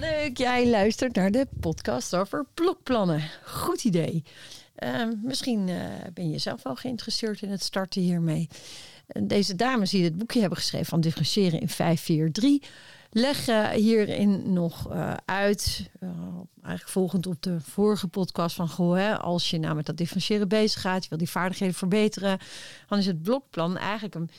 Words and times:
Leuk, 0.00 0.38
jij 0.38 0.68
luistert 0.68 1.14
naar 1.14 1.30
de 1.30 1.46
podcast 1.60 2.16
over 2.16 2.46
blokplannen. 2.54 3.22
Goed 3.44 3.84
idee. 3.84 4.22
Uh, 4.78 5.08
misschien 5.22 5.68
uh, 5.68 5.84
ben 6.14 6.30
je 6.30 6.38
zelf 6.38 6.62
wel 6.62 6.74
geïnteresseerd 6.74 7.42
in 7.42 7.50
het 7.50 7.62
starten 7.62 8.02
hiermee. 8.02 8.48
Deze 9.22 9.54
dames 9.54 9.90
die 9.90 10.04
het 10.04 10.18
boekje 10.18 10.40
hebben 10.40 10.58
geschreven 10.58 10.86
van 10.86 11.00
differentiëren 11.00 11.60
in 11.60 11.68
543 11.68 12.70
leggen 13.10 13.70
hierin 13.70 14.52
nog 14.52 14.92
uh, 14.92 15.14
uit, 15.24 15.90
eigenlijk 16.62 16.88
volgend 16.88 17.26
op 17.26 17.42
de 17.42 17.60
vorige 17.60 18.08
podcast 18.08 18.56
van 18.56 18.68
goh, 18.68 18.96
hè, 18.96 19.18
als 19.18 19.50
je 19.50 19.58
nou 19.58 19.74
met 19.74 19.86
dat 19.86 19.96
differentiëren 19.96 20.48
bezig 20.48 20.80
gaat, 20.80 21.02
je 21.02 21.08
wil 21.08 21.18
die 21.18 21.30
vaardigheden 21.30 21.74
verbeteren, 21.74 22.38
dan 22.88 22.98
is 22.98 23.06
het 23.06 23.22
blokplan 23.22 23.76
eigenlijk 23.76 24.14
een 24.14 24.30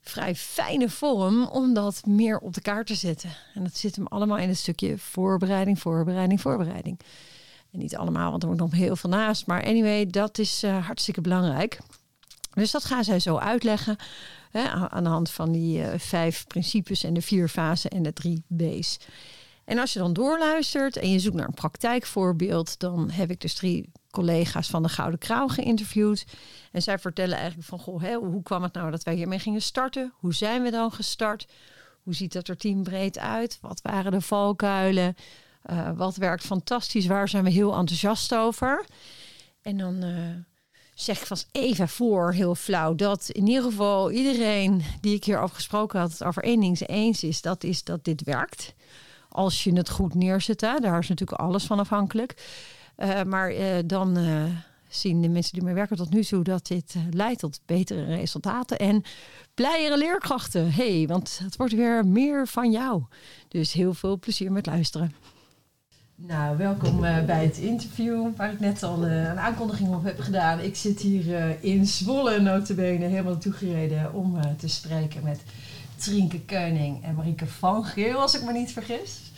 vrij 0.00 0.34
fijne 0.34 0.88
vorm 0.88 1.46
om 1.46 1.74
dat 1.74 2.06
meer 2.06 2.38
op 2.38 2.54
de 2.54 2.60
kaart 2.60 2.86
te 2.86 2.94
zetten. 2.94 3.30
En 3.54 3.62
dat 3.62 3.76
zit 3.76 3.96
hem 3.96 4.06
allemaal 4.06 4.38
in 4.38 4.48
het 4.48 4.58
stukje 4.58 4.98
voorbereiding, 4.98 5.78
voorbereiding, 5.78 6.40
voorbereiding. 6.40 7.00
En 7.72 7.78
niet 7.78 7.96
allemaal, 7.96 8.30
want 8.30 8.42
er 8.42 8.48
wordt 8.48 8.62
nog 8.62 8.72
heel 8.72 8.96
veel 8.96 9.10
naast. 9.10 9.46
Maar 9.46 9.64
anyway, 9.64 10.06
dat 10.06 10.38
is 10.38 10.64
uh, 10.64 10.86
hartstikke 10.86 11.20
belangrijk. 11.20 11.78
Dus 12.54 12.70
dat 12.70 12.84
gaan 12.84 13.04
zij 13.04 13.20
zo 13.20 13.36
uitleggen 13.36 13.96
hè, 14.50 14.68
aan 14.68 15.04
de 15.04 15.10
hand 15.10 15.30
van 15.30 15.52
die 15.52 15.78
uh, 15.78 15.88
vijf 15.96 16.46
principes 16.46 17.04
en 17.04 17.14
de 17.14 17.22
vier 17.22 17.48
fasen 17.48 17.90
en 17.90 18.02
de 18.02 18.12
drie 18.12 18.42
B's. 18.46 18.98
En 19.64 19.78
als 19.78 19.92
je 19.92 19.98
dan 19.98 20.12
doorluistert 20.12 20.96
en 20.96 21.10
je 21.10 21.18
zoekt 21.18 21.36
naar 21.36 21.48
een 21.48 21.54
praktijkvoorbeeld, 21.54 22.78
dan 22.78 23.10
heb 23.10 23.30
ik 23.30 23.40
dus 23.40 23.54
drie 23.54 23.90
collega's 24.10 24.68
van 24.68 24.82
de 24.82 24.88
Gouden 24.88 25.18
Krauw 25.18 25.48
geïnterviewd. 25.48 26.24
En 26.72 26.82
zij 26.82 26.98
vertellen 26.98 27.36
eigenlijk 27.36 27.68
van, 27.68 27.78
goh, 27.78 28.02
hè, 28.02 28.14
hoe 28.14 28.42
kwam 28.42 28.62
het 28.62 28.72
nou 28.72 28.90
dat 28.90 29.02
wij 29.02 29.14
hiermee 29.14 29.38
gingen 29.38 29.62
starten? 29.62 30.12
Hoe 30.16 30.34
zijn 30.34 30.62
we 30.62 30.70
dan 30.70 30.92
gestart? 30.92 31.46
Hoe 32.02 32.14
ziet 32.14 32.32
dat 32.32 32.48
er 32.48 32.56
teambreed 32.56 33.18
uit? 33.18 33.58
Wat 33.60 33.80
waren 33.82 34.12
de 34.12 34.20
valkuilen? 34.20 35.16
Uh, 35.70 35.90
wat 35.96 36.16
werkt 36.16 36.44
fantastisch? 36.44 37.06
Waar 37.06 37.28
zijn 37.28 37.44
we 37.44 37.50
heel 37.50 37.76
enthousiast 37.76 38.34
over? 38.34 38.84
En 39.62 39.78
dan 39.78 40.04
uh, 40.04 40.14
zeg 40.94 41.20
ik 41.20 41.26
vast 41.26 41.48
even 41.52 41.88
voor, 41.88 42.32
heel 42.32 42.54
flauw, 42.54 42.94
dat 42.94 43.28
in 43.28 43.46
ieder 43.46 43.62
geval 43.62 44.10
iedereen 44.10 44.82
die 45.00 45.14
ik 45.14 45.24
hierover 45.24 45.54
gesproken 45.54 46.00
had, 46.00 46.10
het 46.10 46.24
over 46.24 46.42
één 46.42 46.60
ding 46.60 46.88
eens 46.88 47.22
is, 47.22 47.40
dat 47.40 47.64
is 47.64 47.84
dat 47.84 48.04
dit 48.04 48.22
werkt. 48.22 48.74
Als 49.28 49.64
je 49.64 49.72
het 49.72 49.90
goed 49.90 50.14
neerzet, 50.14 50.60
hè, 50.60 50.78
daar 50.78 50.98
is 50.98 51.08
natuurlijk 51.08 51.40
alles 51.40 51.64
van 51.64 51.78
afhankelijk. 51.78 52.34
Uh, 53.02 53.22
maar 53.22 53.52
uh, 53.52 53.66
dan 53.84 54.18
uh, 54.18 54.42
zien 54.88 55.22
de 55.22 55.28
mensen 55.28 55.52
die 55.52 55.62
mee 55.62 55.74
werken 55.74 55.96
tot 55.96 56.10
nu 56.10 56.24
toe 56.24 56.44
dat 56.44 56.66
dit 56.66 56.94
leidt 57.10 57.40
tot 57.40 57.60
betere 57.66 58.04
resultaten 58.04 58.78
en 58.78 59.02
blijere 59.54 59.98
leerkrachten. 59.98 60.72
hey, 60.72 61.04
want 61.06 61.40
het 61.42 61.56
wordt 61.56 61.72
weer 61.72 62.06
meer 62.06 62.46
van 62.46 62.70
jou. 62.70 63.02
Dus 63.48 63.72
heel 63.72 63.94
veel 63.94 64.18
plezier 64.18 64.52
met 64.52 64.66
luisteren. 64.66 65.14
Nou, 66.14 66.56
welkom 66.56 67.00
bij 67.00 67.44
het 67.44 67.58
interview 67.58 68.36
waar 68.36 68.52
ik 68.52 68.60
net 68.60 68.82
al 68.82 69.04
een 69.04 69.38
aankondiging 69.38 69.94
op 69.94 70.04
heb 70.04 70.20
gedaan. 70.20 70.60
Ik 70.60 70.76
zit 70.76 71.00
hier 71.00 71.64
in 71.64 71.86
Zwolle, 71.86 72.40
notabene, 72.40 73.04
helemaal 73.04 73.32
naartoe 73.32 73.52
gereden 73.52 74.14
om 74.14 74.56
te 74.58 74.68
spreken 74.68 75.22
met 75.24 75.40
Trinke 75.96 76.40
Keuning 76.40 77.04
en 77.04 77.14
Marieke 77.14 77.46
van 77.46 77.84
Geel, 77.84 78.20
als 78.20 78.34
ik 78.34 78.44
me 78.44 78.52
niet 78.52 78.72
vergis. 78.72 79.29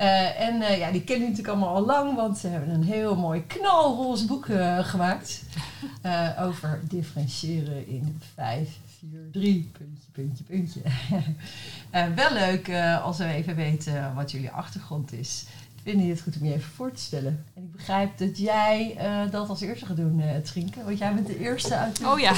Uh, 0.00 0.40
en 0.40 0.60
uh, 0.60 0.78
ja, 0.78 0.90
die 0.90 1.04
kennen 1.04 1.28
natuurlijk 1.28 1.56
allemaal 1.56 1.74
al 1.74 1.84
lang, 1.84 2.14
want 2.14 2.38
ze 2.38 2.48
hebben 2.48 2.70
een 2.70 2.84
heel 2.84 3.16
mooi 3.16 3.46
knalroze 3.46 4.26
boek 4.26 4.46
uh, 4.46 4.78
gemaakt. 4.78 5.42
over 6.46 6.80
differentiëren 6.88 7.88
in 7.88 8.20
5, 8.34 8.78
4, 8.98 9.30
3, 9.32 9.70
puntje, 9.72 10.08
puntje, 10.12 10.44
puntje. 10.44 10.80
wel 12.14 12.32
leuk 12.32 12.70
als 13.02 13.18
we 13.18 13.24
even 13.24 13.56
weten 13.56 14.14
wat 14.14 14.30
jullie 14.30 14.50
achtergrond 14.50 15.12
is 15.12 15.46
vind 15.84 16.02
je 16.02 16.08
het 16.08 16.20
goed 16.20 16.36
om 16.40 16.46
je 16.46 16.54
even 16.54 16.72
voor 16.72 16.92
te 16.92 17.00
stellen. 17.00 17.44
En 17.54 17.62
ik 17.62 17.72
begrijp 17.72 18.18
dat 18.18 18.38
jij 18.38 18.96
uh, 18.98 19.30
dat 19.30 19.48
als 19.48 19.60
eerste 19.60 19.86
gaat 19.86 19.96
doen, 19.96 20.18
uh, 20.18 20.36
Trinke. 20.36 20.84
Want 20.84 20.98
jij 20.98 21.14
bent 21.14 21.26
de 21.26 21.38
eerste 21.38 21.76
uit 21.76 21.98
de... 21.98 22.06
Oh 22.06 22.18
ja. 22.18 22.32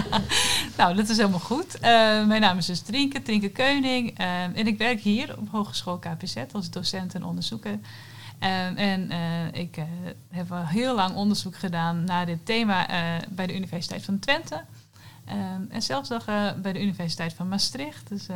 nou, 0.78 0.96
dat 0.96 1.08
is 1.08 1.16
helemaal 1.16 1.38
goed. 1.38 1.74
Uh, 1.76 1.82
mijn 2.26 2.40
naam 2.40 2.58
is 2.58 2.66
dus 2.66 2.80
Trinke, 2.80 3.22
Trinke 3.22 3.48
Keuning. 3.48 4.18
en 4.18 4.66
ik 4.66 4.78
werk 4.78 5.00
hier 5.00 5.38
op 5.38 5.48
Hogeschool 5.50 5.98
KPZ 5.98 6.36
als 6.52 6.70
docent 6.70 7.14
en 7.14 7.24
onderzoeker. 7.24 7.78
en 8.38 9.10
ik 9.52 9.78
heb 10.30 10.52
al 10.52 10.66
heel 10.66 10.94
lang 10.94 11.14
onderzoek 11.14 11.56
gedaan 11.56 12.04
naar 12.04 12.26
dit 12.26 12.46
thema 12.46 12.86
bij 13.28 13.46
de 13.46 13.56
Universiteit 13.56 14.02
van 14.02 14.18
Twente. 14.18 14.64
en 15.68 15.82
zelfs 15.82 16.08
nog 16.08 16.24
bij 16.62 16.72
de 16.72 16.82
Universiteit 16.82 17.32
van 17.32 17.48
Maastricht. 17.48 18.08
Dus 18.08 18.26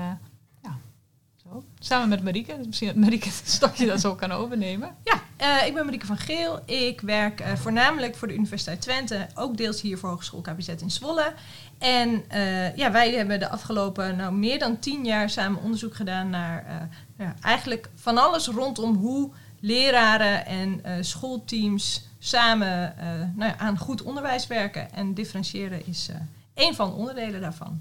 Samen 1.79 2.09
met 2.09 2.23
Marieke. 2.23 2.57
Dus 2.57 2.67
misschien 2.67 2.89
dat 2.89 2.97
Marieke 2.97 3.29
het 3.29 3.43
stokje 3.45 3.87
dat 3.87 4.01
zo 4.01 4.15
kan 4.15 4.33
overnemen. 4.33 4.97
Ja, 5.05 5.23
uh, 5.41 5.67
ik 5.67 5.75
ben 5.75 5.84
Marieke 5.84 6.07
van 6.07 6.17
Geel. 6.17 6.61
Ik 6.65 7.01
werk 7.01 7.41
uh, 7.41 7.55
voornamelijk 7.55 8.17
voor 8.17 8.29
de 8.29 8.34
Universiteit 8.34 8.81
Twente. 8.81 9.27
Ook 9.34 9.57
deels 9.57 9.81
hier 9.81 9.99
voor 9.99 10.09
Hogeschool 10.09 10.41
KBZ 10.41 10.69
in 10.69 10.91
Zwolle. 10.91 11.33
En 11.79 12.25
uh, 12.34 12.77
ja, 12.77 12.93
wij 12.93 13.11
hebben 13.11 13.41
de 13.41 13.49
afgelopen 13.49 14.17
nou, 14.17 14.34
meer 14.34 14.59
dan 14.59 14.79
tien 14.79 15.05
jaar 15.05 15.31
samen 15.31 15.62
onderzoek 15.62 15.95
gedaan 15.95 16.31
naar 16.31 16.89
ja, 17.19 17.34
eigenlijk 17.41 17.91
van 17.95 18.19
alles 18.19 18.47
rondom 18.47 18.97
hoe 18.97 19.31
leraren 19.61 20.47
en 20.47 21.05
schoolteams 21.05 22.09
samen 22.19 22.95
nou 23.34 23.53
aan 23.59 23.78
goed 23.78 24.03
onderwijs 24.03 24.47
werken. 24.47 24.93
En 24.93 25.15
differentiëren 25.15 25.87
is 25.87 26.09
één 26.55 26.75
van 26.75 26.91
de 26.91 26.97
onderdelen 26.97 27.41
daarvan. 27.41 27.81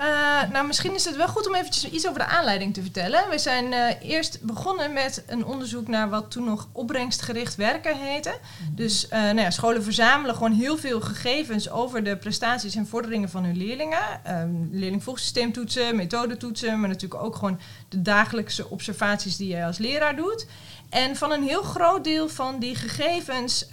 Uh, 0.00 0.06
nou, 0.52 0.66
misschien 0.66 0.94
is 0.94 1.04
het 1.04 1.16
wel 1.16 1.28
goed 1.28 1.46
om 1.46 1.54
eventjes 1.54 1.90
iets 1.90 2.06
over 2.06 2.18
de 2.18 2.26
aanleiding 2.26 2.74
te 2.74 2.82
vertellen. 2.82 3.30
We 3.30 3.38
zijn 3.38 3.72
uh, 3.72 4.10
eerst 4.10 4.42
begonnen 4.42 4.92
met 4.92 5.22
een 5.26 5.44
onderzoek 5.44 5.88
naar 5.88 6.08
wat 6.08 6.30
toen 6.30 6.44
nog 6.44 6.68
opbrengstgericht 6.72 7.54
werken 7.54 7.96
heette. 7.96 8.30
Mhm. 8.30 8.74
Dus 8.74 9.04
uh, 9.04 9.10
nou 9.10 9.40
ja, 9.40 9.50
scholen 9.50 9.82
verzamelen 9.82 10.34
gewoon 10.34 10.52
heel 10.52 10.78
veel 10.78 11.00
gegevens 11.00 11.70
over 11.70 12.04
de 12.04 12.16
prestaties 12.16 12.74
en 12.74 12.86
vorderingen 12.86 13.30
van 13.30 13.44
hun 13.44 13.56
leerlingen. 13.56 14.02
Um, 14.28 14.68
leerlingvolgsysteemtoetsen, 14.72 15.96
methodetoetsen, 15.96 16.80
maar 16.80 16.88
natuurlijk 16.88 17.22
ook 17.22 17.36
gewoon 17.36 17.60
de 17.88 18.02
dagelijkse 18.02 18.68
observaties 18.68 19.36
die 19.36 19.56
je 19.56 19.64
als 19.64 19.78
leraar 19.78 20.16
doet. 20.16 20.46
En 20.90 21.16
van 21.16 21.32
een 21.32 21.42
heel 21.42 21.62
groot 21.62 22.04
deel 22.04 22.28
van 22.28 22.58
die 22.58 22.74
gegevens 22.74 23.66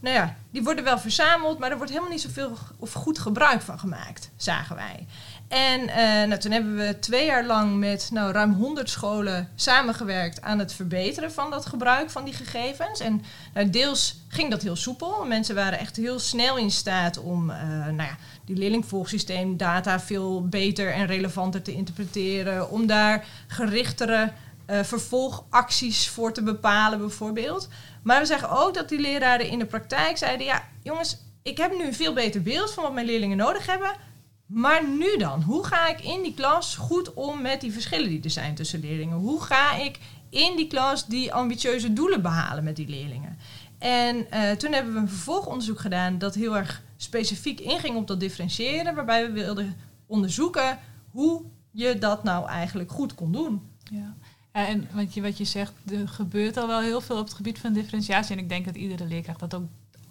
nou 0.00 0.14
ja, 0.14 0.36
die 0.50 0.62
worden 0.62 0.84
wel 0.84 0.98
verzameld, 0.98 1.58
maar 1.58 1.70
er 1.70 1.76
wordt 1.76 1.90
helemaal 1.90 2.12
niet 2.12 2.20
zoveel 2.20 2.56
of 2.78 2.92
goed 2.92 3.18
gebruik 3.18 3.62
van 3.62 3.78
gemaakt, 3.78 4.30
zagen 4.36 4.76
wij. 4.76 5.06
En 5.50 5.80
uh, 5.80 5.94
nou, 6.28 6.38
toen 6.38 6.52
hebben 6.52 6.76
we 6.76 6.98
twee 6.98 7.26
jaar 7.26 7.44
lang 7.44 7.78
met 7.78 8.08
nou, 8.12 8.32
ruim 8.32 8.52
100 8.52 8.90
scholen 8.90 9.48
samengewerkt 9.54 10.42
aan 10.42 10.58
het 10.58 10.72
verbeteren 10.72 11.32
van 11.32 11.50
dat 11.50 11.66
gebruik 11.66 12.10
van 12.10 12.24
die 12.24 12.34
gegevens. 12.34 13.00
En 13.00 13.22
nou, 13.54 13.70
deels 13.70 14.16
ging 14.28 14.50
dat 14.50 14.62
heel 14.62 14.76
soepel. 14.76 15.24
Mensen 15.24 15.54
waren 15.54 15.78
echt 15.78 15.96
heel 15.96 16.18
snel 16.18 16.56
in 16.56 16.70
staat 16.70 17.18
om 17.18 17.50
uh, 17.50 17.56
nou 17.84 18.02
ja, 18.02 18.16
die 18.44 18.56
leerlingvolgsysteemdata 18.56 20.00
veel 20.00 20.48
beter 20.48 20.92
en 20.92 21.06
relevanter 21.06 21.62
te 21.62 21.72
interpreteren. 21.72 22.70
Om 22.70 22.86
daar 22.86 23.24
gerichtere 23.46 24.32
uh, 24.66 24.82
vervolgacties 24.82 26.08
voor 26.08 26.32
te 26.32 26.42
bepalen, 26.42 26.98
bijvoorbeeld. 26.98 27.68
Maar 28.02 28.20
we 28.20 28.26
zeggen 28.26 28.50
ook 28.50 28.74
dat 28.74 28.88
die 28.88 29.00
leraren 29.00 29.48
in 29.48 29.58
de 29.58 29.66
praktijk 29.66 30.16
zeiden: 30.18 30.46
ja, 30.46 30.62
jongens, 30.82 31.16
ik 31.42 31.56
heb 31.56 31.76
nu 31.76 31.84
een 31.84 31.94
veel 31.94 32.12
beter 32.12 32.42
beeld 32.42 32.72
van 32.72 32.82
wat 32.82 32.92
mijn 32.92 33.06
leerlingen 33.06 33.36
nodig 33.36 33.66
hebben. 33.66 34.08
Maar 34.50 34.88
nu 34.88 35.16
dan? 35.18 35.42
Hoe 35.42 35.64
ga 35.64 35.88
ik 35.88 36.00
in 36.00 36.22
die 36.22 36.34
klas 36.34 36.76
goed 36.76 37.14
om 37.14 37.42
met 37.42 37.60
die 37.60 37.72
verschillen 37.72 38.08
die 38.08 38.22
er 38.22 38.30
zijn 38.30 38.54
tussen 38.54 38.80
leerlingen? 38.80 39.16
Hoe 39.16 39.40
ga 39.40 39.76
ik 39.76 39.98
in 40.28 40.56
die 40.56 40.66
klas 40.66 41.06
die 41.06 41.32
ambitieuze 41.32 41.92
doelen 41.92 42.22
behalen 42.22 42.64
met 42.64 42.76
die 42.76 42.88
leerlingen? 42.88 43.38
En 43.78 44.16
uh, 44.16 44.50
toen 44.50 44.72
hebben 44.72 44.94
we 44.94 44.98
een 44.98 45.08
vervolgonderzoek 45.08 45.80
gedaan 45.80 46.18
dat 46.18 46.34
heel 46.34 46.56
erg 46.56 46.82
specifiek 46.96 47.60
inging 47.60 47.96
op 47.96 48.06
dat 48.06 48.20
differentiëren, 48.20 48.94
waarbij 48.94 49.26
we 49.26 49.32
wilden 49.32 49.76
onderzoeken 50.06 50.78
hoe 51.10 51.42
je 51.70 51.98
dat 51.98 52.24
nou 52.24 52.48
eigenlijk 52.48 52.90
goed 52.90 53.14
kon 53.14 53.32
doen. 53.32 53.62
Ja. 53.90 54.14
Ja, 54.52 54.66
en 54.66 54.88
wat 54.92 55.14
je, 55.14 55.22
wat 55.22 55.38
je 55.38 55.44
zegt, 55.44 55.72
er 55.90 56.08
gebeurt 56.08 56.56
al 56.56 56.66
wel 56.66 56.80
heel 56.80 57.00
veel 57.00 57.18
op 57.18 57.24
het 57.24 57.34
gebied 57.34 57.58
van 57.58 57.72
differentiatie. 57.72 58.36
En 58.36 58.42
ik 58.42 58.48
denk 58.48 58.64
dat 58.64 58.76
iedere 58.76 59.04
leerkracht 59.04 59.40
dat 59.40 59.54
ook 59.54 59.68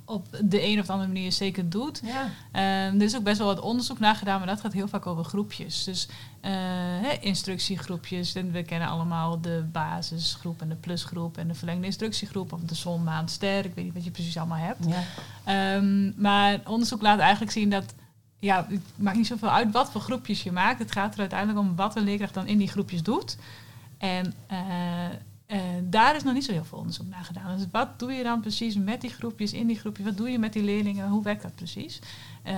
op 0.10 0.28
de 0.44 0.66
een 0.66 0.80
of 0.80 0.90
andere 0.90 1.08
manier 1.08 1.32
zeker 1.32 1.70
doet. 1.70 2.02
Ja. 2.04 2.24
Um, 2.88 3.00
er 3.00 3.02
is 3.02 3.16
ook 3.16 3.24
best 3.24 3.38
wel 3.38 3.48
wat 3.48 3.60
onderzoek 3.60 4.00
naar 4.00 4.16
gedaan, 4.16 4.38
maar 4.38 4.48
dat 4.48 4.62
gaat 4.62 4.74
heel 4.74 4.88
vaak 4.88 5.06
over 5.06 5.24
groepjes. 5.24 5.84
Dus 5.84 6.08
uh, 6.46 7.24
instructiegroepjes. 7.24 8.36
En 8.36 8.52
we 8.52 8.64
kennen 8.64 8.88
allemaal 8.88 9.42
de 9.42 9.66
basisgroep 9.72 10.62
en 10.62 10.70
de 10.70 10.76
plusgroep 10.76 11.38
en 11.38 11.48
de 11.48 11.54
verlengde 11.54 11.86
instructiegroep 11.86 12.54
of 12.54 12.60
de 12.60 12.76
zon, 12.76 13.04
maand, 13.04 13.32
ster. 13.32 13.66
Ik 13.66 13.76
weet 13.76 13.86
niet 13.86 13.94
wat 13.94 14.04
je 14.04 14.12
precies 14.12 14.38
allemaal 14.38 14.58
hebt. 14.58 14.86
Ja. 15.46 15.76
Um, 15.76 16.14
maar 16.18 16.60
onderzoek 16.66 17.02
laat 17.02 17.20
eigenlijk 17.20 17.52
zien 17.52 17.70
dat 17.70 17.94
ja, 18.40 18.66
het 18.70 18.82
maakt 18.96 19.18
niet 19.18 19.28
zoveel 19.28 19.50
uit 19.50 19.72
wat 19.72 19.92
voor 19.92 20.02
groepjes 20.02 20.44
je 20.44 20.52
maakt. 20.52 20.80
Het 20.80 20.92
gaat 20.92 21.14
er 21.14 21.20
uiteindelijk 21.20 21.60
om 21.60 21.76
wat 21.76 21.96
een 21.96 22.04
leerkracht 22.04 22.34
dan 22.34 22.48
in 22.48 22.58
die 22.58 22.68
groepjes 22.68 23.04
doet. 23.04 23.38
En 23.98 24.34
uh, 24.52 24.58
uh, 25.52 25.60
daar 25.84 26.16
is 26.16 26.24
nog 26.24 26.34
niet 26.34 26.46
zo 26.46 26.52
heel 26.52 26.66
veel 26.66 26.78
onderzoek 26.78 27.08
naar 27.08 27.24
gedaan. 27.24 27.58
Dus 27.58 27.66
wat 27.72 28.00
doe 28.00 28.12
je 28.12 28.24
dan 28.24 28.42
precies 28.42 28.76
met 28.76 29.02
die 29.02 29.10
groepjes, 29.10 29.54
in 29.54 29.68
die 29.68 29.80
groepjes? 29.80 30.06
Wat 30.06 30.18
doe 30.18 30.30
je 30.30 30.40
met 30.40 30.54
die 30.54 30.64
leerlingen? 30.64 31.10
Hoe 31.10 31.24
werkt 31.24 31.42
dat 31.42 31.56
precies? 31.56 32.00
Uh, 32.48 32.54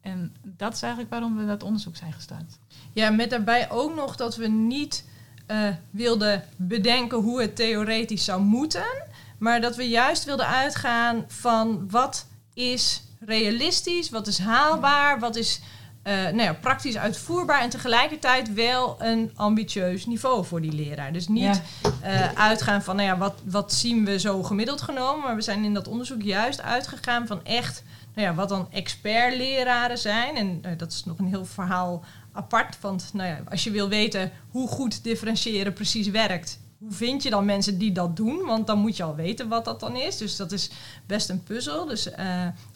en 0.00 0.34
dat 0.42 0.74
is 0.74 0.82
eigenlijk 0.82 1.12
waarom 1.12 1.36
we 1.36 1.46
dat 1.46 1.62
onderzoek 1.62 1.96
zijn 1.96 2.12
gestart. 2.12 2.58
Ja, 2.92 3.10
met 3.10 3.30
daarbij 3.30 3.70
ook 3.70 3.94
nog 3.94 4.16
dat 4.16 4.36
we 4.36 4.48
niet 4.48 5.04
uh, 5.50 5.68
wilden 5.90 6.44
bedenken 6.56 7.18
hoe 7.18 7.40
het 7.40 7.56
theoretisch 7.56 8.24
zou 8.24 8.42
moeten. 8.42 9.04
Maar 9.38 9.60
dat 9.60 9.76
we 9.76 9.88
juist 9.88 10.24
wilden 10.24 10.46
uitgaan 10.46 11.24
van 11.28 11.90
wat 11.90 12.26
is 12.54 13.02
realistisch, 13.20 14.10
wat 14.10 14.26
is 14.26 14.38
haalbaar, 14.38 15.20
wat 15.20 15.36
is 15.36 15.60
uh, 16.06 16.12
nou 16.12 16.42
ja, 16.42 16.54
praktisch 16.54 16.96
uitvoerbaar 16.96 17.60
en 17.60 17.70
tegelijkertijd 17.70 18.54
wel 18.54 18.96
een 18.98 19.30
ambitieus 19.34 20.06
niveau 20.06 20.44
voor 20.44 20.60
die 20.60 20.72
leraar. 20.72 21.12
Dus 21.12 21.28
niet 21.28 21.62
uh, 22.04 22.32
uitgaan 22.32 22.82
van, 22.82 22.96
nou 22.96 23.08
ja, 23.08 23.18
wat, 23.18 23.34
wat 23.44 23.72
zien 23.72 24.04
we 24.04 24.18
zo 24.18 24.42
gemiddeld 24.42 24.82
genomen, 24.82 25.24
maar 25.24 25.36
we 25.36 25.42
zijn 25.42 25.64
in 25.64 25.74
dat 25.74 25.88
onderzoek 25.88 26.22
juist 26.22 26.62
uitgegaan 26.62 27.26
van 27.26 27.44
echt, 27.44 27.82
nou 28.14 28.28
ja, 28.28 28.34
wat 28.34 28.48
dan 28.48 28.68
expertleraren 28.72 29.98
zijn. 29.98 30.36
En 30.36 30.62
uh, 30.66 30.70
dat 30.76 30.92
is 30.92 31.04
nog 31.04 31.18
een 31.18 31.28
heel 31.28 31.46
verhaal 31.46 32.04
apart, 32.32 32.76
want 32.80 33.10
nou 33.12 33.28
ja, 33.28 33.38
als 33.50 33.64
je 33.64 33.70
wil 33.70 33.88
weten 33.88 34.32
hoe 34.50 34.68
goed 34.68 35.04
differentiëren 35.04 35.72
precies 35.72 36.08
werkt, 36.08 36.60
hoe 36.78 36.92
vind 36.92 37.22
je 37.22 37.30
dan 37.30 37.44
mensen 37.44 37.78
die 37.78 37.92
dat 37.92 38.16
doen? 38.16 38.44
Want 38.44 38.66
dan 38.66 38.78
moet 38.78 38.96
je 38.96 39.02
al 39.02 39.14
weten 39.14 39.48
wat 39.48 39.64
dat 39.64 39.80
dan 39.80 39.96
is. 39.96 40.16
Dus 40.16 40.36
dat 40.36 40.52
is 40.52 40.70
best 41.06 41.28
een 41.28 41.42
puzzel. 41.42 41.86
Dus 41.86 42.06
uh, 42.06 42.14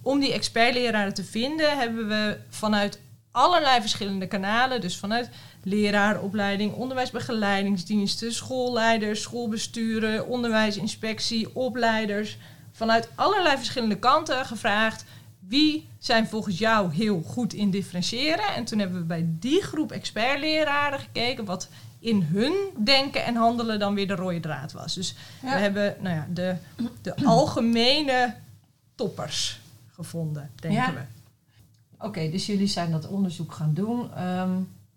om 0.03 0.21
die 0.21 0.33
expertleraren 0.33 1.15
te 1.15 1.25
vinden, 1.25 1.79
hebben 1.79 2.09
we 2.09 2.39
vanuit 2.49 2.99
allerlei 3.31 3.81
verschillende 3.81 4.27
kanalen. 4.27 4.81
Dus 4.81 4.97
vanuit 4.97 5.31
leraaropleiding, 5.63 6.73
onderwijsbegeleidingsdiensten, 6.73 8.33
schoolleiders, 8.33 9.23
schoolbesturen, 9.23 10.27
onderwijsinspectie, 10.27 11.55
opleiders. 11.55 12.39
Vanuit 12.73 13.09
allerlei 13.15 13.57
verschillende 13.57 13.99
kanten 13.99 14.47
gevraagd 14.47 15.05
wie 15.39 15.89
zijn 15.99 16.27
volgens 16.27 16.59
jou 16.59 16.95
heel 16.95 17.23
goed 17.27 17.53
in 17.53 17.71
differentiëren. 17.71 18.55
En 18.55 18.65
toen 18.65 18.79
hebben 18.79 18.99
we 18.99 19.05
bij 19.05 19.27
die 19.29 19.63
groep 19.63 19.93
expertleraren 19.93 20.99
gekeken 20.99 21.45
wat 21.45 21.69
in 21.99 22.23
hun 22.23 22.55
denken 22.85 23.25
en 23.25 23.37
handelen 23.37 23.79
dan 23.79 23.95
weer 23.95 24.07
de 24.07 24.15
rode 24.15 24.41
draad 24.41 24.73
was. 24.73 24.95
Dus 24.95 25.15
we 25.41 25.49
hebben 25.49 25.97
nou 26.01 26.15
ja, 26.15 26.27
de, 26.31 26.57
de 27.03 27.17
algemene 27.25 28.35
toppers 28.95 29.61
gevonden, 29.91 30.51
denken 30.55 30.95
we. 30.95 31.20
Oké, 32.01 32.31
dus 32.31 32.47
jullie 32.47 32.67
zijn 32.67 32.91
dat 32.91 33.09
onderzoek 33.09 33.53
gaan 33.53 33.75
doen. 33.75 34.15
Ehm, 34.15 34.51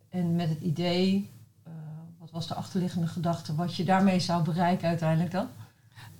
en 0.10 0.36
met 0.36 0.50
het 0.50 0.62
idee, 0.62 1.30
uh, 1.68 1.74
wat 2.20 2.32
was 2.32 2.48
de 2.48 2.54
achterliggende 2.54 3.08
gedachte, 3.08 3.56
wat 3.56 3.76
je 3.76 3.84
daarmee 3.84 4.20
zou 4.20 4.44
bereiken 4.44 4.88
uiteindelijk 4.88 5.32
dan? 5.32 5.48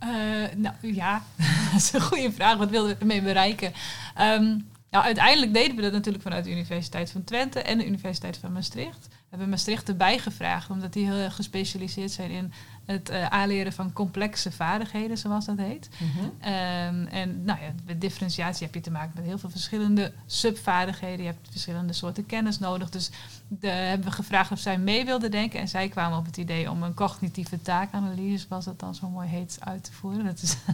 Uh, 0.04 0.10
nou 0.56 0.76
ja, 0.82 1.22
dat 1.72 1.82
is 1.82 1.94
een 1.94 2.02
goede 2.02 2.32
vraag. 2.32 2.58
Wat 2.58 2.70
wilden 2.70 2.94
we 2.94 3.00
ermee 3.00 3.22
bereiken? 3.22 3.74
Um, 4.22 4.72
nou, 4.90 5.06
uiteindelijk 5.06 5.54
deden 5.54 5.76
we 5.76 5.82
dat 5.82 5.92
natuurlijk 5.92 6.24
vanuit 6.24 6.44
de 6.44 6.52
Universiteit 6.52 7.12
van 7.12 7.24
Twente 7.24 7.62
en 7.62 7.78
de 7.78 7.86
Universiteit 7.86 8.38
van 8.38 8.52
Maastricht. 8.52 9.08
We 9.08 9.30
hebben 9.30 9.50
Maastricht 9.50 9.90
erbij 9.90 10.20
gevraagd, 10.20 10.70
omdat 10.70 10.94
die 10.94 11.12
heel 11.12 11.32
gespecialiseerd 11.32 12.12
zijn 12.12 12.30
in 12.30 12.54
het 12.86 13.10
uh, 13.10 13.26
aanleren 13.26 13.74
van 13.74 13.94
complexe 13.94 14.52
vaardigheden, 14.52 15.18
zoals 15.18 15.46
dat 15.46 15.58
heet. 15.58 15.90
Mm-hmm. 15.98 16.26
um, 16.26 17.08
en 17.08 17.44
nou 17.44 17.60
ja, 17.62 17.74
met 17.86 18.02
differentiatie 18.02 18.66
heb 18.66 18.76
je 18.76 18.82
te 18.82 18.92
maken 18.92 19.12
met 19.16 19.26
heel 19.26 19.38
veel 19.38 19.50
verschillende 19.50 20.14
subvaardigheden. 20.26 21.26
Je 21.26 21.32
hebt 21.32 21.48
verschillende 21.50 21.94
soorten 21.94 22.26
kennis 22.26 22.60
nodig. 22.60 22.90
Dus 22.90 23.12
de, 23.48 23.68
hebben 23.68 24.08
we 24.08 24.14
gevraagd 24.14 24.52
of 24.52 24.60
zij 24.60 24.78
mee 24.78 25.06
wilden 25.06 25.32
denken. 25.32 25.60
En 25.60 25.68
zij 25.68 25.88
kwamen 25.88 26.18
op 26.18 26.26
het 26.26 26.38
idee 26.38 26.72
om 26.72 26.84
een 26.84 26.94
cognitieve 26.94 27.62
taakanalyse, 27.62 28.46
zoals 28.48 28.66
dat 28.66 28.80
dan 28.80 28.96
zo 28.96 29.10
mooi 29.10 29.28
heet, 29.28 29.58
uit 29.60 29.84
te 29.84 29.94
voeren. 29.94 30.26
Dat 30.26 30.42
is, 30.42 30.58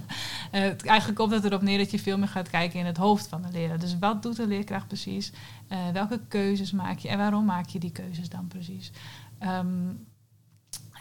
uh, 0.51 0.61
eigenlijk 0.61 1.15
komt 1.15 1.31
het 1.31 1.43
erop 1.43 1.61
neer 1.61 1.77
dat 1.77 1.91
je 1.91 1.99
veel 1.99 2.17
meer 2.17 2.27
gaat 2.27 2.49
kijken 2.49 2.79
in 2.79 2.85
het 2.85 2.97
hoofd 2.97 3.27
van 3.27 3.41
de 3.41 3.51
leraar. 3.51 3.79
Dus 3.79 3.99
wat 3.99 4.23
doet 4.23 4.35
de 4.35 4.47
leerkracht 4.47 4.87
precies? 4.87 5.31
Uh, 5.69 5.77
welke 5.93 6.19
keuzes 6.27 6.71
maak 6.71 6.97
je 6.97 7.09
en 7.09 7.17
waarom 7.17 7.45
maak 7.45 7.67
je 7.67 7.79
die 7.79 7.91
keuzes 7.91 8.29
dan 8.29 8.47
precies? 8.47 8.91
Um, 9.43 10.07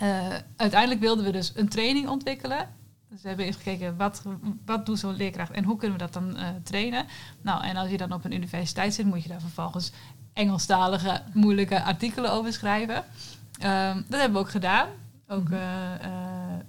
uh, 0.02 0.34
uiteindelijk 0.56 1.00
wilden 1.00 1.24
we 1.24 1.32
dus 1.32 1.52
een 1.54 1.68
training 1.68 2.08
ontwikkelen. 2.08 2.68
Dus 3.08 3.22
we 3.22 3.28
hebben 3.28 3.46
eens 3.46 3.56
gekeken 3.56 3.96
wat, 3.96 4.22
wat 4.64 4.86
doet 4.86 4.98
zo'n 4.98 5.16
leerkracht 5.16 5.50
en 5.50 5.64
hoe 5.64 5.76
kunnen 5.76 5.98
we 5.98 6.04
dat 6.04 6.12
dan 6.12 6.36
uh, 6.36 6.48
trainen. 6.62 7.06
Nou, 7.42 7.64
en 7.64 7.76
als 7.76 7.90
je 7.90 7.96
dan 7.96 8.12
op 8.12 8.24
een 8.24 8.32
universiteit 8.32 8.94
zit, 8.94 9.06
moet 9.06 9.22
je 9.22 9.28
daar 9.28 9.40
vervolgens 9.40 9.92
Engelstalige, 10.32 11.22
moeilijke 11.32 11.82
artikelen 11.82 12.32
over 12.32 12.52
schrijven. 12.52 12.96
Um, 12.96 14.04
dat 14.08 14.20
hebben 14.20 14.32
we 14.32 14.38
ook 14.38 14.50
gedaan. 14.50 14.88
Ook, 15.28 15.48
uh, 15.48 15.58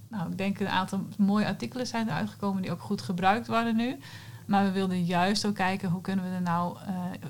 nou, 0.09 0.31
ik 0.31 0.37
denk 0.37 0.59
een 0.59 0.69
aantal 0.69 1.07
mooie 1.17 1.45
artikelen 1.45 1.87
zijn 1.87 2.07
eruit 2.07 2.29
gekomen 2.29 2.61
die 2.61 2.71
ook 2.71 2.81
goed 2.81 3.01
gebruikt 3.01 3.47
worden 3.47 3.75
nu. 3.75 3.99
Maar 4.45 4.63
we 4.63 4.71
wilden 4.71 5.05
juist 5.05 5.45
ook 5.45 5.55
kijken 5.55 5.89
hoe 5.89 6.01
kunnen 6.01 6.25
we 6.25 6.35
er 6.35 6.41
nou 6.41 6.77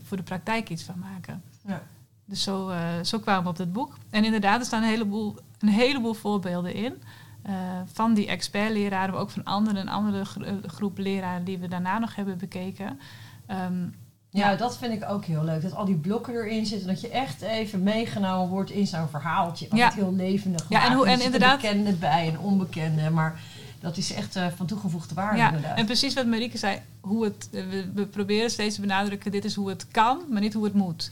voor 0.04 0.18
de 0.18 0.24
praktijk 0.24 0.70
iets 0.70 0.84
van 0.84 1.00
maken. 1.00 1.44
Ja. 1.66 1.82
Dus 2.30 2.44
zo, 2.44 2.72
zo 3.04 3.20
kwamen 3.20 3.44
we 3.44 3.50
op 3.50 3.58
dit 3.58 3.74
boek. 3.74 3.98
En 4.10 4.26
inderdaad, 4.26 4.60
er 4.60 4.66
staan 4.66 4.84
een 4.84 4.90
heleboel 4.90 5.36
een 5.60 5.70
heleboel 5.70 6.14
voorbeelden 6.14 6.74
in. 6.74 7.02
Uh, 7.50 7.54
van 7.94 8.14
die 8.14 8.28
expertleraren, 8.28 9.14
maar 9.14 9.22
ook 9.22 9.30
van 9.30 9.44
andere, 9.44 9.80
een 9.80 9.90
andere 9.90 10.26
groep 10.66 10.98
leraren 10.98 11.44
die 11.44 11.58
we 11.58 11.68
daarna 11.68 12.00
nog 12.00 12.16
hebben 12.16 12.38
bekeken. 12.38 13.00
Um, 13.48 13.96
ja, 14.32 14.50
ja, 14.50 14.56
dat 14.56 14.78
vind 14.78 14.94
ik 14.94 15.10
ook 15.10 15.26
heel 15.26 15.44
leuk. 15.44 15.62
Dat 15.62 15.76
al 15.76 15.86
die 15.86 15.96
blokken 15.96 16.34
erin 16.34 16.66
zitten. 16.66 16.88
Dat 16.88 17.02
je 17.02 17.10
echt 17.10 17.42
even 17.42 17.84
meegenomen 17.84 18.50
wordt 18.50 18.72
in 18.72 18.88
zo'n 18.88 19.08
verhaaltje. 19.08 19.68
Wat 19.70 19.80
ja. 19.80 19.92
heel 19.94 20.14
levendig 20.14 20.66
Ja, 20.70 20.86
en, 20.86 20.94
hoe, 20.94 21.08
en 21.08 21.22
inderdaad... 21.22 21.62
bekende 21.62 21.94
bij 21.94 22.28
en 22.28 22.40
onbekende. 22.40 23.10
Maar 23.10 23.42
dat 23.80 23.98
is 23.98 24.14
echt 24.14 24.36
uh, 24.36 24.48
van 24.56 24.66
toegevoegde 24.66 25.16
waarde 25.16 25.38
ja, 25.38 25.48
inderdaad. 25.48 25.78
En 25.78 25.86
precies 25.86 26.14
wat 26.14 26.26
Marieke 26.26 26.58
zei. 26.58 26.80
Hoe 27.00 27.24
het, 27.24 27.50
we, 27.52 27.90
we 27.94 28.06
proberen 28.06 28.50
steeds 28.50 28.76
te 28.76 28.82
benadrukken. 28.82 29.32
Dit 29.32 29.46
is 29.46 29.56
hoe 29.56 29.70
het 29.70 29.88
kan, 29.92 30.20
maar 30.30 30.42
niet 30.42 30.54
hoe 30.54 30.64
het 30.64 30.74
moet. 30.74 31.12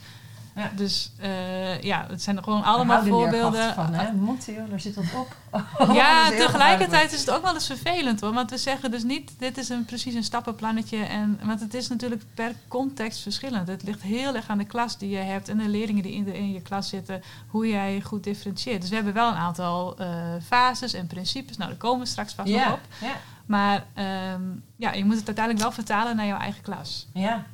Ja. 0.58 0.72
Dus 0.76 1.12
uh, 1.22 1.82
ja, 1.82 2.06
het 2.10 2.22
zijn 2.22 2.44
gewoon 2.44 2.64
allemaal 2.64 3.04
voorbeelden. 3.04 3.74
Van, 3.74 3.94
hè? 3.94 4.14
Moet 4.14 4.46
joh, 4.46 4.70
daar 4.70 4.80
zit 4.80 4.96
wat 4.96 5.06
op. 5.16 5.36
ja, 5.94 6.30
tegelijkertijd 6.30 7.14
is 7.14 7.20
het 7.20 7.32
ook 7.32 7.44
wel 7.44 7.54
eens 7.54 7.66
vervelend 7.66 8.22
hoor. 8.22 8.34
Want 8.34 8.50
we 8.50 8.58
zeggen 8.58 8.92
dus 8.92 9.04
niet, 9.04 9.32
dit 9.38 9.58
is 9.58 9.70
een, 9.70 9.86
precies 9.86 10.14
een 10.14 10.24
stappenplannetje. 10.24 10.98
En, 10.98 11.40
want 11.44 11.60
het 11.60 11.74
is 11.74 11.88
natuurlijk 11.88 12.24
per 12.34 12.56
context 12.68 13.22
verschillend. 13.22 13.68
Het 13.68 13.84
ligt 13.84 14.02
heel 14.02 14.36
erg 14.36 14.48
aan 14.48 14.58
de 14.58 14.66
klas 14.66 14.98
die 14.98 15.10
je 15.10 15.18
hebt 15.18 15.50
en 15.50 15.58
de 15.58 15.70
leerlingen 15.70 16.04
die 16.04 16.14
in, 16.14 16.24
de, 16.24 16.38
in 16.38 16.52
je 16.52 16.62
klas 16.62 16.90
zitten, 16.90 17.22
hoe 17.48 17.68
jij 17.68 18.02
goed 18.02 18.24
differentieert. 18.24 18.82
Dus 18.82 18.90
we 18.90 18.96
hebben 18.96 19.14
wel 19.14 19.30
een 19.30 19.38
aantal 19.38 20.02
uh, 20.02 20.08
fases 20.46 20.94
en 20.94 21.08
principes. 21.08 21.58
Nou, 21.58 21.70
daar 21.70 21.80
komen 21.80 22.00
we 22.00 22.06
straks 22.06 22.34
vast 22.34 22.50
nog 22.50 22.72
op. 22.72 22.80
Maar 23.46 23.86
um, 24.34 24.64
ja, 24.76 24.94
je 24.94 25.06
moet 25.06 25.16
het 25.16 25.26
uiteindelijk 25.26 25.66
wel 25.66 25.74
vertalen 25.74 26.16
naar 26.16 26.26
jouw 26.26 26.40
eigen 26.40 26.62
klas. 26.62 27.08
Ja, 27.14 27.46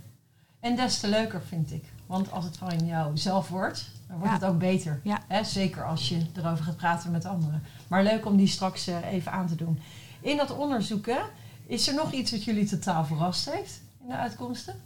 en 0.60 0.75
des 0.75 1.00
te 1.00 1.07
leuker 1.07 1.41
vind 1.41 1.72
ik. 1.72 1.92
Want 2.13 2.32
als 2.32 2.46
het 2.46 2.58
van 2.58 2.86
jou 2.86 3.17
zelf 3.17 3.50
wordt, 3.50 3.91
dan 4.08 4.17
wordt 4.17 4.34
ja. 4.34 4.39
het 4.39 4.50
ook 4.50 4.60
beter. 4.60 5.00
Ja. 5.03 5.22
Hè? 5.27 5.43
Zeker 5.43 5.86
als 5.86 6.10
je 6.10 6.25
erover 6.36 6.65
gaat 6.65 6.75
praten 6.75 7.12
met 7.12 7.25
anderen. 7.25 7.63
Maar 7.88 8.03
leuk 8.03 8.25
om 8.25 8.38
die 8.38 8.48
straks 8.48 8.88
uh, 8.88 9.12
even 9.12 9.32
aan 9.32 9.48
te 9.48 9.55
doen. 9.55 9.79
In 10.22 10.38
dat 10.38 10.51
onderzoek, 10.58 11.05
hè, 11.05 11.22
is 11.65 11.88
er 11.88 11.93
nog 11.93 12.12
iets 12.12 12.32
wat 12.32 12.43
jullie 12.43 12.65
totaal 12.65 13.05
verrast 13.05 13.51
heeft 13.51 13.82
in 14.01 14.08
de 14.08 14.15
uitkomsten? 14.15 14.82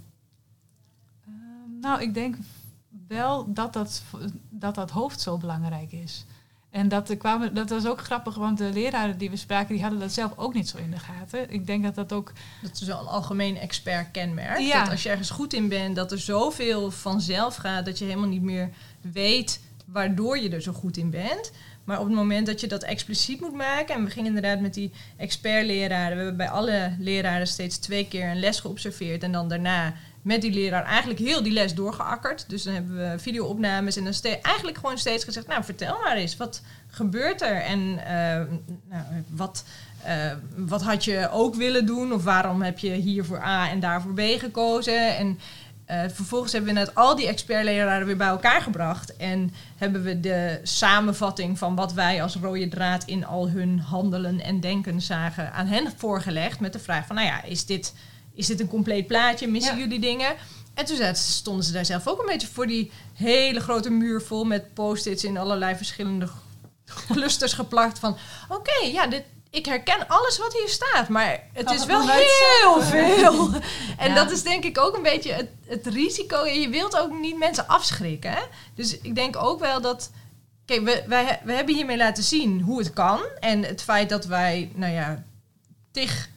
Uh, 1.27 1.33
nou, 1.81 2.01
ik 2.01 2.13
denk 2.13 2.35
wel 3.07 3.53
dat 3.53 3.73
dat, 3.73 4.01
dat 4.49 4.75
dat 4.75 4.91
hoofd 4.91 5.21
zo 5.21 5.37
belangrijk 5.37 5.91
is. 5.91 6.25
En 6.77 6.87
dat, 6.87 7.17
kwamen, 7.17 7.53
dat 7.53 7.69
was 7.69 7.85
ook 7.85 8.01
grappig, 8.01 8.35
want 8.35 8.57
de 8.57 8.69
leraren 8.73 9.17
die 9.17 9.29
we 9.29 9.35
spraken, 9.35 9.73
die 9.73 9.81
hadden 9.81 9.99
dat 9.99 10.11
zelf 10.11 10.31
ook 10.35 10.53
niet 10.53 10.69
zo 10.69 10.77
in 10.77 10.91
de 10.91 10.99
gaten. 10.99 11.49
Ik 11.49 11.67
denk 11.67 11.83
dat 11.83 11.95
dat 11.95 12.13
ook... 12.13 12.31
Dat 12.61 12.71
is 12.73 12.81
wel 12.81 12.99
een 12.99 13.07
algemeen 13.07 13.57
expert 13.57 14.11
kenmerk. 14.11 14.59
Ja. 14.59 14.83
Dat 14.83 14.91
als 14.91 15.03
je 15.03 15.09
ergens 15.09 15.29
goed 15.29 15.53
in 15.53 15.67
bent, 15.67 15.95
dat 15.95 16.11
er 16.11 16.19
zoveel 16.19 16.91
vanzelf 16.91 17.55
gaat, 17.55 17.85
dat 17.85 17.97
je 17.97 18.05
helemaal 18.05 18.29
niet 18.29 18.41
meer 18.41 18.69
weet 19.01 19.59
waardoor 19.85 20.37
je 20.37 20.49
er 20.49 20.61
zo 20.61 20.71
goed 20.71 20.97
in 20.97 21.09
bent. 21.09 21.51
Maar 21.83 21.99
op 21.99 22.05
het 22.05 22.15
moment 22.15 22.45
dat 22.47 22.61
je 22.61 22.67
dat 22.67 22.83
expliciet 22.83 23.41
moet 23.41 23.53
maken, 23.53 23.95
en 23.95 24.03
we 24.03 24.09
gingen 24.09 24.27
inderdaad 24.35 24.59
met 24.59 24.73
die 24.73 24.91
expertleraren, 25.15 26.17
we 26.17 26.23
hebben 26.23 26.37
bij 26.37 26.49
alle 26.49 26.95
leraren 26.99 27.47
steeds 27.47 27.77
twee 27.77 28.07
keer 28.07 28.29
een 28.29 28.39
les 28.39 28.59
geobserveerd 28.59 29.23
en 29.23 29.31
dan 29.31 29.49
daarna 29.49 29.93
met 30.27 30.41
die 30.41 30.51
leraar 30.51 30.85
eigenlijk 30.85 31.19
heel 31.19 31.43
die 31.43 31.53
les 31.53 31.75
doorgeakkerd. 31.75 32.49
Dus 32.49 32.63
dan 32.63 32.73
hebben 32.73 32.97
we 32.97 33.19
videoopnames 33.19 33.97
en 33.97 34.03
dan 34.03 34.13
ste- 34.13 34.39
eigenlijk 34.41 34.77
gewoon 34.77 34.97
steeds 34.97 35.23
gezegd, 35.23 35.47
nou 35.47 35.63
vertel 35.63 35.97
maar 36.03 36.15
eens, 36.15 36.37
wat 36.37 36.61
gebeurt 36.87 37.41
er 37.41 37.61
en 37.61 37.79
uh, 37.79 37.97
nou, 38.89 39.03
wat, 39.27 39.63
uh, 40.05 40.31
wat 40.55 40.81
had 40.81 41.05
je 41.05 41.29
ook 41.31 41.55
willen 41.55 41.85
doen 41.85 42.13
of 42.13 42.23
waarom 42.23 42.61
heb 42.61 42.79
je 42.79 42.91
hier 42.91 43.25
voor 43.25 43.43
A 43.43 43.69
en 43.69 43.79
daar 43.79 44.01
voor 44.01 44.13
B 44.13 44.21
gekozen 44.21 45.17
en 45.17 45.39
uh, 45.91 46.01
vervolgens 46.13 46.51
hebben 46.51 46.73
we 46.73 46.79
net 46.79 46.95
al 46.95 47.15
die 47.15 47.27
expertleraren 47.27 48.07
weer 48.07 48.17
bij 48.17 48.27
elkaar 48.27 48.61
gebracht. 48.61 49.15
En 49.15 49.53
hebben 49.77 50.03
we 50.03 50.19
de 50.19 50.59
samenvatting 50.63 51.57
van 51.57 51.75
wat 51.75 51.93
wij 51.93 52.21
als 52.21 52.35
rode 52.35 52.67
draad 52.67 53.03
in 53.03 53.25
al 53.25 53.49
hun 53.49 53.79
handelen 53.79 54.41
en 54.41 54.59
denken 54.59 55.01
zagen 55.01 55.53
aan 55.53 55.67
hen 55.67 55.91
voorgelegd. 55.97 56.59
Met 56.59 56.73
de 56.73 56.79
vraag 56.79 57.05
van, 57.07 57.15
nou 57.15 57.27
ja, 57.27 57.43
is 57.43 57.65
dit 57.65 57.93
is 58.37 58.47
dit 58.47 58.59
een 58.59 58.67
compleet 58.67 59.07
plaatje? 59.07 59.47
Missen 59.47 59.75
ja. 59.75 59.81
jullie 59.81 59.99
dingen? 59.99 60.35
En 60.73 60.85
toen 60.85 61.15
stonden 61.15 61.63
ze 61.63 61.71
daar 61.71 61.85
zelf 61.85 62.07
ook 62.07 62.19
een 62.19 62.25
beetje 62.25 62.47
voor 62.47 62.67
die 62.67 62.91
hele 63.13 63.59
grote 63.59 63.89
muur 63.89 64.21
vol 64.21 64.43
met 64.43 64.73
post-its 64.73 65.23
in 65.23 65.37
allerlei 65.37 65.75
verschillende 65.75 66.27
clusters 67.11 67.53
geplakt. 67.53 67.99
Van 67.99 68.17
oké, 68.49 68.69
okay, 68.69 68.91
ja, 68.91 69.07
dit, 69.07 69.23
ik 69.49 69.65
herken 69.65 70.07
alles 70.07 70.37
wat 70.37 70.53
hier 70.53 70.69
staat, 70.69 71.09
maar 71.09 71.43
het 71.53 71.71
is 71.71 71.85
wel 71.85 72.09
heel 72.09 72.81
veel. 72.95 73.49
en 73.97 74.09
ja. 74.09 74.15
dat 74.15 74.31
is 74.31 74.43
denk 74.43 74.63
ik 74.63 74.79
ook 74.79 74.95
een 74.95 75.03
beetje 75.03 75.31
het, 75.31 75.49
het 75.65 75.85
risico. 75.85 76.45
Je 76.45 76.69
wilt 76.69 76.97
ook 76.97 77.19
niet 77.19 77.37
mensen 77.37 77.67
afschrikken. 77.67 78.31
Hè? 78.31 78.41
Dus 78.75 78.99
ik 78.99 79.15
denk 79.15 79.35
ook 79.35 79.59
wel 79.59 79.81
dat 79.81 80.11
kijk, 80.65 80.83
we, 80.83 81.03
wij, 81.07 81.39
we 81.43 81.53
hebben 81.53 81.75
hiermee 81.75 81.97
laten 81.97 82.23
zien 82.23 82.61
hoe 82.61 82.79
het 82.79 82.93
kan. 82.93 83.19
En 83.39 83.63
het 83.63 83.81
feit 83.81 84.09
dat 84.09 84.25
wij, 84.25 84.71
nou 84.75 84.93
ja, 84.93 85.23
tig 85.91 86.29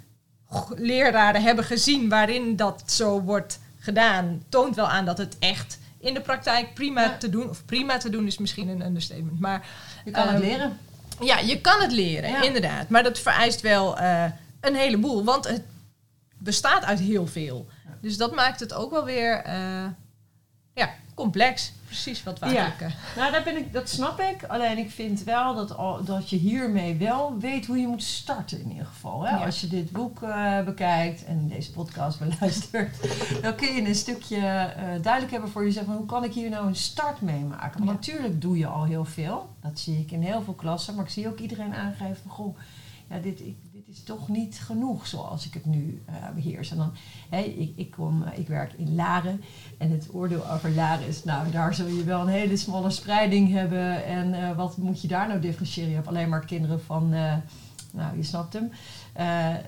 leraren 0.77 1.43
hebben 1.43 1.65
gezien 1.65 2.09
waarin 2.09 2.57
dat 2.57 2.83
zo 2.87 3.21
wordt 3.21 3.61
gedaan, 3.79 4.43
toont 4.49 4.77
wel 4.77 4.89
aan 4.89 5.05
dat 5.05 5.19
het 5.19 5.37
echt 5.39 5.79
in 5.99 6.15
de 6.15 6.21
praktijk 6.21 6.75
prima 6.75 7.17
te 7.17 7.31
doen, 7.31 7.49
of 7.49 7.65
prima 7.65 7.99
te 7.99 8.11
doen 8.11 8.27
is 8.27 8.39
misschien 8.39 8.69
een 8.69 8.87
understatement, 8.87 9.41
maar 9.41 9.67
je 10.05 10.11
kan 10.11 10.29
het 10.29 10.43
ehm, 10.43 10.43
leren. 10.43 10.79
Ja, 11.21 11.39
je 11.39 11.61
kan 11.61 11.81
het 11.81 11.93
leren, 11.93 12.43
inderdaad. 12.43 12.89
Maar 12.89 13.03
dat 13.03 13.19
vereist 13.19 13.61
wel 13.61 13.99
uh, 13.99 14.25
een 14.61 14.75
heleboel, 14.75 15.25
want 15.25 15.49
het 15.49 15.63
bestaat 16.39 16.85
uit 16.85 16.99
heel 16.99 17.27
veel. 17.27 17.67
Dus 18.01 18.17
dat 18.17 18.35
maakt 18.35 18.61
het 18.61 18.75
ook 18.75 18.91
wel 18.91 19.05
weer 19.05 19.47
uh, 19.47 19.87
ja, 20.75 20.91
complex. 21.21 21.73
Precies 21.85 22.23
wat 22.23 22.39
wij 22.39 22.53
ja. 22.53 22.73
Nou, 23.17 23.33
daar 23.33 23.43
ben 23.43 23.57
ik, 23.57 23.73
dat 23.73 23.89
snap 23.89 24.21
ik. 24.21 24.45
Alleen 24.45 24.79
ik 24.79 24.91
vind 24.91 25.25
wel 25.25 25.55
dat, 25.55 25.77
al, 25.77 26.05
dat 26.05 26.31
je 26.31 26.37
hiermee 26.37 26.97
wel 26.97 27.39
weet 27.39 27.67
hoe 27.67 27.79
je 27.79 27.87
moet 27.87 28.03
starten 28.03 28.61
in 28.61 28.71
ieder 28.71 28.87
geval. 28.87 29.27
Hè? 29.27 29.37
Als 29.37 29.61
je 29.61 29.67
dit 29.67 29.91
boek 29.91 30.23
uh, 30.23 30.63
bekijkt 30.63 31.25
en 31.25 31.49
deze 31.49 31.73
podcast 31.73 32.19
beluistert, 32.19 32.97
dan 33.43 33.55
kun 33.55 33.75
je 33.75 33.89
een 33.89 33.95
stukje 33.95 34.37
uh, 34.37 35.03
duidelijk 35.03 35.33
hebben 35.33 35.51
voor 35.51 35.65
jezelf. 35.65 35.87
Hoe 35.87 36.07
kan 36.07 36.25
ik 36.25 36.33
hier 36.33 36.51
nou 36.51 36.67
een 36.67 36.77
start 36.77 37.21
mee 37.21 37.45
maken? 37.45 37.85
Want 37.85 37.91
natuurlijk 37.91 38.41
doe 38.41 38.59
je 38.59 38.67
al 38.67 38.85
heel 38.85 39.05
veel. 39.05 39.49
Dat 39.61 39.79
zie 39.79 39.99
ik 39.99 40.11
in 40.11 40.23
heel 40.23 40.43
veel 40.43 40.55
klassen. 40.55 40.95
Maar 40.95 41.05
ik 41.05 41.11
zie 41.11 41.29
ook 41.29 41.39
iedereen 41.39 41.75
aangeven 41.75 42.17
van, 42.17 42.31
goh, 42.31 42.59
ja, 43.11 43.19
dit, 43.19 43.41
ik, 43.41 43.57
dit 43.70 43.70
is 43.91 44.03
toch 44.03 44.29
niet 44.29 44.61
genoeg 44.61 45.07
zoals 45.07 45.47
ik 45.47 45.55
het 45.55 45.65
nu 45.65 46.03
uh, 46.09 46.15
beheers. 46.35 46.71
En 46.71 46.77
dan, 46.77 46.93
hey, 47.29 47.45
ik, 47.45 47.73
ik, 47.77 47.91
kom, 47.91 48.23
uh, 48.23 48.39
ik 48.39 48.49
werk 48.49 48.73
in 48.73 48.95
Laren 48.95 49.43
en 49.79 49.91
het 49.91 50.09
oordeel 50.13 50.51
over 50.51 50.71
Laren 50.71 51.07
is, 51.07 51.25
nou, 51.25 51.51
daar 51.51 51.75
zul 51.75 51.87
je 51.87 52.05
wel 52.05 52.21
een 52.21 52.29
hele 52.29 52.57
smalle 52.57 52.91
spreiding 52.91 53.51
hebben. 53.53 54.05
En 54.05 54.35
uh, 54.35 54.57
wat 54.57 54.77
moet 54.77 55.03
je 55.03 55.09
daar 55.09 55.29
nou 55.29 55.41
differentiëren? 55.41 55.89
Je 55.89 55.95
hebt 55.95 56.09
alleen 56.09 56.29
maar 56.29 56.45
kinderen 56.45 56.83
van, 56.83 57.09
nou, 57.93 58.17
je 58.17 58.23
snapt 58.23 58.53
hem. 58.53 58.71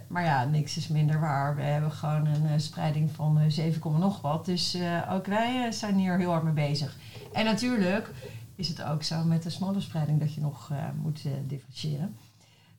maar 0.07 0.25
ja, 0.25 0.45
niks 0.45 0.77
is 0.77 0.89
minder 0.89 1.21
waar. 1.21 1.57
We 1.57 1.63
hebben 1.63 1.93
gewoon 1.93 2.27
een 2.27 2.61
spreiding 2.61 3.11
van 3.11 3.51
7, 3.51 3.99
nog 3.99 4.21
wat. 4.21 4.45
Dus 4.45 4.79
ook 5.11 5.27
wij 5.27 5.73
zijn 5.73 5.95
hier 5.95 6.19
heel 6.19 6.31
hard 6.31 6.43
mee 6.43 6.69
bezig. 6.69 6.97
En 7.33 7.45
natuurlijk 7.45 8.11
is 8.55 8.69
het 8.69 8.83
ook 8.83 9.03
zo 9.03 9.25
met 9.25 9.43
de 9.43 9.51
smalle 9.51 9.81
spreiding 9.81 10.21
dat 10.21 10.35
je 10.35 10.41
nog 10.41 10.71
moet 11.03 11.23
differentiëren. 11.47 12.17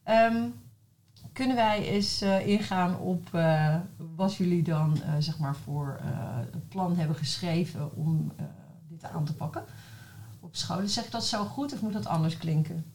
Um, 0.08 0.54
kunnen 1.34 1.56
wij 1.56 1.88
eens 1.88 2.22
uh, 2.22 2.48
ingaan 2.48 3.00
op 3.00 3.30
uh, 3.36 3.76
wat 4.16 4.36
jullie 4.36 4.64
dan 4.64 4.98
uh, 4.98 5.10
zeg 5.20 5.38
maar 5.38 5.56
voor 5.56 6.00
het 6.52 6.70
plan 6.70 6.98
hebben 6.98 7.16
geschreven 7.16 7.96
om 7.96 8.32
dit 8.90 9.04
aan 9.04 9.26
te 9.26 9.34
pakken 9.34 9.64
op 10.40 10.56
scholen? 10.56 10.90
Zeg 10.90 11.10
dat 11.10 11.26
zo 11.26 11.46
goed 11.46 11.74
of 11.74 11.82
moet 11.82 11.94
dat 11.94 12.06
anders 12.06 12.38
klinken? 12.38 12.86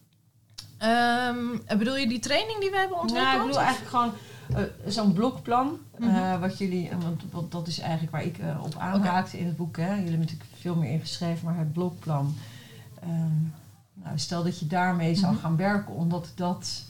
Um, 0.83 1.61
bedoel 1.77 1.97
je 1.97 2.07
die 2.07 2.19
training 2.19 2.59
die 2.59 2.69
we 2.69 2.77
hebben 2.77 2.99
ontwikkeld? 2.99 3.33
Nou, 3.33 3.41
ik 3.41 3.47
bedoel 3.47 3.61
eigenlijk 3.61 3.89
gewoon 3.89 4.13
zo'n 4.85 5.13
blokplan. 5.13 5.79
-hmm. 5.97 6.39
wat 6.39 6.57
jullie, 6.57 6.89
want, 7.01 7.23
want, 7.31 7.51
dat 7.51 7.67
is 7.67 7.79
eigenlijk 7.79 8.11
waar 8.11 8.23
ik 8.23 8.37
op 8.61 8.75
aanhaakte 8.75 9.29
okay. 9.29 9.39
in 9.39 9.45
het 9.47 9.57
boek. 9.57 9.77
Hè. 9.77 9.89
Jullie 9.89 10.01
hebben 10.01 10.19
natuurlijk 10.19 10.49
veel 10.53 10.75
meer 10.75 10.91
ingeschreven, 10.91 11.45
maar 11.45 11.57
het 11.57 11.73
blokplan. 11.73 12.35
Um, 13.03 13.53
nou, 13.93 14.19
stel 14.19 14.43
dat 14.43 14.59
je 14.59 14.67
daarmee 14.67 15.15
zou 15.15 15.31
-hmm. 15.31 15.41
gaan 15.41 15.55
werken, 15.55 15.93
omdat 15.93 16.31
dat 16.35 16.83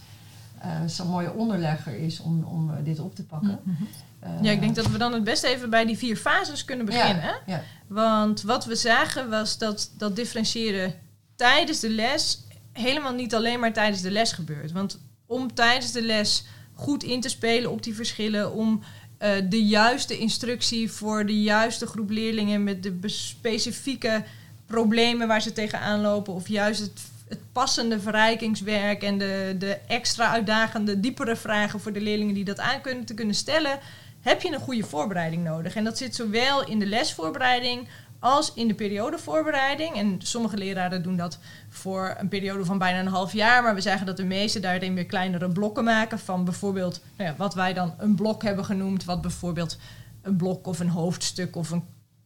zo'n 0.85 1.07
mooie 1.07 1.33
onderlegger 1.33 1.95
is 1.95 2.19
om, 2.19 2.43
om 2.43 2.71
dit 2.83 2.99
op 2.99 3.15
te 3.15 3.23
pakken. 3.23 3.59
Mm 3.63 3.75
-hmm. 3.75 3.87
uh, 4.23 4.43
ja, 4.43 4.51
ik 4.51 4.59
denk 4.59 4.75
dat 4.75 4.87
we 4.87 4.97
dan 4.97 5.13
het 5.13 5.23
best 5.23 5.43
even 5.43 5.69
bij 5.69 5.85
die 5.85 5.97
vier 5.97 6.17
fases 6.17 6.65
kunnen 6.65 6.85
beginnen. 6.85 7.23
Ja, 7.23 7.39
ja. 7.45 7.61
Want 7.87 8.41
wat 8.41 8.65
we 8.65 8.75
zagen 8.75 9.29
was 9.29 9.57
dat 9.57 9.91
dat 9.97 10.15
differentiëren 10.15 10.93
tijdens 11.35 11.79
de 11.79 11.89
les 11.89 12.43
helemaal 12.71 13.13
niet 13.13 13.35
alleen 13.35 13.59
maar 13.59 13.73
tijdens 13.73 14.01
de 14.01 14.11
les 14.11 14.31
gebeurt. 14.31 14.71
Want 14.71 14.99
om 15.25 15.53
tijdens 15.53 15.91
de 15.91 16.01
les 16.01 16.45
goed 16.73 17.03
in 17.03 17.21
te 17.21 17.29
spelen 17.29 17.71
op 17.71 17.83
die 17.83 17.95
verschillen, 17.95 18.53
om 18.53 18.81
uh, 19.19 19.29
de 19.49 19.65
juiste 19.65 20.17
instructie 20.17 20.91
voor 20.91 21.25
de 21.25 21.41
juiste 21.41 21.85
groep 21.85 22.09
leerlingen 22.09 22.63
met 22.63 22.83
de 22.83 22.97
specifieke 23.05 24.23
problemen 24.65 25.27
waar 25.27 25.41
ze 25.41 25.53
tegenaan 25.53 26.01
lopen, 26.01 26.33
of 26.33 26.47
juist 26.47 26.79
het 26.79 27.01
het 27.29 27.51
passende 27.51 27.99
verrijkingswerk 27.99 29.03
en 29.03 29.17
de, 29.17 29.55
de 29.59 29.77
extra 29.87 30.31
uitdagende, 30.31 30.99
diepere 30.99 31.35
vragen 31.35 31.79
voor 31.79 31.93
de 31.93 32.01
leerlingen 32.01 32.33
die 32.33 32.45
dat 32.45 32.59
aan 32.59 32.81
kunnen 32.81 33.05
te 33.05 33.13
kunnen 33.13 33.35
stellen, 33.35 33.79
heb 34.21 34.41
je 34.41 34.53
een 34.53 34.59
goede 34.59 34.83
voorbereiding 34.83 35.43
nodig. 35.43 35.75
En 35.75 35.83
dat 35.83 35.97
zit 35.97 36.15
zowel 36.15 36.67
in 36.67 36.79
de 36.79 36.85
lesvoorbereiding 36.85 37.87
als 38.19 38.53
in 38.53 38.67
de 38.67 38.73
periodevoorbereiding. 38.73 39.95
En 39.95 40.15
sommige 40.17 40.57
leraren 40.57 41.03
doen 41.03 41.17
dat 41.17 41.39
voor 41.69 42.15
een 42.17 42.27
periode 42.27 42.65
van 42.65 42.77
bijna 42.77 42.99
een 42.99 43.07
half 43.07 43.33
jaar. 43.33 43.63
Maar 43.63 43.75
we 43.75 43.81
zeggen 43.81 44.05
dat 44.05 44.17
de 44.17 44.25
meeste 44.25 44.59
daarin 44.59 44.95
weer 44.95 45.05
kleinere 45.05 45.49
blokken 45.49 45.83
maken. 45.83 46.19
Van 46.19 46.43
bijvoorbeeld 46.43 47.01
nou 47.17 47.29
ja, 47.29 47.35
wat 47.37 47.53
wij 47.53 47.73
dan 47.73 47.93
een 47.97 48.15
blok 48.15 48.43
hebben 48.43 48.65
genoemd. 48.65 49.05
Wat 49.05 49.21
bijvoorbeeld 49.21 49.77
een 50.21 50.35
blok 50.35 50.67
of 50.67 50.79
een 50.79 50.89
hoofdstuk 50.89 51.55
of 51.55 51.69
een 51.69 51.83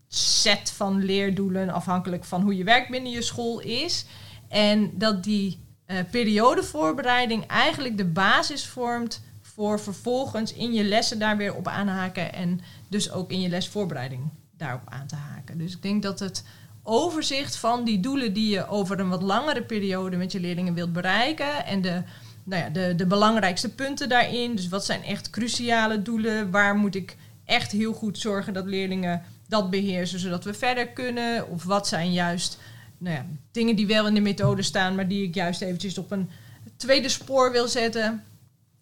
set 0.07 0.71
van 0.71 1.03
leerdoelen, 1.03 1.69
afhankelijk 1.69 2.23
van 2.23 2.41
hoe 2.41 2.57
je 2.57 2.63
werkt 2.63 2.89
binnen 2.89 3.11
je 3.11 3.21
school 3.21 3.59
is. 3.59 4.05
En 4.53 4.91
dat 4.93 5.23
die 5.23 5.59
uh, 5.87 5.97
periodevoorbereiding 6.11 7.47
eigenlijk 7.47 7.97
de 7.97 8.05
basis 8.05 8.65
vormt 8.65 9.21
voor 9.41 9.79
vervolgens 9.79 10.53
in 10.53 10.73
je 10.73 10.83
lessen 10.83 11.19
daar 11.19 11.37
weer 11.37 11.55
op 11.55 11.67
aanhaken 11.67 12.33
en 12.33 12.59
dus 12.87 13.11
ook 13.11 13.31
in 13.31 13.41
je 13.41 13.49
lesvoorbereiding 13.49 14.21
daarop 14.57 14.81
aan 14.85 15.07
te 15.07 15.15
haken. 15.15 15.57
Dus 15.57 15.73
ik 15.73 15.81
denk 15.81 16.03
dat 16.03 16.19
het 16.19 16.43
overzicht 16.83 17.55
van 17.55 17.83
die 17.83 17.99
doelen 17.99 18.33
die 18.33 18.49
je 18.49 18.67
over 18.67 18.99
een 18.99 19.09
wat 19.09 19.21
langere 19.21 19.63
periode 19.63 20.17
met 20.17 20.31
je 20.31 20.39
leerlingen 20.39 20.73
wilt 20.73 20.93
bereiken 20.93 21.65
en 21.65 21.81
de, 21.81 22.03
nou 22.43 22.63
ja, 22.63 22.69
de, 22.69 22.95
de 22.95 23.05
belangrijkste 23.05 23.69
punten 23.69 24.09
daarin, 24.09 24.55
dus 24.55 24.69
wat 24.69 24.85
zijn 24.85 25.03
echt 25.03 25.29
cruciale 25.29 26.01
doelen, 26.01 26.51
waar 26.51 26.75
moet 26.75 26.95
ik 26.95 27.17
echt 27.45 27.71
heel 27.71 27.93
goed 27.93 28.19
zorgen 28.19 28.53
dat 28.53 28.65
leerlingen 28.65 29.21
dat 29.47 29.69
beheersen 29.69 30.19
zodat 30.19 30.43
we 30.43 30.53
verder 30.53 30.87
kunnen, 30.87 31.49
of 31.49 31.63
wat 31.63 31.87
zijn 31.87 32.13
juist 32.13 32.57
nou 33.03 33.15
ja, 33.15 33.25
dingen 33.51 33.75
die 33.75 33.87
wel 33.87 34.07
in 34.07 34.13
de 34.13 34.19
methode 34.19 34.61
staan, 34.61 34.95
maar 34.95 35.07
die 35.07 35.23
ik 35.23 35.35
juist 35.35 35.61
eventjes 35.61 35.97
op 35.97 36.11
een 36.11 36.29
tweede 36.75 37.09
spoor 37.09 37.51
wil 37.51 37.67
zetten. 37.67 38.23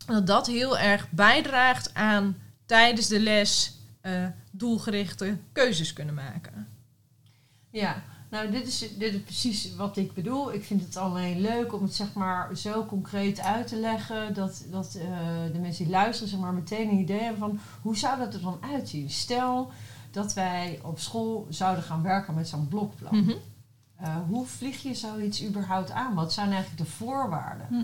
Dat 0.05 0.27
dat 0.27 0.47
heel 0.47 0.77
erg 0.77 1.09
bijdraagt 1.09 1.93
aan 1.93 2.37
tijdens 2.65 3.07
de 3.07 3.19
les 3.19 3.77
uh, 4.01 4.25
doelgerichte 4.51 5.37
keuzes 5.51 5.93
kunnen 5.93 6.13
maken. 6.13 6.67
Ja, 7.69 8.03
nou 8.29 8.51
dit 8.51 8.67
is, 8.67 8.79
dit 8.97 9.13
is 9.13 9.21
precies 9.21 9.75
wat 9.75 9.97
ik 9.97 10.13
bedoel. 10.13 10.53
Ik 10.53 10.63
vind 10.63 10.81
het 10.81 10.97
alleen 10.97 11.41
leuk 11.41 11.73
om 11.73 11.83
het 11.83 11.95
zeg 11.95 12.13
maar 12.13 12.57
zo 12.57 12.85
concreet 12.85 13.39
uit 13.39 13.67
te 13.67 13.75
leggen 13.75 14.33
dat, 14.33 14.65
dat 14.71 14.97
uh, 14.97 15.03
de 15.53 15.59
mensen 15.59 15.83
die 15.83 15.93
luisteren 15.93 16.29
zeg 16.29 16.39
maar 16.39 16.53
meteen 16.53 16.89
een 16.89 16.99
idee 16.99 17.19
hebben 17.19 17.39
van 17.39 17.59
hoe 17.81 17.97
zou 17.97 18.19
dat 18.19 18.33
er 18.33 18.41
dan 18.41 18.59
uitzien. 18.73 19.09
Stel 19.09 19.71
dat 20.11 20.33
wij 20.33 20.79
op 20.83 20.99
school 20.99 21.47
zouden 21.49 21.83
gaan 21.83 22.01
werken 22.03 22.33
met 22.33 22.47
zo'n 22.47 22.67
blokplan. 22.67 23.15
Mm 23.15 23.27
-hmm. 23.27 23.37
Uh, 24.01 24.15
hoe 24.27 24.45
vlieg 24.45 24.81
je 24.81 24.93
zoiets 24.93 25.43
überhaupt 25.43 25.91
aan? 25.91 26.13
Wat 26.13 26.33
zijn 26.33 26.51
eigenlijk 26.51 26.77
de 26.77 26.95
voorwaarden? 26.95 27.67
Hm. 27.69 27.83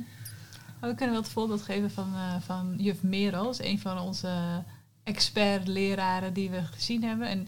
We 0.79 0.95
kunnen 0.95 1.15
wel 1.15 1.23
het 1.23 1.31
voorbeeld 1.31 1.61
geven 1.61 1.91
van, 1.91 2.13
uh, 2.13 2.35
van 2.39 2.73
juf 2.77 3.03
Merel. 3.03 3.49
is 3.49 3.59
een 3.59 3.79
van 3.79 3.99
onze 3.99 4.63
expert-leraren 5.03 6.33
die 6.33 6.49
we 6.49 6.63
gezien 6.63 7.03
hebben. 7.03 7.27
En 7.27 7.47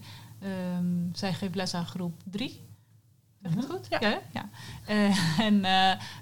um, 0.76 1.10
zij 1.12 1.32
geeft 1.32 1.54
les 1.54 1.74
aan 1.74 1.86
groep 1.86 2.20
3. 2.24 2.68
Zeg 3.42 3.52
dat 3.54 3.64
goed? 3.64 3.86
Ja. 3.88 3.98
ja, 4.00 4.18
ja. 4.32 4.48
Uh, 4.88 5.38
en 5.46 5.64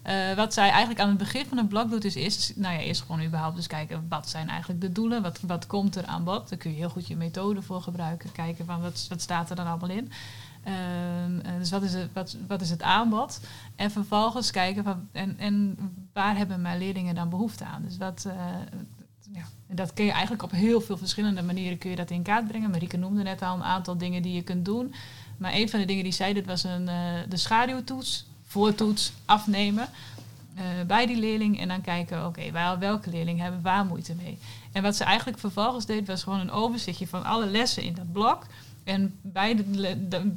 uh, 0.07 0.37
wat 0.37 0.53
zij 0.55 0.69
eigenlijk 0.69 1.01
aan 1.01 1.09
het 1.09 1.19
begin 1.19 1.47
van 1.47 1.57
het 1.57 1.69
blok 1.69 1.91
doet, 1.91 2.05
is 2.05 2.15
eerst, 2.15 2.57
nou 2.57 2.75
ja, 2.75 2.81
eerst 2.81 3.01
gewoon 3.01 3.25
überhaupt 3.25 3.57
dus 3.57 3.67
kijken 3.67 4.07
wat 4.09 4.29
zijn 4.29 4.49
eigenlijk 4.49 4.81
de 4.81 4.93
doelen, 4.93 5.23
wat, 5.23 5.41
wat 5.41 5.67
komt 5.67 5.97
er 5.97 6.07
aan 6.07 6.25
bod. 6.25 6.49
Daar 6.49 6.59
kun 6.59 6.71
je 6.71 6.77
heel 6.77 6.89
goed 6.89 7.07
je 7.07 7.17
methode 7.17 7.63
voor 7.63 7.83
gebruiken, 7.83 8.33
kijken 8.33 8.67
van 8.67 8.81
wat, 8.81 9.07
wat 9.09 9.21
staat 9.21 9.51
er 9.51 9.57
dan 9.57 9.67
allemaal 9.67 9.91
in. 9.91 10.13
Um, 10.67 11.43
dus 11.59 11.71
wat 11.71 11.83
is, 11.83 11.95
het, 11.95 12.13
wat, 12.13 12.37
wat 12.47 12.61
is 12.61 12.71
het 12.71 12.83
aanbod? 12.83 13.41
En 13.77 13.91
vervolgens 13.91 14.51
kijken 14.51 14.85
van, 14.85 15.09
en, 15.13 15.39
en 15.39 15.79
waar 16.13 16.37
hebben 16.37 16.61
mijn 16.61 16.79
leerlingen 16.79 17.15
dan 17.15 17.29
behoefte 17.29 17.65
aan? 17.65 17.83
Dus 17.83 17.97
wat, 17.97 18.25
uh, 18.27 18.35
ja, 19.33 19.43
en 19.67 19.77
dat 19.77 19.93
kun 19.93 20.05
je 20.05 20.11
eigenlijk 20.11 20.43
op 20.43 20.51
heel 20.51 20.81
veel 20.81 20.97
verschillende 20.97 21.43
manieren 21.43 21.79
kun 21.79 21.91
je 21.91 21.97
dat 21.97 22.11
in 22.11 22.23
kaart 22.23 22.49
brengen. 22.49 22.71
Marieke 22.71 22.97
noemde 22.97 23.23
net 23.23 23.43
al 23.43 23.55
een 23.55 23.63
aantal 23.63 23.99
dingen 23.99 24.23
die 24.23 24.35
je 24.35 24.43
kunt 24.43 24.65
doen. 24.65 24.95
Maar 25.37 25.53
een 25.55 25.69
van 25.69 25.81
de 25.81 25.87
dingen 25.87 26.05
die 26.05 26.13
zei, 26.13 26.35
dit 26.35 26.47
was 26.47 26.65
een, 26.65 26.89
uh, 26.89 27.13
de 27.29 27.37
schaduwtoets, 27.37 28.27
voortoets, 28.47 29.13
afnemen. 29.25 29.89
Bij 30.87 31.07
die 31.07 31.17
leerling 31.17 31.61
en 31.61 31.69
dan 31.69 31.81
kijken, 31.81 32.27
oké, 32.27 32.51
welke 32.79 33.11
leerling 33.11 33.41
hebben 33.41 33.63
waar 33.63 33.85
moeite 33.85 34.15
mee? 34.15 34.39
En 34.73 34.83
wat 34.83 34.97
ze 34.97 35.05
eigenlijk 35.05 35.39
vervolgens 35.39 35.87
deed, 35.87 36.07
was 36.07 36.23
gewoon 36.23 36.41
een 36.41 36.51
overzichtje 36.51 37.07
van 37.07 37.25
alle 37.25 37.47
lessen 37.47 37.83
in 37.83 37.95
dat 37.95 38.13
blok. 38.13 38.47
En 38.89 39.19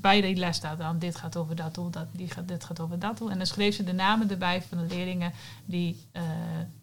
bij, 0.01 0.21
die 0.21 0.35
les 0.35 0.55
staat 0.55 0.77
dan, 0.77 0.99
dit 0.99 1.15
gaat 1.15 1.37
over 1.37 1.55
dat 1.55 1.75
doel, 1.75 1.89
dat, 1.89 2.07
die 2.11 2.29
gaat, 2.29 2.47
dit 2.47 2.63
gaat 2.63 2.79
over 2.79 2.99
dat 2.99 3.17
doel. 3.17 3.31
En 3.31 3.37
dan 3.37 3.47
schreef 3.47 3.75
ze 3.75 3.83
de 3.83 3.93
namen 3.93 4.29
erbij 4.29 4.61
van 4.61 4.77
de 4.77 4.95
leerlingen 4.95 5.33
die 5.65 6.05
uh, 6.13 6.21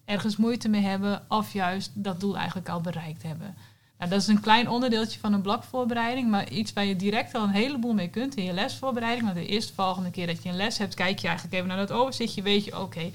ergens 0.04 0.37
moeite 0.37 0.68
mee 0.68 0.82
hebben 0.82 1.22
of 1.28 1.52
juist 1.52 1.90
dat 1.94 2.20
doel 2.20 2.37
eigenlijk 2.37 2.68
al 2.68 2.80
bereikt 2.80 3.22
hebben. 3.22 3.54
Dat 3.99 4.12
is 4.12 4.26
een 4.26 4.40
klein 4.40 4.69
onderdeeltje 4.69 5.19
van 5.19 5.33
een 5.33 5.43
blokvoorbereiding, 5.43 6.31
maar 6.31 6.50
iets 6.50 6.73
waar 6.73 6.85
je 6.85 6.97
direct 6.97 7.35
al 7.35 7.43
een 7.43 7.50
heleboel 7.50 7.95
mee 7.95 8.09
kunt 8.09 8.35
in 8.37 8.45
je 8.45 8.52
lesvoorbereiding. 8.52 9.25
Want 9.25 9.38
de 9.38 9.47
eerste 9.47 9.75
volgende 9.75 10.11
keer 10.11 10.26
dat 10.26 10.43
je 10.43 10.49
een 10.49 10.57
les 10.57 10.78
hebt, 10.78 10.95
kijk 10.95 11.19
je 11.19 11.26
eigenlijk 11.26 11.57
even 11.57 11.69
naar 11.69 11.87
dat 11.87 11.93
overzichtje, 11.93 12.43
weet 12.43 12.64
je, 12.64 12.81
oké, 12.81 13.11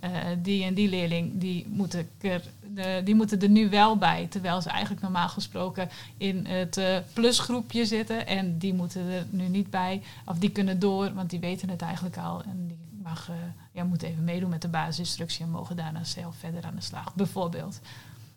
eh, 0.00 0.10
die 0.42 0.64
en 0.64 0.74
die 0.74 0.88
leerling, 0.88 1.30
die 1.34 1.66
moeten, 1.68 2.08
er, 2.20 2.42
die 3.04 3.14
moeten 3.14 3.40
er 3.40 3.48
nu 3.48 3.68
wel 3.68 3.96
bij. 3.96 4.26
Terwijl 4.30 4.62
ze 4.62 4.68
eigenlijk 4.68 5.02
normaal 5.02 5.28
gesproken 5.28 5.88
in 6.16 6.46
het 6.46 6.76
uh, 6.76 6.96
plusgroepje 7.12 7.84
zitten. 7.84 8.26
En 8.26 8.58
die 8.58 8.74
moeten 8.74 9.10
er 9.10 9.26
nu 9.30 9.48
niet 9.48 9.70
bij. 9.70 10.02
Of 10.24 10.38
die 10.38 10.50
kunnen 10.50 10.78
door, 10.78 11.14
want 11.14 11.30
die 11.30 11.40
weten 11.40 11.68
het 11.68 11.82
eigenlijk 11.82 12.16
al. 12.16 12.42
En 12.42 12.66
die 12.66 12.78
mag, 13.02 13.28
uh, 13.28 13.36
ja, 13.72 13.84
moeten 13.84 14.08
even 14.08 14.24
meedoen 14.24 14.50
met 14.50 14.62
de 14.62 14.68
basisinstructie 14.68 15.44
en 15.44 15.50
mogen 15.50 15.76
daarna 15.76 16.04
zelf 16.04 16.36
verder 16.36 16.64
aan 16.64 16.74
de 16.74 16.82
slag, 16.82 17.14
bijvoorbeeld. 17.14 17.80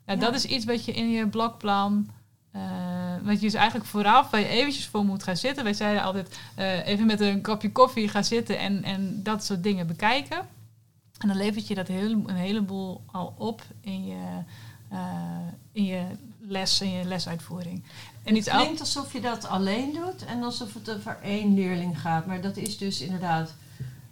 Ja. 0.06 0.16
Dat 0.16 0.36
is 0.36 0.46
iets 0.46 0.66
wat 0.66 0.86
je 0.86 0.92
in 0.92 1.10
je 1.10 1.28
blokplan... 1.28 2.10
Uh, 2.56 2.62
wat 3.24 3.34
je 3.34 3.40
dus 3.40 3.54
eigenlijk 3.54 3.86
vooraf, 3.90 4.30
waar 4.30 4.40
je 4.40 4.48
eventjes 4.48 4.88
voor 4.88 5.06
moet 5.06 5.24
gaan 5.24 5.38
zitten. 5.38 5.64
Wij 5.64 5.74
zeiden 5.74 6.04
altijd 6.04 6.40
even 6.86 7.06
met 7.06 7.20
een 7.20 7.42
kopje 7.42 7.72
koffie 7.72 8.08
gaan 8.08 8.24
zitten 8.24 8.60
en, 8.60 8.84
en 8.84 9.24
dat 9.24 9.44
soort 9.44 9.64
dingen 9.64 9.88
bekijken. 9.88 10.38
En 11.18 11.28
dan 11.28 11.38
levert 11.38 11.68
je 11.68 11.76
dat 11.76 11.88
heel, 11.88 12.12
een 12.12 12.36
heleboel 12.36 13.02
al 13.06 13.34
op 13.38 13.62
in 13.82 14.06
je, 14.06 14.44
uh, 14.92 15.00
in 15.72 15.86
je 15.86 16.04
les, 16.40 16.82
in 16.82 16.92
je 16.92 17.06
lesuitvoering. 17.06 17.84
En 18.24 18.36
het 18.36 18.50
klinkt 18.50 18.80
alsof 18.80 19.14
je 19.14 19.22
dat 19.22 19.48
alleen 19.48 19.94
doet 19.94 20.26
en 20.26 20.44
alsof 20.44 20.74
het 20.74 20.92
over 20.92 21.18
één 21.24 21.54
leerling 21.54 22.02
gaat. 22.02 22.26
Maar 22.26 22.42
dat 22.42 22.58
is 22.58 22.78
dus 22.78 23.02
inderdaad... 23.02 23.56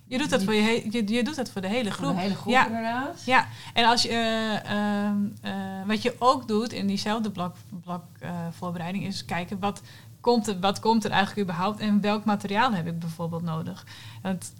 Je 0.09 0.17
doet 0.17 0.29
dat, 0.29 0.43
voor, 0.43 0.53
je, 0.53 0.87
je, 0.91 1.07
je 1.07 1.23
doet 1.23 1.35
dat 1.35 1.49
voor 1.49 1.61
de 1.61 1.67
hele 1.67 1.91
groep. 1.91 2.05
Voor 2.05 2.15
de 2.15 2.21
hele 2.21 2.35
groep 2.35 2.53
ja. 2.53 2.65
inderdaad. 2.67 3.23
Ja, 3.25 3.47
en 3.73 3.85
als 3.85 4.01
je, 4.01 4.09
uh, 4.09 5.51
uh, 5.51 5.87
wat 5.87 6.01
je 6.01 6.15
ook 6.19 6.47
doet 6.47 6.73
in 6.73 6.87
diezelfde 6.87 7.31
blok, 7.31 7.55
blok 7.83 8.03
voorbereiding 8.51 9.05
is 9.05 9.25
kijken 9.25 9.59
wat 9.59 9.81
komt, 10.21 10.47
er, 10.47 10.59
wat 10.59 10.79
komt 10.79 11.05
er 11.05 11.11
eigenlijk 11.11 11.49
überhaupt 11.49 11.79
en 11.79 12.01
welk 12.01 12.25
materiaal 12.25 12.73
heb 12.73 12.87
ik 12.87 12.99
bijvoorbeeld 12.99 13.43
nodig. 13.43 13.85
Want 14.21 14.53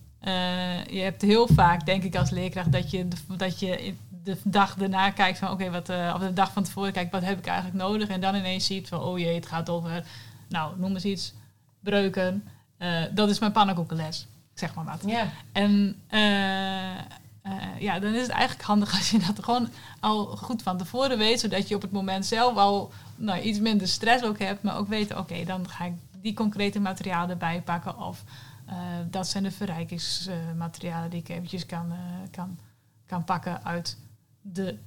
je 0.90 1.00
hebt 1.00 1.22
heel 1.22 1.48
vaak, 1.48 1.86
denk 1.86 2.04
ik 2.04 2.16
als 2.16 2.30
leerkracht, 2.30 2.72
dat 2.72 2.92
je, 2.92 3.08
dat 3.38 3.60
je 3.60 3.94
de 4.24 4.38
dag 4.44 4.76
daarna 4.76 5.10
kijkt 5.10 5.40
van 5.40 5.52
oké, 5.52 5.70
wat 5.70 5.90
of 5.90 6.20
de 6.20 6.34
dag 6.34 6.52
van 6.52 6.64
tevoren 6.64 6.92
kijkt, 6.92 7.12
wat 7.12 7.24
heb 7.24 7.38
ik 7.38 7.46
eigenlijk 7.46 7.78
nodig? 7.78 8.08
En 8.08 8.22
dan 8.22 8.36
ineens 8.36 8.66
ziet 8.66 8.88
van 8.88 9.02
oh 9.02 9.20
jee, 9.20 9.36
het 9.36 9.46
gaat 9.46 9.70
over, 9.70 10.06
nou 10.50 10.80
noem 10.80 10.94
eens 10.94 11.06
iets, 11.06 11.34
breuken. 11.80 12.48
Uh, 12.80 13.04
dat 13.12 13.30
is 13.30 13.40
mijn 13.40 13.52
pannenkoekenles, 13.52 14.28
zeg 14.60 14.76
maar 14.76 14.86
wat. 14.86 15.04
Ja. 15.06 15.28
En 15.52 16.02
uh, 16.12 17.80
ja, 17.80 18.00
dan 18.00 18.14
is 18.14 18.22
het 18.22 18.32
eigenlijk 18.32 18.68
handig 18.68 18.94
als 18.98 19.10
je 19.10 19.20
dat 19.20 19.44
gewoon 19.44 19.70
al 20.00 20.26
goed 20.26 20.62
van 20.62 20.78
tevoren 20.78 21.18
weet, 21.18 21.40
zodat 21.40 21.68
je 21.68 21.76
op 21.76 21.82
het 21.82 21.92
moment 21.92 22.26
zelf 22.26 22.58
al 22.58 22.92
nou, 23.16 23.42
iets 23.42 23.60
minder 23.60 23.88
stress 23.88 24.24
ook 24.24 24.40
hebt, 24.40 24.64
maar 24.64 24.78
ook 24.78 24.88
weet, 24.88 25.16
oké, 25.16 25.44
dan 25.46 25.70
ga 25.70 25.86
ik 25.86 25.94
die 26.22 26.34
concrete 26.34 26.80
materialen 26.80 27.30
erbij 27.30 27.62
pakken 27.62 27.98
of 27.98 28.24
uh, 28.70 28.76
dat 29.10 29.28
zijn 29.28 29.44
de 29.44 29.52
verrijkingsmaterialen 29.52 31.10
die 31.10 31.20
ik 31.20 31.30
eventjes 31.30 31.66
kan, 31.66 31.86
uh, 31.92 31.98
kan, 32.32 32.58
kan 33.06 33.24
pakken 33.24 33.66
uit 33.66 33.98
de 34.42 34.78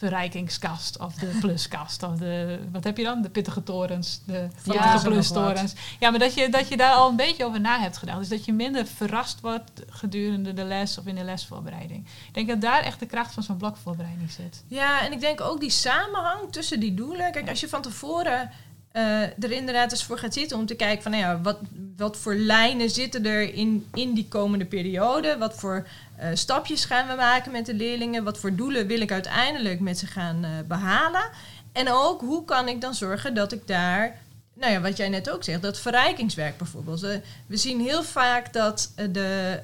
verrijkingskast 0.00 0.98
of 0.98 1.14
de 1.14 1.26
pluskast. 1.40 2.02
Of 2.02 2.16
de, 2.16 2.58
wat 2.72 2.84
heb 2.84 2.96
je 2.96 3.04
dan? 3.04 3.22
De 3.22 3.30
pittige 3.30 3.62
torens, 3.62 4.20
de 4.24 4.48
pittige 4.62 4.84
Ja, 4.84 5.00
plustorens. 5.02 5.74
Ja, 5.98 6.10
maar 6.10 6.18
dat 6.18 6.34
je, 6.34 6.48
dat 6.48 6.68
je 6.68 6.76
daar 6.76 6.92
al 6.92 7.08
een 7.08 7.16
beetje 7.16 7.44
over 7.44 7.60
na 7.60 7.80
hebt 7.80 7.96
gedacht. 7.96 8.18
Dus 8.18 8.28
dat 8.28 8.44
je 8.44 8.52
minder 8.52 8.86
verrast 8.86 9.40
wordt 9.40 9.70
gedurende 9.88 10.52
de 10.52 10.64
les 10.64 10.98
of 10.98 11.06
in 11.06 11.14
de 11.14 11.24
lesvoorbereiding. 11.24 12.06
Ik 12.26 12.34
denk 12.34 12.48
dat 12.48 12.60
daar 12.60 12.82
echt 12.82 13.00
de 13.00 13.06
kracht 13.06 13.34
van 13.34 13.42
zo'n 13.42 13.56
blokvoorbereiding 13.56 14.30
zit. 14.30 14.64
Ja, 14.66 15.04
en 15.04 15.12
ik 15.12 15.20
denk 15.20 15.40
ook 15.40 15.60
die 15.60 15.70
samenhang 15.70 16.52
tussen 16.52 16.80
die 16.80 16.94
doelen. 16.94 17.32
Kijk, 17.32 17.48
als 17.48 17.60
je 17.60 17.68
van 17.68 17.82
tevoren 17.82 18.50
uh, 18.92 19.22
er 19.22 19.50
inderdaad 19.50 19.90
eens 19.90 20.04
voor 20.04 20.18
gaat 20.18 20.34
zitten 20.34 20.58
om 20.58 20.66
te 20.66 20.74
kijken 20.74 21.02
van 21.02 21.12
nou 21.12 21.24
ja, 21.24 21.40
wat, 21.40 21.58
wat 21.96 22.16
voor 22.16 22.34
lijnen 22.34 22.90
zitten 22.90 23.26
er 23.26 23.54
in, 23.54 23.86
in 23.94 24.14
die 24.14 24.28
komende 24.28 24.64
periode? 24.64 25.38
Wat 25.38 25.54
voor 25.54 25.86
uh, 26.20 26.26
stapjes 26.34 26.84
gaan 26.84 27.08
we 27.08 27.14
maken 27.14 27.52
met 27.52 27.66
de 27.66 27.74
leerlingen? 27.74 28.24
Wat 28.24 28.38
voor 28.38 28.54
doelen 28.54 28.86
wil 28.86 29.00
ik 29.00 29.12
uiteindelijk 29.12 29.80
met 29.80 29.98
ze 29.98 30.06
gaan 30.06 30.44
uh, 30.44 30.50
behalen? 30.68 31.30
En 31.72 31.90
ook 31.90 32.20
hoe 32.20 32.44
kan 32.44 32.68
ik 32.68 32.80
dan 32.80 32.94
zorgen 32.94 33.34
dat 33.34 33.52
ik 33.52 33.66
daar, 33.66 34.18
nou 34.54 34.72
ja, 34.72 34.80
wat 34.80 34.96
jij 34.96 35.08
net 35.08 35.30
ook 35.30 35.44
zegt, 35.44 35.62
dat 35.62 35.80
verrijkingswerk 35.80 36.58
bijvoorbeeld. 36.58 37.00
we 37.46 37.56
zien 37.56 37.80
heel 37.80 38.02
vaak 38.02 38.52
dat 38.52 38.92
de, 38.94 39.60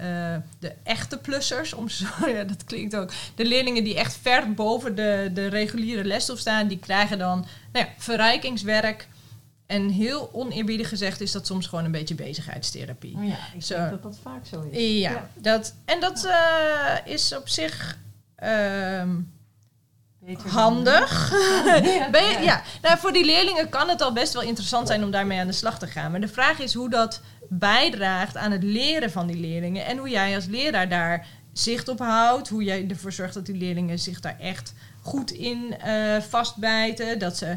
de 0.58 0.72
echte 0.82 1.18
plussers, 1.18 1.72
om 1.72 1.88
zo, 1.88 2.06
ja, 2.36 2.44
dat 2.44 2.64
klinkt 2.64 2.96
ook, 2.96 3.10
de 3.34 3.44
leerlingen 3.44 3.84
die 3.84 3.96
echt 3.96 4.18
ver 4.22 4.52
boven 4.52 4.94
de, 4.94 5.30
de 5.34 5.46
reguliere 5.46 6.04
lesstof 6.04 6.38
staan, 6.38 6.68
die 6.68 6.78
krijgen 6.78 7.18
dan 7.18 7.46
nou 7.72 7.86
ja, 7.86 7.92
verrijkingswerk. 7.98 9.08
En 9.66 9.88
heel 9.88 10.30
oneerbiedig 10.32 10.88
gezegd 10.88 11.20
is 11.20 11.32
dat 11.32 11.46
soms 11.46 11.66
gewoon 11.66 11.84
een 11.84 11.90
beetje 11.90 12.14
bezigheidstherapie. 12.14 13.18
Ja, 13.18 13.36
ik 13.54 13.62
zo. 13.62 13.76
denk 13.76 13.90
dat 13.90 14.02
dat 14.02 14.18
vaak 14.22 14.46
zo 14.46 14.68
is. 14.70 15.00
Ja, 15.00 15.10
ja. 15.10 15.28
Dat, 15.34 15.74
en 15.84 16.00
dat 16.00 16.22
ja. 16.22 17.06
uh, 17.06 17.12
is 17.12 17.34
op 17.36 17.48
zich 17.48 17.98
um, 18.44 19.32
handig. 20.46 21.30
ja, 21.64 21.76
je, 22.12 22.38
ja. 22.42 22.62
Nou, 22.82 22.98
voor 22.98 23.12
die 23.12 23.24
leerlingen 23.24 23.68
kan 23.68 23.88
het 23.88 24.02
al 24.02 24.12
best 24.12 24.32
wel 24.32 24.42
interessant 24.42 24.86
zijn 24.86 25.04
om 25.04 25.10
daarmee 25.10 25.40
aan 25.40 25.46
de 25.46 25.52
slag 25.52 25.78
te 25.78 25.86
gaan. 25.86 26.10
Maar 26.10 26.20
de 26.20 26.28
vraag 26.28 26.58
is 26.58 26.74
hoe 26.74 26.90
dat 26.90 27.20
bijdraagt 27.48 28.36
aan 28.36 28.52
het 28.52 28.62
leren 28.62 29.10
van 29.10 29.26
die 29.26 29.40
leerlingen. 29.40 29.86
En 29.86 29.98
hoe 29.98 30.08
jij 30.08 30.34
als 30.34 30.46
leraar 30.46 30.88
daar 30.88 31.26
zicht 31.52 31.88
op 31.88 31.98
houdt. 31.98 32.48
Hoe 32.48 32.64
jij 32.64 32.86
ervoor 32.88 33.12
zorgt 33.12 33.34
dat 33.34 33.46
die 33.46 33.56
leerlingen 33.56 33.98
zich 33.98 34.20
daar 34.20 34.38
echt 34.40 34.74
goed 35.02 35.30
in 35.30 35.74
uh, 35.86 36.20
vastbijten. 36.20 37.18
Dat 37.18 37.36
ze 37.36 37.56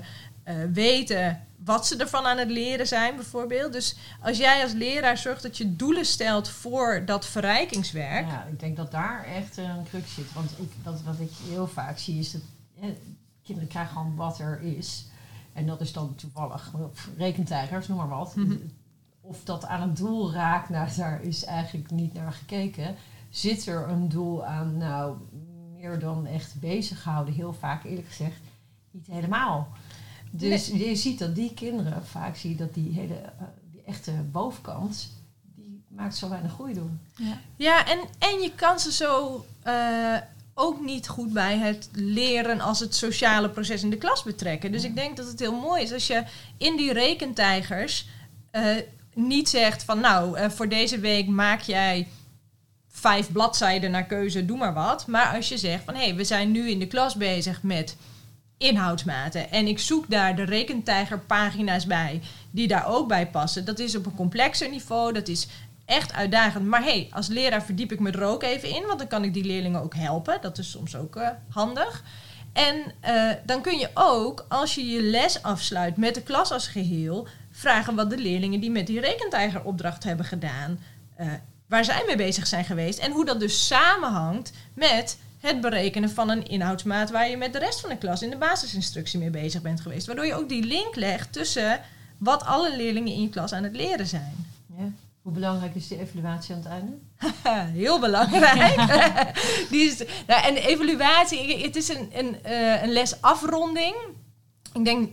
weten 0.74 1.48
wat 1.64 1.88
ze 1.88 1.98
ervan 1.98 2.26
aan 2.26 2.38
het 2.38 2.50
leren 2.50 2.88
zijn, 2.88 3.16
bijvoorbeeld. 3.16 3.74
Dus 3.74 3.96
als 4.22 4.38
jij 4.38 4.64
als 4.64 4.74
leraar 4.74 5.18
zorgt 5.18 5.42
dat 5.44 5.58
je 5.58 5.76
doelen 5.76 6.06
stelt 6.06 6.50
voor 6.50 7.04
dat 7.06 7.26
verrijkingswerk. 7.26 8.28
Ja, 8.28 8.44
ik 8.44 8.60
denk 8.60 8.78
dat 8.78 8.92
daar 8.92 9.24
echt 9.24 9.58
een 9.58 9.84
crux 9.90 10.14
zit. 10.14 10.34
Want 10.34 10.52
ik, 10.60 10.72
dat, 10.84 11.02
wat 11.02 11.20
ik 11.20 11.32
heel 11.50 11.68
vaak 11.68 11.98
zie 11.98 12.20
is 12.20 12.32
dat 12.32 12.42
hè, 12.80 12.98
kinderen 13.44 13.70
krijgen 13.70 13.94
gewoon 13.94 14.16
wat 14.16 14.40
er 14.40 14.62
is. 14.62 15.08
En 15.54 15.66
dat 15.66 15.82
is 15.82 15.94
dan 15.94 16.16
toevallig 16.16 16.74
rekentijgers, 17.18 17.88
noem 17.88 17.98
maar 17.98 18.10
wat. 18.10 18.36
Mhm. 18.36 18.58
Of 19.22 19.44
dat 19.44 19.66
aan 19.66 19.82
het 19.82 19.98
doel 19.98 20.34
raakt, 20.34 20.70
nou, 20.70 20.90
daar 20.98 21.22
is 21.22 21.44
eigenlijk 21.44 21.92
niet 21.92 22.14
naar 22.14 22.34
gekeken. 22.34 22.96
Zit 23.30 23.66
er 23.66 23.90
een 23.90 24.10
doel 24.10 24.46
aan, 24.46 24.78
nou, 24.78 25.18
meer 25.76 26.00
dan 26.00 26.26
echt 26.26 26.60
bezighouden, 26.60 27.34
heel 27.34 27.54
vaak 27.54 27.84
eerlijk 27.84 28.08
gezegd, 28.08 28.42
niet 28.92 29.08
helemaal. 29.08 29.68
Dus 30.30 30.68
nee. 30.68 30.90
je 30.90 30.96
ziet 30.96 31.20
dat 31.20 31.36
die 31.36 31.54
kinderen, 31.54 32.06
vaak 32.06 32.36
zie 32.36 32.50
je 32.50 32.56
dat 32.56 32.74
die 32.74 32.94
hele, 32.94 33.14
uh, 33.14 33.48
die 33.72 33.82
echte 33.86 34.12
bovenkant, 34.12 35.10
die 35.56 35.84
maakt 35.88 36.16
zo 36.16 36.30
weinig 36.30 36.54
groei 36.54 36.74
doen. 36.74 37.00
Ja, 37.16 37.38
ja 37.56 37.88
en, 37.88 38.00
en 38.20 38.40
je 38.42 38.52
kan 38.56 38.80
ze 38.80 38.92
zo 38.92 39.46
uh, 39.68 40.18
ook 40.54 40.82
niet 40.82 41.08
goed 41.08 41.34
bij 41.34 41.58
het 41.58 41.90
leren 41.94 42.60
als 42.60 42.80
het 42.80 42.96
sociale 42.96 43.50
proces 43.50 43.84
in 43.84 43.90
de 43.90 43.98
klas 43.98 44.24
betrekken. 44.24 44.72
Dus 44.72 44.82
ja. 44.82 44.88
ik 44.88 44.96
denk 44.96 45.18
dat 45.18 45.28
het 45.28 45.40
heel 45.40 45.60
mooi 45.60 45.84
is 45.84 45.94
als 45.94 46.08
je 46.08 46.24
in 46.58 46.78
die 46.78 46.94
rekentijgers 46.94 48.08
uh, 48.52 48.76
niet 49.14 49.50
zegt 49.50 49.84
van 49.84 50.00
nou, 50.00 50.52
voor 50.52 50.70
deze 50.70 51.00
week 51.00 51.28
maak 51.28 51.62
jij 51.62 52.08
vijf 53.00 53.32
bladzijden 53.32 53.92
naar 53.92 54.06
keuze, 54.06 54.46
doe 54.46 54.58
maar 54.58 54.74
wat. 54.74 55.08
Maar 55.08 55.36
als 55.36 55.50
je 55.50 55.58
zegt 55.58 55.84
van 55.84 55.96
hé, 55.96 56.04
hey, 56.04 56.16
we 56.16 56.24
zijn 56.24 56.52
nu 56.52 56.70
in 56.70 56.80
de 56.80 56.88
klas 56.88 57.16
bezig 57.16 57.64
met 57.64 57.96
inhoudsmaten. 58.60 59.52
En 59.52 59.68
ik 59.68 59.80
zoek 59.80 60.10
daar 60.10 60.36
de 60.36 60.44
rekentijgerpagina's 60.44 61.86
bij 61.86 62.22
die 62.52 62.68
daar 62.68 62.88
ook 62.88 63.08
bij 63.08 63.28
passen. 63.28 63.66
Dat 63.66 63.80
is 63.80 63.96
op 63.96 64.06
een 64.06 64.16
complexer 64.16 64.70
niveau, 64.70 65.14
dat 65.14 65.28
is 65.28 65.48
echt 65.86 66.14
uitdagend. 66.14 66.66
Maar 66.66 66.84
hey, 66.84 67.08
als 67.12 67.28
leraar 67.28 67.64
verdiep 67.64 67.92
ik 67.92 68.00
me 68.00 68.12
er 68.12 68.24
ook 68.24 68.44
even 68.44 68.70
in, 68.70 68.84
want 68.86 69.00
dan 69.00 69.08
kan 69.08 69.24
ik 69.24 69.34
die 69.34 69.44
leerlingen 69.44 69.82
ook 69.82 69.96
helpen. 69.96 70.38
Dat 70.42 70.58
is 70.58 70.72
soms 70.72 70.96
ook 70.96 71.16
uh, 71.16 71.30
handig. 71.50 72.04
En 72.54 72.76
uh, 73.10 73.32
dan 73.46 73.62
kun 73.62 73.78
je 73.78 73.90
ook, 73.94 74.46
als 74.50 74.76
je 74.76 74.86
je 74.86 75.02
les 75.02 75.44
afsluit 75.44 75.98
met 75.98 76.16
de 76.16 76.22
klas 76.22 76.52
als 76.52 76.68
geheel, 76.68 77.28
vragen 77.52 77.96
wat 77.96 78.10
de 78.10 78.18
leerlingen 78.18 78.60
die 78.60 78.72
met 78.72 78.88
die 78.88 79.00
rekentijgeropdracht 79.00 80.04
hebben 80.04 80.26
gedaan, 80.26 80.80
uh, 81.20 81.28
waar 81.68 81.86
zij 81.86 82.04
mee 82.06 82.16
bezig 82.16 82.48
zijn 82.48 82.66
geweest. 82.66 83.00
En 83.00 83.12
hoe 83.12 83.26
dat 83.26 83.40
dus 83.40 83.68
samenhangt 83.68 84.52
met 84.74 85.18
het 85.40 85.62
berekenen 85.62 86.10
van 86.10 86.30
een 86.30 86.48
inhoudsmaat 86.48 87.12
waar 87.12 87.30
je 87.30 87.38
met 87.38 87.54
de 87.54 87.60
rest 87.60 87.80
van 87.80 87.90
de 87.90 87.98
klas 87.98 88.22
in 88.22 88.30
de 88.30 88.38
basisinstructie 88.38 89.20
mee 89.20 89.30
bezig 89.30 89.62
bent 89.62 89.82
geweest. 89.82 90.08
Waardoor 90.08 90.26
je 90.26 90.34
ook 90.34 90.50
die 90.50 90.64
link 90.64 90.96
legt 90.96 91.34
tussen 91.34 91.82
wat 92.18 92.46
alle 92.46 92.76
leerlingen 92.76 93.14
in 93.14 93.22
je 93.22 93.30
klas 93.30 93.54
aan 93.54 93.64
het 93.64 93.76
leren 93.76 94.08
zijn. 94.08 94.46
Ja. 94.78 94.92
Hoe 95.22 95.34
belangrijk 95.34 95.76
is 95.76 95.88
de 95.88 96.00
evaluatie 96.00 96.56
aan 96.56 96.62
het 96.62 96.70
einde? 96.70 96.98
Heel 97.80 98.00
belangrijk. 98.00 98.76
die 99.72 99.82
is, 99.82 99.98
nou, 100.28 100.44
en 100.44 100.56
evaluatie, 100.56 101.64
het 101.64 101.76
is 101.76 101.90
een, 101.90 102.10
een, 102.14 102.36
uh, 102.46 102.84
een 102.84 102.92
lesafronding. 102.92 103.96
Ik 104.74 104.86
denk, 104.86 105.10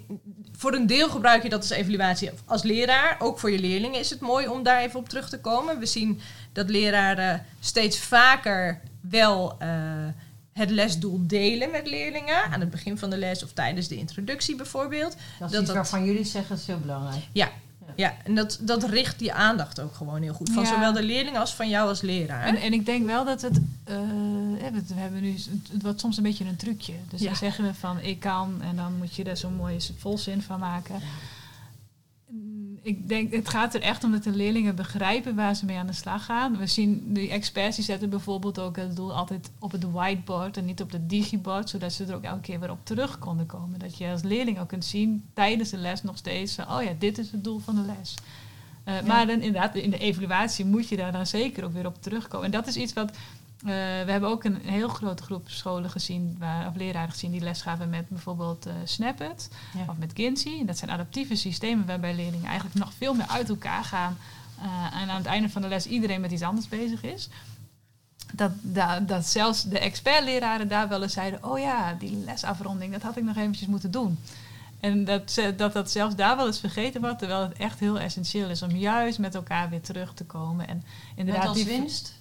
voor 0.56 0.74
een 0.74 0.86
deel 0.86 1.08
gebruik 1.08 1.42
je 1.42 1.48
dat 1.48 1.60
als 1.60 1.70
evaluatie 1.70 2.30
als 2.44 2.62
leraar. 2.62 3.16
Ook 3.18 3.38
voor 3.38 3.50
je 3.50 3.58
leerlingen 3.58 4.00
is 4.00 4.10
het 4.10 4.20
mooi 4.20 4.48
om 4.48 4.62
daar 4.62 4.80
even 4.80 5.00
op 5.00 5.08
terug 5.08 5.28
te 5.28 5.40
komen. 5.40 5.78
We 5.78 5.86
zien 5.86 6.20
dat 6.52 6.70
leraren 6.70 7.46
steeds 7.60 7.98
vaker 7.98 8.80
wel 9.10 9.56
uh, 9.62 9.68
het 10.52 10.70
lesdoel 10.70 11.20
delen 11.26 11.70
met 11.70 11.86
leerlingen. 11.86 12.44
Aan 12.52 12.60
het 12.60 12.70
begin 12.70 12.98
van 12.98 13.10
de 13.10 13.16
les 13.18 13.42
of 13.44 13.52
tijdens 13.52 13.88
de 13.88 13.96
introductie 13.96 14.56
bijvoorbeeld. 14.56 15.10
Dat 15.12 15.18
is 15.20 15.38
Dat 15.38 15.50
iets 15.50 15.66
dat- 15.66 15.74
waarvan 15.74 16.04
jullie 16.04 16.24
zeggen, 16.24 16.50
dat 16.50 16.58
is 16.58 16.66
heel 16.66 16.80
belangrijk. 16.80 17.22
Ja, 17.96 18.14
en 18.24 18.34
dat, 18.34 18.58
dat 18.60 18.84
richt 18.84 19.18
die 19.18 19.32
aandacht 19.32 19.80
ook 19.80 19.94
gewoon 19.94 20.22
heel 20.22 20.32
goed. 20.34 20.50
Van 20.52 20.62
Ja. 20.62 20.68
zowel 20.68 20.92
de 20.92 21.02
leerling 21.02 21.38
als 21.38 21.54
van 21.54 21.68
jou 21.68 21.88
als 21.88 22.00
leraar. 22.00 22.44
En, 22.44 22.56
en 22.56 22.72
ik 22.72 22.86
denk 22.86 23.06
wel 23.06 23.24
dat 23.24 23.42
het, 23.42 23.60
eh, 23.84 23.94
we 24.86 24.94
hebben 24.94 25.20
nu, 25.22 25.34
het 25.72 25.82
wordt 25.82 26.00
soms 26.00 26.16
een 26.16 26.22
beetje 26.22 26.44
een 26.44 26.56
trucje. 26.56 26.92
Dus 27.10 27.20
Ja. 27.20 27.26
dan 27.26 27.36
zeggen 27.36 27.64
we 27.64 27.74
van 27.74 28.00
ik 28.00 28.20
kan 28.20 28.62
en 28.62 28.76
dan 28.76 28.96
moet 28.96 29.14
je 29.14 29.24
er 29.24 29.36
zo'n 29.36 29.54
mooie 29.54 29.80
volzin 29.98 30.42
van 30.42 30.58
maken. 30.58 30.94
Ik 32.86 33.08
denk, 33.08 33.32
het 33.32 33.48
gaat 33.48 33.74
er 33.74 33.80
echt 33.82 34.04
om 34.04 34.12
dat 34.12 34.22
de 34.22 34.30
leerlingen 34.30 34.74
begrijpen 34.74 35.34
waar 35.34 35.54
ze 35.54 35.64
mee 35.64 35.76
aan 35.76 35.86
de 35.86 35.92
slag 35.92 36.24
gaan. 36.24 36.56
We 36.56 36.66
zien, 36.66 37.12
die 37.12 37.30
experts 37.30 37.76
die 37.76 37.84
zetten 37.84 38.10
bijvoorbeeld 38.10 38.58
ook 38.58 38.76
het 38.76 38.96
doel 38.96 39.14
altijd 39.14 39.50
op 39.58 39.72
het 39.72 39.90
whiteboard 39.90 40.56
en 40.56 40.64
niet 40.64 40.82
op 40.82 40.90
het 40.90 41.08
digibord, 41.08 41.70
zodat 41.70 41.92
ze 41.92 42.04
er 42.04 42.14
ook 42.14 42.22
elke 42.22 42.40
keer 42.40 42.60
weer 42.60 42.70
op 42.70 42.78
terug 42.82 43.18
konden 43.18 43.46
komen. 43.46 43.78
Dat 43.78 43.98
je 43.98 44.10
als 44.10 44.22
leerling 44.22 44.60
ook 44.60 44.68
kunt 44.68 44.84
zien 44.84 45.24
tijdens 45.34 45.70
de 45.70 45.76
les 45.76 46.02
nog 46.02 46.16
steeds, 46.16 46.54
van, 46.54 46.70
oh 46.70 46.82
ja, 46.82 46.92
dit 46.98 47.18
is 47.18 47.30
het 47.30 47.44
doel 47.44 47.58
van 47.58 47.74
de 47.74 47.82
les. 47.96 48.14
Eh, 48.84 49.02
Maar 49.02 49.26
dan 49.26 49.40
inderdaad, 49.40 49.74
in 49.74 49.90
de 49.90 49.98
evaluatie 49.98 50.64
moet 50.64 50.88
je 50.88 50.96
daar 50.96 51.12
dan 51.12 51.26
zeker 51.26 51.64
ook 51.64 51.72
weer 51.72 51.86
op 51.86 52.02
terugkomen. 52.02 52.46
En 52.46 52.52
dat 52.52 52.66
is 52.66 52.76
iets 52.76 52.92
wat. 52.92 53.16
Eh, 53.60 53.66
we 54.04 54.10
hebben 54.10 54.28
ook 54.30 54.44
een 54.44 54.60
heel 54.62 54.88
grote 54.88 55.22
groep 55.22 55.48
scholen 55.48 55.90
gezien, 55.90 56.36
waar, 56.38 56.68
of 56.68 56.74
leraren 56.76 57.10
gezien, 57.10 57.30
die 57.30 57.40
les 57.40 57.62
gaven 57.62 57.90
met 57.90 58.08
bijvoorbeeld 58.08 58.66
eh 58.66 58.72
Snapit 58.84 59.48
Ja. 59.76 59.84
of 59.88 59.96
met 59.98 60.12
Kinsey. 60.12 60.58
En 60.60 60.66
dat 60.66 60.78
zijn 60.78 60.90
adaptieve 60.90 61.34
systemen 61.34 61.86
waarbij 61.86 62.14
leerlingen 62.14 62.46
eigenlijk 62.46 62.78
nog 62.78 62.92
veel 62.96 63.14
meer 63.14 63.26
uit 63.28 63.48
elkaar 63.48 63.84
gaan. 63.84 64.16
eh, 64.62 65.00
en 65.02 65.08
aan 65.10 65.16
het 65.16 65.26
einde 65.26 65.48
van 65.48 65.62
de 65.62 65.68
les 65.68 65.86
iedereen 65.86 66.20
met 66.20 66.32
iets 66.32 66.42
anders 66.42 66.68
bezig 66.68 67.02
is. 67.02 67.28
Dat, 68.34 68.50
dat, 68.62 69.08
dat 69.08 69.26
zelfs 69.26 69.62
de 69.62 69.78
expertleraren 69.78 70.68
daar 70.68 70.88
wel 70.88 71.02
eens 71.02 71.12
zeiden: 71.12 71.44
Oh 71.44 71.58
ja, 71.58 71.92
die 71.98 72.16
lesafronding, 72.24 72.92
dat 72.92 73.02
had 73.02 73.16
ik 73.16 73.24
nog 73.24 73.36
eventjes 73.36 73.68
moeten 73.68 73.90
doen. 73.90 74.18
En 74.80 75.04
dat, 75.04 75.40
dat 75.56 75.72
dat 75.72 75.90
zelfs 75.90 76.14
daar 76.14 76.36
wel 76.36 76.46
eens 76.46 76.60
vergeten 76.60 77.00
wordt, 77.00 77.18
terwijl 77.18 77.42
het 77.42 77.52
echt 77.58 77.80
heel 77.80 77.98
essentieel 77.98 78.48
is 78.48 78.62
om 78.62 78.70
juist 78.70 79.18
met 79.18 79.34
elkaar 79.34 79.70
weer 79.70 79.80
terug 79.80 80.14
te 80.14 80.24
komen. 80.24 80.68
En 80.68 80.84
inderdaad, 81.14 81.46
als 81.46 81.56
die- 81.56 81.66
winst. 81.66 82.14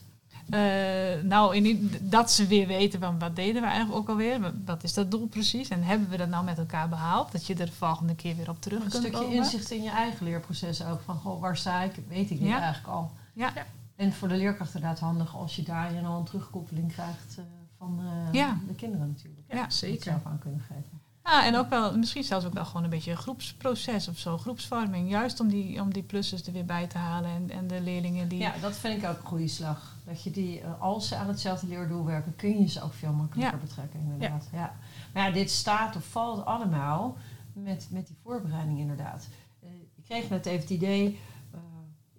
Eh, 0.49 1.23
nou, 1.23 1.55
in, 1.55 1.91
dat 2.01 2.31
ze 2.31 2.47
weer 2.47 2.67
weten 2.67 2.99
van 2.99 3.19
wat 3.19 3.35
deden 3.35 3.61
we 3.61 3.67
eigenlijk 3.67 3.97
ook 3.99 4.09
alweer. 4.09 4.39
Wat- 4.41 4.53
Wat 4.65 4.83
is 4.83 4.93
dat 4.93 5.11
doel 5.11 5.27
precies? 5.27 5.67
En 5.69 5.83
hebben 5.83 6.09
we 6.09 6.17
dat 6.17 6.29
nou 6.29 6.43
met 6.45 6.57
elkaar 6.57 6.89
behaald? 6.89 7.31
Dat 7.31 7.45
je 7.47 7.55
er 7.55 7.65
de 7.65 7.71
volgende 7.71 8.15
keer 8.15 8.35
weer 8.35 8.49
op 8.49 8.61
terug 8.61 8.83
Een 8.83 8.89
kunt 8.89 9.03
stukje 9.03 9.19
komen. 9.19 9.35
inzicht 9.35 9.71
in 9.71 9.83
je 9.83 9.89
eigen 9.89 10.25
leerproces 10.25 10.83
ook. 10.85 11.01
Van, 11.05 11.15
goh, 11.17 11.41
waar 11.41 11.57
sta 11.57 11.81
ik? 11.81 11.91
Weet 12.07 12.29
ik 12.31 12.39
dit 12.39 12.47
Ja. 12.47 12.59
eigenlijk 12.61 12.93
al? 12.93 13.11
Ja. 13.33 13.51
Ja. 13.55 13.65
En 13.95 14.13
voor 14.13 14.27
de 14.27 14.35
leerkracht 14.37 14.75
inderdaad 14.75 14.99
handig 14.99 15.35
als 15.37 15.55
je 15.55 15.63
daarin 15.63 16.05
al 16.05 16.17
een 16.19 16.25
terugkoppeling 16.25 16.91
krijgt 16.93 17.35
eh, 17.37 17.43
van 17.77 17.99
eh, 17.99 18.33
Ja. 18.33 18.57
de 18.67 18.73
kinderen 18.75 19.07
natuurlijk. 19.07 19.43
Ja, 19.53 19.69
zeker. 19.69 20.03
zelf 20.03 20.25
aan 20.25 20.39
kunnen 20.39 20.59
geven. 20.59 21.01
Ah, 21.27 21.45
en 21.45 21.55
ook 21.55 21.69
wel, 21.69 21.97
misschien 21.97 22.23
zelfs 22.23 22.45
ook 22.45 22.53
wel 22.53 22.65
gewoon 22.65 22.83
een 22.83 22.89
beetje 22.89 23.11
een 23.11 23.17
groepsproces 23.17 24.07
of 24.07 24.17
zo, 24.17 24.37
groepsvorming. 24.37 25.09
Juist 25.09 25.39
om 25.39 25.47
die, 25.47 25.81
om 25.81 25.93
die 25.93 26.03
plussers 26.03 26.47
er 26.47 26.53
weer 26.53 26.65
bij 26.65 26.87
te 26.87 26.97
halen 26.97 27.29
en, 27.29 27.49
en 27.49 27.67
de 27.67 27.81
leerlingen 27.81 28.27
die... 28.27 28.39
Ja, 28.39 28.53
dat 28.61 28.75
vind 28.77 29.03
ik 29.03 29.09
ook 29.09 29.17
een 29.19 29.25
goede 29.25 29.47
slag. 29.47 29.95
Dat 30.05 30.23
je 30.23 30.31
die, 30.31 30.61
eh, 30.61 30.81
als 30.81 31.07
ze 31.07 31.15
aan 31.15 31.27
hetzelfde 31.27 31.67
leerdoel 31.67 32.05
werken, 32.05 32.35
kun 32.35 32.59
je 32.61 32.67
ze 32.67 32.81
ook 32.81 32.93
veel 32.93 33.11
makkelijker 33.13 33.59
Ja. 33.59 33.65
betrekken, 33.65 33.99
inderdaad. 33.99 34.47
Ja. 34.51 34.75
Maar 35.13 35.27
ja, 35.27 35.33
dit 35.33 35.51
staat 35.51 35.95
of 35.95 36.05
valt 36.05 36.45
allemaal 36.45 37.17
met, 37.53 37.87
met 37.91 38.07
die 38.07 38.17
voorbereiding, 38.23 38.79
inderdaad. 38.79 39.27
Eh, 39.63 39.69
ik 39.95 40.03
kreeg 40.03 40.29
net 40.29 40.45
even 40.45 40.61
het 40.61 40.69
idee, 40.69 41.19
eh, 41.51 41.59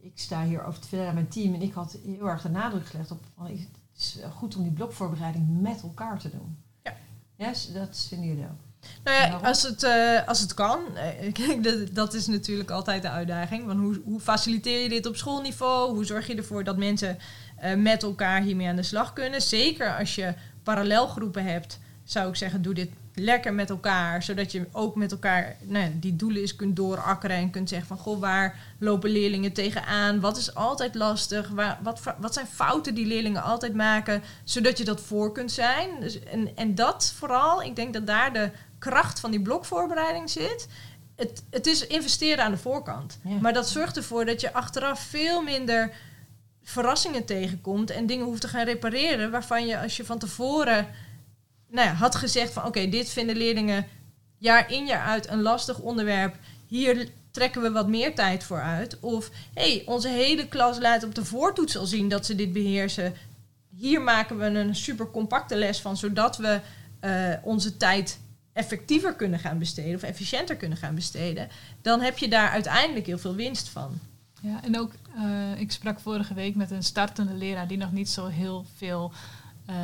ik 0.00 0.12
sta 0.18 0.44
hier 0.44 0.64
over 0.64 0.80
te 0.80 0.88
vertellen 0.88 1.08
aan 1.08 1.14
mijn 1.14 1.28
team 1.28 1.54
en 1.54 1.62
ik 1.62 1.72
had 1.72 1.98
heel 2.04 2.28
erg 2.28 2.42
de 2.42 2.48
nadruk 2.50 2.86
gelegd 2.86 3.10
op, 3.10 3.24
van, 3.36 3.46
het 3.46 3.68
is 3.96 4.18
goed 4.36 4.56
om 4.56 4.62
die 4.62 4.72
blokvoorbereiding 4.72 5.60
met 5.60 5.82
elkaar 5.82 6.18
te 6.18 6.30
doen. 6.30 6.56
Ja. 6.82 6.92
Ja, 7.36 7.52
s- 7.54 7.72
dat 7.72 8.06
vinden 8.08 8.28
jullie 8.28 8.44
ook. 8.44 8.64
Nou 9.04 9.16
ja, 9.16 9.36
als 9.48 9.62
het, 9.62 9.82
eh, 9.82 10.28
als 10.28 10.40
het 10.40 10.54
kan. 10.54 10.96
eh, 10.96 11.32
kijk, 11.42 11.64
dat, 11.64 11.94
dat 11.94 12.14
is 12.14 12.26
natuurlijk 12.26 12.70
altijd 12.70 13.02
de 13.02 13.10
uitdaging. 13.10 13.66
Want 13.66 13.80
hoe, 13.80 14.00
hoe 14.04 14.20
faciliteer 14.20 14.82
je 14.82 14.88
dit 14.88 15.06
op 15.06 15.16
schoolniveau? 15.16 15.94
Hoe 15.94 16.04
zorg 16.04 16.26
je 16.26 16.34
ervoor 16.34 16.64
dat 16.64 16.76
mensen 16.76 17.18
eh, 17.56 17.74
met 17.74 18.02
elkaar 18.02 18.40
hiermee 18.40 18.68
aan 18.68 18.76
de 18.76 18.82
slag 18.82 19.12
kunnen? 19.12 19.42
Zeker 19.42 19.96
als 19.96 20.14
je 20.14 20.34
parallelgroepen 20.62 21.44
hebt, 21.44 21.78
zou 22.04 22.28
ik 22.28 22.36
zeggen, 22.36 22.62
doe 22.62 22.74
dit 22.74 22.90
lekker 23.14 23.54
met 23.54 23.70
elkaar. 23.70 24.22
Zodat 24.22 24.52
je 24.52 24.66
ook 24.72 24.96
met 24.96 25.12
elkaar 25.12 25.56
nou 25.62 25.84
ja, 25.84 25.90
die 25.94 26.16
doelen 26.16 26.40
eens 26.40 26.56
kunt 26.56 26.76
doorakkeren. 26.76 27.36
En 27.36 27.50
kunt 27.50 27.68
zeggen 27.68 27.88
van, 27.88 27.98
goh, 27.98 28.20
waar 28.20 28.58
lopen 28.78 29.10
leerlingen 29.10 29.52
tegenaan? 29.52 30.20
Wat 30.20 30.36
is 30.36 30.54
altijd 30.54 30.94
lastig? 30.94 31.48
Waar, 31.48 31.78
wat, 31.82 32.00
wat 32.18 32.34
zijn 32.34 32.46
fouten 32.46 32.94
die 32.94 33.06
leerlingen 33.06 33.42
altijd 33.42 33.74
maken? 33.74 34.22
Zodat 34.44 34.78
je 34.78 34.84
dat 34.84 35.00
voor 35.00 35.32
kunt 35.32 35.52
zijn. 35.52 35.88
Dus, 36.00 36.24
en, 36.24 36.56
en 36.56 36.74
dat 36.74 37.12
vooral, 37.16 37.62
ik 37.62 37.76
denk 37.76 37.92
dat 37.94 38.06
daar 38.06 38.32
de 38.32 38.50
kracht 38.86 39.20
van 39.20 39.30
die 39.30 39.40
blokvoorbereiding 39.40 40.30
zit. 40.30 40.68
Het, 41.16 41.42
het 41.50 41.66
is 41.66 41.86
investeren 41.86 42.44
aan 42.44 42.50
de 42.50 42.56
voorkant. 42.58 43.18
Ja. 43.22 43.38
Maar 43.40 43.52
dat 43.52 43.68
zorgt 43.68 43.96
ervoor 43.96 44.24
dat 44.24 44.40
je 44.40 44.52
achteraf 44.52 45.00
veel 45.00 45.42
minder 45.42 45.90
verrassingen 46.62 47.24
tegenkomt 47.24 47.90
en 47.90 48.06
dingen 48.06 48.24
hoeft 48.24 48.40
te 48.40 48.48
gaan 48.48 48.64
repareren 48.64 49.30
waarvan 49.30 49.66
je 49.66 49.80
als 49.80 49.96
je 49.96 50.04
van 50.04 50.18
tevoren 50.18 50.86
nou 51.68 51.88
ja, 51.88 51.94
had 51.94 52.14
gezegd 52.14 52.52
van 52.52 52.64
oké, 52.64 52.88
dit 52.88 53.08
vinden 53.08 53.36
leerlingen 53.36 53.86
jaar 54.38 54.72
in 54.72 54.86
jaar 54.86 55.06
uit 55.06 55.28
een 55.28 55.42
lastig 55.42 55.78
onderwerp. 55.78 56.36
Hier 56.66 57.08
trekken 57.30 57.62
we 57.62 57.70
wat 57.70 57.88
meer 57.88 58.14
tijd 58.14 58.44
voor 58.44 58.60
uit. 58.60 59.00
Of 59.00 59.30
hey, 59.54 59.82
onze 59.86 60.08
hele 60.08 60.48
klas 60.48 60.78
laat 60.78 61.04
op 61.04 61.14
de 61.14 61.24
voortoets 61.24 61.76
al 61.76 61.86
zien 61.86 62.08
dat 62.08 62.26
ze 62.26 62.34
dit 62.34 62.52
beheersen. 62.52 63.14
Hier 63.76 64.02
maken 64.02 64.38
we 64.38 64.44
een 64.44 64.74
super 64.74 65.10
compacte 65.10 65.56
les 65.56 65.80
van, 65.80 65.96
zodat 65.96 66.36
we 66.36 66.60
eh, 67.00 67.32
onze 67.42 67.76
tijd 67.76 68.18
effectiever 68.56 69.14
kunnen 69.14 69.38
gaan 69.38 69.58
besteden 69.58 69.94
of 69.94 70.02
efficiënter 70.02 70.56
kunnen 70.56 70.78
gaan 70.78 70.94
besteden. 70.94 71.48
Dan 71.82 72.00
heb 72.00 72.18
je 72.18 72.28
daar 72.28 72.50
uiteindelijk 72.50 73.06
heel 73.06 73.18
veel 73.18 73.34
winst 73.34 73.68
van. 73.68 73.98
Ja, 74.40 74.60
en 74.62 74.78
ook, 74.78 74.92
eh, 75.16 75.60
ik 75.60 75.72
sprak 75.72 76.00
vorige 76.00 76.34
week 76.34 76.54
met 76.54 76.70
een 76.70 76.82
startende 76.82 77.34
leraar 77.34 77.68
die 77.68 77.76
nog 77.76 77.92
niet 77.92 78.08
zo 78.08 78.26
heel 78.26 78.64
veel 78.76 79.12
eh, 79.66 79.74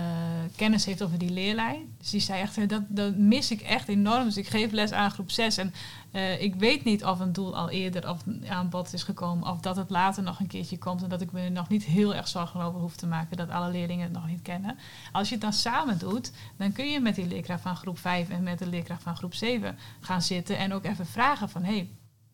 kennis 0.56 0.84
heeft 0.84 1.02
over 1.02 1.18
die 1.18 1.30
leerlijn. 1.30 1.94
Dus 1.98 2.10
die 2.10 2.20
zei 2.20 2.40
echt, 2.40 2.68
dat, 2.68 2.82
dat 2.88 3.16
mis 3.16 3.50
ik 3.50 3.60
echt 3.60 3.88
enorm. 3.88 4.24
Dus 4.24 4.36
ik 4.36 4.48
geef 4.48 4.70
les 4.70 4.92
aan 4.92 5.10
groep 5.10 5.30
6 5.30 5.56
en 5.56 5.74
eh, 6.12 6.42
ik 6.42 6.54
weet 6.54 6.84
niet 6.84 7.04
of 7.04 7.20
een 7.20 7.32
doel 7.32 7.56
al 7.56 7.70
eerder 7.70 8.08
of 8.10 8.22
aan 8.48 8.68
bod 8.68 8.92
is 8.92 9.02
gekomen 9.02 9.48
of 9.48 9.60
dat 9.60 9.76
het 9.76 9.90
later 9.90 10.22
nog 10.22 10.40
een 10.40 10.46
keertje 10.46 10.78
komt 10.78 11.02
en 11.02 11.08
dat 11.08 11.20
ik 11.20 11.32
me 11.32 11.48
nog 11.48 11.68
niet 11.68 11.84
heel 11.84 12.14
erg 12.14 12.28
zorgen 12.28 12.60
over 12.60 12.80
hoef 12.80 12.96
te 12.96 13.06
maken 13.06 13.36
dat 13.36 13.50
alle 13.50 13.70
leerlingen 13.70 14.04
het 14.04 14.12
nog 14.12 14.26
niet 14.26 14.42
kennen. 14.42 14.78
Als 15.12 15.28
je 15.28 15.34
het 15.34 15.42
dan 15.42 15.52
samen 15.52 15.98
doet, 15.98 16.32
dan 16.56 16.72
kun 16.72 16.90
je 16.90 17.00
met 17.00 17.14
die 17.14 17.26
leerkracht 17.26 17.62
van 17.62 17.76
groep 17.76 17.98
5 17.98 18.28
en 18.28 18.42
met 18.42 18.58
de 18.58 18.66
leerkracht 18.66 19.02
van 19.02 19.16
groep 19.16 19.34
7 19.34 19.78
gaan 20.00 20.22
zitten 20.22 20.58
en 20.58 20.72
ook 20.72 20.84
even 20.84 21.06
vragen 21.06 21.48
van, 21.48 21.64
hey, 21.64 21.90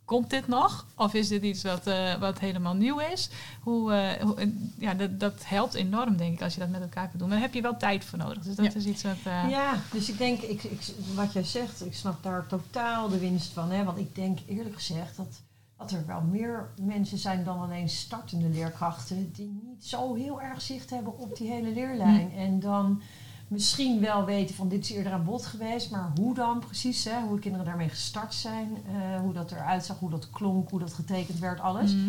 Komt 0.09 0.31
dit 0.31 0.47
nog? 0.49 0.87
Of 0.97 1.15
is 1.15 1.29
dit 1.29 1.43
iets 1.43 1.63
wat, 1.63 1.87
eh, 1.87 2.15
wat 2.15 2.39
helemaal 2.39 2.75
nieuw 2.75 2.99
is? 2.99 3.31
Hoe, 3.61 3.93
eh, 3.93 4.23
hoe- 4.23 4.53
ja, 4.79 4.95
dat, 4.95 5.21
dat 5.21 5.35
helpt 5.45 5.75
enorm, 5.75 6.17
denk 6.17 6.33
ik, 6.35 6.43
als 6.43 6.55
je 6.55 6.61
dat 6.61 6.69
met 6.69 6.81
elkaar 6.81 7.07
kunt 7.09 7.19
doen. 7.19 7.29
Maar 7.29 7.39
daar 7.39 7.47
heb 7.47 7.55
je 7.55 7.63
wel 7.63 7.77
tijd 7.77 8.05
voor 8.05 8.19
nodig. 8.19 8.43
Dus 8.43 8.55
dat 8.57 8.65
Ja. 8.73 8.79
is 8.79 8.85
iets 8.87 9.03
wat... 9.03 9.17
eh, 9.25 9.51
Ja, 9.51 9.75
dus 9.93 10.09
ik 10.09 10.19
denk, 10.19 10.41
ik, 10.41 10.63
ik, 10.63 10.81
wat 11.15 11.33
jij 11.33 11.45
zegt, 11.45 11.87
ik 11.87 11.95
snap 11.95 12.23
daar 12.23 12.47
totaal 12.47 13.09
de 13.09 13.19
winst 13.19 13.53
van. 13.53 13.71
Hè? 13.71 13.85
Want 13.85 13.99
ik 13.99 14.15
denk 14.15 14.39
eerlijk 14.47 14.75
gezegd 14.75 15.17
dat, 15.17 15.41
dat 15.77 15.91
er 15.91 16.07
wel 16.07 16.21
meer 16.21 16.69
mensen 16.83 17.19
zijn 17.19 17.45
dan 17.45 17.61
alleen 17.61 17.89
startende 17.89 18.49
leerkrachten 18.49 19.33
die 19.33 19.61
niet 19.65 19.87
zo 19.87 20.15
heel 20.15 20.41
erg 20.41 20.61
zicht 20.63 20.91
hebben 20.91 21.19
op 21.19 21.37
die 21.37 21.51
hele 21.51 21.73
leerlijn. 21.73 22.33
En 22.33 22.61
dan 22.61 23.03
misschien 23.49 24.01
wel 24.01 24.25
weten 24.25 24.55
van 24.55 24.69
dit 24.69 24.85
is 24.85 24.91
eerder 24.91 25.13
aan 25.13 25.25
bod 25.25 25.47
geweest, 25.47 25.91
maar 25.91 26.11
hoe 26.17 26.35
dan 26.35 26.59
precies, 26.59 27.05
hè? 27.05 27.21
hoe 27.21 27.35
de 27.35 27.41
kinderen 27.41 27.67
daarmee 27.67 27.89
gestart 27.89 28.35
zijn, 28.35 28.69
eh, 28.87 29.21
hoe 29.21 29.33
dat 29.33 29.53
eruit 29.53 29.85
zag, 29.85 29.99
hoe 29.99 30.11
dat 30.11 30.31
klonk, 30.31 30.71
hoe 30.71 30.79
dat 30.81 30.93
getekend 30.93 31.39
werd, 31.39 31.61
alles. 31.61 31.93
mhm. 31.95 32.05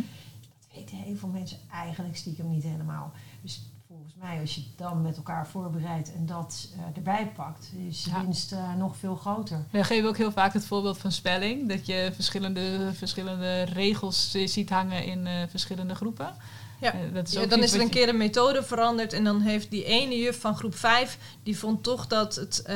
Dat 0.59 0.67
weten 0.77 0.97
heel 0.97 1.15
veel 1.15 1.29
mensen 1.29 1.57
eigenlijk 1.71 2.17
stiekem 2.17 2.49
niet 2.49 2.63
helemaal. 2.63 3.11
Dus 3.41 3.61
volgens 3.87 4.13
mij, 4.15 4.39
als 4.39 4.55
je 4.55 4.61
het 4.61 4.77
dan 4.77 5.01
met 5.01 5.17
elkaar 5.17 5.47
voorbereidt 5.47 6.13
en 6.13 6.25
dat 6.25 6.69
eh, 6.75 6.81
erbij 6.95 7.27
pakt, 7.35 7.71
is 7.87 8.03
de 8.03 8.09
Ja. 8.09 8.21
winst 8.21 8.51
eh, 8.51 8.75
nog 8.75 8.97
veel 8.97 9.15
groter. 9.15 9.65
We 9.71 9.83
geven 9.83 10.09
ook 10.09 10.17
heel 10.17 10.31
vaak 10.31 10.53
het 10.53 10.65
voorbeeld 10.65 10.97
van 10.97 11.11
spelling. 11.11 11.69
Dat 11.69 11.85
je 11.85 12.11
verschillende, 12.13 12.89
verschillende 12.93 13.61
regels 13.63 14.31
ziet 14.31 14.69
hangen 14.69 15.05
in 15.05 15.49
verschillende 15.49 15.95
groepen. 15.95 16.33
Ja. 16.81 16.93
Eh, 16.93 16.99
dat 17.13 17.27
is 17.27 17.33
Ja, 17.33 17.41
ook 17.41 17.49
dan 17.49 17.63
is 17.63 17.73
er 17.73 17.81
een 17.81 17.89
keer 17.89 18.09
een 18.09 18.17
methode 18.17 18.63
veranderd 18.63 19.13
en 19.13 19.23
dan 19.23 19.41
heeft 19.41 19.71
die 19.71 19.83
ene 19.83 20.17
juf 20.17 20.39
van 20.39 20.55
groep 20.55 20.75
5, 20.75 21.17
die 21.43 21.57
vond 21.57 21.83
toch 21.83 22.07
dat 22.07 22.35
het, 22.35 22.61
eh, 22.61 22.75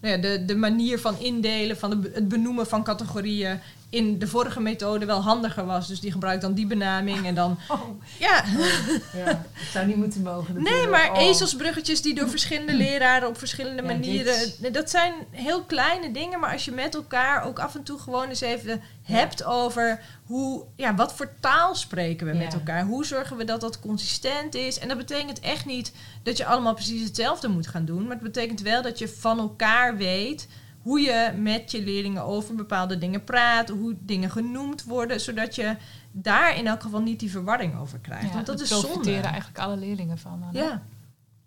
nou 0.00 0.14
ja, 0.14 0.16
de, 0.16 0.44
de 0.44 0.56
manier 0.56 0.98
van 0.98 1.18
indelen, 1.18 1.76
van 1.78 1.90
de, 1.90 2.10
het 2.14 2.28
benoemen 2.28 2.66
van 2.66 2.84
categorieën, 2.84 3.60
in 3.92 4.18
de 4.18 4.26
vorige 4.26 4.60
methode 4.60 5.06
wel 5.06 5.20
handiger 5.20 5.66
was. 5.66 5.88
Dus 5.88 6.00
die 6.00 6.12
gebruikt 6.12 6.42
dan 6.42 6.54
die 6.54 6.66
benaming 6.66 7.26
en 7.26 7.34
dan... 7.34 7.58
Oh. 7.68 7.80
Ja, 8.18 8.44
Ja, 9.24 9.24
dat 9.24 9.42
zou 9.72 9.86
niet 9.86 9.96
moeten 9.96 10.22
mogen. 10.22 10.62
nee, 10.62 10.86
maar 10.86 11.10
Oh. 11.12 11.18
ezelsbruggetjes 11.18 12.02
die 12.02 12.14
door 12.14 12.28
verschillende 12.28 12.74
leraren 12.74 13.28
op 13.28 13.38
verschillende 13.38 13.82
Ja, 13.82 13.88
manieren... 13.88 14.34
dit- 14.60 14.74
Dat 14.74 14.90
zijn 14.90 15.14
heel 15.30 15.62
kleine 15.64 16.12
dingen, 16.12 16.40
maar 16.40 16.52
als 16.52 16.64
je 16.64 16.72
met 16.72 16.94
elkaar 16.94 17.44
ook 17.44 17.58
af 17.58 17.74
en 17.74 17.82
toe 17.82 17.98
gewoon 17.98 18.28
eens 18.28 18.40
even 18.40 18.82
hebt 19.02 19.44
over 19.44 20.00
hoe... 20.26 20.64
Ja, 20.76 20.94
wat 20.94 21.14
voor 21.14 21.30
taal 21.40 21.74
spreken 21.74 22.26
we 22.26 22.32
met 22.32 22.54
elkaar? 22.54 22.84
Hoe 22.84 23.06
zorgen 23.06 23.36
we 23.36 23.44
dat 23.44 23.60
dat 23.60 23.80
consistent 23.80 24.54
is? 24.54 24.78
En 24.78 24.88
dat 24.88 24.96
betekent 24.96 25.40
echt 25.40 25.64
niet 25.66 25.92
dat 26.22 26.36
je 26.36 26.44
allemaal 26.44 26.74
precies 26.74 27.02
hetzelfde 27.04 27.48
moet 27.48 27.66
gaan 27.68 27.84
doen. 27.84 28.02
Maar 28.02 28.12
het 28.14 28.22
betekent 28.32 28.60
wel 28.60 28.82
dat 28.82 28.98
je 28.98 29.08
van 29.08 29.38
elkaar 29.38 29.96
weet 29.96 30.48
hoe 30.82 31.00
je 31.00 31.32
met 31.38 31.70
je 31.70 31.82
leerlingen 31.82 32.22
over 32.22 32.54
bepaalde 32.54 32.98
dingen 32.98 33.24
praat, 33.24 33.68
hoe 33.68 33.96
dingen 34.00 34.30
genoemd 34.30 34.84
worden, 34.84 35.20
zodat 35.20 35.54
je 35.54 35.76
daar 36.12 36.56
in 36.56 36.66
elk 36.66 36.82
geval 36.82 37.00
niet 37.00 37.20
die 37.20 37.30
verwarring 37.30 37.78
over 37.78 37.98
krijgt. 37.98 38.26
Ja, 38.28 38.32
Want 38.32 38.46
dat 38.46 38.56
daar 38.58 38.64
is 38.64 38.70
zonde. 38.70 38.86
profiteren 38.86 39.24
eigenlijk 39.30 39.58
alle 39.58 39.76
leerlingen 39.76 40.18
van. 40.18 40.42
hè? 40.42 40.58
Ja. 40.60 40.82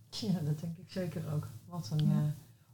Ja, 0.10 0.40
dat 0.44 0.60
denk 0.60 0.78
ik 0.78 0.86
zeker 0.92 1.22
ook. 1.34 1.48
Wat 1.68 1.90
een 1.92 2.10
eh, 2.12 2.18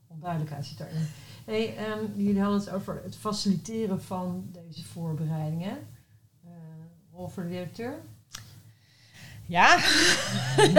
onduidelijkheid 0.07 0.65
zit 0.65 0.77
daarin. 0.77 1.07
Hey, 1.45 1.77
ehm, 1.77 1.99
jullie 2.15 2.41
hadden 2.41 2.59
het 2.59 2.69
over 2.69 3.01
het 3.03 3.15
faciliteren 3.15 4.01
van 4.01 4.49
deze 4.51 4.83
voorbereidingen. 4.85 5.77
Eh 6.45 6.49
rol 7.13 7.27
voor 7.27 7.43
de 7.43 7.49
directeur. 7.49 7.93
Ja. 9.51 9.79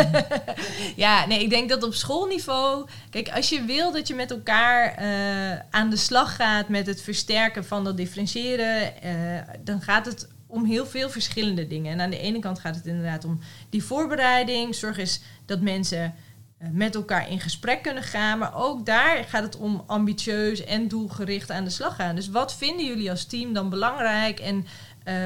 ja, 1.05 1.27
nee, 1.27 1.43
ik 1.43 1.51
denk 1.51 1.69
dat 1.69 1.83
op 1.83 1.95
schoolniveau. 1.95 2.89
Kijk, 3.11 3.29
als 3.29 3.49
je 3.49 3.65
wil 3.65 3.93
dat 3.93 4.09
je 4.09 4.15
met 4.15 4.31
elkaar 4.31 4.95
eh, 4.95 5.61
aan 5.71 5.91
de 5.91 5.97
slag 5.97 6.37
gaat 6.37 6.69
met 6.69 6.87
het 6.87 7.03
versterken 7.03 7.65
van 7.65 7.85
dat 7.85 7.97
differentiëren, 7.97 9.03
eh, 9.03 9.15
dan 9.61 9.81
gaat 9.81 10.07
het 10.07 10.29
om 10.47 10.65
heel 10.65 10.87
veel 10.87 11.11
verschillende 11.11 11.67
dingen. 11.67 11.93
En 11.93 12.01
aan 12.01 12.11
de 12.11 12.19
ene 12.19 12.39
kant 12.39 12.59
gaat 12.59 12.75
het 12.75 12.87
inderdaad 12.87 13.25
om 13.25 13.41
die 13.71 13.85
voorbereiding. 13.85 14.75
Zorg 14.75 14.99
eens 14.99 15.21
dat 15.47 15.61
mensen 15.61 16.15
eh, 16.59 16.69
met 16.71 16.95
elkaar 16.95 17.31
in 17.31 17.41
gesprek 17.41 17.83
kunnen 17.83 18.03
gaan. 18.03 18.39
Maar 18.39 18.55
ook 18.55 18.87
daar 18.87 19.25
gaat 19.25 19.43
het 19.43 19.57
om 19.57 19.85
ambitieus 19.87 20.65
en 20.65 20.89
doelgericht 20.89 21.51
aan 21.51 21.65
de 21.65 21.71
slag 21.71 21.97
gaan. 21.97 22.15
Dus 22.15 22.29
wat 22.29 22.55
vinden 22.55 22.87
jullie 22.87 23.11
als 23.11 23.25
team 23.25 23.53
dan 23.53 23.71
belangrijk? 23.71 24.41
En 24.41 24.67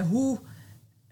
hoe 0.09 0.41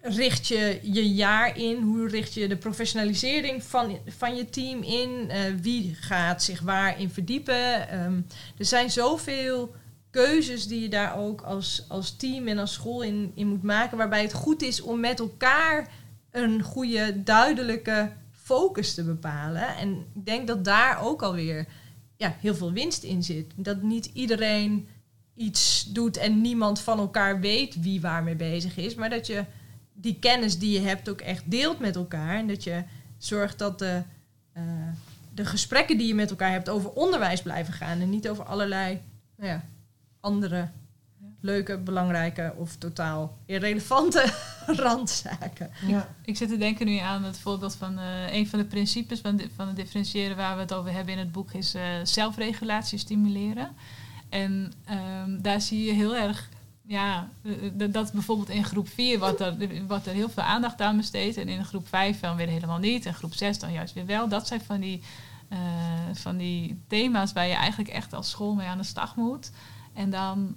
richt 0.06 0.46
je 0.46 0.78
je 0.82 1.14
jaar 1.14 1.58
in? 1.58 1.82
Hoe 1.82 2.08
richt 2.08 2.34
je 2.34 2.48
de 2.48 2.56
professionalisering 2.56 3.62
van, 3.62 3.98
van 4.06 4.36
je 4.36 4.44
team 4.44 4.82
in? 4.82 5.30
Eh, 5.30 5.40
wie 5.60 5.94
gaat 5.94 6.42
zich 6.42 6.60
waarin 6.60 7.10
verdiepen? 7.10 7.88
Ehm, 7.88 8.20
er 8.58 8.64
zijn 8.64 8.90
zoveel 8.90 9.74
keuzes 10.10 10.66
die 10.66 10.80
je 10.80 10.88
daar 10.88 11.16
ook 11.18 11.40
als, 11.40 11.84
als 11.88 12.16
team 12.16 12.48
en 12.48 12.58
als 12.58 12.72
school 12.72 13.02
in, 13.02 13.32
in 13.34 13.48
moet 13.48 13.62
maken, 13.62 13.96
waarbij 13.96 14.22
het 14.22 14.32
goed 14.32 14.62
is 14.62 14.80
om 14.80 15.00
met 15.00 15.20
elkaar 15.20 15.90
een 16.30 16.62
goede, 16.62 17.22
duidelijke 17.22 18.12
focus 18.32 18.94
te 18.94 19.04
bepalen. 19.04 19.76
En 19.76 20.06
ik 20.14 20.26
denk 20.26 20.46
dat 20.46 20.64
daar 20.64 21.02
ook 21.02 21.22
alweer 21.22 21.66
ja, 22.16 22.36
heel 22.40 22.54
veel 22.54 22.72
winst 22.72 23.02
in 23.02 23.22
zit. 23.22 23.52
Dat 23.56 23.82
niet 23.82 24.10
iedereen 24.12 24.88
iets 25.36 25.84
doet 25.92 26.16
en 26.16 26.40
niemand 26.40 26.80
van 26.80 26.98
elkaar 26.98 27.40
weet 27.40 27.80
wie 27.80 28.00
waarmee 28.00 28.36
bezig 28.36 28.76
is, 28.76 28.94
maar 28.94 29.10
dat 29.10 29.26
je 29.26 29.44
die 29.94 30.18
kennis 30.18 30.58
die 30.58 30.80
je 30.80 30.86
hebt 30.86 31.08
ook 31.08 31.20
echt 31.20 31.50
deelt 31.50 31.78
met 31.78 31.96
elkaar. 31.96 32.36
En 32.38 32.46
dat 32.48 32.64
je 32.64 32.82
zorgt 33.18 33.58
dat 33.58 33.78
de, 33.78 34.02
eh, 34.52 34.62
de 35.34 35.44
gesprekken 35.44 35.98
die 35.98 36.06
je 36.06 36.14
met 36.14 36.30
elkaar 36.30 36.50
hebt 36.50 36.68
over 36.68 36.90
onderwijs 36.90 37.42
blijven 37.42 37.72
gaan. 37.74 38.00
En 38.00 38.10
niet 38.10 38.28
over 38.28 38.44
allerlei 38.44 39.00
nou 39.36 39.50
ja, 39.50 39.64
andere 40.20 40.68
leuke, 41.40 41.78
belangrijke 41.78 42.52
of 42.56 42.76
totaal 42.76 43.38
irrelevante 43.46 44.32
randzaken. 44.66 45.70
Ja. 45.86 46.08
Ik 46.24 46.36
zit 46.36 46.48
te 46.48 46.56
denken 46.56 46.86
nu 46.86 46.96
aan 46.98 47.24
het 47.24 47.38
voorbeeld 47.38 47.74
van 47.74 47.98
eh, 47.98 48.32
een 48.34 48.48
van 48.48 48.58
de 48.58 48.64
principes 48.64 49.20
van, 49.20 49.36
di- 49.36 49.50
van 49.56 49.66
het 49.66 49.76
differentiëren 49.76 50.36
waar 50.36 50.54
we 50.54 50.60
het 50.60 50.74
over 50.74 50.92
hebben 50.92 51.12
in 51.12 51.18
het 51.18 51.32
boek 51.32 51.52
is 51.52 51.74
eh, 51.74 51.82
zelfregulatie 52.02 52.98
stimuleren. 52.98 53.68
En 54.28 54.72
ehm, 54.84 55.40
daar 55.42 55.60
zie 55.60 55.84
je 55.84 55.92
heel 55.92 56.16
erg 56.16 56.48
ja, 56.86 57.28
eh, 57.42 57.66
eh, 57.66 57.92
dat 57.92 58.12
bijvoorbeeld 58.12 58.48
in 58.48 58.64
groep 58.64 58.88
4 58.88 59.18
wordt 59.18 59.40
er, 59.40 59.56
er 59.88 60.12
heel 60.12 60.28
veel 60.28 60.42
aandacht 60.42 60.80
aan 60.80 60.96
besteed. 60.96 61.36
En 61.36 61.48
in 61.48 61.64
groep 61.64 61.88
5 61.88 62.20
dan 62.20 62.36
weer 62.36 62.48
helemaal 62.48 62.78
niet. 62.78 63.06
En 63.06 63.14
groep 63.14 63.34
6 63.34 63.58
dan 63.58 63.72
juist 63.72 63.94
weer 63.94 64.06
wel. 64.06 64.28
Dat 64.28 64.46
zijn 64.46 64.60
van 64.60 64.80
die, 64.80 65.02
eh, 65.48 65.58
van 66.12 66.36
die 66.36 66.80
thema's 66.88 67.32
waar 67.32 67.46
je 67.46 67.54
eigenlijk 67.54 67.90
echt 67.90 68.12
als 68.12 68.30
school 68.30 68.54
mee 68.54 68.66
aan 68.66 68.78
de 68.78 68.84
slag 68.84 69.16
moet. 69.16 69.50
En 69.92 70.10
dan 70.10 70.56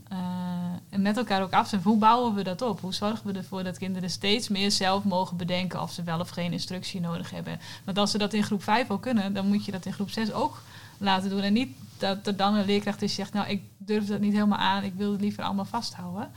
met 0.89 1.17
elkaar 1.17 1.41
ook 1.41 1.53
afstemmen. 1.53 1.87
Hoe 1.87 1.97
bouwen 1.97 2.33
we 2.33 2.43
dat 2.43 2.61
op? 2.61 2.81
Hoe 2.81 2.93
zorgen 2.93 3.27
we 3.27 3.37
ervoor 3.37 3.63
dat 3.63 3.77
kinderen 3.77 4.09
steeds 4.09 4.47
meer 4.47 4.71
zelf 4.71 5.03
mogen 5.03 5.37
bedenken 5.37 5.81
of 5.81 5.91
ze 5.91 6.03
wel 6.03 6.19
of 6.19 6.29
geen 6.29 6.51
instructie 6.51 6.99
nodig 6.99 7.29
hebben? 7.29 7.59
Want 7.83 7.97
als 7.97 8.11
ze 8.11 8.17
dat 8.17 8.33
in 8.33 8.43
groep 8.43 8.63
5 8.63 8.89
al 8.89 8.97
kunnen, 8.97 9.33
dan 9.33 9.47
moet 9.47 9.65
je 9.65 9.71
dat 9.71 9.85
in 9.85 9.93
groep 9.93 10.09
6 10.09 10.31
ook 10.31 10.61
laten 10.97 11.29
doen. 11.29 11.41
En 11.41 11.53
niet 11.53 11.75
dat 11.99 12.27
er 12.27 12.35
dan 12.35 12.55
een 12.55 12.65
leerkracht 12.65 13.01
is 13.01 13.15
die 13.15 13.25
zegt, 13.25 13.33
nou 13.33 13.47
ik 13.49 13.61
durf 13.77 14.05
dat 14.05 14.19
niet 14.19 14.33
helemaal 14.33 14.57
aan, 14.57 14.83
ik 14.83 14.93
wil 14.93 15.11
het 15.11 15.21
liever 15.21 15.43
allemaal 15.43 15.65
vasthouden. 15.65 16.31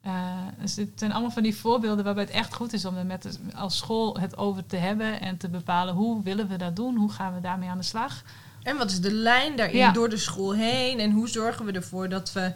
Eh, 0.00 0.12
dus 0.60 0.76
het 0.76 0.88
zijn 0.94 1.12
allemaal 1.12 1.30
van 1.30 1.42
die 1.42 1.56
voorbeelden 1.56 2.04
waarbij 2.04 2.24
het 2.24 2.32
echt 2.32 2.54
goed 2.54 2.72
is 2.72 2.84
om 2.84 2.96
er 2.96 3.06
met 3.06 3.38
als 3.54 3.76
school 3.76 4.18
het 4.18 4.36
over 4.36 4.66
te 4.66 4.76
hebben 4.76 5.20
en 5.20 5.36
te 5.36 5.48
bepalen 5.48 5.94
hoe 5.94 6.22
willen 6.22 6.48
we 6.48 6.56
dat 6.56 6.76
doen, 6.76 6.96
hoe 6.96 7.10
gaan 7.10 7.34
we 7.34 7.40
daarmee 7.40 7.68
aan 7.68 7.78
de 7.78 7.84
slag. 7.84 8.22
En 8.62 8.76
wat 8.76 8.90
is 8.90 9.00
de 9.00 9.12
lijn 9.12 9.56
daarin 9.56 9.76
Ja. 9.76 9.92
door 9.92 10.08
de 10.08 10.16
school 10.16 10.54
heen? 10.54 10.98
En 11.00 11.10
hoe 11.10 11.28
zorgen 11.28 11.64
we 11.64 11.72
ervoor 11.72 12.08
dat 12.08 12.32
we 12.32 12.54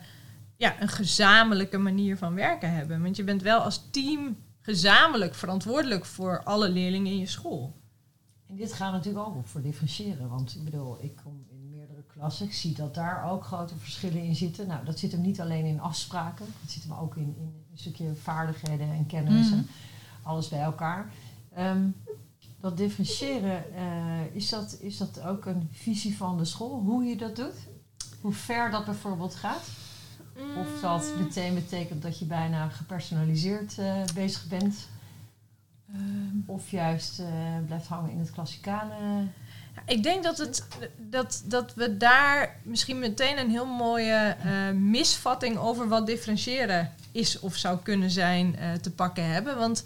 ja, 0.56 0.80
een 0.80 0.88
gezamenlijke 0.88 1.78
manier 1.78 2.16
van 2.16 2.34
werken 2.34 2.72
hebben? 2.72 3.02
Want 3.02 3.16
je 3.16 3.24
bent 3.24 3.42
wel 3.42 3.60
als 3.60 3.88
team 3.90 4.36
gezamenlijk 4.60 5.34
verantwoordelijk 5.34 6.04
voor 6.04 6.42
alle 6.44 6.68
leerlingen 6.68 7.12
in 7.12 7.18
je 7.18 7.26
school. 7.26 7.76
En 8.46 8.56
dit 8.56 8.72
gaat 8.72 8.92
natuurlijk 8.92 9.26
ook 9.26 9.36
op 9.36 9.46
voor 9.48 9.62
differentiëren. 9.62 10.28
Want 10.28 10.54
ik 10.56 10.64
bedoel, 10.64 10.96
ik 11.00 11.16
kom 11.24 11.44
klassen. 12.18 12.46
Ik 12.46 12.52
zie 12.54 12.74
dat 12.74 12.94
daar 12.94 13.30
ook 13.30 13.44
grote 13.44 13.74
verschillen 13.78 14.22
in 14.22 14.36
zitten. 14.36 14.66
Nou, 14.66 14.84
dat 14.84 14.98
zit 14.98 15.12
hem 15.12 15.20
niet 15.20 15.40
alleen 15.40 15.64
in 15.64 15.80
afspraken. 15.80 16.46
Dat 16.62 16.70
zit 16.70 16.82
hem 16.82 16.92
ook 16.92 17.16
in, 17.16 17.22
in 17.38 17.52
een 17.72 17.78
stukje 17.78 18.14
vaardigheden 18.14 18.90
en 18.90 19.06
kennis. 19.06 19.46
Mhm. 19.46 19.58
en 19.58 19.68
Alles 20.22 20.48
bij 20.48 20.60
elkaar. 20.60 21.10
Ehm, 21.54 21.88
dat 22.60 22.76
differentiëren, 22.76 23.74
eh, 23.74 24.34
is, 24.34 24.48
dat, 24.48 24.76
is 24.80 24.96
dat 24.96 25.20
ook 25.20 25.46
een 25.46 25.68
visie 25.72 26.16
van 26.16 26.38
de 26.38 26.44
school? 26.44 26.80
Hoe 26.80 27.04
je 27.04 27.16
dat 27.16 27.36
doet? 27.36 27.54
Hoe 28.20 28.32
ver 28.32 28.70
dat 28.70 28.84
bijvoorbeeld 28.84 29.34
gaat? 29.34 29.68
Of 30.58 30.80
dat 30.80 31.12
Mm. 31.16 31.22
meteen 31.22 31.54
betekent 31.54 32.02
dat 32.02 32.18
je 32.18 32.24
bijna 32.24 32.68
gepersonaliseerd 32.68 33.78
eh, 33.78 34.02
bezig 34.14 34.46
bent? 34.48 34.88
Ehm, 35.94 36.36
Of 36.46 36.70
juist 36.70 37.18
eh, 37.18 37.26
blijft 37.66 37.86
hangen 37.86 38.10
in 38.10 38.18
het 38.18 38.30
klassikale 38.30 39.26
Ik 39.86 40.02
denk 40.02 40.22
dat, 40.22 40.38
het, 40.38 40.66
dat, 40.96 41.42
dat 41.44 41.74
we 41.74 41.96
daar 41.96 42.60
misschien 42.62 42.98
meteen 42.98 43.38
een 43.38 43.50
heel 43.50 43.66
mooie 43.66 44.36
eh, 44.44 44.70
misvatting 44.70 45.58
over 45.58 45.88
wat 45.88 46.06
differentiëren 46.06 46.92
is 47.12 47.40
of 47.40 47.56
zou 47.56 47.78
kunnen 47.82 48.10
zijn 48.10 48.56
eh, 48.56 48.72
te 48.72 48.90
pakken 48.90 49.24
hebben. 49.24 49.56
Want 49.56 49.84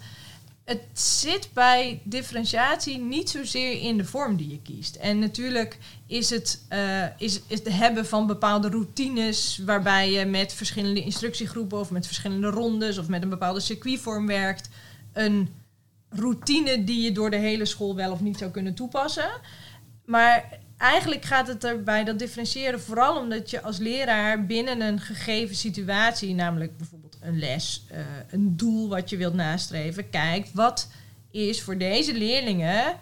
het 0.63 0.81
zit 0.93 1.49
bij 1.53 2.01
differentiatie 2.03 2.97
niet 2.97 3.29
zozeer 3.29 3.81
in 3.81 3.97
de 3.97 4.05
vorm 4.05 4.35
die 4.35 4.49
je 4.49 4.61
kiest. 4.61 4.95
En 4.95 5.19
natuurlijk 5.19 5.77
is 6.07 6.29
het, 6.29 6.65
eh, 6.67 7.03
is, 7.17 7.41
is 7.47 7.59
het 7.59 7.69
hebben 7.69 8.05
van 8.05 8.27
bepaalde 8.27 8.69
routines 8.69 9.61
waarbij 9.65 10.11
je 10.11 10.25
met 10.25 10.53
verschillende 10.53 11.03
instructiegroepen 11.03 11.79
of 11.79 11.91
met 11.91 12.05
verschillende 12.05 12.49
rondes 12.49 12.97
of 12.97 13.07
met 13.07 13.21
een 13.21 13.29
bepaalde 13.29 13.59
circuitvorm 13.59 14.27
werkt. 14.27 14.69
Een 15.13 15.49
routine 16.09 16.83
die 16.83 17.01
je 17.01 17.11
door 17.11 17.29
de 17.29 17.37
hele 17.37 17.65
school 17.65 17.95
wel 17.95 18.11
of 18.11 18.21
niet 18.21 18.37
zou 18.37 18.51
kunnen 18.51 18.73
toepassen. 18.73 19.29
Maar 20.05 20.59
eigenlijk 20.77 21.25
gaat 21.25 21.47
het 21.47 21.63
er 21.63 21.83
bij 21.83 22.03
dat 22.03 22.19
differentiëren 22.19 22.81
vooral 22.81 23.17
omdat 23.17 23.49
je 23.49 23.61
als 23.61 23.77
leraar 23.77 24.45
binnen 24.45 24.81
een 24.81 24.99
gegeven 24.99 25.55
situatie, 25.55 26.33
namelijk 26.33 26.77
bijvoorbeeld 26.77 27.17
een 27.21 27.39
les, 27.39 27.85
eh, 27.89 27.99
een 28.29 28.57
doel 28.57 28.89
wat 28.89 29.09
je 29.09 29.17
wilt 29.17 29.33
nastreven, 29.33 30.09
kijkt 30.09 30.53
wat 30.53 30.87
is 31.31 31.61
voor 31.61 31.77
deze 31.77 32.13
leerlingen 32.13 32.97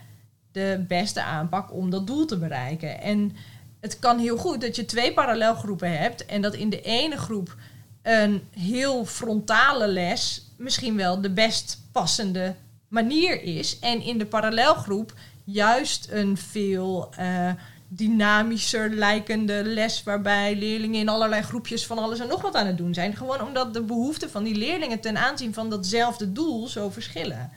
de 0.51 0.85
beste 0.87 1.23
aanpak 1.23 1.73
om 1.73 1.89
dat 1.89 2.07
doel 2.07 2.25
te 2.25 2.37
bereiken. 2.37 3.01
En 3.01 3.35
het 3.79 3.99
kan 3.99 4.19
heel 4.19 4.37
goed 4.37 4.61
dat 4.61 4.75
je 4.75 4.85
twee 4.85 5.13
parallelgroepen 5.13 5.97
hebt 5.97 6.25
en 6.25 6.41
dat 6.41 6.53
in 6.53 6.69
de 6.69 6.81
ene 6.81 7.17
groep 7.17 7.55
een 8.01 8.43
heel 8.51 9.05
frontale 9.05 9.87
les 9.87 10.45
misschien 10.57 10.95
wel 10.95 11.21
de 11.21 11.31
best 11.31 11.81
passende 11.91 12.55
manier 12.87 13.41
is. 13.41 13.79
En 13.79 14.01
in 14.01 14.17
de 14.17 14.25
parallelgroep 14.25 15.13
juist 15.51 16.07
een 16.11 16.37
veel 16.37 17.09
eh, 17.15 17.51
dynamischer 17.87 18.89
lijkende 18.89 19.63
les 19.63 20.03
waarbij 20.03 20.55
leerlingen 20.55 20.99
in 20.99 21.09
allerlei 21.09 21.41
groepjes 21.41 21.85
van 21.85 21.97
alles 21.97 22.19
en 22.19 22.27
nog 22.27 22.41
wat 22.41 22.55
aan 22.55 22.65
het 22.67 22.77
doen 22.77 22.93
zijn. 22.93 23.15
Gewoon 23.15 23.41
omdat 23.41 23.73
de 23.73 23.81
behoeften 23.81 24.29
van 24.29 24.43
die 24.43 24.55
leerlingen 24.55 24.99
ten 24.99 25.17
aanzien 25.17 25.53
van 25.53 25.69
datzelfde 25.69 26.31
doel 26.31 26.67
zo 26.67 26.89
verschillen. 26.89 27.51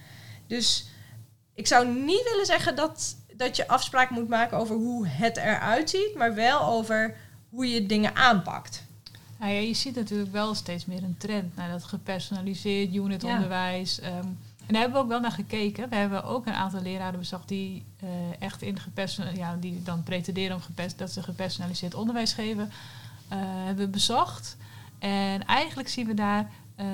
Dus 0.47 0.89
ik 1.55 1.67
zou 1.67 1.87
niet 1.87 2.29
willen 2.31 2.47
zeggen 2.47 2.77
dat, 2.77 3.17
dat 3.37 3.57
je 3.57 3.69
afspraak 3.69 4.11
moet 4.11 4.29
maken 4.29 4.59
over 4.59 4.77
hoe 4.77 5.07
het 5.07 5.37
eruit 5.37 5.91
ziet, 5.91 6.15
maar 6.17 6.35
wel 6.35 6.67
over 6.67 7.17
hoe 7.49 7.69
je 7.69 7.87
dingen 7.87 8.17
aanpakt. 8.17 8.83
Nou 9.39 9.53
ja, 9.53 9.59
je 9.59 9.75
ziet 9.75 9.95
natuurlijk 9.95 10.33
wel 10.33 10.55
steeds 10.55 10.85
meer 10.85 11.03
een 11.03 11.17
trend 11.19 11.57
naar 11.57 11.71
dat 11.71 11.85
gepersonaliseerd 11.85 12.95
unitonderwijs. 12.95 13.99
Ja. 14.03 14.19
Um, 14.19 14.39
en 14.67 14.73
daar 14.73 14.83
hebben 14.83 14.99
we 14.99 15.05
ook 15.05 15.11
wel 15.11 15.21
naar 15.21 15.33
gekeken. 15.33 15.89
We 15.89 15.97
hebben 15.97 16.25
ook 16.25 16.47
een 16.47 16.53
aantal 16.53 16.83
leraren 16.83 17.19
bezocht 17.19 17.49
die 17.49 17.85
uh, 18.05 18.11
echt 18.39 18.63
in 18.63 18.79
ja, 19.35 19.57
die 19.61 19.83
dan 19.83 20.03
pretenderen 20.03 20.57
om 20.57 20.63
dat 20.97 21.11
ze 21.11 21.23
gepersonaliseerd 21.23 21.95
onderwijs 21.95 22.33
geven, 22.33 22.71
uh, 23.33 23.39
hebben 23.41 23.91
bezocht. 23.91 24.57
En 24.99 25.47
eigenlijk 25.47 25.89
zien 25.89 26.07
we 26.07 26.15
daar 26.15 26.51
um, 26.81 26.87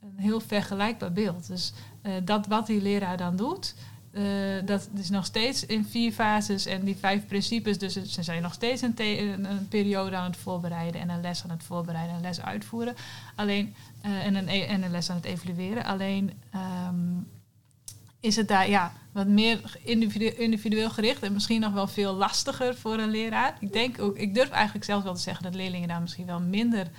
een 0.00 0.14
heel 0.16 0.40
vergelijkbaar 0.40 1.12
beeld. 1.12 1.46
Dus 1.46 1.72
uh, 2.02 2.12
dat 2.24 2.46
wat 2.46 2.66
die 2.66 2.82
leraar 2.82 3.16
dan 3.16 3.36
doet, 3.36 3.74
dat 4.64 4.88
is 4.94 5.10
nog 5.10 5.24
steeds 5.24 5.66
in 5.66 5.84
vier 5.84 6.12
fases 6.12 6.66
en 6.66 6.84
die 6.84 6.96
vijf 6.96 7.26
principes. 7.26 7.78
Dus 7.78 7.92
ze 7.92 8.22
zijn 8.22 8.42
nog 8.42 8.52
steeds 8.52 8.82
een, 8.82 8.94
een, 8.98 9.68
periode 9.68 10.16
aan 10.16 10.30
het 10.30 10.36
voorbereiden 10.36 11.00
en 11.00 11.08
een 11.08 11.20
les 11.20 11.44
aan 11.44 11.50
het 11.50 11.62
voorbereiden 11.62 12.16
en 12.16 12.22
les 12.22 12.40
uitvoeren. 12.40 12.94
Alleen, 13.34 13.74
uh, 14.06 14.26
en, 14.26 14.34
een, 14.34 14.48
e-, 14.48 14.64
en 14.64 14.82
een 14.82 14.90
les 14.90 15.10
aan 15.10 15.16
het 15.16 15.24
evalueren. 15.24 15.84
Alleen 15.84 16.32
um, 16.88 17.26
is 18.20 18.36
het 18.36 18.48
daar 18.48 18.68
ja, 18.68 18.92
wat 19.12 19.26
meer 19.26 19.78
individueel, 19.82 20.36
individueel 20.36 20.90
gericht 20.90 21.22
en 21.22 21.32
misschien 21.32 21.60
nog 21.60 21.72
wel 21.72 21.86
veel 21.86 22.14
lastiger 22.14 22.74
voor 22.74 22.98
een 22.98 23.10
leraar. 23.10 23.56
Ik 23.60 23.72
denk 23.72 24.00
ook, 24.00 24.16
ik 24.16 24.34
durf 24.34 24.50
eigenlijk 24.50 24.84
zelf 24.84 25.02
wel 25.02 25.14
te 25.14 25.20
zeggen 25.20 25.42
dat 25.42 25.54
leerlingen 25.54 25.88
daar 25.88 26.00
misschien 26.00 26.26
wel 26.26 26.40
minder 26.40 26.90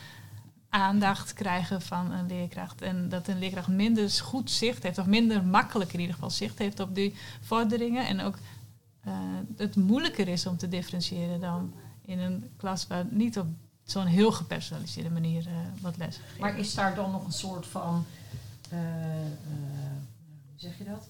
aandacht 0.69 1.33
krijgen 1.33 1.81
van 1.81 2.11
een 2.11 2.27
leerkracht. 2.27 2.81
En 2.81 3.09
dat 3.09 3.27
een 3.27 3.39
leerkracht 3.39 3.67
minder 3.67 4.09
goed 4.09 4.51
zicht 4.51 4.83
heeft, 4.83 4.97
of 4.97 5.05
minder 5.05 5.43
makkelijk 5.43 5.93
in 5.93 5.99
ieder 5.99 6.13
geval 6.13 6.29
zicht 6.29 6.59
heeft 6.59 6.79
op 6.79 6.95
die 6.95 7.15
vorderingen. 7.41 8.07
En 8.07 8.21
ook 8.21 8.37
uh, 9.07 9.13
het 9.57 9.75
moeilijker 9.75 10.27
is 10.27 10.45
om 10.45 10.57
te 10.57 10.67
differentiëren 10.67 11.39
dan 11.39 11.73
in 12.05 12.19
een 12.19 12.49
klas 12.57 12.87
waar 12.87 13.05
niet 13.09 13.39
op 13.39 13.47
zo'n 13.85 14.05
heel 14.05 14.31
gepersonaliseerde 14.31 15.09
manier 15.09 15.47
uh, 15.47 15.53
wat 15.81 15.97
les 15.97 16.15
gegeven. 16.15 16.41
Maar 16.41 16.57
is 16.57 16.73
daar 16.73 16.95
dan 16.95 17.11
nog 17.11 17.25
een 17.25 17.31
soort 17.31 17.67
van, 17.67 18.05
uh, 18.73 18.79
hoe 20.49 20.55
zeg 20.55 20.77
je 20.77 20.83
dat? 20.83 21.07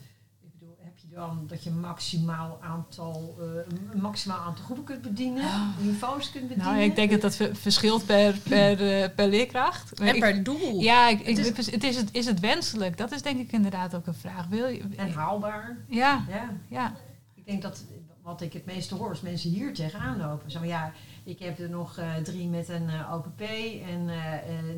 dan 1.15 1.43
dat 1.47 1.63
je 1.63 1.71
maximaal 1.71 2.57
aantal, 2.61 3.35
uh, 3.39 3.45
een 3.93 4.01
maximaal 4.01 4.39
aantal 4.39 4.63
groepen 4.63 4.83
kunt 4.83 5.01
bedienen, 5.01 5.43
oh. 5.43 5.77
niveaus 5.79 6.31
kunt 6.31 6.47
bedienen. 6.47 6.73
Nou, 6.73 6.83
ik 6.83 6.95
denk 6.95 7.11
dat 7.11 7.21
dat 7.21 7.49
verschilt 7.53 8.05
per, 8.05 8.37
per, 8.37 8.81
uh, 8.81 9.07
per 9.15 9.27
leerkracht. 9.27 9.99
En 9.99 10.19
per 10.19 10.43
doel. 10.43 10.81
Ja, 10.81 11.09
ik, 11.09 11.19
ik, 11.19 11.37
het 11.37 11.57
is, 11.57 11.71
het 11.71 11.83
is, 11.83 11.95
het, 11.95 12.09
is 12.11 12.25
het 12.25 12.39
wenselijk? 12.39 12.97
Dat 12.97 13.11
is 13.11 13.21
denk 13.21 13.39
ik 13.39 13.51
inderdaad 13.51 13.95
ook 13.95 14.07
een 14.07 14.13
vraag. 14.13 14.47
Wil 14.47 14.67
je, 14.67 14.83
en 14.95 15.11
haalbaar. 15.11 15.77
Ja, 15.87 16.25
ja. 16.29 16.49
ja. 16.67 16.93
Ik 17.33 17.45
denk 17.45 17.61
dat 17.61 17.83
wat 18.21 18.41
ik 18.41 18.53
het 18.53 18.65
meeste 18.65 18.95
hoor 18.95 19.11
is 19.11 19.21
mensen 19.21 19.49
hier 19.49 19.73
tegenaan 19.73 20.17
lopen. 20.17 20.51
Zo 20.51 20.63
ja, 20.63 20.91
ik 21.25 21.39
heb 21.39 21.59
er 21.59 21.69
nog 21.69 21.97
uh, 21.99 22.15
drie 22.15 22.47
met 22.47 22.69
een 22.69 22.89
uh, 22.89 23.13
OPP 23.13 23.41
en 23.87 24.09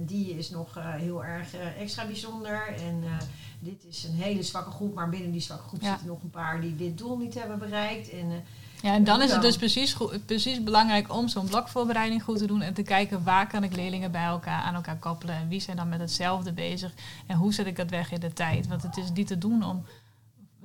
die 0.05 0.37
is 0.37 0.49
nog 0.49 0.77
heel 0.81 1.25
erg 1.25 1.53
extra 1.79 2.05
bijzonder. 2.05 2.67
En 2.67 3.03
dit 3.59 3.85
is 3.89 4.03
een 4.03 4.15
hele 4.15 4.43
zwakke 4.43 4.71
groep, 4.71 4.95
maar 4.95 5.09
binnen 5.09 5.31
die 5.31 5.41
zwakke 5.41 5.67
groep 5.67 5.83
zitten 5.83 6.07
nog 6.07 6.21
een 6.21 6.29
paar 6.29 6.61
die 6.61 6.75
dit 6.75 6.97
doel 6.97 7.17
niet 7.17 7.33
hebben 7.33 7.59
bereikt. 7.59 8.09
En, 8.09 8.43
ja, 8.81 8.93
en 8.93 9.03
dan 9.03 9.21
is 9.21 9.31
het 9.31 9.41
dus 9.41 9.57
precies, 9.57 9.93
goed, 9.93 10.25
precies 10.25 10.63
belangrijk 10.63 11.13
om 11.13 11.27
zo'n 11.27 11.45
blokvoorbereiding 11.45 12.23
goed 12.23 12.37
te 12.37 12.47
doen 12.47 12.61
en 12.61 12.73
te 12.73 12.83
kijken 12.83 13.23
waar 13.23 13.47
kan 13.47 13.63
ik 13.63 13.75
leerlingen 13.75 14.11
bij 14.11 14.25
elkaar 14.25 14.61
aan 14.61 14.75
elkaar 14.75 14.97
koppelen 14.97 15.35
en 15.35 15.47
wie 15.47 15.59
zijn 15.59 15.77
dan 15.77 15.89
met 15.89 15.99
hetzelfde 15.99 16.53
bezig 16.53 16.93
en 17.27 17.37
hoe 17.37 17.53
zet 17.53 17.65
ik 17.65 17.75
dat 17.75 17.89
weg 17.89 18.11
in 18.11 18.19
de 18.19 18.33
tijd. 18.33 18.67
Want 18.67 18.83
het 18.83 18.97
is 18.97 19.11
niet 19.11 19.27
te 19.27 19.37
doen 19.37 19.63
om, 19.63 19.85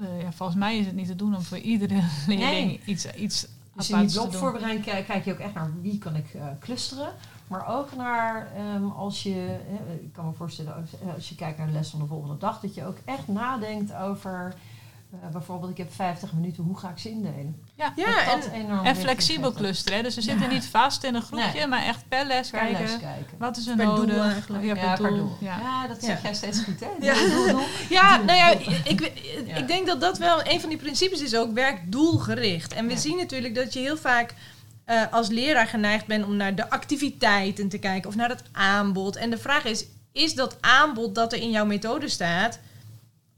uh, 0.00 0.22
ja, 0.22 0.32
volgens 0.32 0.58
mij 0.58 0.78
is 0.78 0.86
het 0.86 0.94
niet 0.94 1.06
te 1.06 1.16
doen 1.16 1.36
om 1.36 1.42
voor 1.42 1.58
iedere 1.58 2.00
leerling 2.26 2.66
nee. 2.66 2.80
iets, 2.84 3.14
iets 3.14 3.46
dus 3.74 3.90
in 3.90 3.98
die 3.98 4.12
blokvoorbereiding 4.12 4.84
kijk 5.06 5.24
je 5.24 5.32
ook 5.32 5.38
echt 5.38 5.54
naar 5.54 5.70
wie 5.80 5.98
kan 5.98 6.16
ik 6.16 6.34
uh, 6.34 6.46
clusteren. 6.60 7.12
Maar 7.46 7.68
ook 7.68 7.96
naar 7.96 8.52
um, 8.74 8.90
als 8.90 9.22
je, 9.22 9.58
ik 10.02 10.12
kan 10.12 10.26
me 10.26 10.32
voorstellen, 10.32 10.88
als 11.14 11.28
je 11.28 11.34
kijkt 11.34 11.58
naar 11.58 11.66
de 11.66 11.72
les 11.72 11.90
van 11.90 12.00
de 12.00 12.06
volgende 12.06 12.38
dag, 12.38 12.60
dat 12.60 12.74
je 12.74 12.86
ook 12.86 12.98
echt 13.04 13.28
nadenkt 13.28 13.94
over 13.94 14.54
uh, 15.14 15.28
bijvoorbeeld, 15.32 15.70
ik 15.70 15.76
heb 15.76 15.92
50 15.92 16.32
minuten, 16.32 16.64
hoe 16.64 16.78
ga 16.78 16.88
ik 16.88 16.98
ze 16.98 17.10
indelen? 17.10 17.62
Ja, 17.74 17.92
ja 17.96 18.32
en, 18.52 18.68
en 18.84 18.96
flexibel 18.96 19.52
clusteren. 19.52 20.02
Dus 20.02 20.14
ze 20.14 20.20
zitten 20.20 20.48
niet 20.48 20.66
vast 20.66 21.04
in 21.04 21.14
een 21.14 21.22
groepje, 21.22 21.52
nee. 21.52 21.66
maar 21.66 21.84
echt 21.84 22.08
per 22.08 22.26
les, 22.26 22.50
per 22.50 22.60
kijken, 22.60 22.80
les 22.80 22.90
kijken. 22.90 23.38
Wat 23.38 23.56
is 23.56 23.66
er 23.66 23.76
per 23.76 23.84
nodig? 23.84 24.14
Doel 24.14 24.22
eigenlijk. 24.22 24.64
Ja, 24.64 24.74
per, 24.74 24.82
ja, 24.82 24.96
doel. 24.96 25.06
per 25.06 25.16
doel. 25.16 25.36
Ja. 25.40 25.58
ja, 25.58 25.86
dat 25.86 26.04
zeg 26.04 26.22
jij 26.22 26.34
steeds 26.34 26.62
goed, 26.62 26.80
hè? 26.80 26.88
Ja, 27.00 27.14
ja 27.98 28.16
nou 28.16 28.38
ja, 28.38 28.50
ik, 28.84 29.12
ik 29.56 29.66
denk 29.66 29.86
dat 29.86 30.00
dat 30.00 30.18
wel 30.18 30.40
een 30.46 30.60
van 30.60 30.68
die 30.68 30.78
principes 30.78 31.20
is 31.20 31.36
ook, 31.36 31.52
werk 31.52 31.92
doelgericht. 31.92 32.72
En 32.72 32.86
we 32.86 32.96
zien 32.96 33.16
natuurlijk 33.16 33.54
dat 33.54 33.72
je 33.72 33.78
heel 33.78 33.96
vaak 33.96 34.34
uh, 34.86 35.02
als 35.10 35.28
leraar 35.28 35.66
geneigd 35.66 36.06
bent 36.06 36.24
om 36.24 36.36
naar 36.36 36.54
de 36.54 36.70
activiteiten 36.70 37.68
te 37.68 37.78
kijken 37.78 38.08
of 38.08 38.16
naar 38.16 38.28
het 38.28 38.42
aanbod. 38.52 39.16
En 39.16 39.30
de 39.30 39.38
vraag 39.38 39.64
is, 39.64 39.86
is 40.12 40.34
dat 40.34 40.56
aanbod 40.60 41.14
dat 41.14 41.32
er 41.32 41.40
in 41.40 41.50
jouw 41.50 41.66
methode 41.66 42.08
staat 42.08 42.58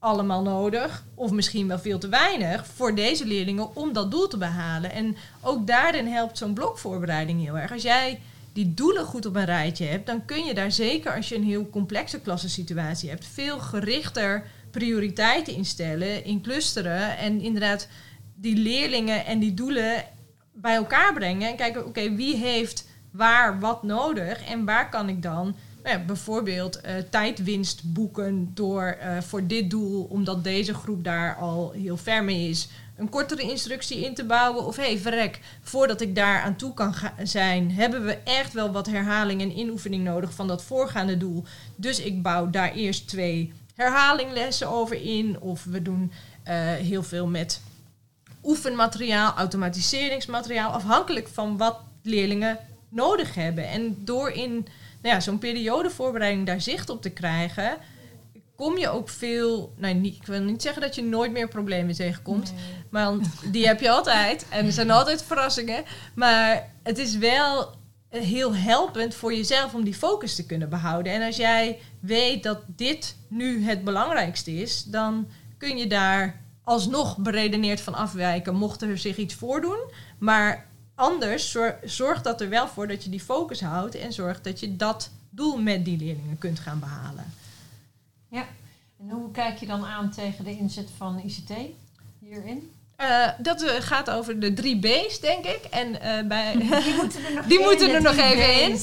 allemaal 0.05 0.43
nodig, 0.43 1.05
of 1.15 1.31
misschien 1.31 1.69
wel 1.69 1.79
veel 1.79 1.99
te 1.99 2.09
weinig, 2.09 2.67
voor 2.67 2.95
deze 2.95 3.27
leerlingen 3.27 3.77
om 3.77 3.93
dat 3.93 4.11
doel 4.11 4.29
te 4.29 4.37
behalen? 4.37 4.93
En 4.93 5.17
ook 5.41 5.67
daarin 5.67 6.07
helpt 6.07 6.39
zo'n 6.39 6.55
blokvoorbereiding 6.55 7.43
heel 7.43 7.59
erg. 7.59 7.73
Als 7.73 7.83
jij 7.83 8.21
die 8.53 8.75
doelen 8.75 9.05
goed 9.05 9.27
op 9.27 9.37
een 9.37 9.45
rijtje 9.45 9.85
hebt, 9.85 10.07
dan 10.07 10.25
kun 10.25 10.45
je 10.45 10.55
daar 10.55 10.73
zeker 10.73 11.15
als 11.15 11.29
je 11.29 11.37
een 11.37 11.45
heel 11.45 11.71
complexe 11.71 12.21
klassensituatie 12.21 13.09
hebt, 13.09 13.27
veel 13.27 13.59
gerichter 13.59 14.47
prioriteiten 14.71 15.55
instellen, 15.55 16.25
in 16.25 16.43
clusteren 16.43 17.19
en 17.19 17.41
inderdaad 17.41 17.89
die 18.35 18.57
leerlingen 18.57 19.27
en 19.27 19.39
die 19.39 19.55
doelen 19.55 20.05
bij 20.53 20.75
elkaar 20.75 21.15
brengen 21.15 21.49
en 21.49 21.57
kijken, 21.57 21.87
oké, 21.87 22.15
wie 22.15 22.37
heeft 22.37 22.89
waar 23.11 23.61
wat 23.61 23.83
nodig 23.83 24.45
en 24.45 24.65
waar 24.65 24.91
kan 24.91 25.09
ik 25.09 25.23
dan 25.23 25.57
nou 25.85 25.99
bijvoorbeeld 25.99 26.81
uh, 26.85 26.93
tijdwinst 27.11 27.93
boeken 27.93 28.51
door 28.55 28.99
uh, 29.01 29.21
voor 29.21 29.47
dit 29.47 29.71
doel, 29.71 30.05
omdat 30.05 30.45
deze 30.45 30.75
groep 30.75 31.05
daar 31.05 31.37
al 31.37 31.71
heel 31.71 31.97
ver 31.97 32.25
mee 32.25 32.49
is, 32.49 32.69
een 32.97 33.09
kortere 33.09 33.43
instructie 33.43 34.05
in 34.05 34.15
te 34.15 34.25
bouwen. 34.25 34.65
Of 34.65 34.77
hé, 34.77 34.83
hey, 34.83 34.99
verrek, 34.99 35.41
voordat 35.63 36.01
ik 36.01 36.15
daar 36.15 36.43
aan 36.43 36.57
toe 36.57 36.75
kan 36.75 36.95
zijn, 37.23 37.71
hebben 37.73 38.05
we 38.05 38.19
echt 38.25 38.53
wel 38.53 38.73
wat 38.73 38.87
herhaling 38.87 39.41
en 39.41 39.59
inoefening 39.59 40.05
nodig 40.05 40.35
van 40.35 40.49
dat 40.49 40.65
voorgaande 40.65 41.17
doel. 41.17 41.45
Dus 41.77 42.01
ik 42.01 42.23
bouw 42.23 42.51
daar 42.51 42.73
eerst 42.73 43.09
twee 43.09 43.53
herhalinglessen 43.75 44.69
over 44.69 45.03
in. 45.03 45.41
Of 45.41 45.65
we 45.65 45.83
doen 45.83 46.13
uh, 46.49 46.55
heel 46.73 47.03
veel 47.03 47.27
met 47.27 47.61
oefenmateriaal, 48.45 49.33
automatiseringsmateriaal, 49.33 50.71
afhankelijk 50.71 51.29
van 51.29 51.57
wat 51.57 51.77
leerlingen 52.03 52.59
nodig 52.89 53.35
hebben. 53.35 53.69
En 53.69 53.97
door 54.05 54.31
in 54.31 54.67
nou 55.05 55.17
ja, 55.17 55.21
zo'n 55.21 55.39
periodevoorbereiding 55.39 56.47
daar 56.47 56.61
zicht 56.61 56.91
op 56.91 57.03
te 57.03 57.11
krijgen, 57.11 57.77
kom 58.57 58.79
je 58.79 58.89
ook 58.89 59.09
veel. 59.09 59.75
Nou, 59.77 59.95
niet, 59.95 60.17
ik 60.17 60.27
wil 60.27 60.41
niet 60.41 60.63
zeggen 60.63 60.83
dat 60.83 60.95
je 60.95 61.03
nooit 61.03 61.33
meer 61.33 61.49
problemen 61.49 61.95
tegenkomt, 61.95 62.53
nee. 62.53 62.85
maar 62.91 63.13
die 63.51 63.67
heb 63.67 63.81
je 63.81 63.91
altijd. 63.91 64.47
En 64.49 64.67
er 64.67 64.73
zijn 64.73 64.91
altijd 64.99 65.23
verrassingen. 65.23 65.85
Maar 66.15 66.71
het 66.83 66.99
is 66.99 67.17
wel 67.17 67.75
heel 68.09 68.55
helpend 68.55 69.15
voor 69.15 69.35
jezelf 69.35 69.75
om 69.75 69.85
die 69.85 69.95
focus 69.95 70.35
te 70.35 70.47
kunnen 70.47 70.69
behouden. 70.69 71.13
En 71.13 71.23
als 71.23 71.37
jij 71.37 71.79
weet 72.01 72.43
dat 72.43 72.59
dit 72.67 73.17
nu 73.29 73.65
het 73.65 73.85
belangrijkste 73.85 74.53
is, 74.53 74.85
dan 74.85 75.29
kun 75.59 75.77
je 75.77 75.87
daar 75.87 76.41
alsnog 76.63 77.17
beredeneerd 77.17 77.81
van 77.81 77.95
afwijken, 77.95 78.55
mocht 78.55 78.83
er 78.83 78.99
zich 78.99 79.17
iets 79.17 79.35
voordoen. 79.35 79.91
Maar 80.19 80.67
anders 80.95 81.51
zorg, 81.51 81.75
zorg 81.85 82.23
dat 82.23 82.41
er 82.41 82.49
wel 82.49 82.69
voor 82.69 82.89
dat 82.89 83.05
je 83.05 83.11
die 83.11 83.21
focus 83.21 83.61
houdt 83.61 83.95
en 83.95 84.13
zorg 84.13 84.41
dat 84.41 84.61
je 84.61 84.77
dat 84.77 85.11
doel 85.31 85.57
met 85.57 85.85
die 85.85 85.99
leerlingen 85.99 86.39
kunt 86.39 86.59
gaan 86.59 86.79
behalen. 86.81 87.33
Ja, 88.29 88.47
en 89.01 89.11
hoe 89.11 89.31
kijk 89.31 89.59
je 89.59 89.67
dan 89.67 89.85
aan 89.85 90.11
tegen 90.11 90.45
de 90.45 90.57
inzet 90.59 90.89
van 90.97 91.19
ICT 91.25 91.53
hierin? 92.19 92.71
Uh, 93.01 93.29
dat 93.39 93.63
uh, 93.63 93.71
gaat 93.79 94.11
over 94.11 94.41
de 94.41 94.53
drie 94.53 94.79
B's, 94.79 95.21
denk 95.21 95.45
ik. 95.45 95.61
En 95.71 95.89
uh, 95.89 96.29
bij, 96.29 96.53
die 96.59 96.95
moeten 96.97 97.25
er 97.25 97.33
nog, 97.35 97.47
die 97.53 97.61
moeten 97.61 97.95
er 97.95 98.03
nog 98.03 98.17
even 98.17 98.61
in. 98.63 98.79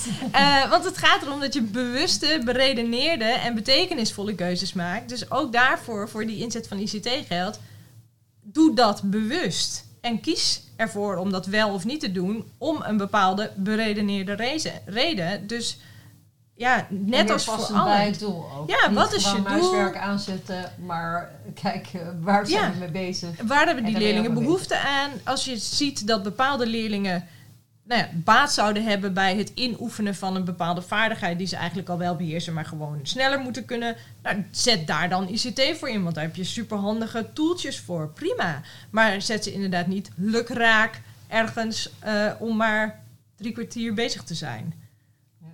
want 0.70 0.84
het 0.84 0.98
gaat 0.98 1.22
erom 1.22 1.40
dat 1.40 1.54
je 1.54 1.62
bewuste, 1.62 2.42
beredeneerde 2.46 3.26
en 3.26 3.56
betekenisvolle 3.56 4.36
keuzes 4.36 4.74
maakt. 4.74 5.10
Dus 5.10 5.32
ook 5.32 5.54
daarvoor, 5.54 6.10
voor 6.10 6.26
die 6.26 6.38
inzet 6.38 6.68
van 6.68 6.80
ICT 6.80 7.10
geldt 7.28 7.60
doe 8.42 8.76
dat 8.76 9.02
bewust. 9.04 9.86
En 10.02 10.22
kies 10.22 10.62
ervoor 10.82 11.16
om 11.16 11.32
dat 11.32 11.46
wel 11.46 11.74
of 11.74 11.86
niet 11.86 12.00
te 12.00 12.12
doen 12.12 12.52
om 12.58 12.82
een 12.84 12.98
bepaalde 12.98 13.52
beredeneerde 13.56 14.60
reden. 14.86 15.48
Dus 15.48 15.80
ja, 16.56 16.88
net 16.90 17.30
als 17.30 17.46
voor 17.46 17.76
alle. 17.76 17.84
bij 17.84 18.06
het 18.06 18.20
doel 18.20 18.46
ook. 18.58 18.70
Ja, 18.70 18.88
niet 18.88 18.98
wat 18.98 19.14
is 19.14 19.32
je 19.32 19.36
doel? 19.36 19.46
huiswerk 19.46 19.98
aanzetten, 19.98 20.72
maar 20.86 21.32
kijk, 21.54 21.88
eh, 21.94 22.02
waar 22.20 22.48
zijn 22.48 22.64
ja. 22.64 22.72
we 22.72 22.80
mee 22.80 22.92
bezig? 22.92 23.30
Waar 23.42 23.66
hebben 23.66 23.86
die 23.86 23.98
leerlingen 23.98 24.34
behoefte 24.34 24.78
aan? 24.78 25.12
Als 25.24 25.46
je 25.46 25.58
ziet 25.58 26.08
dat 26.08 26.24
bepaalde 26.24 26.66
leerlingen 26.66 27.28
nou 27.92 28.04
ja, 28.04 28.10
baat 28.14 28.54
zouden 28.54 28.84
hebben 28.84 29.14
bij 29.14 29.38
het 29.38 29.52
inoefenen 29.54 30.16
van 30.16 30.36
een 30.36 30.46
bepaalde 30.46 30.82
vaardigheid 30.82 31.38
die 31.38 31.48
ze 31.48 31.56
eigenlijk 31.56 31.90
al 31.90 31.98
wel 31.98 32.16
beheersen, 32.16 32.54
maar 32.54 32.66
gewoon 32.66 33.00
sneller 33.04 33.40
moeten 33.40 33.66
kunnen. 33.66 33.96
Nou, 34.24 34.46
zet 34.52 34.88
daar 34.88 35.10
dan 35.10 35.30
ICT 35.30 35.78
voor 35.78 35.90
in, 35.90 36.04
want 36.04 36.16
daar 36.16 36.24
heb 36.24 36.36
je 36.36 36.44
superhandige 36.44 37.30
toeltjes 37.34 37.80
voor. 37.80 38.10
Prima. 38.10 38.62
Maar 38.90 39.22
zet 39.22 39.44
ze 39.44 39.54
inderdaad 39.54 39.88
niet 39.88 40.12
lukraak 40.16 41.02
ergens 41.28 41.90
uh, 42.06 42.32
om 42.40 42.56
maar 42.56 43.04
drie 43.36 43.52
kwartier 43.52 43.94
bezig 43.94 44.24
te 44.24 44.36
zijn. 44.36 44.74
Ja. 45.40 45.48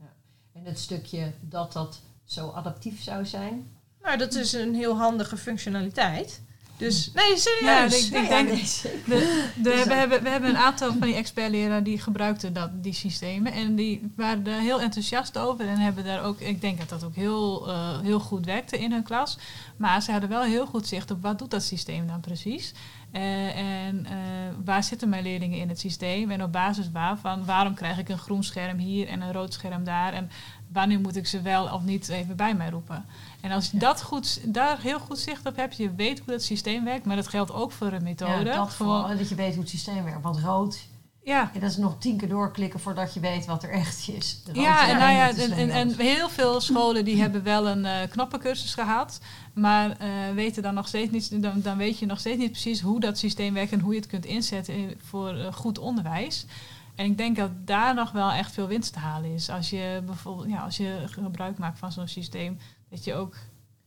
Ja. 0.00 0.12
En 0.52 0.64
het 0.64 0.78
stukje 0.78 1.32
dat 1.40 1.72
dat 1.72 2.00
zo 2.24 2.50
adaptief 2.50 3.02
zou 3.02 3.26
zijn. 3.26 3.70
Nou, 4.02 4.18
dat 4.18 4.34
is 4.34 4.52
een 4.52 4.74
heel 4.74 4.96
handige 4.96 5.36
functionaliteit. 5.36 6.40
Dus 6.82 7.10
nee, 7.14 7.36
serieus. 7.36 8.08
Ja, 8.08 8.18
ik, 8.18 8.22
ik 8.22 8.28
denk, 8.28 8.48
de, 8.48 9.50
de, 9.56 9.84
we, 9.86 9.94
hebben, 9.94 10.22
we 10.22 10.28
hebben 10.28 10.50
een 10.50 10.56
aantal 10.56 10.88
van 10.88 11.00
die 11.00 11.14
expertleraren 11.14 11.84
die 11.84 11.98
gebruikten 11.98 12.52
dat, 12.52 12.70
die 12.82 12.92
systemen. 12.92 13.52
En 13.52 13.74
die 13.74 14.12
waren 14.16 14.46
er 14.46 14.60
heel 14.60 14.80
enthousiast 14.80 15.38
over. 15.38 15.68
En 15.68 15.78
hebben 15.78 16.04
daar 16.04 16.22
ook, 16.22 16.40
ik 16.40 16.60
denk 16.60 16.78
dat 16.78 16.88
dat 16.88 17.04
ook 17.04 17.14
heel, 17.14 17.68
uh, 17.68 18.00
heel 18.00 18.20
goed 18.20 18.46
werkte 18.46 18.78
in 18.78 18.92
hun 18.92 19.02
klas. 19.02 19.38
Maar 19.76 20.02
ze 20.02 20.10
hadden 20.10 20.28
wel 20.28 20.42
heel 20.42 20.66
goed 20.66 20.86
zicht 20.86 21.10
op 21.10 21.22
wat 21.22 21.38
doet 21.38 21.50
dat 21.50 21.62
systeem 21.62 22.06
dan 22.06 22.20
precies. 22.20 22.72
Uh, 23.12 23.86
en 23.86 23.98
uh, 24.04 24.10
waar 24.64 24.84
zitten 24.84 25.08
mijn 25.08 25.22
leerlingen 25.22 25.58
in 25.58 25.68
het 25.68 25.78
systeem? 25.78 26.30
En 26.30 26.42
op 26.42 26.52
basis 26.52 26.90
waarvan, 26.90 27.44
waarom 27.44 27.74
krijg 27.74 27.98
ik 27.98 28.08
een 28.08 28.18
groen 28.18 28.44
scherm 28.44 28.78
hier 28.78 29.08
en 29.08 29.20
een 29.20 29.32
rood 29.32 29.52
scherm 29.52 29.84
daar? 29.84 30.12
En 30.12 30.30
wanneer 30.72 31.00
moet 31.00 31.16
ik 31.16 31.26
ze 31.26 31.42
wel 31.42 31.64
of 31.64 31.82
niet 31.82 32.08
even 32.08 32.36
bij 32.36 32.54
mij 32.54 32.70
roepen? 32.70 33.04
En 33.42 33.50
als 33.50 33.70
je 33.70 33.76
dat 33.76 34.02
goed, 34.02 34.54
daar 34.54 34.80
heel 34.80 34.98
goed 34.98 35.18
zicht 35.18 35.46
op 35.46 35.56
hebt, 35.56 35.76
je 35.76 35.94
weet 35.94 36.18
hoe 36.18 36.32
dat 36.32 36.42
systeem 36.42 36.84
werkt, 36.84 37.04
maar 37.04 37.16
dat 37.16 37.28
geldt 37.28 37.52
ook 37.52 37.72
voor 37.72 37.92
een 37.92 38.02
methode. 38.02 38.44
Ja, 38.44 38.56
dat 38.56 38.70
Gewoon, 38.70 39.16
dat 39.16 39.28
je 39.28 39.34
weet 39.34 39.52
hoe 39.52 39.60
het 39.60 39.70
systeem 39.70 40.04
werkt. 40.04 40.22
Want 40.22 40.38
rood, 40.38 40.86
ja. 41.24 41.50
En 41.54 41.60
dat 41.60 41.70
is 41.70 41.76
nog 41.76 41.96
tien 41.98 42.16
keer 42.16 42.28
doorklikken 42.28 42.80
voordat 42.80 43.14
je 43.14 43.20
weet 43.20 43.46
wat 43.46 43.62
er 43.62 43.70
echt 43.70 44.08
is. 44.08 44.42
Ja, 44.52 44.88
en, 44.88 44.98
nou 44.98 45.12
ja, 45.12 45.30
en, 45.30 45.70
en, 45.70 45.94
heel 45.96 46.28
veel 46.28 46.60
scholen 46.70 47.04
die 47.04 47.20
hebben 47.20 47.42
wel 47.42 47.68
een 47.68 47.84
uh, 47.84 47.96
knoppencursus 48.10 48.74
gehad, 48.74 49.20
maar 49.54 49.88
uh, 49.88 50.34
weten 50.34 50.62
dan 50.62 50.74
nog 50.74 50.88
steeds 50.88 51.10
niet, 51.10 51.42
dan, 51.42 51.60
dan 51.60 51.76
weet 51.76 51.98
je 51.98 52.06
nog 52.06 52.18
steeds 52.18 52.38
niet 52.38 52.50
precies 52.50 52.80
hoe 52.80 53.00
dat 53.00 53.18
systeem 53.18 53.54
werkt 53.54 53.72
en 53.72 53.80
hoe 53.80 53.92
je 53.92 54.00
het 54.00 54.08
kunt 54.08 54.24
inzetten 54.24 54.94
voor 55.04 55.36
uh, 55.36 55.52
goed 55.52 55.78
onderwijs. 55.78 56.46
En 56.94 57.04
ik 57.04 57.18
denk 57.18 57.36
dat 57.36 57.50
daar 57.64 57.94
nog 57.94 58.12
wel 58.12 58.30
echt 58.30 58.52
veel 58.52 58.66
winst 58.66 58.92
te 58.92 58.98
halen 58.98 59.34
is. 59.34 59.50
Als 59.50 59.70
je 59.70 60.02
bijvoorbeeld, 60.06 60.48
ja, 60.48 60.60
als 60.60 60.76
je 60.76 61.02
gebruik 61.06 61.58
maakt 61.58 61.78
van 61.78 61.92
zo'n 61.92 62.08
systeem, 62.08 62.58
dat 62.92 63.04
je 63.04 63.14
ook. 63.14 63.34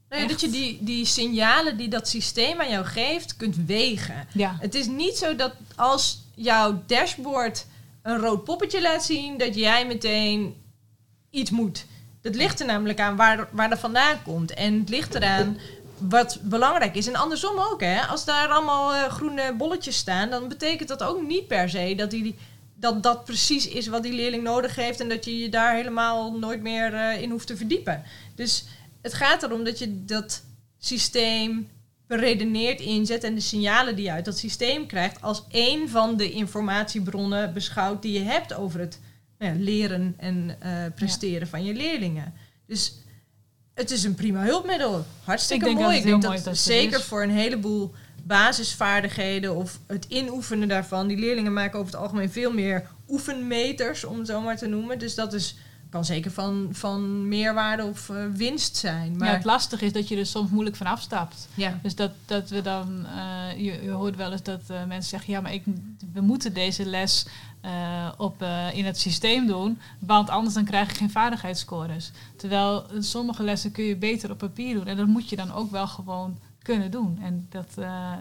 Nou 0.10 0.22
ja, 0.22 0.28
dat 0.28 0.42
je 0.42 0.50
die, 0.50 0.78
die 0.82 1.06
signalen 1.06 1.78
die 1.78 1.88
dat 1.88 2.08
systeem 2.08 2.60
aan 2.60 2.70
jou 2.70 2.86
geeft, 2.86 3.36
kunt 3.36 3.56
wegen. 3.66 4.28
Ja. 4.34 4.58
Het 4.60 4.76
is 4.76 4.88
niet 4.88 5.18
zo 5.18 5.36
dat 5.36 5.54
als 5.76 6.22
jouw 6.34 6.84
dashboard 6.86 7.66
een 8.02 8.18
rood 8.18 8.44
poppetje 8.44 8.82
laat 8.82 9.04
zien, 9.04 9.38
dat 9.38 9.56
jij 9.56 9.88
meteen 9.88 10.56
iets 11.30 11.52
moet. 11.52 11.86
Dat 12.22 12.36
ligt 12.36 12.60
er 12.60 12.66
namelijk 12.66 13.00
aan 13.00 13.16
waar, 13.16 13.48
waar 13.52 13.70
dat 13.70 13.80
vandaan 13.80 14.24
komt. 14.24 14.54
En 14.54 14.80
het 14.80 14.90
ligt 14.90 15.16
eraan 15.16 15.58
wat 15.98 16.40
belangrijk 16.42 16.96
is. 16.96 17.08
En 17.08 17.16
andersom 17.16 17.60
ook, 17.60 17.82
hè. 17.82 18.02
Als 18.02 18.26
daar 18.26 18.48
allemaal 18.48 18.96
uh, 18.96 19.04
groene 19.04 19.54
bolletjes 19.54 19.98
staan, 19.98 20.30
dan 20.30 20.48
betekent 20.48 20.90
dat 20.90 21.04
ook 21.04 21.22
niet 21.22 21.48
per 21.48 21.70
se 21.70 21.94
dat 21.98 22.12
die 22.12 22.36
dat 22.78 23.04
dat 23.04 23.26
precies 23.26 23.68
is 23.68 23.88
wat 23.88 24.04
die 24.04 24.14
leerling 24.14 24.44
nodig 24.44 24.76
heeft 24.76 25.00
en 25.00 25.10
dat 25.10 25.26
je 25.26 25.40
je 25.40 25.50
daar 25.50 25.76
helemaal 25.76 26.32
nooit 26.32 26.62
meer 26.62 26.94
uh, 26.94 27.22
in 27.22 27.32
hoeft 27.32 27.48
te 27.48 27.58
verdiepen. 27.58 28.04
Dus 28.36 28.66
het 29.06 29.14
gaat 29.14 29.44
erom 29.44 29.64
dat 29.64 29.80
je 29.80 30.06
dat 30.06 30.44
systeem 30.78 31.70
beredeneerd 32.08 32.80
inzet 32.80 33.24
en 33.24 33.36
de 33.36 33.42
signalen 33.42 33.96
die 33.96 34.06
je 34.06 34.12
uit 34.12 34.26
dat 34.26 34.38
systeem 34.38 34.88
krijgt 34.88 35.22
als 35.22 35.44
één 35.50 35.90
van 35.90 36.18
de 36.18 36.32
informatiebronnen 36.32 37.54
beschouwt 37.54 38.02
die 38.02 38.20
je 38.20 38.26
hebt 38.26 38.54
over 38.54 38.80
het 38.80 39.00
nou 39.38 39.54
ja, 39.54 39.64
leren 39.64 40.14
en 40.18 40.58
uh, 40.64 40.86
presteren 40.96 41.48
van 41.48 41.64
je 41.64 41.74
leerlingen. 41.74 42.34
Dus 42.68 42.94
het 43.74 43.92
is 43.92 44.04
een 44.04 44.16
prima 44.16 44.44
hulpmiddel. 44.44 45.06
Hartstikke 45.24 45.70
mooi. 45.70 45.98
Ik 45.98 46.04
denk 46.04 46.22
dat, 46.22 46.44
dat 46.44 46.58
zeker 46.58 47.02
voor 47.02 47.24
een 47.24 47.30
heleboel 47.30 47.94
basisvaardigheden 48.24 49.56
of 49.56 49.80
het 49.88 50.06
inoefenen 50.08 50.68
daarvan. 50.68 51.08
Die 51.08 51.18
leerlingen 51.18 51.54
maken 51.54 51.80
over 51.80 51.92
het 51.92 52.02
algemeen 52.02 52.32
veel 52.32 52.54
meer 52.54 52.88
oefenmeters, 53.08 54.04
om 54.04 54.18
het 54.18 54.28
zo 54.28 54.42
maar 54.42 54.58
te 54.58 54.68
noemen. 54.68 55.00
Dus 55.00 55.16
dat 55.16 55.34
is, 55.34 55.56
kan 55.96 56.06
zeker 56.06 56.32
van, 56.32 56.70
van 56.72 57.28
meerwaarde 57.28 57.84
of 57.84 58.10
uh, 58.10 58.26
winst 58.34 58.76
zijn. 58.76 59.18
Maar 59.18 59.28
ja, 59.28 59.34
het 59.34 59.44
lastige 59.44 59.86
is 59.86 59.92
dat 59.92 60.08
je 60.08 60.18
er 60.18 60.26
soms 60.26 60.50
moeilijk 60.50 60.76
van 60.76 60.88
afstapt. 60.88 61.48
Ja. 61.54 61.80
Dus 61.82 61.96
dat, 61.96 62.12
dat 62.26 62.50
we 62.50 62.62
dan, 62.62 63.06
uh, 63.06 63.58
je, 63.58 63.84
je, 63.84 63.90
hoort 63.90 64.16
wel 64.16 64.32
eens 64.32 64.44
dat 64.44 64.62
uh, 64.72 64.86
mensen 64.86 65.10
zeggen, 65.10 65.34
ja, 65.34 65.42
maar 65.42 65.54
ik, 65.54 65.64
we 66.14 66.22
moeten 66.22 66.54
deze 66.54 66.86
les 66.86 67.26
op, 68.18 68.42
in 68.74 68.86
het 68.86 69.00
systeem 69.00 69.48
doen, 69.48 69.80
want 70.00 70.30
anders 70.30 70.54
dan 70.54 70.66
krijg 70.66 70.90
je 70.90 70.96
geen 70.96 71.12
vaardigheidsscores. 71.12 72.12
Terwijl 72.38 72.86
sommige 73.00 73.44
lessen 73.44 73.72
kun 73.72 73.84
je 73.84 73.96
beter 73.96 74.32
op 74.32 74.38
papier 74.38 74.74
doen 74.74 74.88
en 74.88 74.98
dat 74.98 75.08
moet 75.08 75.30
je 75.30 75.36
dan 75.36 75.54
ook 75.54 75.72
wel 75.72 75.88
gewoon 75.88 76.40
kunnen 76.62 76.92
doen. 76.92 77.20
En 77.22 77.48
dat, 77.50 77.74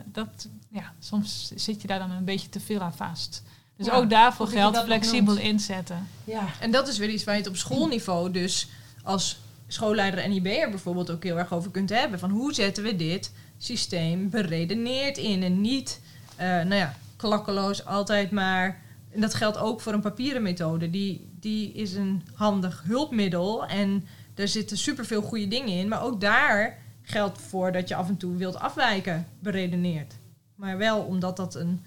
dat, 0.05 0.49
ja, 0.69 0.93
soms 0.99 1.53
zit 1.55 1.81
je 1.81 1.89
daar 1.89 1.99
dan 1.99 2.11
een 2.11 2.25
beetje 2.25 2.49
te 2.49 2.61
veel 2.61 2.81
aan 2.81 2.95
vast. 2.95 3.43
Dus 3.77 3.91
ook 3.91 4.11
daarvoor 4.11 4.47
geldt 4.47 4.79
flexibel 4.79 5.37
inzetten. 5.37 6.09
Ja. 6.25 6.47
En 6.61 6.71
dat 6.71 6.89
is 6.89 6.99
weer 6.99 7.09
iets 7.09 7.25
waar 7.25 7.35
je 7.35 7.41
het 7.41 7.51
op 7.51 7.57
schoolniveau 7.57 8.31
dus 8.31 8.69
als 9.03 9.39
schoolleider 9.67 10.21
en 10.21 10.33
IB'er 10.33 10.71
bijvoorbeeld 10.71 11.11
ook 11.11 11.23
heel 11.23 11.39
erg 11.39 11.53
over 11.53 11.71
kunt 11.71 11.91
hebben. 11.91 12.19
Van 12.19 12.31
hoe 12.31 12.55
zetten 12.55 12.85
we 12.85 12.97
dit 12.97 13.33
systeem 13.59 14.31
beredeneerd 14.31 15.19
in 15.19 15.43
en 15.43 15.61
niet, 15.61 16.01
uh, 16.41 16.47
nou 16.47 16.75
ja, 16.75 16.95
klakkeloos 17.17 17.87
altijd 17.87 18.31
maar. 18.31 18.83
En 19.11 19.21
dat 19.21 19.35
geldt 19.35 19.59
ook 19.59 19.81
voor 19.81 19.93
een 19.93 20.01
papieren 20.01 20.43
methode. 20.43 20.91
Die, 20.91 21.29
die 21.41 21.73
is 21.73 21.95
een 21.95 22.23
handig 22.35 22.83
hulpmiddel 22.87 23.67
en 23.67 24.07
daar 24.35 24.49
zitten 24.49 24.79
superveel 24.79 25.23
goede 25.23 25.49
dingen 25.49 25.79
in. 25.79 25.89
Maar 25.89 26.03
ook 26.03 26.21
daar 26.21 26.79
geldt 27.03 27.41
voor 27.41 27.73
dat 27.73 27.89
je 27.89 27.95
af 27.95 28.09
en 28.09 28.17
toe 28.17 28.37
wilt 28.37 28.59
afwijken, 28.59 29.27
beredeneerd. 29.39 30.15
Maar 30.55 30.79
wel 30.79 31.01
omdat 31.01 31.37
dat 31.37 31.55
een 31.55 31.85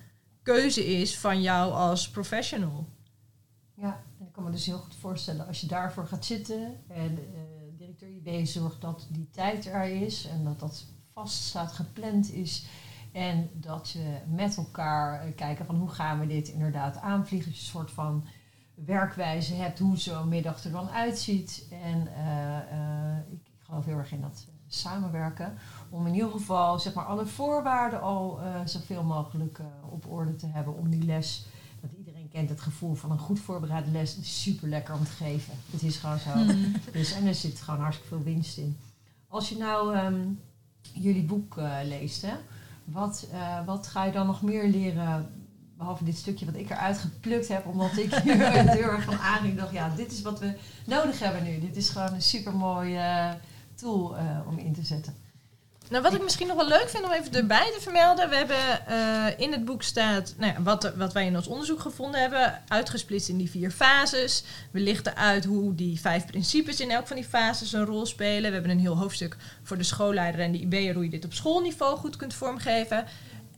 keuze 0.53 0.85
is 0.85 1.17
van 1.17 1.41
jou 1.41 1.73
als 1.73 2.09
professional. 2.09 2.87
Ja, 3.73 4.03
ik 4.19 4.31
kan 4.31 4.43
me 4.43 4.51
dus 4.51 4.65
heel 4.65 4.77
goed 4.77 4.95
voorstellen 4.95 5.47
als 5.47 5.61
je 5.61 5.67
daarvoor 5.67 6.07
gaat 6.07 6.25
zitten 6.25 6.83
en 6.87 7.11
uh, 7.11 7.39
directeur 7.77 8.09
IB 8.09 8.45
zorgt 8.45 8.81
dat 8.81 9.07
die 9.09 9.29
tijd 9.31 9.65
er 9.65 9.83
is 9.83 10.27
en 10.27 10.43
dat 10.43 10.59
dat 10.59 10.85
vast 11.13 11.43
staat 11.43 11.71
gepland 11.71 12.33
is. 12.33 12.65
En 13.11 13.49
dat 13.53 13.89
je 13.89 14.17
met 14.27 14.57
elkaar 14.57 15.27
uh, 15.27 15.35
kijken 15.35 15.65
van 15.65 15.75
hoe 15.75 15.89
gaan 15.89 16.19
we 16.19 16.27
dit 16.27 16.47
inderdaad 16.47 16.97
aanvliegen. 16.97 17.51
Dat 17.51 17.59
je 17.59 17.65
een 17.65 17.71
soort 17.71 17.91
van 17.91 18.25
werkwijze 18.73 19.53
hebt 19.53 19.79
hoe 19.79 19.97
zo'n 19.97 20.29
middag 20.29 20.63
er 20.63 20.71
dan 20.71 20.89
uitziet. 20.89 21.67
En 21.71 22.01
ik, 23.31 23.47
ik 23.47 23.61
geloof 23.63 23.85
heel 23.85 23.97
erg 23.97 24.11
in 24.11 24.21
dat 24.21 24.47
samenwerken. 24.67 25.57
Om 25.89 26.07
in 26.07 26.13
ieder 26.13 26.31
geval 26.31 26.79
zeg 26.79 26.93
maar, 26.93 27.05
alle 27.05 27.25
voorwaarden 27.25 28.01
al 28.01 28.39
uh, 28.41 28.65
zoveel 28.65 29.03
mogelijk 29.03 29.57
uh, 29.57 29.65
op 29.89 30.11
orde 30.11 30.35
te 30.35 30.47
hebben 30.47 30.77
om 30.77 30.89
die 30.89 31.03
les. 31.03 31.45
Want 31.81 31.93
iedereen 31.93 32.29
kent 32.29 32.49
het 32.49 32.61
gevoel 32.61 32.95
van 32.95 33.11
een 33.11 33.19
goed 33.19 33.39
voorbereide 33.39 33.91
les. 33.91 34.17
Is 34.17 34.41
super 34.41 34.69
lekker 34.69 34.93
om 34.93 35.03
te 35.03 35.11
geven. 35.11 35.53
Het 35.71 35.83
is 35.83 35.97
gewoon 35.97 36.19
zo. 36.19 36.29
Hmm. 36.29 36.73
Dus, 36.91 37.11
en 37.11 37.25
er 37.25 37.35
zit 37.35 37.61
gewoon 37.61 37.79
hartstikke 37.79 38.15
veel 38.15 38.23
winst 38.23 38.57
in. 38.57 38.77
Als 39.27 39.49
je 39.49 39.57
nou 39.57 39.97
um, 39.97 40.39
jullie 40.93 41.23
boek 41.23 41.57
uh, 41.57 41.77
leest, 41.83 42.21
hè, 42.21 42.33
wat, 42.85 43.27
wat 43.65 43.87
ga 43.87 44.05
je 44.05 44.11
dan 44.11 44.25
nog 44.25 44.41
meer 44.41 44.67
leren? 44.67 45.29
Behalve 45.77 46.03
dit 46.03 46.17
stukje 46.17 46.45
wat 46.45 46.55
ik 46.55 46.69
eruit 46.69 46.97
geplukt 46.97 47.47
heb, 47.47 47.65
omdat 47.65 47.97
ik 47.97 48.15
hier 48.23 48.69
heel 48.69 48.89
erg 48.89 49.03
van 49.03 49.17
aanging. 49.17 49.57
dacht, 49.57 49.71
ja, 49.71 49.89
dit 49.95 50.11
is 50.11 50.21
wat 50.21 50.39
we 50.39 50.57
nodig 50.85 51.19
hebben 51.19 51.43
nu. 51.43 51.59
Dit 51.59 51.75
is 51.75 51.89
gewoon 51.89 52.13
een 52.13 52.21
super 52.21 52.55
mooi 52.55 52.99
tool 53.75 54.15
om 54.47 54.57
in 54.57 54.73
te 54.73 54.83
zetten. 54.83 55.13
Nou, 55.89 56.03
wat 56.03 56.13
ik 56.13 56.23
misschien 56.23 56.47
nog 56.47 56.55
wel 56.55 56.67
leuk 56.67 56.89
vind 56.89 57.03
om 57.03 57.11
even 57.11 57.33
erbij 57.33 57.71
te 57.75 57.81
vermelden. 57.81 58.29
We 58.29 58.35
hebben 58.35 58.57
uh, 58.89 59.25
in 59.37 59.51
het 59.51 59.65
boek 59.65 59.83
staat 59.83 60.33
nou 60.37 60.53
ja, 60.53 60.61
wat, 60.61 60.93
wat 60.95 61.13
wij 61.13 61.25
in 61.25 61.35
ons 61.35 61.47
onderzoek 61.47 61.79
gevonden 61.79 62.21
hebben. 62.21 62.61
Uitgesplitst 62.67 63.29
in 63.29 63.37
die 63.37 63.49
vier 63.49 63.71
fases. 63.71 64.43
We 64.71 64.79
lichten 64.79 65.15
uit 65.15 65.45
hoe 65.45 65.75
die 65.75 65.99
vijf 65.99 66.25
principes 66.25 66.79
in 66.79 66.91
elk 66.91 67.07
van 67.07 67.15
die 67.15 67.25
fases 67.25 67.73
een 67.73 67.85
rol 67.85 68.05
spelen. 68.05 68.47
We 68.47 68.53
hebben 68.53 68.71
een 68.71 68.79
heel 68.79 68.97
hoofdstuk 68.97 69.37
voor 69.63 69.77
de 69.77 69.83
schoolleider 69.83 70.41
en 70.41 70.51
de 70.51 70.59
IB'er 70.59 70.93
hoe 70.93 71.03
je 71.03 71.09
dit 71.09 71.25
op 71.25 71.33
schoolniveau 71.33 71.97
goed 71.97 72.15
kunt 72.15 72.33
vormgeven. 72.33 73.05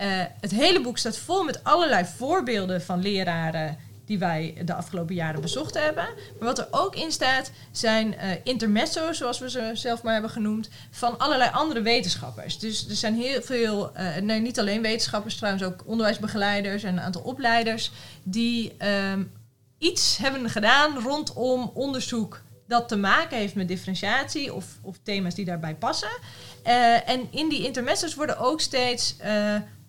Uh, 0.02 0.08
het 0.40 0.52
hele 0.52 0.82
boek 0.82 0.98
staat 0.98 1.18
vol 1.18 1.44
met 1.44 1.64
allerlei 1.64 2.06
voorbeelden 2.18 2.82
van 2.82 3.02
leraren 3.02 3.78
die 4.10 4.20
wij 4.20 4.56
de 4.66 4.74
afgelopen 4.74 5.16
jaren 5.16 5.42
bezocht 5.42 5.74
hebben. 5.74 6.04
Maar 6.40 6.48
wat 6.48 6.60
er 6.60 6.68
ook 6.72 6.96
in 6.96 7.12
staat 7.12 7.52
zijn 7.72 8.14
uh, 8.14 8.32
intermezzo's, 8.44 9.18
zoals 9.18 9.40
we 9.40 9.50
ze 9.50 9.72
zelf 9.74 10.04
maar 10.04 10.14
hebben 10.14 10.32
genoemd, 10.32 10.70
van 10.92 11.18
allerlei 11.18 11.50
andere 11.54 11.82
wetenschappers. 11.82 12.60
Dus 12.60 12.88
er 12.90 12.96
zijn 12.96 13.16
heel 13.16 13.42
veel, 13.42 13.92
uh, 13.98 14.16
nee, 14.16 14.40
niet 14.40 14.60
alleen 14.60 14.82
wetenschappers, 14.82 15.36
trouwens 15.36 15.64
ook 15.64 15.84
onderwijsbegeleiders 15.86 16.84
en 16.84 16.94
een 16.94 17.04
aantal 17.04 17.22
opleiders, 17.22 17.92
die 18.24 18.74
um, 19.12 19.32
iets 19.78 20.18
hebben 20.18 20.50
gedaan 20.50 21.00
rondom 21.00 21.72
onderzoek 21.74 22.42
dat 22.68 22.88
te 22.88 22.98
maken 22.98 23.38
heeft 23.38 23.56
met 23.56 23.68
differentiatie 23.68 24.54
of, 24.54 24.66
of 24.82 25.00
thema's 25.04 25.36
die 25.36 25.46
daarbij 25.46 25.76
passen. 25.76 26.20
Uh, 26.68 27.10
en 27.10 27.28
in 27.32 27.50
die 27.50 27.66
intermezzo's 27.66 28.16
worden 28.16 28.38
ook 28.38 28.62
steeds 28.62 29.16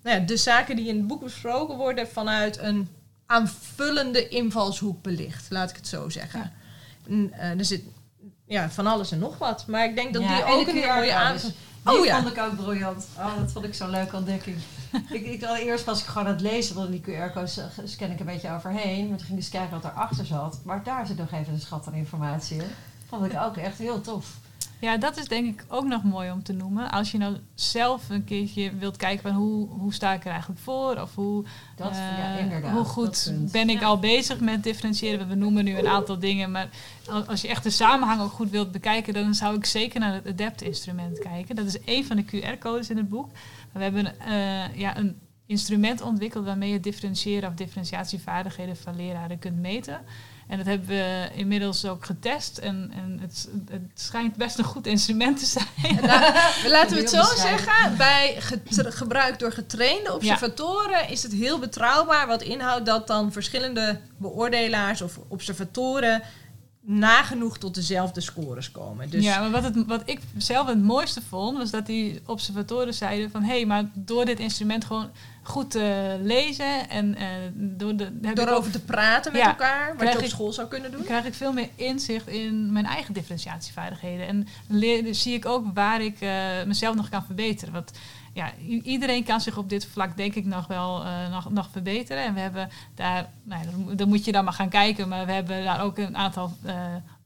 nou 0.03 0.19
ja, 0.19 0.25
de 0.25 0.37
zaken 0.37 0.75
die 0.75 0.87
in 0.87 0.97
het 0.97 1.07
boek 1.07 1.23
besproken 1.23 1.77
worden 1.77 2.07
vanuit 2.07 2.57
een 2.59 2.89
aanvullende 3.31 4.27
invalshoek 4.27 5.01
belicht, 5.01 5.45
laat 5.49 5.69
ik 5.69 5.75
het 5.75 5.87
zo 5.87 6.09
zeggen. 6.09 6.51
En, 7.07 7.33
uh, 7.33 7.59
er 7.59 7.65
zit 7.65 7.83
ja, 8.45 8.69
van 8.69 8.87
alles 8.87 9.11
en 9.11 9.19
nog 9.19 9.37
wat. 9.37 9.67
Maar 9.67 9.85
ik 9.85 9.95
denk 9.95 10.13
dat 10.13 10.21
die 10.21 10.45
ook 10.45 10.67
een 10.67 10.75
mooie 10.75 11.13
aan. 11.13 11.37
Die 11.83 11.99
oh, 11.99 12.05
ja. 12.05 12.21
vond 12.21 12.37
ik 12.37 12.43
ook 12.43 12.55
briljant. 12.55 13.07
Oh, 13.17 13.37
dat 13.39 13.51
vond 13.51 13.65
ik 13.65 13.73
zo'n 13.73 13.89
leuke 13.89 14.15
ontdekking. 14.15 14.57
ik, 15.09 15.25
ik, 15.25 15.41
eerst 15.41 15.85
was 15.85 15.99
ik 15.99 16.05
gewoon 16.05 16.27
aan 16.27 16.33
het 16.33 16.41
lezen, 16.41 16.75
dan 16.75 16.91
die 16.91 17.01
QR-codes 17.01 17.59
scan 17.83 18.11
ik 18.11 18.19
een 18.19 18.25
beetje 18.25 18.51
overheen. 18.51 19.07
Maar 19.07 19.17
toen 19.17 19.27
ging 19.27 19.37
ik 19.37 19.43
eens 19.43 19.49
kijken 19.49 19.81
wat 19.81 19.91
erachter 19.91 20.25
zat. 20.25 20.59
Maar 20.63 20.83
daar 20.83 21.07
zit 21.07 21.17
nog 21.17 21.31
even 21.31 21.53
een 21.53 21.59
schat 21.59 21.87
aan 21.87 21.93
informatie 21.93 22.57
in. 22.57 22.69
Vond 23.07 23.25
ik 23.25 23.39
ook 23.41 23.57
echt 23.57 23.77
heel 23.77 24.01
tof. 24.01 24.25
Ja, 24.81 24.97
dat 24.97 25.17
is 25.17 25.27
denk 25.27 25.45
ik 25.45 25.65
ook 25.67 25.85
nog 25.85 26.03
mooi 26.03 26.31
om 26.31 26.43
te 26.43 26.53
noemen. 26.53 26.91
Als 26.91 27.11
je 27.11 27.17
nou 27.17 27.37
zelf 27.53 28.09
een 28.09 28.23
keertje 28.23 28.75
wilt 28.75 28.97
kijken 28.97 29.21
van 29.21 29.31
hoe, 29.31 29.67
hoe 29.69 29.93
sta 29.93 30.13
ik 30.13 30.25
er 30.25 30.31
eigenlijk 30.31 30.61
voor? 30.61 31.01
Of 31.01 31.15
hoe, 31.15 31.45
dat, 31.75 31.91
uh, 31.91 32.17
ja, 32.17 32.37
inderdaad, 32.37 32.71
hoe 32.71 32.83
goed 32.83 33.33
ben 33.51 33.69
ik 33.69 33.83
al 33.83 33.99
bezig 33.99 34.39
met 34.39 34.63
differentiëren? 34.63 35.27
We 35.27 35.35
noemen 35.35 35.63
nu 35.63 35.77
een 35.77 35.87
aantal 35.87 36.19
dingen, 36.19 36.51
maar 36.51 36.69
als 37.27 37.41
je 37.41 37.47
echt 37.47 37.63
de 37.63 37.69
samenhang 37.69 38.21
ook 38.21 38.31
goed 38.31 38.49
wilt 38.49 38.71
bekijken, 38.71 39.13
dan 39.13 39.33
zou 39.33 39.55
ik 39.55 39.65
zeker 39.65 39.99
naar 39.99 40.13
het 40.13 40.27
ADAPT-instrument 40.27 41.19
kijken. 41.19 41.55
Dat 41.55 41.65
is 41.65 41.79
één 41.79 42.05
van 42.05 42.15
de 42.15 42.25
QR-codes 42.25 42.89
in 42.89 42.97
het 42.97 43.09
boek. 43.09 43.29
We 43.71 43.83
hebben 43.83 44.05
uh, 44.27 44.75
ja, 44.75 44.97
een 44.97 45.19
instrument 45.45 46.01
ontwikkeld 46.01 46.45
waarmee 46.45 46.71
je 46.71 46.79
differentiëren 46.79 47.49
of 47.49 47.55
differentiatievaardigheden 47.55 48.77
van 48.77 48.95
leraren 48.95 49.39
kunt 49.39 49.59
meten. 49.59 49.99
En 50.51 50.57
dat 50.57 50.65
hebben 50.65 50.87
we 50.87 51.29
inmiddels 51.33 51.85
ook 51.85 52.05
getest. 52.05 52.57
En, 52.57 52.91
en 52.95 53.19
het, 53.21 53.49
het 53.69 53.81
schijnt 53.93 54.35
best 54.35 54.57
een 54.57 54.63
goed 54.63 54.87
instrument 54.87 55.39
te 55.39 55.45
zijn. 55.45 55.95
Nou, 55.95 56.33
laten 56.75 56.95
we 56.95 57.01
het 57.01 57.09
zo 57.09 57.23
zeggen. 57.35 57.97
Bij 57.97 58.35
gebruik 58.71 59.39
door 59.39 59.51
getrainde 59.51 60.13
observatoren 60.13 61.09
is 61.09 61.23
het 61.23 61.31
heel 61.31 61.59
betrouwbaar. 61.59 62.27
Wat 62.27 62.41
inhoudt 62.41 62.85
dat 62.85 63.07
dan 63.07 63.31
verschillende 63.31 63.99
beoordelaars 64.17 65.01
of 65.01 65.19
observatoren 65.27 66.21
nagenoeg 66.81 67.57
tot 67.57 67.75
dezelfde 67.75 68.21
scores 68.21 68.71
komen. 68.71 69.09
Dus 69.09 69.23
ja, 69.23 69.39
maar 69.39 69.51
wat, 69.51 69.63
het, 69.63 69.85
wat 69.85 70.01
ik 70.05 70.19
zelf 70.37 70.67
het 70.67 70.83
mooiste 70.83 71.21
vond, 71.29 71.57
was 71.57 71.71
dat 71.71 71.85
die 71.85 72.21
observatoren 72.25 72.93
zeiden 72.93 73.31
van 73.31 73.43
hé, 73.43 73.55
hey, 73.55 73.65
maar 73.65 73.89
door 73.93 74.25
dit 74.25 74.39
instrument 74.39 74.85
gewoon 74.85 75.09
goed 75.43 75.71
te 75.71 76.17
lezen 76.21 76.89
en 76.89 77.15
uh, 77.17 77.27
door, 77.53 77.95
de, 77.95 78.33
door 78.33 78.47
over 78.47 78.71
te 78.71 78.81
praten 78.81 79.31
met 79.31 79.41
elkaar, 79.41 79.97
wat 79.97 80.11
je 80.11 80.19
op 80.19 80.25
school 80.25 80.51
zou 80.53 80.67
kunnen 80.67 80.91
doen, 80.91 81.03
krijg 81.03 81.25
ik 81.25 81.33
veel 81.33 81.53
meer 81.53 81.69
inzicht 81.75 82.27
in 82.27 82.71
mijn 82.71 82.85
eigen 82.85 83.13
differentiatievaardigheden 83.13 84.27
en 84.27 84.47
leer, 84.67 85.15
zie 85.15 85.33
ik 85.33 85.45
ook 85.45 85.65
waar 85.73 86.01
ik 86.01 86.21
uh, 86.21 86.31
mezelf 86.65 86.95
nog 86.95 87.09
kan 87.09 87.23
verbeteren. 87.25 87.73
Want 87.73 87.91
ja, 88.33 88.51
iedereen 88.83 89.23
kan 89.23 89.41
zich 89.41 89.57
op 89.57 89.69
dit 89.69 89.85
vlak 89.85 90.17
denk 90.17 90.35
ik 90.35 90.45
nog 90.45 90.67
wel 90.67 91.03
uh, 91.03 91.31
nog, 91.31 91.49
nog 91.49 91.69
verbeteren. 91.71 92.23
En 92.23 92.33
we 92.33 92.39
hebben 92.39 92.69
daar, 92.95 93.29
nou, 93.43 93.95
dan 93.95 94.07
moet 94.07 94.25
je 94.25 94.31
dan 94.31 94.43
maar 94.43 94.53
gaan 94.53 94.69
kijken, 94.69 95.07
maar 95.07 95.25
we 95.25 95.31
hebben 95.31 95.63
daar 95.63 95.81
ook 95.81 95.97
een 95.97 96.17
aantal 96.17 96.53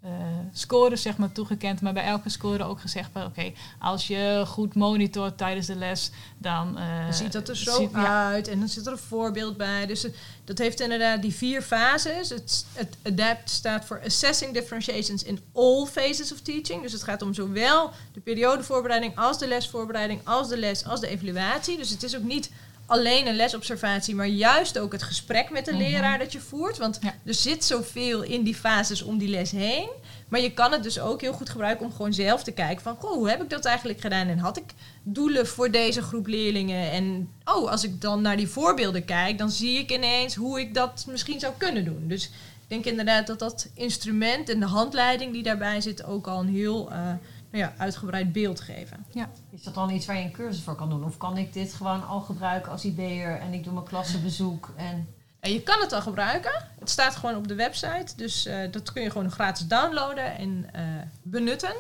uh, 0.06 0.12
scores 0.52 1.02
zeg 1.02 1.18
maar, 1.18 1.32
toegekend. 1.32 1.82
Maar 1.82 1.94
bij 1.94 2.04
elke 2.04 2.30
score 2.30 2.64
ook 2.64 2.80
gezegd 2.80 3.10
van 3.14 3.26
oké, 3.26 3.52
als 3.80 4.08
je 4.08 4.44
goed 4.48 4.76
monitort 4.76 5.38
tijdens 5.38 5.68
de 5.68 5.76
les, 5.76 6.12
dan... 6.38 6.74
dan 6.76 7.14
ziet 7.14 7.32
dat 7.32 7.50
er 7.50 7.58
zo 7.58 7.90
uit 7.94 8.48
en 8.48 8.60
dan 8.60 8.68
zit 8.68 8.86
er 8.86 8.92
een 8.92 8.98
voorbeeld 8.98 9.58
bij. 9.58 9.86
Dus 9.86 10.08
dat 10.44 10.58
heeft 10.58 10.80
inderdaad 10.80 11.22
die 11.22 11.34
vier 11.34 11.62
fases. 11.62 12.30
Het, 12.30 12.66
het 12.74 12.98
ADAPT 13.04 13.50
staat 13.50 13.86
voor 13.86 14.02
Assessing 14.06 14.54
Differentiations 14.54 15.24
in 15.24 15.40
All 15.54 15.86
Phases 15.86 16.34
of 16.34 16.40
Teaching. 16.40 16.82
Dus 16.82 16.92
het 16.92 17.04
gaat 17.04 17.22
om 17.22 17.34
zowel 17.34 17.92
de 18.14 18.20
periodevoorbereiding 18.20 19.18
als 19.18 19.40
de 19.40 19.48
lesvoorbereiding, 19.48 20.22
als 20.24 20.50
de 20.50 20.58
les, 20.58 20.86
als 20.86 21.00
de 21.00 21.08
evaluatie. 21.08 21.78
Dus 21.78 21.90
het 21.90 22.04
is 22.04 22.16
ook 22.16 22.24
niet 22.24 22.52
alleen 22.86 23.28
een 23.28 23.36
lesobservatie, 23.36 24.16
maar 24.16 24.28
juist 24.28 24.80
ook 24.80 24.92
het 24.92 25.04
gesprek 25.04 25.50
met 25.50 25.66
de 25.66 25.72
mhm. 25.72 25.82
leraar 25.82 26.20
dat 26.20 26.32
je 26.32 26.40
voert. 26.40 26.78
Want 26.78 27.00
er 27.26 27.34
zit 27.34 27.64
zoveel 27.64 28.22
in 28.22 28.44
die 28.44 28.56
fases 28.56 29.02
om 29.02 29.18
die 29.18 29.30
les 29.30 29.52
heen. 29.52 29.90
Maar 30.28 30.40
je 30.40 30.54
kan 30.54 30.72
het 30.72 30.84
dus 30.84 31.00
ook 31.00 31.22
heel 31.22 31.34
goed 31.34 31.50
gebruiken 31.50 31.86
om 31.86 31.92
gewoon 31.92 32.14
zelf 32.14 32.44
te 32.44 32.52
kijken 32.52 32.84
van... 32.84 32.96
Goh, 32.96 33.12
hoe 33.12 33.30
heb 33.30 33.42
ik 33.42 33.50
dat 33.50 33.66
eigenlijk 33.66 34.02
gedaan? 34.02 34.28
En 34.28 34.38
had 34.38 34.58
ik 34.58 34.74
doelen 35.04 35.48
voor 35.48 35.72
deze 35.72 36.02
groep 36.02 36.28
leerlingen? 36.28 36.92
En 36.92 37.30
oh, 37.44 37.72
als 37.72 37.84
ik 37.84 38.02
dan 38.02 38.22
naar 38.22 38.38
die 38.38 38.48
voorbeelden 38.48 39.06
kijk... 39.06 39.38
dan 39.38 39.52
zie 39.52 39.80
ik 39.80 39.92
ineens 39.92 40.36
hoe 40.36 40.60
ik 40.60 40.74
dat 40.74 41.06
misschien 41.10 41.40
zou 41.40 41.54
kunnen 41.58 41.86
doen. 41.86 42.08
Dus 42.08 42.26
ik 42.26 42.32
denk 42.68 42.86
inderdaad 42.86 43.28
dat 43.28 43.40
dat 43.40 43.70
instrument 43.74 44.50
en 44.50 44.60
de 44.60 44.66
handleiding 44.66 45.34
die 45.34 45.44
daarbij 45.44 45.82
zit... 45.82 46.04
ook 46.04 46.28
al 46.28 46.40
een 46.40 46.54
heel 46.54 46.92
uh, 46.92 46.98
nou 46.98 47.18
ja, 47.52 47.74
uitgebreid 47.78 48.32
beeld 48.32 48.60
geven. 48.60 49.06
Ja. 49.12 49.30
Is 49.56 49.64
dat 49.64 49.74
dan 49.74 49.90
iets 49.90 50.06
waar 50.06 50.18
je 50.18 50.24
een 50.24 50.32
cursus 50.32 50.64
voor 50.64 50.76
kan 50.76 50.90
doen? 50.90 51.04
Of 51.04 51.18
kan 51.18 51.38
ik 51.38 51.54
dit 51.54 51.74
gewoon 51.74 52.08
al 52.08 52.20
gebruiken 52.20 52.72
als 52.72 52.86
IB'er 52.86 53.40
en 53.40 53.54
ik 53.54 53.64
doe 53.64 53.74
mijn 53.74 53.86
klassenbezoek 53.86 54.74
en... 54.76 55.08
En 55.40 55.54
je 55.54 55.62
kan 55.62 55.82
het 55.82 55.94
al 55.94 56.02
gebruiken. 56.02 56.52
Het 56.80 56.90
staat 56.90 57.16
gewoon 57.16 57.36
op 57.36 57.48
de 57.48 57.56
website. 57.56 58.16
Dus 58.16 58.48
uh, 58.48 58.72
dat 58.72 58.94
kun 58.94 59.02
je 59.04 59.12
gewoon 59.12 59.32
gratis 59.32 59.68
downloaden 59.68 60.38
en 60.38 60.70
uh, 60.76 60.82
benutten. 61.24 61.74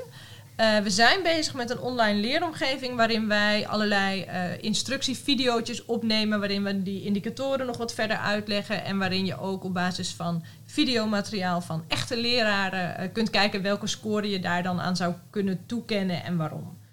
Uh, 0.59 0.77
we 0.77 0.89
zijn 0.89 1.23
bezig 1.23 1.53
met 1.53 1.69
een 1.69 1.79
online 1.79 2.19
leeromgeving 2.19 2.95
waarin 2.95 3.27
wij 3.27 3.67
allerlei 3.67 4.25
instructievideo's 4.61 5.85
opnemen, 5.85 6.39
waarin 6.39 6.63
we 6.63 6.83
die 6.83 7.03
indicatoren 7.03 7.65
nog 7.65 7.77
wat 7.77 7.93
verder 7.93 8.17
uitleggen 8.17 8.83
en 8.83 8.97
waarin 8.97 9.25
je 9.25 9.39
ook 9.39 9.63
op 9.63 9.73
basis 9.73 10.13
van 10.13 10.43
videomateriaal 10.65 11.61
van 11.61 11.83
echte 11.87 12.17
leraren 12.17 13.11
kunt 13.11 13.29
kijken 13.29 13.61
welke 13.61 13.87
score 13.87 14.29
je 14.29 14.39
daar 14.39 14.63
dan 14.63 14.81
aan 14.81 14.95
zou 14.95 15.13
kunnen 15.29 15.65
toekennen 15.65 16.23
en 16.23 16.37
waarom. 16.37 16.83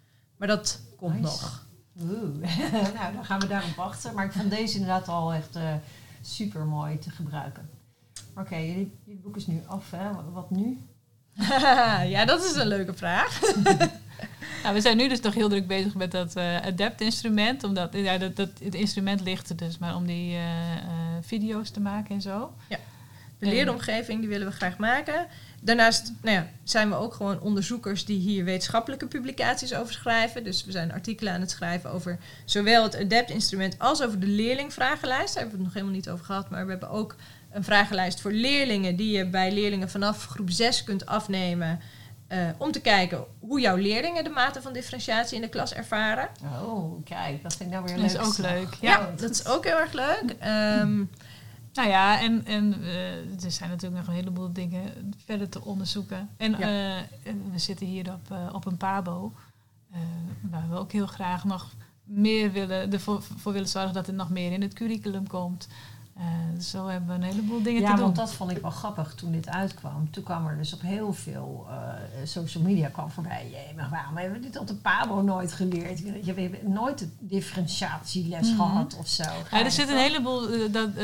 Maar 0.42 0.50
dat 0.50 0.80
komt 0.96 1.20
nog. 1.20 1.66
Oeh. 2.00 2.40
nou, 2.98 3.12
dan 3.14 3.24
gaan 3.24 3.40
we 3.40 3.46
daarop 3.46 3.74
wachten. 3.74 4.14
Maar 4.14 4.24
ik 4.24 4.32
vond 4.32 4.50
deze 4.50 4.74
inderdaad 4.74 5.08
al 5.08 5.32
echt 5.32 5.58
super 6.20 6.64
mooi 6.64 6.98
te 6.98 7.10
gebruiken. 7.10 7.70
Oké, 8.36 8.56
jullie, 8.56 8.92
boek 9.04 9.36
is 9.36 9.46
nu 9.46 9.62
af, 9.66 9.90
hè? 9.90 10.10
Wat 10.32 10.50
nu? 10.50 10.78
ja, 12.14 12.24
dat 12.24 12.44
is 12.44 12.54
een 12.54 12.66
leuke 12.66 12.94
vraag. 12.94 13.40
nou, 14.62 14.74
we 14.74 14.80
zijn 14.80 14.96
nu 14.96 15.08
dus 15.08 15.20
toch 15.20 15.34
heel 15.34 15.48
druk 15.48 15.66
bezig 15.66 15.94
met 15.94 16.10
dat 16.10 16.36
uh, 16.36 16.60
Adapt-instrument. 16.60 17.64
Omdat 17.64 17.92
ja, 17.92 18.18
dat, 18.18 18.36
dat, 18.36 18.50
het 18.62 18.74
instrument 18.74 19.20
ligt 19.20 19.48
er 19.48 19.56
dus 19.56 19.78
maar 19.78 19.96
om 19.96 20.06
die 20.06 20.32
uh, 20.32 20.74
uh, 20.74 20.82
video's 21.20 21.70
te 21.70 21.80
maken 21.80 22.14
en 22.14 22.22
zo. 22.22 22.54
Ja. 22.68 22.78
De 23.42 23.48
leeromgeving 23.48 24.20
die 24.20 24.28
willen 24.28 24.46
we 24.46 24.52
graag 24.52 24.76
maken. 24.76 25.26
Daarnaast 25.60 26.12
nou 26.22 26.36
ja, 26.36 26.46
zijn 26.64 26.88
we 26.88 26.94
ook 26.94 27.14
gewoon 27.14 27.40
onderzoekers 27.40 28.04
die 28.04 28.18
hier 28.18 28.44
wetenschappelijke 28.44 29.06
publicaties 29.06 29.74
over 29.74 29.92
schrijven. 29.92 30.44
Dus 30.44 30.64
we 30.64 30.70
zijn 30.72 30.92
artikelen 30.92 31.32
aan 31.32 31.40
het 31.40 31.50
schrijven 31.50 31.90
over 31.90 32.18
zowel 32.44 32.82
het 32.82 32.96
ADAPT-instrument 32.96 33.78
als 33.78 34.02
over 34.02 34.20
de 34.20 34.26
leerlingvragenlijst. 34.26 35.34
Daar 35.34 35.42
hebben 35.42 35.58
we 35.58 35.64
het 35.64 35.64
nog 35.64 35.72
helemaal 35.72 35.94
niet 35.94 36.08
over 36.08 36.24
gehad, 36.24 36.50
maar 36.50 36.64
we 36.64 36.70
hebben 36.70 36.90
ook 36.90 37.16
een 37.52 37.64
vragenlijst 37.64 38.20
voor 38.20 38.32
leerlingen 38.32 38.96
die 38.96 39.16
je 39.16 39.26
bij 39.26 39.52
leerlingen 39.52 39.90
vanaf 39.90 40.26
groep 40.26 40.50
6 40.50 40.84
kunt 40.84 41.06
afnemen. 41.06 41.80
Uh, 42.28 42.38
om 42.58 42.72
te 42.72 42.80
kijken 42.80 43.24
hoe 43.40 43.60
jouw 43.60 43.76
leerlingen 43.76 44.24
de 44.24 44.30
mate 44.30 44.62
van 44.62 44.72
differentiatie 44.72 45.36
in 45.36 45.42
de 45.42 45.48
klas 45.48 45.74
ervaren. 45.74 46.28
Oh, 46.62 47.04
kijk, 47.04 47.42
dat 47.42 47.56
vind 47.56 47.68
ik 47.68 47.74
nou 47.74 47.84
weer 47.84 47.96
leuk. 47.96 48.12
Dat 48.12 48.22
is 48.22 48.28
ook 48.28 48.38
leuk. 48.38 48.74
Ja, 48.80 48.90
ja 48.90 49.12
dat 49.16 49.30
is 49.30 49.46
ook 49.46 49.64
heel 49.64 49.78
erg 49.78 49.92
leuk. 49.92 50.36
Um, 50.80 51.10
nou 51.72 51.88
ja, 51.88 52.20
en, 52.20 52.46
en 52.46 52.74
uh, 52.80 53.44
er 53.44 53.50
zijn 53.50 53.70
natuurlijk 53.70 54.00
nog 54.00 54.08
een 54.08 54.20
heleboel 54.20 54.52
dingen 54.52 55.14
verder 55.24 55.48
te 55.48 55.64
onderzoeken. 55.64 56.28
En, 56.36 56.52
uh, 56.52 56.58
we 57.52 57.58
zitten 57.58 57.86
hier 57.86 58.12
op, 58.12 58.30
uh, 58.32 58.54
op 58.54 58.66
een 58.66 58.76
PABO, 58.76 59.32
waar 60.50 60.68
we 60.70 60.76
ook 60.76 60.92
heel 60.92 61.06
graag 61.06 61.44
nog 61.44 61.70
meer 62.04 62.52
willen, 62.52 62.92
ervoor 62.92 63.22
voor 63.22 63.52
willen 63.52 63.68
zorgen 63.68 63.94
dat 63.94 64.06
er 64.06 64.14
nog 64.14 64.30
meer 64.30 64.52
in 64.52 64.62
het 64.62 64.74
curriculum 64.74 65.26
komt. 65.26 65.68
Uh, 66.18 66.60
zo 66.60 66.86
hebben 66.86 67.08
we 67.08 67.14
een 67.14 67.30
heleboel 67.30 67.62
dingen 67.62 67.80
ja, 67.80 67.86
te 67.86 67.92
doen. 67.92 68.00
Ja, 68.00 68.04
want 68.04 68.16
dat 68.16 68.32
vond 68.32 68.50
ik 68.50 68.62
wel 68.62 68.70
grappig 68.70 69.14
toen 69.14 69.32
dit 69.32 69.48
uitkwam. 69.48 70.10
Toen 70.10 70.22
kwam 70.22 70.46
er 70.46 70.56
dus 70.56 70.72
op 70.72 70.80
heel 70.80 71.12
veel 71.12 71.66
uh, 71.68 71.76
social 72.24 72.64
media 72.64 72.88
kwam 72.88 73.10
voorbij. 73.10 73.48
Jee, 73.50 73.74
maar 73.76 73.90
waarom 73.90 74.16
hebben 74.16 74.40
we 74.40 74.46
dit 74.46 74.58
op 74.58 74.66
de 74.66 74.74
Pabo 74.74 75.22
nooit 75.22 75.52
geleerd? 75.52 75.98
Je, 75.98 76.32
hebben 76.34 76.72
nooit 76.72 77.00
een 77.00 77.12
differentiatieles 77.18 78.50
mm 78.50 78.58
-hmm. 78.58 78.66
gehad 78.66 78.96
of 78.96 79.08
zo. 79.08 79.22
Ja, 79.50 79.64
er, 79.64 79.70
zit 79.70 79.88
een 79.88 79.96
heleboel, 79.96 80.52
uh, 80.52 80.72
dat, 80.72 80.96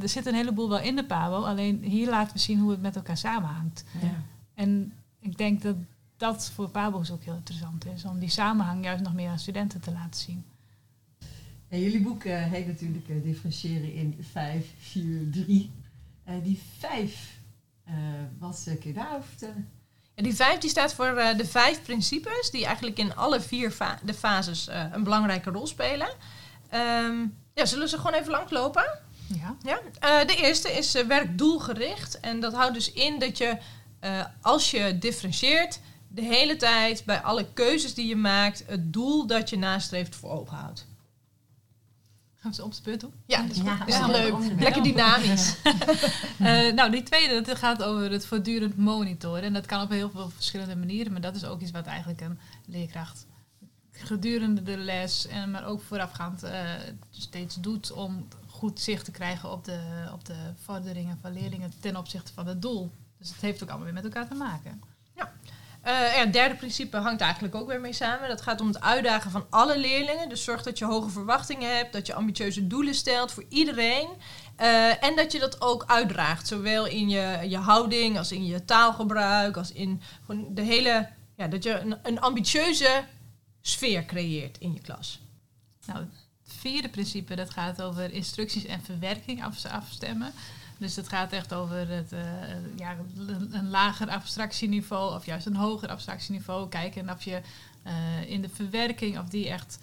er 0.00 0.08
zit 0.08 0.26
een 0.26 0.34
heleboel 0.34 0.68
wel 0.68 0.80
in 0.80 0.96
de 0.96 1.04
Pabo. 1.04 1.42
Alleen 1.42 1.82
hier 1.82 2.08
laten 2.08 2.32
we 2.32 2.38
zien 2.38 2.58
hoe 2.58 2.70
het 2.70 2.82
met 2.82 2.96
elkaar 2.96 3.16
samenhangt. 3.16 3.84
Ja. 4.00 4.08
En 4.54 4.92
ik 5.20 5.38
denk 5.38 5.62
dat 5.62 5.76
dat 6.16 6.50
voor 6.54 6.68
Pabo's 6.68 7.10
ook 7.10 7.22
heel 7.22 7.34
interessant 7.34 7.86
is. 7.86 8.04
Om 8.04 8.18
die 8.18 8.30
samenhang 8.30 8.84
juist 8.84 9.02
nog 9.02 9.14
meer 9.14 9.30
aan 9.30 9.38
studenten 9.38 9.80
te 9.80 9.92
laten 9.92 10.20
zien. 10.20 10.44
En 11.72 11.80
jullie 11.80 12.00
boek 12.00 12.24
uh, 12.24 12.44
heet 12.44 12.66
natuurlijk 12.66 13.08
uh, 13.08 13.22
Differentiëren 13.22 13.94
in 13.94 14.24
5, 14.32 14.66
4, 14.78 15.30
3. 15.30 15.70
Uh, 16.28 16.34
die 16.42 16.60
5, 16.78 17.30
wat 18.38 18.62
kun 18.64 18.78
je 18.82 18.92
daarover? 18.92 19.28
Ja, 20.14 20.22
die 20.22 20.34
5 20.34 20.58
die 20.58 20.70
staat 20.70 20.94
voor 20.94 21.14
de 21.36 21.46
vijf 21.46 21.82
principes 21.82 22.50
die 22.50 22.64
eigenlijk 22.64 22.98
in 22.98 23.16
alle 23.16 23.40
vier 23.40 23.70
fa 23.70 23.98
de 24.04 24.14
fases 24.14 24.68
een 24.92 25.04
belangrijke 25.04 25.50
rol 25.50 25.66
spelen. 25.66 26.08
Um, 26.74 27.36
ja, 27.54 27.64
zullen 27.64 27.84
we 27.84 27.90
ze 27.90 27.96
gewoon 27.96 28.14
even 28.14 28.30
langslopen? 28.30 28.98
Ja. 29.26 29.56
ja? 29.62 30.24
de 30.24 30.36
eerste 30.36 30.72
is 30.72 30.92
werkdoelgericht. 30.92 32.20
En 32.20 32.40
dat 32.40 32.52
houdt 32.52 32.74
dus 32.74 32.92
in 32.92 33.18
dat 33.18 33.38
je, 33.38 33.56
als 34.40 34.70
je 34.70 34.98
differentieert, 34.98 35.80
de 36.08 36.22
hele 36.22 36.56
tijd 36.56 37.04
bij 37.04 37.20
alle 37.20 37.46
keuzes 37.52 37.94
die 37.94 38.06
je 38.06 38.16
maakt, 38.16 38.64
het 38.66 38.92
doel 38.92 39.26
dat 39.26 39.50
je 39.50 39.58
nastreeft 39.58 40.16
voor 40.16 40.30
ogen 40.30 40.56
houdt. 40.56 40.90
Gaan 42.42 42.50
we 42.50 42.56
ze 42.56 42.64
op 42.64 42.74
de 42.74 42.82
beurt 42.82 43.00
doen? 43.00 43.12
Ja, 43.26 43.42
dat 43.42 43.50
is, 43.56 43.62
ja, 43.62 43.86
is 43.86 44.06
leuk. 44.06 44.60
Lekker 44.60 44.82
dynamisch. 44.82 45.56
uh, 46.40 46.72
nou, 46.72 46.90
die 46.90 47.02
tweede, 47.02 47.40
dat 47.40 47.58
gaat 47.58 47.82
over 47.82 48.10
het 48.10 48.26
voortdurend 48.26 48.76
monitoren. 48.76 49.42
En 49.42 49.52
dat 49.52 49.66
kan 49.66 49.82
op 49.82 49.90
heel 49.90 50.10
veel 50.10 50.30
verschillende 50.30 50.76
manieren. 50.76 51.12
Maar 51.12 51.20
dat 51.20 51.34
is 51.34 51.44
ook 51.44 51.60
iets 51.60 51.70
wat 51.70 51.86
eigenlijk 51.86 52.20
een 52.20 52.38
leerkracht 52.66 53.26
gedurende 53.92 54.62
de 54.62 54.76
les, 54.76 55.26
en 55.26 55.50
maar 55.50 55.64
ook 55.64 55.82
voorafgaand 55.82 56.44
uh, 56.44 56.70
steeds 57.10 57.54
doet 57.54 57.92
om 57.92 58.28
goed 58.46 58.80
zicht 58.80 59.04
te 59.04 59.10
krijgen 59.10 59.52
op 59.52 59.64
de, 59.64 60.08
op 60.12 60.24
de 60.24 60.52
vorderingen 60.54 61.18
van 61.20 61.32
leerlingen 61.32 61.72
ten 61.80 61.96
opzichte 61.96 62.32
van 62.32 62.46
het 62.46 62.62
doel. 62.62 62.90
Dus 63.18 63.28
het 63.28 63.40
heeft 63.40 63.62
ook 63.62 63.68
allemaal 63.68 63.84
weer 63.84 64.02
met 64.02 64.04
elkaar 64.04 64.28
te 64.28 64.34
maken. 64.34 64.80
Uh, 65.86 65.90
het 65.94 66.32
derde 66.32 66.54
principe 66.54 66.96
hangt 66.96 67.20
eigenlijk 67.20 67.54
ook 67.54 67.66
weer 67.66 67.80
mee 67.80 67.92
samen. 67.92 68.28
Dat 68.28 68.40
gaat 68.40 68.60
om 68.60 68.66
het 68.66 68.80
uitdagen 68.80 69.30
van 69.30 69.46
alle 69.50 69.78
leerlingen. 69.78 70.28
Dus 70.28 70.44
zorg 70.44 70.62
dat 70.62 70.78
je 70.78 70.84
hoge 70.84 71.08
verwachtingen 71.08 71.76
hebt, 71.76 71.92
dat 71.92 72.06
je 72.06 72.14
ambitieuze 72.14 72.66
doelen 72.66 72.94
stelt 72.94 73.32
voor 73.32 73.44
iedereen. 73.48 74.08
Uh, 74.60 75.04
en 75.04 75.16
dat 75.16 75.32
je 75.32 75.38
dat 75.38 75.60
ook 75.60 75.84
uitdraagt, 75.86 76.46
zowel 76.46 76.86
in 76.86 77.08
je, 77.08 77.38
je 77.48 77.56
houding 77.56 78.18
als 78.18 78.32
in 78.32 78.46
je 78.46 78.64
taalgebruik, 78.64 79.56
als 79.56 79.72
in 79.72 80.02
gewoon 80.26 80.54
de 80.54 80.62
hele. 80.62 81.08
Ja, 81.36 81.46
dat 81.46 81.62
je 81.62 81.78
een, 81.78 81.96
een 82.02 82.20
ambitieuze 82.20 83.04
sfeer 83.60 84.04
creëert 84.04 84.58
in 84.58 84.72
je 84.72 84.80
klas. 84.80 85.20
Nou, 85.86 85.98
het 85.98 86.54
vierde 86.58 86.88
principe 86.88 87.34
dat 87.34 87.50
gaat 87.50 87.82
over 87.82 88.12
instructies 88.12 88.64
en 88.64 88.82
verwerking 88.82 89.44
afstemmen. 89.70 90.32
Dus 90.82 90.96
het 90.96 91.08
gaat 91.08 91.32
echt 91.32 91.54
over 91.54 91.88
het, 91.88 92.12
uh, 92.12 92.20
ja, 92.76 92.96
een 93.50 93.68
lager 93.68 94.08
abstractieniveau 94.08 95.14
of 95.14 95.26
juist 95.26 95.46
een 95.46 95.56
hoger 95.56 95.88
abstractieniveau. 95.88 96.68
Kijken 96.68 97.10
of 97.10 97.22
je 97.22 97.40
uh, 97.86 98.30
in 98.30 98.42
de 98.42 98.48
verwerking 98.48 99.18
of 99.18 99.28
die 99.28 99.48
echt 99.48 99.78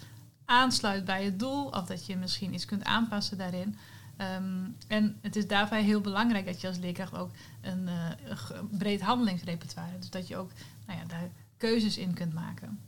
aansluit 0.46 1.06
bij 1.06 1.24
het 1.24 1.40
doel. 1.40 1.66
Of 1.66 1.86
dat 1.86 2.06
je 2.06 2.18
misschien 2.18 2.54
iets 2.54 2.66
kunt 2.66 2.84
aanpassen 2.84 3.38
daarin. 3.38 3.78
Um, 4.18 4.76
en 4.88 5.18
het 5.22 5.36
is 5.36 5.48
daarbij 5.48 5.82
heel 5.82 6.02
belangrijk 6.02 6.46
dat 6.46 6.62
je 6.62 6.68
als 6.68 6.78
leerkracht 6.78 7.16
ook 7.16 7.32
een, 7.62 7.88
uh, 7.88 8.62
breed 8.70 9.02
handelingsrepertoire. 9.02 10.00
Dus 10.00 10.10
dat 10.10 10.28
je 10.28 10.38
ook 10.38 10.52
nou 10.86 11.00
ja, 11.00 11.06
daar 11.06 11.30
keuzes 11.58 11.98
in 11.98 12.14
kunt 12.14 12.34
maken. 12.34 12.80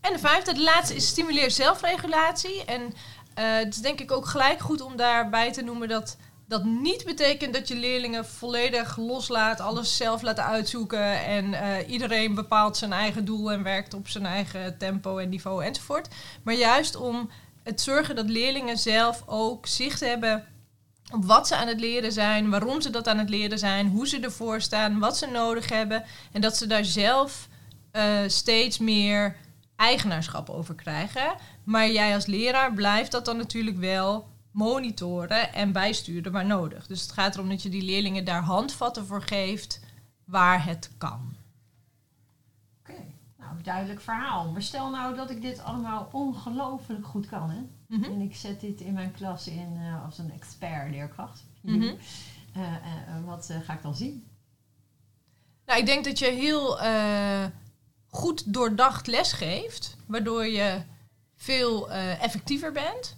en 0.00 0.12
de 0.12 0.18
vijfde, 0.18 0.54
de 0.54 0.62
laatste 0.62 0.94
is 0.94 1.06
stimuleer 1.08 1.50
zelfregulatie. 1.50 2.64
En 2.64 2.94
uh, 3.38 3.44
het 3.56 3.74
is 3.74 3.80
denk 3.80 4.00
ik 4.00 4.12
ook 4.12 4.26
gelijk 4.26 4.60
goed 4.60 4.80
om 4.80 4.96
daarbij 4.96 5.52
te 5.52 5.62
noemen 5.62 5.88
dat 5.88 6.16
dat 6.48 6.64
niet 6.64 7.04
betekent 7.04 7.54
dat 7.54 7.68
je 7.68 7.76
leerlingen 7.76 8.26
volledig 8.26 8.96
loslaat, 8.96 9.60
alles 9.60 9.96
zelf 9.96 10.22
laten 10.22 10.44
uitzoeken 10.44 11.24
en 11.24 11.44
uh, 11.44 11.88
iedereen 11.88 12.34
bepaalt 12.34 12.76
zijn 12.76 12.92
eigen 12.92 13.24
doel 13.24 13.52
en 13.52 13.62
werkt 13.62 13.94
op 13.94 14.08
zijn 14.08 14.26
eigen 14.26 14.78
tempo 14.78 15.18
en 15.18 15.28
niveau 15.28 15.64
enzovoort. 15.64 16.08
Maar 16.42 16.54
juist 16.54 16.96
om 16.96 17.30
het 17.62 17.80
zorgen 17.80 18.16
dat 18.16 18.28
leerlingen 18.28 18.78
zelf 18.78 19.22
ook 19.26 19.66
zicht 19.66 20.00
hebben 20.00 20.46
op 21.12 21.24
wat 21.24 21.46
ze 21.46 21.56
aan 21.56 21.68
het 21.68 21.80
leren 21.80 22.12
zijn, 22.12 22.50
waarom 22.50 22.80
ze 22.80 22.90
dat 22.90 23.08
aan 23.08 23.18
het 23.18 23.28
leren 23.28 23.58
zijn, 23.58 23.88
hoe 23.88 24.08
ze 24.08 24.20
ervoor 24.20 24.60
staan, 24.60 24.98
wat 24.98 25.16
ze 25.16 25.26
nodig 25.26 25.68
hebben 25.68 26.04
en 26.32 26.40
dat 26.40 26.56
ze 26.56 26.66
daar 26.66 26.84
zelf 26.84 27.48
uh, 27.92 28.02
steeds 28.26 28.78
meer 28.78 29.36
eigenaarschap 29.76 30.50
over 30.50 30.74
krijgen. 30.74 31.34
Maar 31.64 31.90
jij 31.90 32.14
als 32.14 32.26
leraar 32.26 32.74
blijft 32.74 33.12
dat 33.12 33.24
dan 33.24 33.36
natuurlijk 33.36 33.76
wel 33.76 34.28
monitoren 34.50 35.52
en 35.52 35.72
bijsturen 35.72 36.32
waar 36.32 36.46
nodig. 36.46 36.86
Dus 36.86 37.00
het 37.00 37.12
gaat 37.12 37.34
erom 37.34 37.48
dat 37.48 37.62
je 37.62 37.68
die 37.68 37.82
leerlingen 37.82 38.24
daar 38.24 38.42
handvatten 38.42 39.06
voor 39.06 39.22
geeft 39.22 39.80
waar 40.24 40.64
het 40.64 40.90
kan. 40.98 41.36
Oké, 42.80 43.02
nou 43.38 43.62
duidelijk 43.62 44.00
verhaal. 44.00 44.50
Maar 44.50 44.62
stel 44.62 44.90
nou 44.90 45.14
dat 45.14 45.30
ik 45.30 45.42
dit 45.42 45.62
allemaal 45.62 46.08
ongelooflijk 46.12 47.06
goed 47.06 47.26
kan. 47.26 47.50
Hè? 47.50 47.60
Mm 47.86 48.02
-hmm. 48.02 48.12
En 48.12 48.20
ik 48.20 48.36
zet 48.36 48.60
dit 48.60 48.80
in 48.80 48.92
mijn 48.92 49.12
klas 49.12 49.48
in 49.48 49.76
uh, 49.76 50.04
als 50.04 50.18
een 50.18 50.32
expert 50.32 50.90
leerkracht. 50.90 51.44
Mm 51.60 51.80
-hmm. 51.80 51.96
uh, 52.56 52.62
uh, 52.62 53.24
wat 53.24 53.52
ga 53.62 53.72
ik 53.72 53.82
dan 53.82 53.94
zien? 53.94 54.28
Nou, 55.66 55.80
ik 55.80 55.86
denk 55.86 56.04
dat 56.04 56.18
je 56.18 56.26
heel 56.26 56.78
goed 58.16 58.54
doordacht 58.54 59.06
lesgeeft, 59.06 59.96
waardoor 60.06 60.46
je 60.46 60.82
veel 61.34 61.90
uh, 61.90 62.22
effectiever 62.22 62.72
bent. 62.72 63.16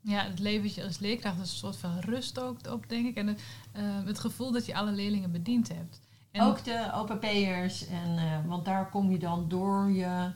Ja, 0.00 0.22
het 0.24 0.38
levert 0.38 0.86
als 0.86 0.98
leerkracht 0.98 1.38
een 1.38 1.46
soort 1.46 1.76
van 1.76 1.98
rust 1.98 2.40
ook 2.40 2.56
op, 2.70 2.88
denk 2.88 3.06
ik. 3.06 3.16
En 3.16 3.26
het, 3.26 3.42
uh, 3.76 3.82
het 4.04 4.18
gevoel 4.18 4.52
dat 4.52 4.66
je 4.66 4.74
alle 4.74 4.92
leerlingen 4.92 5.32
bediend 5.32 5.68
hebt. 5.68 6.00
En 6.30 6.42
ook 6.42 6.64
de 6.64 6.90
OPP'ers, 6.94 7.86
en, 7.86 8.16
uh, 8.16 8.46
want 8.46 8.64
daar 8.64 8.90
kom 8.90 9.10
je 9.10 9.18
dan 9.18 9.48
door 9.48 9.90
je 9.90 10.30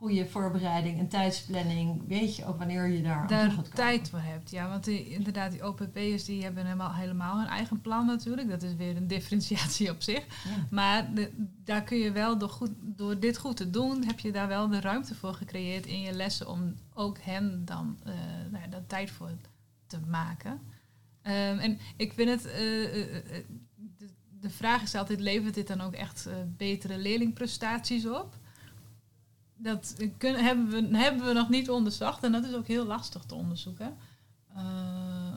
goede 0.00 0.26
voorbereiding 0.26 0.98
en 0.98 1.08
tijdsplanning, 1.08 2.08
weet 2.08 2.36
je 2.36 2.44
ook 2.44 2.58
wanneer 2.58 2.86
je 2.86 3.02
daar, 3.02 3.28
daar 3.28 3.62
tijd 3.74 4.10
voor 4.10 4.20
hebt. 4.20 4.50
Ja, 4.50 4.68
want 4.68 4.84
die, 4.84 5.08
inderdaad, 5.08 5.50
die 5.50 5.66
OPP'ers 5.66 6.24
die 6.24 6.42
hebben 6.42 6.64
helemaal, 6.64 6.94
helemaal 6.94 7.38
hun 7.38 7.46
eigen 7.46 7.80
plan 7.80 8.06
natuurlijk. 8.06 8.48
Dat 8.48 8.62
is 8.62 8.74
weer 8.74 8.96
een 8.96 9.06
differentiatie 9.06 9.90
op 9.90 10.02
zich. 10.02 10.24
Ja. 10.26 10.66
Maar 10.70 11.14
de, 11.14 11.30
daar 11.64 11.82
kun 11.82 11.98
je 11.98 12.12
wel 12.12 12.38
door, 12.38 12.48
goed, 12.48 12.70
door 12.80 13.18
dit 13.18 13.38
goed 13.38 13.56
te 13.56 13.70
doen, 13.70 14.04
heb 14.04 14.18
je 14.18 14.32
daar 14.32 14.48
wel 14.48 14.68
de 14.68 14.80
ruimte 14.80 15.14
voor 15.14 15.34
gecreëerd 15.34 15.86
in 15.86 16.00
je 16.00 16.12
lessen 16.12 16.48
om 16.48 16.74
ook 16.94 17.18
hen 17.20 17.64
dan 17.64 17.98
uh, 18.06 18.12
nou 18.50 18.64
ja, 18.64 18.70
daar 18.70 18.86
tijd 18.86 19.10
voor 19.10 19.30
te 19.86 19.98
maken. 20.06 20.52
Um, 21.22 21.58
en 21.58 21.78
ik 21.96 22.12
vind 22.12 22.28
het. 22.28 22.46
Uh, 22.46 22.96
uh, 22.96 23.14
de, 23.74 24.08
de 24.40 24.50
vraag 24.50 24.82
is 24.82 24.94
altijd: 24.94 25.20
levert 25.20 25.54
dit 25.54 25.66
dan 25.66 25.80
ook 25.80 25.94
echt 25.94 26.28
betere 26.56 26.98
leerlingprestaties 26.98 28.06
op? 28.06 28.38
Dat 29.62 29.96
kunnen, 30.18 30.44
hebben, 30.44 30.90
we, 30.90 30.96
hebben 30.98 31.26
we 31.26 31.32
nog 31.32 31.48
niet 31.48 31.70
onderzocht 31.70 32.24
en 32.24 32.32
dat 32.32 32.44
is 32.44 32.54
ook 32.54 32.66
heel 32.66 32.86
lastig 32.86 33.22
te 33.24 33.34
onderzoeken. 33.34 33.96
Uh, 34.56 35.34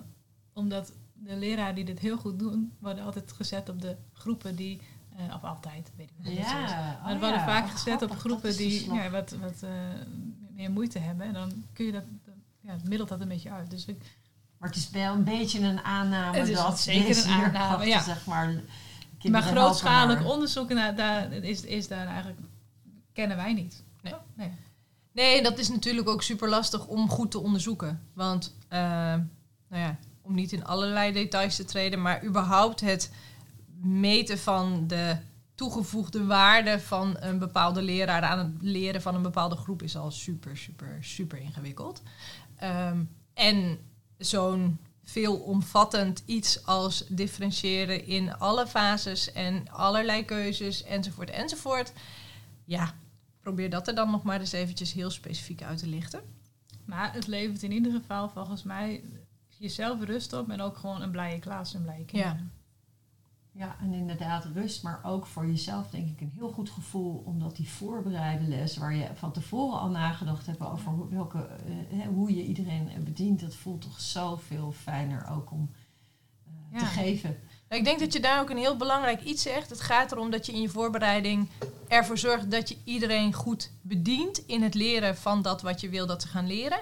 omdat 0.54 0.94
de 1.14 1.36
leraren 1.36 1.76
die 1.76 1.86
dit 1.86 2.00
heel 2.00 2.18
goed 2.18 2.40
doen, 2.40 2.74
worden 2.80 3.04
altijd 3.04 3.32
gezet 3.32 3.70
op 3.70 3.82
de 3.82 3.96
groepen 4.14 4.56
die, 4.56 4.82
uh, 5.20 5.36
of 5.36 5.44
altijd, 5.44 5.92
weet 5.96 6.10
ik 6.10 6.26
niet. 6.26 6.38
Ja, 6.38 7.00
maar 7.04 7.14
oh 7.14 7.20
worden 7.20 7.40
ja. 7.40 7.46
vaak 7.46 7.70
gezet 7.70 8.02
op 8.02 8.12
groepen 8.12 8.58
die 8.58 8.94
ja, 8.94 9.10
wat, 9.10 9.32
wat 9.32 9.62
uh, 9.64 9.70
meer 10.56 10.72
moeite 10.72 11.00
hebben. 11.00 11.26
En 11.26 11.34
dan 11.34 11.52
kun 11.74 11.86
je 11.86 11.92
dat, 11.92 12.04
ja, 12.62 12.72
het 12.72 12.88
middelt 12.88 13.10
dat 13.10 13.22
een 13.22 13.28
beetje 13.28 13.52
uit. 13.52 13.70
Dus 13.70 13.86
ik, 13.86 14.18
maar 14.58 14.70
het 14.70 14.78
is 14.78 14.90
wel 14.90 15.14
een 15.14 15.24
beetje 15.24 15.60
een 15.60 15.82
aanname 15.84 16.38
het 16.38 16.48
is 16.48 16.56
dat 16.56 16.80
zeker 16.80 17.26
een 17.26 17.32
aanname, 17.32 17.86
ja. 17.86 18.02
zeg 18.02 18.26
maar. 18.26 18.62
Maar 19.30 19.42
grootschalig 19.42 20.26
onderzoek 20.26 20.70
naar, 20.70 20.96
daar 20.96 21.32
is, 21.32 21.62
is 21.62 21.88
daar 21.88 22.08
eigenlijk 22.08 22.40
kennen 23.14 23.38
wij 23.38 23.54
niet. 23.54 23.84
Nee. 24.04 24.14
nee. 24.36 24.52
Nee, 25.12 25.42
dat 25.44 25.58
is 25.58 25.70
natuurlijk 25.70 26.10
ook 26.10 26.22
super 26.24 26.50
lastig 26.50 26.88
om 26.88 27.10
goed 27.10 27.32
te 27.32 27.40
onderzoeken. 27.40 28.08
Want, 28.14 28.56
uh, 28.70 28.80
nou 29.68 29.82
ja, 29.82 29.98
om 30.22 30.36
niet 30.36 30.52
in 30.52 30.66
allerlei 30.66 31.12
details 31.12 31.56
te 31.56 31.66
treden, 31.66 32.02
maar 32.02 32.24
überhaupt 32.24 32.82
het 32.82 33.12
meten 33.82 34.40
van 34.40 34.88
de 34.88 35.18
toegevoegde 35.56 36.26
waarde 36.26 36.80
van 36.80 37.16
een 37.20 37.40
bepaalde 37.40 37.82
leraar 37.82 38.22
aan 38.22 38.38
het 38.38 38.62
leren 38.62 39.02
van 39.02 39.16
een 39.16 39.22
bepaalde 39.22 39.56
groep 39.56 39.82
is 39.82 39.96
al 39.96 40.12
super, 40.12 40.58
super, 40.58 40.98
super 41.02 41.40
ingewikkeld. 41.40 42.02
Um, 42.64 43.10
en 43.34 43.80
zo'n 44.18 44.80
veelomvattend 45.04 46.24
iets 46.26 46.66
als 46.66 47.06
differentiëren 47.08 48.06
in 48.06 48.38
alle 48.38 48.68
fases 48.68 49.32
en 49.32 49.70
allerlei 49.70 50.26
keuzes 50.26 50.84
enzovoort 50.84 51.30
enzovoort. 51.30 51.94
Ja, 52.66 52.94
probeer 53.44 53.70
dat 53.70 53.88
er 53.88 53.96
dan 53.96 54.12
nog 54.12 54.24
maar 54.24 54.40
eens 54.40 54.52
eventjes 54.52 54.94
heel 54.94 55.10
specifiek 55.10 55.64
uit 55.64 55.78
te 55.78 55.88
lichten. 55.88 56.22
Maar 56.86 57.14
het 57.14 57.28
levert 57.28 57.64
in 57.64 57.72
ieder 57.72 57.92
geval 57.92 58.30
volgens 58.30 58.64
mij 58.64 59.04
jezelf 59.58 60.04
rust 60.04 60.34
op 60.34 60.50
en 60.50 60.62
ook 60.62 60.78
gewoon 60.78 61.02
een 61.02 61.12
blije 61.12 61.40
klas 61.40 61.74
en 61.74 61.82
blije 61.82 62.06
kinderen. 62.06 62.38
Ja. 62.38 62.62
Ja, 63.56 63.76
en 63.82 63.94
inderdaad 63.94 64.46
rust, 64.46 64.84
maar 64.84 65.00
ook 65.04 65.26
voor 65.26 65.46
jezelf 65.46 65.90
denk 65.90 66.10
ik 66.10 66.22
een 66.22 66.32
heel 66.36 66.52
goed 66.52 66.70
gevoel, 66.70 67.24
omdat 67.26 67.56
die 67.56 67.70
voorbereide 67.70 68.48
les, 68.48 68.78
waar 68.78 68.96
je 68.96 69.10
van 69.14 69.32
tevoren 69.32 69.80
al 69.80 69.90
nagedacht 69.90 70.46
hebt 70.46 70.62
over 70.62 70.92
hoe, 70.92 71.10
welke, 71.10 71.50
uh, 71.92 72.06
hoe 72.06 72.36
je 72.36 72.46
iedereen 72.46 73.04
bedient, 73.04 73.40
dat 73.40 73.56
voelt 73.56 73.82
toch 73.82 74.02
zoveel 74.02 74.72
fijner 74.72 75.28
ook 75.30 75.52
om 75.52 75.70
ja. 76.72 76.78
te 76.78 76.86
geven. 76.86 77.38
Ik 77.74 77.86
denk 77.86 78.00
dat 78.00 78.14
je 78.14 78.20
daar 78.20 78.42
ook 78.42 78.50
een 78.50 78.58
heel 78.58 78.78
belangrijk 78.78 79.22
iets 79.24 79.42
zegt. 79.42 79.70
Het 79.70 79.82
gaat 79.82 80.12
erom 80.12 80.32
dat 80.32 80.46
je 80.46 80.52
in 80.52 80.62
je 80.62 80.70
voorbereiding 80.70 81.50
ervoor 81.88 82.18
zorgt 82.18 82.52
dat 82.52 82.70
je 82.70 82.78
iedereen 82.84 83.34
goed 83.34 83.72
bedient 83.82 84.46
in 84.46 84.62
het 84.62 84.74
leren 84.74 85.18
van 85.18 85.42
dat 85.42 85.62
wat 85.62 85.82
je 85.82 85.90
wil 85.90 86.08
dat 86.08 86.22
ze 86.22 86.28
gaan 86.28 86.48
leren. 86.48 86.80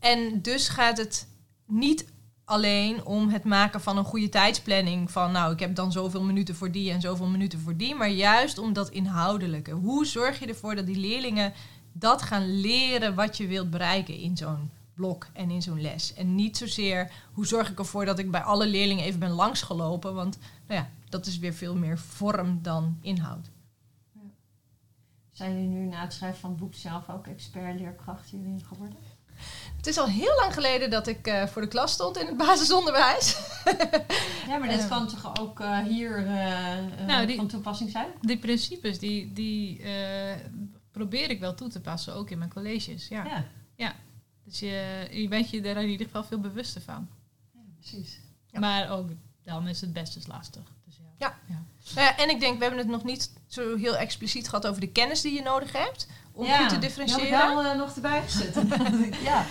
En 0.00 0.42
dus 0.42 0.68
gaat 0.68 0.98
het 0.98 1.28
niet 1.66 2.06
alleen 2.44 3.04
om 3.04 3.28
het 3.28 3.44
maken 3.44 3.80
van 3.80 3.98
een 3.98 4.04
goede 4.04 4.28
tijdsplanning. 4.28 5.10
Van 5.10 5.32
nou, 5.32 5.52
ik 5.52 5.60
heb 5.60 5.74
dan 5.74 5.92
zoveel 5.92 6.22
minuten 6.22 6.54
voor 6.54 6.70
die 6.70 6.90
en 6.90 7.00
zoveel 7.00 7.26
minuten 7.26 7.60
voor 7.60 7.76
die. 7.76 7.94
Maar 7.94 8.10
juist 8.10 8.58
om 8.58 8.72
dat 8.72 8.90
inhoudelijke. 8.90 9.70
Hoe 9.70 10.06
zorg 10.06 10.38
je 10.38 10.46
ervoor 10.46 10.74
dat 10.74 10.86
die 10.86 10.98
leerlingen 10.98 11.52
dat 11.92 12.22
gaan 12.22 12.60
leren 12.60 13.14
wat 13.14 13.36
je 13.36 13.46
wilt 13.46 13.70
bereiken 13.70 14.14
in 14.14 14.36
zo'n 14.36 14.70
blok 14.98 15.26
en 15.32 15.50
in 15.50 15.62
zo'n 15.62 15.80
les. 15.80 16.14
En 16.14 16.34
niet 16.34 16.56
zozeer 16.56 17.12
hoe 17.32 17.46
zorg 17.46 17.70
ik 17.70 17.78
ervoor 17.78 18.04
dat 18.04 18.18
ik 18.18 18.30
bij 18.30 18.42
alle 18.42 18.66
leerlingen 18.66 19.04
even 19.04 19.20
ben 19.20 19.30
langsgelopen. 19.30 20.14
Want 20.14 20.38
nou 20.66 20.80
ja, 20.80 20.90
dat 21.08 21.26
is 21.26 21.38
weer 21.38 21.54
veel 21.54 21.74
meer 21.74 21.98
vorm 21.98 22.62
dan 22.62 22.98
inhoud. 23.00 23.50
Ja. 24.12 24.20
Zijn 25.32 25.52
jullie 25.52 25.68
nu 25.68 25.86
na 25.86 26.00
het 26.00 26.12
schrijven 26.12 26.40
van 26.40 26.50
het 26.50 26.58
boek 26.58 26.74
zelf 26.74 27.08
ook 27.08 27.26
expert 27.26 27.80
leerkracht 27.80 28.30
hierin 28.30 28.62
geworden? 28.68 28.98
Het 29.76 29.86
is 29.86 29.98
al 29.98 30.06
heel 30.06 30.34
lang 30.40 30.54
geleden 30.54 30.90
dat 30.90 31.06
ik 31.06 31.26
uh, 31.26 31.46
voor 31.46 31.62
de 31.62 31.68
klas 31.68 31.92
stond 31.92 32.18
in 32.18 32.26
het 32.26 32.36
basisonderwijs. 32.36 33.38
ja, 34.46 34.58
maar 34.58 34.68
dit 34.68 34.88
kan 34.94 35.08
toch 35.08 35.40
ook 35.40 35.60
uh, 35.60 35.78
hier 35.78 36.18
uh, 36.20 37.06
nou, 37.06 37.26
die, 37.26 37.36
van 37.36 37.46
toepassing 37.46 37.90
zijn? 37.90 38.08
Die 38.20 38.38
principes, 38.38 38.98
die, 38.98 39.32
die 39.32 39.82
probeer 40.90 41.30
ik 41.30 41.40
wel 41.40 41.54
toe 41.54 41.68
te 41.68 41.80
passen, 41.80 42.14
ook 42.14 42.30
in 42.30 42.38
mijn 42.38 42.52
colleges. 42.52 43.08
Ja. 43.08 43.24
ja. 43.24 43.44
ja. 43.76 43.94
Dus 44.48 44.58
je, 44.58 45.08
je 45.10 45.28
bent 45.28 45.50
je 45.50 45.62
er 45.62 45.76
in 45.76 45.88
ieder 45.88 46.06
geval 46.06 46.24
veel 46.24 46.40
bewuster 46.40 46.80
van. 46.80 47.08
Ja, 47.52 47.60
precies. 47.80 48.20
Ja. 48.46 48.60
Maar 48.60 48.90
ook 48.90 49.10
dan 49.44 49.68
is 49.68 49.80
het 49.80 49.92
best 49.92 50.16
eens 50.16 50.26
lastig. 50.26 50.62
Dus 50.84 50.96
ja. 50.96 51.04
Ja. 51.26 51.38
ja. 51.46 51.62
Nou 51.94 52.14
en 52.16 52.30
ik 52.30 52.40
denk, 52.40 52.56
we 52.56 52.64
hebben 52.64 52.80
het 52.80 52.88
nog 52.88 53.04
niet 53.04 53.30
zo 53.46 53.76
heel 53.76 53.96
expliciet 53.96 54.48
gehad 54.48 54.66
over 54.66 54.80
de 54.80 54.92
kennis 54.92 55.20
die 55.20 55.34
je 55.34 55.42
nodig 55.42 55.72
hebt 55.72 56.08
om 56.32 56.46
goed 56.46 56.68
te 56.68 56.78
differentiëren. 56.78 57.26
Ja, 57.26 57.54
wel 57.54 57.64
uh, 57.64 57.78
nog 57.78 57.94
erbij 57.94 58.22
gezet. 58.22 58.54
ja. 59.30 59.46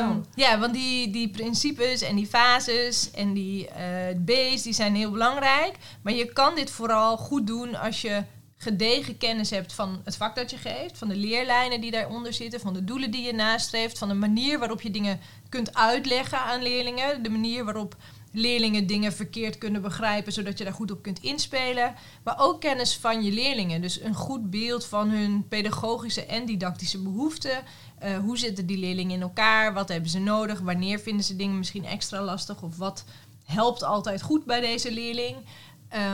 Um, 0.00 0.24
ja, 0.34 0.58
want 0.58 0.74
die, 0.74 1.10
die 1.10 1.28
principes 1.28 2.02
en 2.02 2.16
die 2.16 2.26
fases 2.26 3.10
en 3.10 3.32
die 3.32 3.68
uh, 3.68 4.24
B's, 4.24 4.62
die 4.62 4.72
zijn 4.72 4.94
heel 4.94 5.10
belangrijk. 5.10 5.76
Maar 6.02 6.12
je 6.12 6.32
kan 6.32 6.54
dit 6.54 6.70
vooral 6.70 7.16
goed 7.16 7.46
doen 7.46 7.74
als 7.74 8.00
je 8.00 8.22
gedegen 8.64 9.16
kennis 9.16 9.50
hebt 9.50 9.72
van 9.72 10.00
het 10.04 10.16
vak 10.16 10.36
dat 10.36 10.50
je 10.50 10.56
geeft, 10.56 10.98
van 10.98 11.08
de 11.08 11.16
leerlijnen 11.16 11.80
die 11.80 11.90
daaronder 11.90 12.32
zitten, 12.32 12.60
van 12.60 12.74
de 12.74 12.84
doelen 12.84 13.10
die 13.10 13.22
je 13.22 13.32
nastreeft, 13.32 13.98
van 13.98 14.08
de 14.08 14.14
manier 14.14 14.58
waarop 14.58 14.82
je 14.82 14.90
dingen 14.90 15.20
kunt 15.48 15.74
uitleggen 15.74 16.38
aan 16.38 16.62
leerlingen, 16.62 17.22
de 17.22 17.30
manier 17.30 17.64
waarop 17.64 17.96
leerlingen 18.32 18.86
dingen 18.86 19.12
verkeerd 19.12 19.58
kunnen 19.58 19.82
begrijpen, 19.82 20.32
zodat 20.32 20.58
je 20.58 20.64
daar 20.64 20.72
goed 20.72 20.90
op 20.90 21.02
kunt 21.02 21.20
inspelen. 21.22 21.94
Maar 22.24 22.34
ook 22.38 22.60
kennis 22.60 22.96
van 22.96 23.22
je 23.22 23.32
leerlingen. 23.32 23.80
Dus 23.80 24.00
een 24.00 24.14
goed 24.14 24.50
beeld 24.50 24.86
van 24.86 25.08
hun 25.08 25.48
pedagogische 25.48 26.26
en 26.26 26.46
didactische 26.46 26.98
behoeften. 27.02 27.62
Uh, 28.04 28.18
hoe 28.18 28.38
zitten 28.38 28.66
die 28.66 28.78
leerlingen 28.78 29.14
in 29.14 29.22
elkaar? 29.22 29.74
Wat 29.74 29.88
hebben 29.88 30.10
ze 30.10 30.18
nodig? 30.18 30.60
Wanneer 30.60 30.98
vinden 30.98 31.24
ze 31.24 31.36
dingen 31.36 31.58
misschien 31.58 31.84
extra 31.84 32.22
lastig? 32.22 32.62
Of 32.62 32.76
wat 32.76 33.04
helpt 33.44 33.82
altijd 33.82 34.22
goed 34.22 34.44
bij 34.44 34.60
deze 34.60 34.92
leerling? 34.92 35.36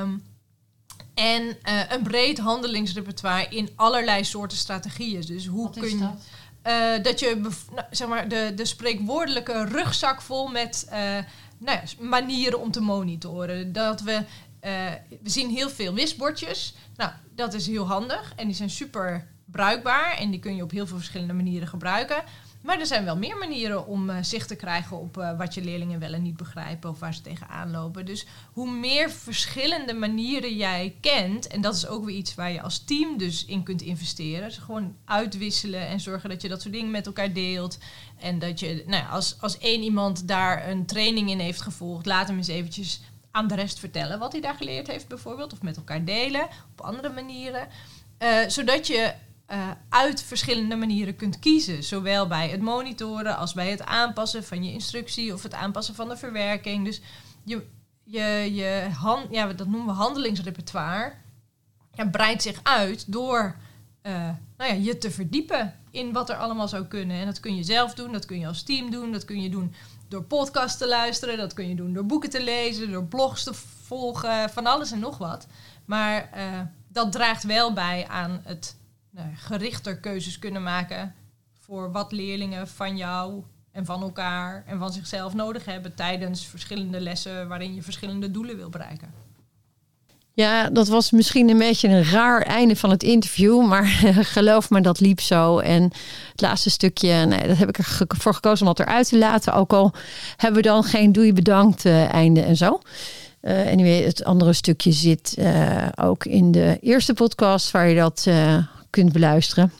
Um, 0.02 0.22
en 1.14 1.42
uh, 1.42 1.82
een 1.88 2.02
breed 2.02 2.38
handelingsrepertoire 2.38 3.48
in 3.48 3.68
allerlei 3.76 4.24
soorten 4.24 4.58
strategieën. 4.58 5.20
Dus 5.20 5.46
hoe 5.46 5.64
Wat 5.64 5.78
kun 5.78 5.88
je. 5.88 5.98
Dat? 5.98 6.22
Uh, 6.66 7.02
dat 7.02 7.20
je 7.20 7.40
nou, 7.74 7.86
zeg 7.90 8.08
maar 8.08 8.28
de, 8.28 8.52
de 8.56 8.64
spreekwoordelijke 8.64 9.64
rugzak 9.64 10.20
vol 10.20 10.48
met 10.48 10.86
uh, 10.86 10.94
nou 11.58 11.78
ja, 11.78 11.82
manieren 11.98 12.60
om 12.60 12.70
te 12.70 12.80
monitoren. 12.80 13.72
Dat 13.72 14.00
we, 14.00 14.24
we 15.22 15.30
zien 15.30 15.50
heel 15.50 15.70
veel 15.70 15.94
wisbordjes. 15.94 16.74
Nou, 16.96 17.12
dat 17.34 17.54
is 17.54 17.66
heel 17.66 17.86
handig 17.86 18.32
en 18.36 18.46
die 18.46 18.56
zijn 18.56 18.70
super 18.70 19.26
bruikbaar 19.44 20.16
en 20.18 20.30
die 20.30 20.40
kun 20.40 20.56
je 20.56 20.62
op 20.62 20.70
heel 20.70 20.86
veel 20.86 20.96
verschillende 20.96 21.32
manieren 21.32 21.68
gebruiken. 21.68 22.22
Maar 22.60 22.80
er 22.80 22.86
zijn 22.86 23.04
wel 23.04 23.16
meer 23.16 23.36
manieren 23.36 23.86
om 23.86 24.10
uh, 24.10 24.16
zicht 24.20 24.48
te 24.48 24.56
krijgen 24.56 24.98
op 24.98 25.16
uh, 25.16 25.38
wat 25.38 25.54
je 25.54 25.62
leerlingen 25.62 26.00
wel 26.00 26.12
en 26.12 26.22
niet 26.22 26.36
begrijpen 26.36 26.90
of 26.90 26.98
waar 26.98 27.14
ze 27.14 27.20
tegenaan 27.20 27.70
lopen. 27.70 28.06
Dus 28.06 28.26
hoe 28.52 28.70
meer 28.70 29.10
verschillende 29.10 29.94
manieren 29.94 30.56
jij 30.56 30.94
kent, 31.00 31.46
en 31.46 31.60
dat 31.60 31.74
is 31.74 31.86
ook 31.86 32.04
weer 32.04 32.16
iets 32.16 32.34
waar 32.34 32.52
je 32.52 32.62
als 32.62 32.84
team 32.84 33.18
dus 33.18 33.44
in 33.44 33.62
kunt 33.62 33.82
investeren. 33.82 34.48
Dus 34.48 34.58
gewoon 34.58 34.96
uitwisselen 35.04 35.86
en 35.86 36.00
zorgen 36.00 36.28
dat 36.28 36.42
je 36.42 36.48
dat 36.48 36.62
soort 36.62 36.74
dingen 36.74 36.90
met 36.90 37.06
elkaar 37.06 37.32
deelt. 37.32 37.78
En 38.18 38.38
dat 38.38 38.60
je, 38.60 38.84
nou 38.86 39.02
ja, 39.02 39.08
als, 39.08 39.36
als 39.40 39.58
één 39.58 39.82
iemand 39.82 40.28
daar 40.28 40.68
een 40.68 40.86
training 40.86 41.30
in 41.30 41.38
heeft 41.38 41.60
gevolgd, 41.60 42.06
laat 42.06 42.28
hem 42.28 42.36
eens 42.36 42.48
eventjes 42.48 43.00
aan 43.30 43.48
de 43.48 43.54
rest 43.54 43.78
vertellen 43.78 44.18
wat 44.18 44.32
hij 44.32 44.40
daar 44.40 44.54
geleerd 44.54 44.86
heeft 44.86 45.08
bijvoorbeeld. 45.08 45.52
Of 45.52 45.62
met 45.62 45.76
elkaar 45.76 46.04
delen 46.04 46.48
op 46.72 46.80
andere 46.80 47.08
manieren. 47.08 47.68
Uh, 48.18 48.48
zodat 48.48 48.86
je 48.86 49.12
uh, 49.52 49.70
uit 49.88 50.22
verschillende 50.22 50.76
manieren 50.76 51.16
kunt 51.16 51.38
kiezen. 51.38 51.84
Zowel 51.84 52.26
bij 52.26 52.48
het 52.48 52.60
monitoren 52.60 53.36
als 53.36 53.52
bij 53.52 53.70
het 53.70 53.84
aanpassen 53.84 54.44
van 54.44 54.64
je 54.64 54.72
instructie 54.72 55.34
of 55.34 55.42
het 55.42 55.54
aanpassen 55.54 55.94
van 55.94 56.08
de 56.08 56.16
verwerking. 56.16 56.84
Dus 56.84 57.00
je, 57.44 57.66
je, 58.04 58.50
je 58.54 58.88
hand, 58.98 59.26
ja, 59.30 59.52
dat 59.52 59.66
noemen 59.66 59.94
we 59.94 60.00
handelingsrepertoire. 60.00 61.12
Ja, 61.92 62.06
breidt 62.06 62.42
zich 62.42 62.60
uit 62.62 63.12
door 63.12 63.56
uh, 64.02 64.12
nou 64.56 64.72
ja, 64.72 64.72
je 64.72 64.98
te 64.98 65.10
verdiepen 65.10 65.74
in 65.90 66.12
wat 66.12 66.30
er 66.30 66.36
allemaal 66.36 66.68
zou 66.68 66.84
kunnen. 66.84 67.16
En 67.16 67.26
dat 67.26 67.40
kun 67.40 67.56
je 67.56 67.62
zelf 67.62 67.94
doen, 67.94 68.12
dat 68.12 68.26
kun 68.26 68.38
je 68.38 68.46
als 68.46 68.62
team 68.62 68.90
doen, 68.90 69.12
dat 69.12 69.24
kun 69.24 69.42
je 69.42 69.50
doen 69.50 69.74
door 70.08 70.22
podcasts 70.22 70.78
te 70.78 70.88
luisteren, 70.88 71.36
dat 71.36 71.54
kun 71.54 71.68
je 71.68 71.74
doen 71.74 71.92
door 71.92 72.06
boeken 72.06 72.30
te 72.30 72.42
lezen, 72.42 72.90
door 72.90 73.04
blogs 73.04 73.44
te 73.44 73.54
volgen, 73.84 74.50
van 74.50 74.66
alles 74.66 74.92
en 74.92 74.98
nog 74.98 75.18
wat. 75.18 75.46
Maar 75.84 76.30
uh, 76.36 76.60
dat 76.88 77.12
draagt 77.12 77.44
wel 77.44 77.72
bij 77.72 78.06
aan 78.08 78.40
het 78.44 78.76
nou, 79.10 79.28
gerichter 79.34 79.96
keuzes 79.96 80.38
kunnen 80.38 80.62
maken 80.62 81.14
voor 81.58 81.92
wat 81.92 82.12
leerlingen 82.12 82.68
van 82.68 82.96
jou 82.96 83.42
en 83.72 83.84
van 83.84 84.02
elkaar 84.02 84.64
en 84.66 84.78
van 84.78 84.92
zichzelf 84.92 85.34
nodig 85.34 85.64
hebben 85.64 85.94
tijdens 85.94 86.46
verschillende 86.46 87.00
lessen 87.00 87.48
waarin 87.48 87.74
je 87.74 87.82
verschillende 87.82 88.30
doelen 88.30 88.56
wil 88.56 88.68
bereiken. 88.68 89.28
Ja, 90.32 90.70
dat 90.70 90.88
was 90.88 91.10
misschien 91.10 91.48
een 91.48 91.58
beetje 91.58 91.88
een 91.88 92.04
raar 92.04 92.42
einde 92.42 92.76
van 92.76 92.90
het 92.90 93.02
interview, 93.02 93.66
maar 93.66 93.84
geloof 94.36 94.70
me, 94.70 94.80
dat 94.80 95.00
liep 95.00 95.20
zo. 95.20 95.58
En 95.58 95.82
het 96.30 96.40
laatste 96.40 96.70
stukje, 96.70 97.14
nee, 97.14 97.46
dat 97.46 97.56
heb 97.56 97.68
ik 97.68 97.78
ervoor 97.78 98.34
gekozen 98.34 98.66
om 98.66 98.74
dat 98.74 98.86
eruit 98.86 99.08
te 99.08 99.18
laten. 99.18 99.52
Ook 99.52 99.72
al 99.72 99.92
hebben 100.36 100.62
we 100.62 100.68
dan 100.68 100.84
geen 100.84 101.12
doei 101.12 101.32
bedankt 101.32 101.84
uh, 101.84 102.12
einde 102.12 102.42
en 102.42 102.56
zo. 102.56 102.80
Uh, 103.42 103.66
anyway, 103.66 104.02
het 104.02 104.24
andere 104.24 104.52
stukje 104.52 104.92
zit 104.92 105.34
uh, 105.38 105.88
ook 105.96 106.24
in 106.24 106.52
de 106.52 106.78
eerste 106.80 107.14
podcast 107.14 107.70
waar 107.70 107.88
je 107.88 107.96
dat 107.96 108.26
kunt 108.90 109.12
beluisteren. 109.12 109.72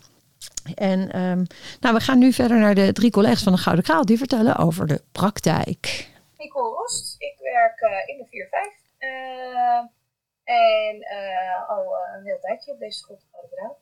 En 0.75 1.21
um, 1.21 1.47
nou, 1.81 1.95
we 1.95 2.01
gaan 2.01 2.19
nu 2.19 2.33
verder 2.33 2.59
naar 2.59 2.75
de 2.75 2.93
drie 2.93 3.11
collega's 3.11 3.43
van 3.43 3.53
de 3.53 3.59
Gouden 3.59 3.85
Kraal. 3.85 4.05
Die 4.05 4.19
vertellen 4.19 4.57
over 4.57 4.87
de 4.87 5.03
praktijk. 5.13 6.09
Nicole 6.39 6.77
Rost. 6.77 7.15
Ik 7.19 7.37
werk 7.39 7.81
uh, 7.81 8.09
in 8.09 8.17
de 8.19 8.49
4-5. 8.77 8.81
Uh, 8.99 9.79
en 10.45 10.97
uh, 10.97 11.69
al 11.69 11.97
een 12.17 12.25
heel 12.25 12.39
tijdje 12.41 12.73
op 12.73 12.79
deze 12.79 12.99
school 12.99 13.17
de 13.17 13.25
Gouden 13.31 13.51
Kraal. 13.57 13.79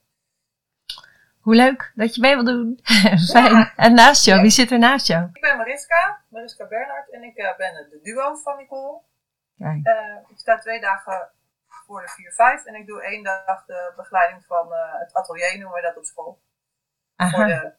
Hoe 1.40 1.54
leuk 1.54 1.92
dat 1.94 2.14
je 2.14 2.20
mee 2.20 2.34
wil 2.34 2.44
doen. 2.44 2.80
Fijn. 3.30 3.52
Ja. 3.52 3.72
En 3.76 3.94
naast 3.94 4.24
jou, 4.24 4.40
wie 4.40 4.50
zit 4.50 4.70
er 4.70 4.78
naast 4.78 5.06
jou? 5.06 5.28
Ik 5.32 5.40
ben 5.40 5.56
Mariska, 5.56 6.20
Mariska 6.28 6.66
Bernhard. 6.66 7.10
En 7.10 7.22
ik 7.22 7.34
ben 7.34 7.88
de 7.90 8.00
duo 8.02 8.34
van 8.34 8.56
Nicole. 8.56 9.00
Kijk. 9.58 9.86
ik 10.28 10.38
sta 10.38 10.58
twee 10.58 10.80
dagen 10.80 11.30
voor 11.88 12.00
de 12.00 12.62
4-5. 12.62 12.66
En 12.66 12.74
ik 12.74 12.86
doe 12.86 13.02
één 13.02 13.22
dag 13.22 13.64
de 13.66 13.92
begeleiding 13.96 14.44
van 14.46 14.66
uh, 14.66 15.00
het 15.00 15.14
atelier, 15.14 15.58
noemen 15.58 15.72
we 15.72 15.82
dat 15.82 15.96
op 15.96 16.04
school. 16.04 16.40
Aha. 17.16 17.30
Voor 17.30 17.46
de 17.46 17.72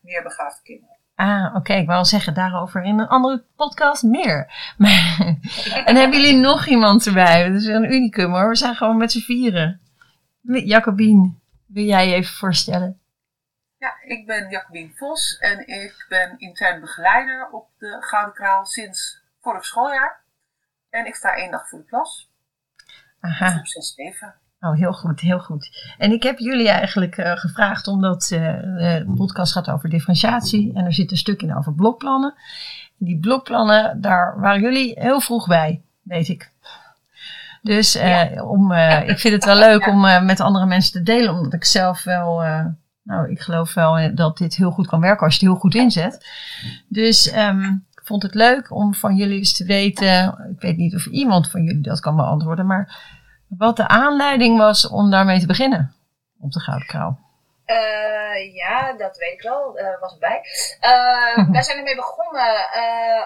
meer 0.00 0.22
begaafde 0.22 0.62
kinderen. 0.62 0.96
Ah, 1.14 1.46
oké. 1.46 1.56
Okay. 1.56 1.80
Ik 1.80 1.86
wou 1.86 2.04
zeggen 2.04 2.34
daarover 2.34 2.82
in 2.82 2.98
een 2.98 3.08
andere 3.08 3.44
podcast 3.56 4.02
meer. 4.02 4.52
Maar, 4.78 5.36
en 5.84 5.96
hebben 5.96 6.20
jullie 6.20 6.40
nog 6.40 6.66
iemand 6.66 7.06
erbij? 7.06 7.48
Dat 7.48 7.60
is 7.60 7.66
een 7.66 7.92
unicum 7.92 8.30
hoor. 8.30 8.48
We 8.48 8.56
zijn 8.56 8.74
gewoon 8.74 8.96
met 8.96 9.12
z'n 9.12 9.20
vieren. 9.20 9.80
Jacobien, 10.42 11.42
wil 11.66 11.84
jij 11.84 12.08
je 12.08 12.14
even 12.14 12.34
voorstellen? 12.34 13.00
Ja, 13.78 13.94
ik 14.02 14.26
ben 14.26 14.50
Jacobien 14.50 14.92
Vos 14.96 15.38
en 15.38 15.66
ik 15.66 16.06
ben 16.08 16.38
intern 16.38 16.80
begeleider 16.80 17.48
op 17.50 17.68
de 17.78 17.96
Gouden 18.00 18.34
Kraal 18.34 18.64
sinds 18.64 19.22
vorig 19.40 19.64
schooljaar. 19.64 20.24
En 20.90 21.06
ik 21.06 21.14
sta 21.14 21.34
één 21.34 21.50
dag 21.50 21.68
voor 21.68 21.78
de 21.78 21.84
klas. 21.84 22.27
Aha. 23.20 23.60
Steven. 23.62 24.34
Oh, 24.60 24.76
heel 24.76 24.92
goed, 24.92 25.20
heel 25.20 25.38
goed. 25.38 25.94
En 25.98 26.12
ik 26.12 26.22
heb 26.22 26.38
jullie 26.38 26.68
eigenlijk 26.68 27.16
uh, 27.16 27.36
gevraagd, 27.36 27.86
omdat 27.86 28.30
uh, 28.32 28.40
de 28.60 29.12
podcast 29.16 29.52
gaat 29.52 29.70
over 29.70 29.88
differentiatie 29.88 30.74
en 30.74 30.84
er 30.84 30.94
zit 30.94 31.10
een 31.10 31.16
stuk 31.16 31.42
in 31.42 31.56
over 31.56 31.74
blokplannen. 31.74 32.34
Die 32.96 33.18
blokplannen, 33.18 34.00
daar 34.00 34.40
waren 34.40 34.60
jullie 34.60 34.92
heel 34.98 35.20
vroeg 35.20 35.46
bij, 35.46 35.82
weet 36.02 36.28
ik. 36.28 36.52
Dus 37.62 37.96
uh, 37.96 38.34
ja. 38.34 38.42
om, 38.42 38.72
ik 39.06 39.18
vind 39.18 39.34
het 39.34 39.44
wel 39.44 39.58
leuk 39.58 39.84
ja. 39.84 39.92
om 39.92 40.26
met 40.26 40.40
andere 40.40 40.66
mensen 40.66 40.92
te 40.92 41.02
delen, 41.02 41.34
omdat 41.34 41.52
ik 41.52 41.64
zelf 41.64 42.02
wel, 42.02 42.40
nou, 43.02 43.30
ik 43.30 43.40
geloof 43.40 43.74
wel 43.74 44.14
dat 44.14 44.38
dit 44.38 44.56
heel 44.56 44.70
goed 44.70 44.86
kan 44.86 45.00
werken 45.00 45.24
als 45.26 45.36
je 45.36 45.40
het 45.40 45.48
heel 45.48 45.60
goed 45.60 45.74
inzet. 45.74 46.26
Dus 46.88 47.36
um, 47.36 47.86
vond 48.08 48.22
het 48.22 48.34
leuk 48.34 48.70
om 48.70 48.94
van 48.94 49.14
jullie 49.14 49.38
eens 49.38 49.56
te 49.56 49.64
weten. 49.64 50.48
Ik 50.54 50.60
weet 50.60 50.76
niet 50.76 50.94
of 50.94 51.06
iemand 51.06 51.50
van 51.50 51.62
jullie 51.62 51.82
dat 51.82 52.00
kan 52.00 52.16
beantwoorden, 52.16 52.66
maar 52.66 52.84
wat 53.48 53.76
de 53.76 53.88
aanleiding 53.88 54.58
was 54.58 54.88
om 54.88 55.10
daarmee 55.10 55.40
te 55.40 55.46
beginnen 55.46 55.94
op 56.40 56.52
de 56.52 56.60
Gouden 56.60 56.86
Kraal. 56.86 57.18
Uh, 57.66 58.54
ja, 58.54 58.92
dat 58.92 59.16
weet 59.16 59.32
ik 59.32 59.42
wel. 59.42 59.78
Uh, 59.78 60.00
was 60.00 60.12
erbij. 60.12 60.40
Uh, 60.80 61.50
wij 61.54 61.62
zijn 61.62 61.78
ermee 61.78 61.94
begonnen 61.94 62.46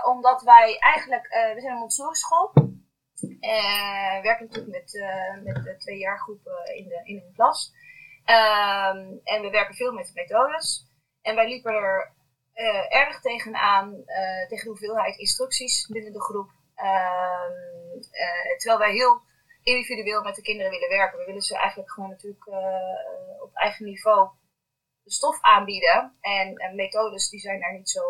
omdat 0.04 0.42
wij 0.42 0.76
eigenlijk, 0.78 1.26
we 1.54 1.60
zijn 1.60 1.72
een 1.72 1.78
Montessori 1.78 2.14
school. 2.14 2.50
we 3.40 4.20
werken 4.22 4.46
natuurlijk 4.46 4.72
met, 4.72 5.64
met 5.64 5.80
twee 5.80 5.98
jaargroepen 5.98 6.76
in 6.76 6.88
de, 6.88 7.00
in 7.04 7.16
een 7.16 7.32
klas. 7.34 7.72
Ehm, 8.24 8.98
en 9.24 9.42
we 9.42 9.48
werken 9.50 9.74
veel 9.74 9.92
met 9.92 10.12
methodes. 10.14 10.86
En 11.22 11.34
wij 11.34 11.48
liepen 11.48 11.72
er 11.72 12.12
uh, 12.54 12.94
erg 12.94 13.20
tegenaan, 13.20 13.92
uh, 13.94 14.48
tegen 14.48 14.64
de 14.64 14.68
hoeveelheid 14.68 15.18
instructies 15.18 15.86
binnen 15.86 16.12
de 16.12 16.20
groep. 16.20 16.50
Uh, 16.76 17.50
terwijl 18.56 18.78
wij 18.78 18.92
heel 18.92 19.20
individueel 19.62 20.22
met 20.22 20.34
de 20.34 20.42
kinderen 20.42 20.70
willen 20.70 20.88
werken. 20.88 21.18
We 21.18 21.24
willen 21.24 21.42
ze 21.42 21.56
eigenlijk 21.56 21.90
gewoon 21.90 22.10
natuurlijk 22.10 22.46
op 23.42 23.54
eigen 23.54 23.84
niveau 23.84 24.30
de 25.02 25.12
stof 25.12 25.40
aanbieden. 25.40 26.16
En, 26.20 26.56
en 26.56 26.74
methodes 26.74 27.28
die 27.28 27.40
zijn 27.40 27.60
daar 27.60 27.72
niet 27.72 27.90
zo 27.90 28.00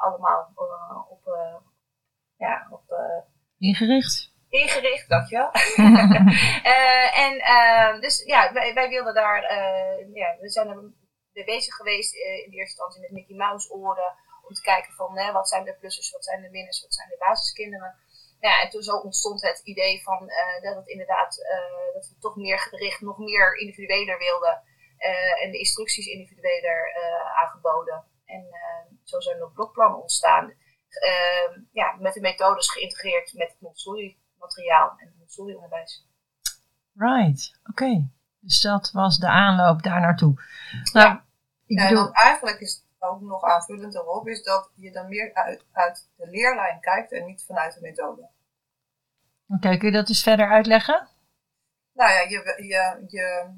allemaal 0.00 0.52
op, 1.08 1.36
ja, 2.36 2.66
op 2.70 2.94
ingericht. 3.58 4.32
Ingericht, 4.48 5.08
dankjewel. 5.08 5.50
en 7.24 8.00
dus 8.00 8.24
ja, 8.24 8.52
wij, 8.52 8.74
wij 8.74 8.88
wilden 8.88 9.14
daar, 9.14 9.42
ja, 10.12 10.36
we 10.40 10.48
zijn 10.48 10.68
er 10.68 10.92
bezig 11.44 11.74
geweest 11.74 12.14
uh, 12.14 12.22
in 12.22 12.50
eerste 12.50 12.58
instantie 12.58 13.00
met 13.00 13.10
Mickey 13.10 13.36
Mouse 13.36 13.70
oren. 13.70 14.14
Om 14.48 14.54
te 14.54 14.60
kijken 14.60 14.92
van 14.92 15.32
wat 15.32 15.48
zijn 15.48 15.64
de 15.64 15.74
plussers, 15.74 16.10
wat 16.10 16.24
zijn 16.24 16.42
de 16.42 16.50
winners, 16.50 16.82
wat 16.82 16.94
zijn 16.94 17.08
de 17.08 17.16
basiskinderen. 17.18 17.94
Ja, 18.40 18.60
en 18.60 18.70
toen 18.70 18.82
zo 18.82 18.96
ontstond 18.96 19.42
het 19.42 19.60
idee 19.64 20.02
van 20.02 20.30
dat 20.62 20.76
het 20.76 20.86
inderdaad 20.86 21.36
dat 21.92 22.08
we 22.08 22.18
toch 22.18 22.36
meer 22.36 22.58
gericht, 22.58 23.00
nog 23.00 23.18
meer 23.18 23.56
individueler 23.58 24.18
wilden. 24.18 24.62
en 25.42 25.50
de 25.50 25.58
instructies 25.58 26.06
individueler 26.06 26.94
aangeboden. 27.34 28.04
En 28.24 28.46
zo 29.04 29.20
zijn 29.20 29.40
er 29.40 29.50
blokplannen 29.52 30.00
ontstaan. 30.00 30.54
ja, 31.72 31.96
met 31.98 32.14
de 32.14 32.20
methodes 32.20 32.70
geïntegreerd 32.70 33.32
met 33.32 33.48
het 33.48 33.60
Montessori-materiaal 33.60 34.94
en 34.96 35.06
het 35.06 35.16
Montessori-onderwijs. 35.16 36.06
Right, 36.94 37.58
oké. 37.70 38.08
Dus 38.40 38.60
dat 38.60 38.90
was 38.92 39.18
de 39.18 39.28
aanloop 39.28 39.82
daar 39.82 40.00
naartoe. 40.00 40.34
Nou, 40.92 41.08
ja. 41.08 41.23
Ik 41.66 41.76
bedoel... 41.76 42.06
En 42.06 42.12
eigenlijk 42.12 42.60
is 42.60 42.74
het 42.74 42.84
ook 43.10 43.20
nog 43.20 43.42
aanvullend 43.42 43.94
erop, 43.94 44.28
is 44.28 44.42
dat 44.42 44.70
je 44.74 44.92
dan 44.92 45.08
meer 45.08 45.34
uit, 45.34 45.64
uit 45.72 46.08
de 46.16 46.28
leerlijn 46.28 46.80
kijkt 46.80 47.12
en 47.12 47.24
niet 47.24 47.44
vanuit 47.46 47.74
de 47.74 47.80
methode. 47.80 48.28
Oké, 49.48 49.76
kun 49.76 49.88
je 49.88 49.96
dat 49.96 50.06
dus 50.06 50.22
verder 50.22 50.48
uitleggen? 50.48 51.08
Nou 51.92 52.10
ja, 52.10 52.20
je, 52.20 52.54
je, 52.56 53.04
je 53.06 53.54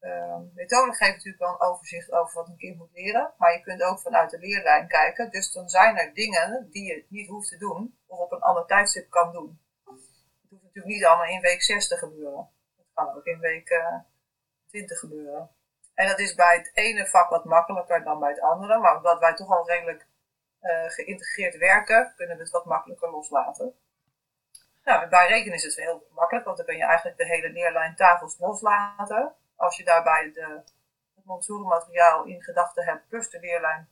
uh, 0.00 0.36
methode 0.54 0.94
geeft 0.94 1.16
natuurlijk 1.16 1.38
wel 1.38 1.52
een 1.52 1.60
overzicht 1.60 2.12
over 2.12 2.34
wat 2.34 2.48
een 2.48 2.56
kind 2.56 2.78
moet 2.78 2.92
leren. 2.92 3.32
Maar 3.36 3.52
je 3.52 3.60
kunt 3.60 3.82
ook 3.82 4.00
vanuit 4.00 4.30
de 4.30 4.38
leerlijn 4.38 4.88
kijken. 4.88 5.30
Dus 5.30 5.52
dan 5.52 5.68
zijn 5.68 5.96
er 5.96 6.14
dingen 6.14 6.68
die 6.70 6.84
je 6.84 7.04
niet 7.08 7.28
hoeft 7.28 7.48
te 7.48 7.56
doen. 7.56 7.98
Of 8.06 8.18
op 8.18 8.32
een 8.32 8.40
ander 8.40 8.66
tijdstip 8.66 9.10
kan 9.10 9.32
doen. 9.32 9.60
Het 9.84 10.50
hoeft 10.50 10.62
natuurlijk 10.62 10.94
niet 10.94 11.04
allemaal 11.04 11.34
in 11.34 11.40
week 11.40 11.62
6 11.62 11.88
te 11.88 11.96
gebeuren. 11.96 12.48
Het 12.76 12.86
kan 12.94 13.14
ook 13.16 13.24
in 13.24 13.38
week 13.38 13.70
uh, 13.70 13.98
20 14.66 14.98
gebeuren. 14.98 15.50
En 16.00 16.06
dat 16.06 16.18
is 16.18 16.34
bij 16.34 16.56
het 16.56 16.70
ene 16.74 17.06
vak 17.06 17.28
wat 17.30 17.44
makkelijker 17.44 18.04
dan 18.04 18.18
bij 18.18 18.30
het 18.30 18.40
andere. 18.40 18.78
Maar 18.78 18.96
omdat 18.96 19.18
wij 19.18 19.34
toch 19.34 19.50
al 19.50 19.68
redelijk 19.68 20.06
uh, 20.62 20.70
geïntegreerd 20.86 21.56
werken, 21.56 22.12
kunnen 22.16 22.36
we 22.36 22.42
het 22.42 22.52
wat 22.52 22.64
makkelijker 22.64 23.10
loslaten. 23.10 23.72
Nou, 24.84 25.08
bij 25.08 25.26
rekenen 25.28 25.54
is 25.54 25.62
het 25.62 25.76
heel 25.76 26.06
makkelijk, 26.14 26.44
want 26.44 26.56
dan 26.56 26.66
kun 26.66 26.76
je 26.76 26.84
eigenlijk 26.84 27.18
de 27.18 27.26
hele 27.26 27.50
leerlijn 27.50 27.94
tafels 27.96 28.38
loslaten. 28.38 29.32
Als 29.56 29.76
je 29.76 29.84
daarbij 29.84 30.30
de, 30.34 30.60
het 31.14 31.24
Montessori-materiaal 31.24 32.24
in 32.24 32.42
gedachten 32.42 32.84
hebt, 32.84 33.08
plus 33.08 33.30
de 33.30 33.40
leerlijn 33.40 33.88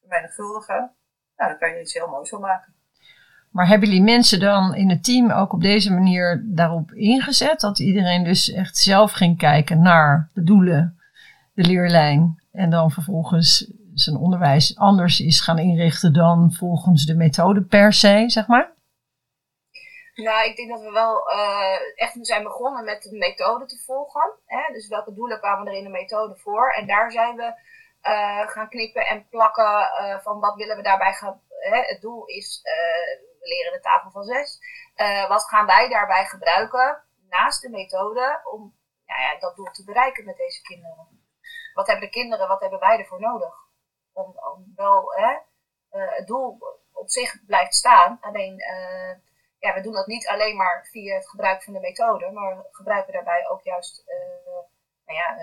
vermenigvuldigen, 0.00 0.94
nou, 1.36 1.50
dan 1.50 1.58
kan 1.58 1.70
je 1.70 1.80
iets 1.80 1.94
heel 1.94 2.08
moois 2.08 2.28
van 2.28 2.40
maken. 2.40 2.74
Maar 3.50 3.66
hebben 3.66 3.88
jullie 3.88 4.04
mensen 4.04 4.40
dan 4.40 4.74
in 4.74 4.90
het 4.90 5.04
team 5.04 5.30
ook 5.30 5.52
op 5.52 5.60
deze 5.60 5.92
manier 5.92 6.42
daarop 6.46 6.92
ingezet? 6.92 7.60
Dat 7.60 7.78
iedereen 7.78 8.24
dus 8.24 8.52
echt 8.52 8.76
zelf 8.76 9.12
ging 9.12 9.38
kijken 9.38 9.82
naar 9.82 10.30
de 10.32 10.42
doelen, 10.42 10.98
de 11.54 11.64
leerlijn. 11.64 12.42
En 12.52 12.70
dan 12.70 12.90
vervolgens 12.90 13.72
zijn 13.94 14.16
onderwijs 14.16 14.76
anders 14.78 15.20
is 15.20 15.40
gaan 15.40 15.58
inrichten 15.58 16.12
dan 16.12 16.52
volgens 16.52 17.06
de 17.06 17.14
methode 17.14 17.62
per 17.64 17.92
se, 17.92 18.24
zeg 18.26 18.46
maar? 18.46 18.72
Nou, 20.14 20.48
ik 20.48 20.56
denk 20.56 20.70
dat 20.70 20.80
we 20.80 20.90
wel 20.90 21.32
uh, 21.32 21.78
echt 21.94 22.16
zijn 22.20 22.42
begonnen 22.42 22.84
met 22.84 23.02
de 23.02 23.16
methode 23.16 23.66
te 23.66 23.82
volgen. 23.86 24.32
Hè? 24.46 24.72
Dus 24.72 24.88
welke 24.88 25.14
doelen 25.14 25.40
kwamen 25.40 25.66
er 25.66 25.78
in 25.78 25.84
de 25.84 25.90
methode 25.90 26.36
voor? 26.36 26.72
En 26.72 26.86
daar 26.86 27.10
zijn 27.10 27.36
we 27.36 27.52
uh, 28.02 28.48
gaan 28.48 28.68
knippen 28.68 29.06
en 29.06 29.28
plakken 29.28 29.88
uh, 30.00 30.18
van 30.18 30.40
wat 30.40 30.54
willen 30.54 30.76
we 30.76 30.82
daarbij 30.82 31.12
gaan. 31.12 31.40
Hè? 31.48 31.76
Het 31.76 32.00
doel 32.00 32.26
is 32.26 32.60
we 33.40 33.48
leren 33.48 33.72
de 33.72 33.80
tafel 33.80 34.10
van 34.10 34.24
zes. 34.24 34.58
Wat 35.28 35.48
gaan 35.48 35.66
wij 35.66 35.88
daarbij 35.88 36.24
gebruiken 36.24 37.02
naast 37.28 37.62
de 37.62 37.70
methode 37.70 38.40
om 38.52 38.74
nou 39.06 39.20
ja, 39.20 39.38
dat 39.38 39.56
doel 39.56 39.70
te 39.70 39.84
bereiken 39.84 40.24
met 40.24 40.36
deze 40.36 40.62
kinderen? 40.62 41.23
Wat 41.74 41.86
hebben 41.86 42.04
de 42.04 42.10
kinderen, 42.10 42.48
wat 42.48 42.60
hebben 42.60 42.80
wij 42.80 42.98
ervoor 42.98 43.20
nodig? 43.20 43.54
Om, 44.12 44.38
om 44.52 44.72
wel, 44.76 45.12
hè, 45.12 45.32
uh, 45.90 46.12
het 46.12 46.26
doel 46.26 46.58
op 46.92 47.08
zich 47.08 47.44
blijft 47.46 47.74
staan. 47.74 48.18
Alleen, 48.20 48.60
uh, 48.60 49.14
ja, 49.58 49.74
we 49.74 49.80
doen 49.80 49.92
dat 49.92 50.06
niet 50.06 50.28
alleen 50.28 50.56
maar 50.56 50.88
via 50.90 51.14
het 51.14 51.28
gebruik 51.28 51.62
van 51.62 51.72
de 51.72 51.80
methode, 51.80 52.30
maar 52.30 52.56
we 52.56 52.68
gebruiken 52.70 53.12
daarbij 53.12 53.48
ook 53.48 53.62
juist 53.62 54.04
nou 55.06 55.18
ja, 55.18 55.36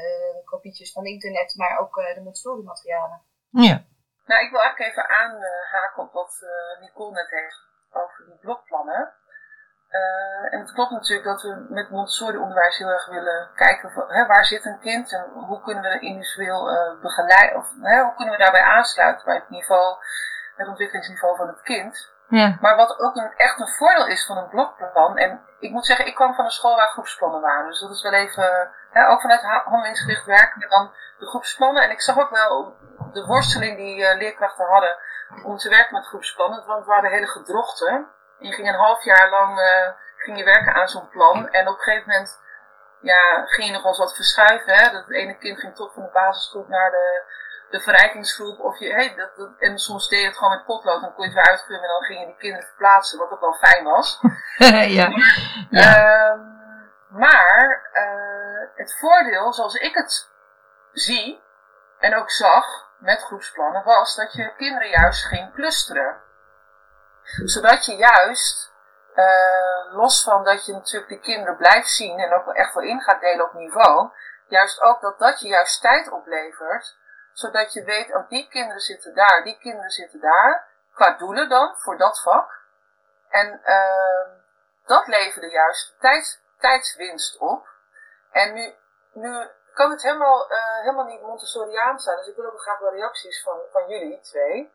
kopietjes 0.46 0.92
van 0.92 1.06
internet, 1.06 1.56
maar 1.56 1.80
ook 1.80 1.96
de 1.96 2.22
Montessori 2.24 2.64
materialen. 2.64 3.22
Ja. 3.50 3.84
Nou, 4.26 4.44
ik 4.44 4.52
wil 4.52 4.60
eigenlijk 4.60 4.92
even 4.92 5.10
aanhaken 5.10 6.04
op 6.04 6.12
wat 6.12 6.46
Nicole 6.80 7.12
net 7.12 7.30
heeft 7.30 7.60
over 7.92 8.26
die 8.26 8.38
blokplannen. 8.38 9.14
Uh, 9.92 10.54
en 10.54 10.60
het 10.60 10.74
klopt 10.74 10.92
natuurlijk 10.92 11.28
dat 11.28 11.42
we 11.42 11.66
met 11.70 11.90
Montessori-onderwijs 11.90 12.78
heel 12.78 12.88
erg 12.88 13.06
willen 13.06 13.50
kijken 13.56 13.92
van, 13.92 14.04
hè, 14.08 14.26
waar 14.26 14.46
zit 14.46 14.66
een 14.66 14.80
kind 14.80 15.14
en 15.14 15.26
hoe 15.34 15.62
kunnen 15.62 15.84
we 15.84 16.00
individueel 16.00 16.74
uh, 16.74 17.02
begeleiden, 17.02 17.58
of 17.58 17.68
hè, 17.82 18.02
hoe 18.02 18.16
kunnen 18.16 18.34
we 18.34 18.44
daarbij 18.44 18.64
aansluiten 18.64 19.26
bij 19.26 19.36
het 19.36 19.50
niveau, 19.50 19.96
het 20.56 20.68
ontwikkelingsniveau 20.68 21.36
van 21.36 21.48
het 21.48 21.62
kind. 21.62 22.14
Ja. 22.28 22.58
Maar 22.62 22.76
wat 22.76 23.00
ook 23.00 23.16
een, 23.16 23.34
echt 23.36 23.60
een 23.60 23.68
voordeel 23.68 24.08
is 24.08 24.26
van 24.26 24.38
een 24.38 24.50
blokplan, 24.50 25.18
en 25.18 25.42
ik 25.60 25.72
moet 25.72 25.86
zeggen, 25.86 26.06
ik 26.08 26.16
kwam 26.16 26.36
van 26.36 26.46
een 26.46 26.52
school 26.52 26.76
waar 26.76 26.88
groepsplannen 26.88 27.42
waren, 27.42 27.68
dus 27.68 27.80
dat 27.80 27.92
is 27.92 28.02
wel 28.02 28.14
even, 28.14 28.70
hè, 28.92 29.08
ook 29.08 29.22
vanuit 29.22 29.42
handelingsgericht 29.42 30.26
werken, 30.26 30.70
dan 30.70 30.92
de 31.18 31.28
groepsplannen. 31.28 31.84
En 31.84 31.92
ik 31.92 32.02
zag 32.02 32.20
ook 32.20 32.30
wel 32.30 32.78
de 33.14 33.26
worsteling 33.26 33.78
die 33.78 33.98
uh, 33.98 34.18
leerkrachten 34.18 34.66
hadden 34.66 34.98
om 35.44 35.58
te 35.58 35.70
werken 35.70 35.94
met 35.94 36.06
groepsplannen. 36.06 36.66
Want 36.66 36.80
het 36.80 36.88
waren 36.88 37.12
hele 37.12 37.28
gedrochten. 37.28 38.08
Je 38.42 38.52
ging 38.54 38.68
een 38.68 38.84
half 38.86 39.04
jaar 39.04 39.30
lang 39.30 39.60
uh, 39.60 39.90
ging 40.18 40.38
je 40.38 40.44
werken 40.44 40.74
aan 40.74 40.88
zo'n 40.88 41.10
plan. 41.10 41.50
En 41.50 41.68
op 41.68 41.78
een 41.78 41.84
gegeven 41.84 42.10
moment 42.10 42.40
ja, 43.02 43.46
ging 43.46 43.68
je 43.68 43.74
nog 43.74 43.82
wel 43.82 43.92
eens 43.92 44.02
wat 44.02 44.16
verschuiven. 44.16 44.74
Hè? 44.74 44.92
Dat 44.92 45.06
het 45.06 45.16
ene 45.16 45.38
kind 45.38 45.60
ging 45.60 45.76
toch 45.76 45.94
van 45.94 46.04
de 46.04 46.10
basisgroep 46.10 46.68
naar 46.68 46.92
de, 46.92 47.24
de 47.70 47.80
verrijkingsgroep. 47.80 48.60
Of 48.60 48.80
je, 48.80 48.94
hey, 48.94 49.16
dat, 49.16 49.36
dat, 49.36 49.50
en 49.60 49.78
soms 49.78 50.10
deed 50.10 50.20
je 50.20 50.28
het 50.28 50.38
gewoon 50.38 50.56
met 50.56 50.66
potlood. 50.66 51.02
Dan 51.02 51.14
kon 51.14 51.24
je 51.24 51.30
het 51.30 51.40
weer 51.40 51.50
uitgummen 51.50 51.84
en 51.84 51.90
dan 51.90 52.04
gingen 52.04 52.26
die 52.26 52.38
kinderen 52.38 52.68
verplaatsen. 52.68 53.20
Wat 53.20 53.32
ook 53.32 53.40
wel 53.40 53.54
fijn 53.54 53.84
was. 53.84 54.20
ja. 54.98 55.10
Maar, 55.10 55.28
ja. 55.70 56.34
Uh, 56.34 56.40
maar 57.10 57.90
uh, 57.94 58.70
het 58.76 58.98
voordeel, 59.00 59.54
zoals 59.54 59.76
ik 59.76 59.96
het 59.96 60.30
zie 60.92 61.42
en 62.00 62.16
ook 62.16 62.32
zag, 62.32 62.90
met 62.98 63.22
groepsplannen 63.22 63.84
was 63.84 64.16
dat 64.16 64.34
je 64.34 64.54
kinderen 64.58 64.90
juist 64.90 65.26
ging 65.26 65.54
clusteren. 65.54 66.22
Zodat 67.24 67.86
je 67.86 67.96
juist, 67.96 68.72
uh, 69.16 69.94
los 69.94 70.24
van 70.24 70.44
dat 70.44 70.66
je 70.66 70.72
natuurlijk 70.74 71.10
de 71.10 71.20
kinderen 71.20 71.58
blijft 71.58 71.90
zien 71.90 72.20
en 72.20 72.34
ook 72.34 72.54
echt 72.54 72.74
wel 72.74 72.84
in 72.84 73.02
gaat 73.02 73.22
delen 73.22 73.46
op 73.46 73.54
niveau, 73.54 74.10
juist 74.48 74.82
ook 74.82 75.02
dat 75.02 75.20
dat 75.20 75.42
je 75.42 75.48
juist 75.48 75.82
tijd 75.82 76.12
oplevert, 76.12 76.98
zodat 77.34 77.74
je 77.74 77.84
weet, 77.84 78.16
oh 78.16 78.30
die 78.30 78.48
kinderen 78.48 78.82
zitten 78.82 79.16
daar, 79.16 79.44
die 79.44 79.58
kinderen 79.58 79.90
zitten 79.90 80.20
daar, 80.20 80.68
qua 80.94 81.18
doelen 81.18 81.50
dan, 81.50 81.76
voor 81.78 81.98
dat 81.98 82.22
vak. 82.22 82.60
En 83.30 83.62
uh, 83.66 84.42
dat 84.86 85.08
leverde 85.08 85.50
juist 85.50 85.96
tijd, 86.00 86.42
tijdswinst 86.60 87.38
op. 87.38 87.68
En 88.32 88.54
nu, 88.54 88.76
nu 89.14 89.48
kan 89.74 89.92
het 89.92 90.02
helemaal, 90.02 90.52
uh, 90.52 90.80
helemaal 90.80 91.06
niet 91.06 91.22
Montessoriaans 91.22 92.04
zijn. 92.04 92.18
Dus 92.18 92.28
ik 92.28 92.36
wil 92.36 92.52
ook 92.52 92.62
graag 92.62 92.80
wel 92.80 92.92
reacties 92.92 93.44
van, 93.44 93.60
van 93.72 93.88
jullie 93.88 94.20
twee. 94.20 94.74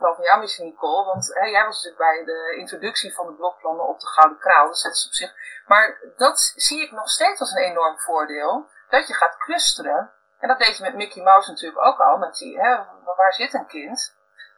Vooral 0.00 0.18
van 0.18 0.28
jou 0.30 0.40
misschien 0.40 0.66
Nicole. 0.66 1.04
Want 1.04 1.34
hè, 1.34 1.46
jij 1.46 1.64
was 1.64 1.84
natuurlijk 1.84 2.10
bij 2.10 2.34
de 2.34 2.56
introductie 2.56 3.14
van 3.14 3.26
de 3.26 3.32
blokplannen 3.32 3.88
op 3.88 4.00
de 4.00 4.06
Gouden 4.06 4.38
Kraal. 4.38 4.66
Dus 4.66 4.82
dat 4.82 4.92
is 4.92 5.06
op 5.06 5.12
zich... 5.12 5.32
Maar 5.66 5.98
dat 6.16 6.52
zie 6.56 6.82
ik 6.82 6.92
nog 6.92 7.08
steeds 7.08 7.40
als 7.40 7.52
een 7.52 7.62
enorm 7.62 7.98
voordeel. 7.98 8.68
Dat 8.88 9.06
je 9.08 9.14
gaat 9.14 9.36
clusteren. 9.36 10.12
En 10.38 10.48
dat 10.48 10.58
deed 10.58 10.76
je 10.76 10.82
met 10.82 10.94
Mickey 10.94 11.22
Mouse 11.22 11.50
natuurlijk 11.50 11.84
ook 11.84 12.00
al. 12.00 12.18
Met 12.18 12.34
die, 12.34 12.60
hè, 12.60 12.76
waar 13.16 13.32
zit 13.32 13.54
een 13.54 13.66
kind? 13.66 14.16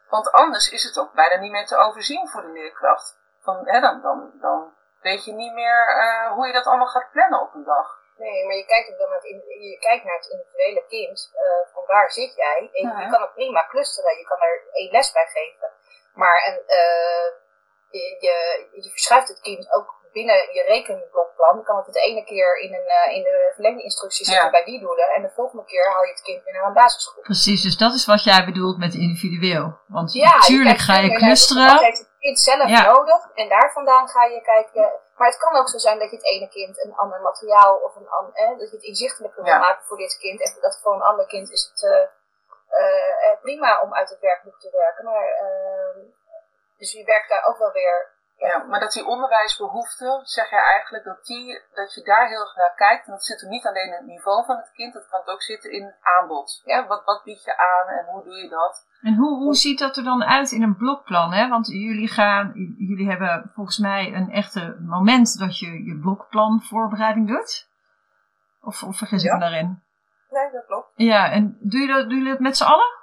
Want 0.08 0.32
anders 0.32 0.70
is 0.70 0.84
het 0.84 0.98
ook 0.98 1.12
bijna 1.12 1.36
niet 1.36 1.52
meer 1.52 1.66
te 1.66 1.76
overzien 1.76 2.28
voor 2.28 2.42
de 2.42 2.52
leerkracht. 2.52 3.18
Van, 3.40 3.64
dan, 3.64 4.00
dan, 4.00 4.30
dan 4.40 4.74
weet 5.00 5.24
je 5.24 5.32
niet 5.32 5.52
meer 5.52 5.96
uh, 5.96 6.32
hoe 6.32 6.46
je 6.46 6.52
dat 6.52 6.66
allemaal 6.66 6.86
gaat 6.86 7.10
plannen 7.12 7.40
op 7.40 7.54
een 7.54 7.64
dag. 7.64 8.01
Nee, 8.24 8.40
maar 8.46 8.56
je 8.62 8.66
kijkt, 8.72 8.90
ook 8.90 8.98
dan 8.98 9.08
naar, 9.08 9.22
het, 9.22 9.44
je 9.68 9.78
kijkt 9.88 10.04
naar 10.04 10.18
het 10.20 10.28
individuele 10.34 10.84
kind. 10.88 11.16
Uh, 11.34 11.62
van 11.72 11.84
waar 11.86 12.10
zit 12.10 12.34
jij? 12.34 12.70
En 12.72 12.88
ja. 12.88 13.00
je 13.00 13.10
kan 13.10 13.20
het 13.20 13.34
prima 13.34 13.66
clusteren. 13.68 14.18
Je 14.18 14.24
kan 14.24 14.40
er 14.40 14.54
één 14.72 14.90
les 14.90 15.12
bij 15.12 15.26
geven. 15.26 15.70
Maar 16.14 16.38
uh, 16.78 17.28
je, 17.90 18.02
je, 18.24 18.34
je 18.82 18.90
verschuift 18.90 19.28
het 19.28 19.40
kind 19.40 19.74
ook 19.74 19.88
binnen 20.12 20.36
je 20.56 20.62
rekenblokplan. 20.66 21.54
Dan 21.54 21.64
kan 21.64 21.76
het 21.76 21.86
het 21.86 21.96
ene 21.96 22.24
keer 22.24 22.60
in, 22.60 22.74
een, 22.74 22.88
uh, 22.98 23.16
in 23.16 23.22
de 23.22 23.50
verlengingsinstructie 23.54 24.24
zitten 24.26 24.44
ja. 24.44 24.50
bij 24.50 24.64
die 24.64 24.80
doelen. 24.80 25.08
En 25.08 25.22
de 25.22 25.32
volgende 25.34 25.64
keer 25.64 25.90
haal 25.92 26.04
je 26.04 26.10
het 26.10 26.22
kind 26.22 26.44
weer 26.44 26.54
naar 26.54 26.66
een 26.66 26.72
basisschool. 26.72 27.22
Precies, 27.22 27.62
dus 27.62 27.76
dat 27.76 27.94
is 27.94 28.06
wat 28.06 28.24
jij 28.24 28.44
bedoelt 28.44 28.78
met 28.78 28.94
individueel. 28.94 29.78
Want 29.86 30.12
ja, 30.12 30.34
natuurlijk 30.34 30.78
ga 30.78 30.98
je 30.98 31.12
clusteren. 31.12 31.78
Je 31.78 31.84
heeft 31.84 31.98
het 31.98 32.16
kind 32.18 32.40
zelf 32.40 32.68
nodig. 32.84 33.30
En 33.34 33.48
daar 33.48 33.70
vandaan 33.72 34.08
ga 34.08 34.24
je 34.24 34.40
kijken 34.40 34.92
maar 35.22 35.30
het 35.30 35.40
kan 35.40 35.56
ook 35.56 35.68
zo 35.68 35.78
zijn 35.78 35.98
dat 35.98 36.10
je 36.10 36.16
het 36.16 36.24
ene 36.24 36.48
kind 36.48 36.84
een 36.84 36.94
ander 36.96 37.20
materiaal 37.20 37.76
of 37.76 37.96
een 37.96 38.08
ander, 38.08 38.34
eh, 38.34 38.58
dat 38.58 38.70
je 38.70 38.76
het 38.76 38.84
inzichtelijker 38.84 39.42
wil 39.42 39.58
maken 39.58 39.84
voor 39.84 39.96
dit 39.96 40.18
kind. 40.18 40.40
En 40.40 40.60
dat 40.60 40.80
voor 40.82 40.94
een 40.94 41.08
ander 41.10 41.26
kind 41.26 41.50
is 41.50 41.70
het 41.70 41.82
uh, 41.82 42.06
uh, 42.80 43.40
prima 43.40 43.80
om 43.80 43.94
uit 43.94 44.10
het 44.10 44.20
werkboek 44.20 44.60
te 44.60 44.70
werken. 44.70 45.04
Maar, 45.04 45.28
uh, 45.42 46.04
dus 46.76 46.92
je 46.92 47.04
werkt 47.04 47.28
daar 47.28 47.44
ook 47.46 47.58
wel 47.58 47.72
weer 47.72 48.12
Ja, 48.48 48.64
maar 48.68 48.80
dat 48.80 48.92
die 48.92 49.06
onderwijsbehoeften, 49.06 50.20
zeg 50.22 50.50
je 50.50 50.56
eigenlijk 50.56 51.04
dat, 51.04 51.24
die, 51.24 51.60
dat 51.74 51.94
je 51.94 52.02
daar 52.02 52.28
heel 52.28 52.40
erg 52.40 52.56
naar 52.56 52.74
kijkt. 52.74 53.06
En 53.06 53.12
dat 53.12 53.24
zit 53.24 53.42
er 53.42 53.48
niet 53.48 53.66
alleen 53.66 53.86
in 53.86 53.92
het 53.92 54.06
niveau 54.06 54.44
van 54.44 54.56
het 54.56 54.70
kind, 54.72 54.92
dat 54.92 55.08
kan 55.08 55.34
ook 55.34 55.42
zitten 55.42 55.72
in 55.72 55.84
het 55.84 55.98
aanbod. 56.00 56.62
Ja, 56.64 56.86
wat, 56.86 57.04
wat 57.04 57.22
bied 57.24 57.44
je 57.44 57.56
aan 57.56 57.88
en 57.88 58.04
hoe 58.04 58.24
doe 58.24 58.34
je 58.34 58.48
dat? 58.48 58.86
En 59.00 59.16
hoe, 59.16 59.36
hoe 59.36 59.54
ziet 59.54 59.78
dat 59.78 59.96
er 59.96 60.04
dan 60.04 60.24
uit 60.24 60.50
in 60.50 60.62
een 60.62 60.76
blokplan? 60.76 61.32
Hè? 61.32 61.48
Want 61.48 61.66
jullie, 61.66 62.08
gaan, 62.08 62.52
jullie 62.76 63.08
hebben 63.08 63.50
volgens 63.54 63.78
mij 63.78 64.14
een 64.14 64.30
echte 64.30 64.76
moment 64.80 65.38
dat 65.38 65.58
je 65.58 65.84
je 65.84 65.98
blokplanvoorbereiding 66.00 67.28
doet. 67.28 67.68
Of, 68.60 68.82
of 68.82 68.96
vergis 68.96 69.24
ik 69.24 69.32
me 69.32 69.38
daarin? 69.38 69.82
Nee, 70.30 70.50
dat 70.50 70.66
klopt. 70.66 70.92
Ja, 70.94 71.30
en 71.30 71.56
doe 71.60 71.80
je 71.80 71.86
dat, 71.86 72.08
doe 72.08 72.18
je 72.18 72.30
dat 72.30 72.38
met 72.38 72.56
z'n 72.56 72.64
allen? 72.64 73.01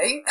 Nee. 0.00 0.22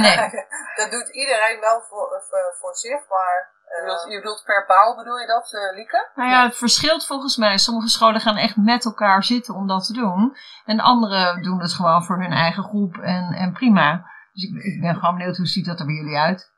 Nee. 0.00 0.16
dat 0.78 0.90
doet 0.90 1.08
iedereen 1.08 1.60
wel 1.60 1.80
voor, 1.80 2.22
voor, 2.28 2.56
voor 2.60 2.74
zich, 2.74 3.08
maar... 3.08 3.52
je, 3.76 3.80
bedoelt, 3.80 4.04
je 4.12 4.16
bedoelt 4.16 4.42
per 4.44 4.64
bouw, 4.66 4.94
bedoel 4.94 5.18
je 5.18 5.26
dat, 5.26 5.52
uh, 5.52 5.76
Lieke? 5.76 6.10
Nou 6.14 6.30
ja, 6.30 6.42
het 6.42 6.56
verschilt 6.56 7.06
volgens 7.06 7.36
mij. 7.36 7.58
Sommige 7.58 7.88
scholen 7.88 8.20
gaan 8.20 8.36
echt 8.36 8.56
met 8.56 8.84
elkaar 8.84 9.22
zitten 9.24 9.54
om 9.54 9.66
dat 9.66 9.86
te 9.86 9.92
doen. 9.92 10.36
En 10.64 10.80
andere 10.80 11.42
doen 11.42 11.60
het 11.60 11.72
gewoon 11.72 12.04
voor 12.04 12.18
hun 12.20 12.32
eigen 12.32 12.62
groep 12.62 12.94
en, 12.96 13.24
en 13.32 13.52
prima. 13.52 14.12
Dus 14.32 14.42
ik, 14.42 14.64
ik 14.64 14.80
ben 14.80 14.94
gewoon 14.94 15.16
benieuwd, 15.16 15.36
hoe 15.36 15.46
ziet 15.46 15.66
dat 15.66 15.78
er 15.80 15.86
bij 15.86 15.94
jullie 15.94 16.18
uit? 16.18 16.52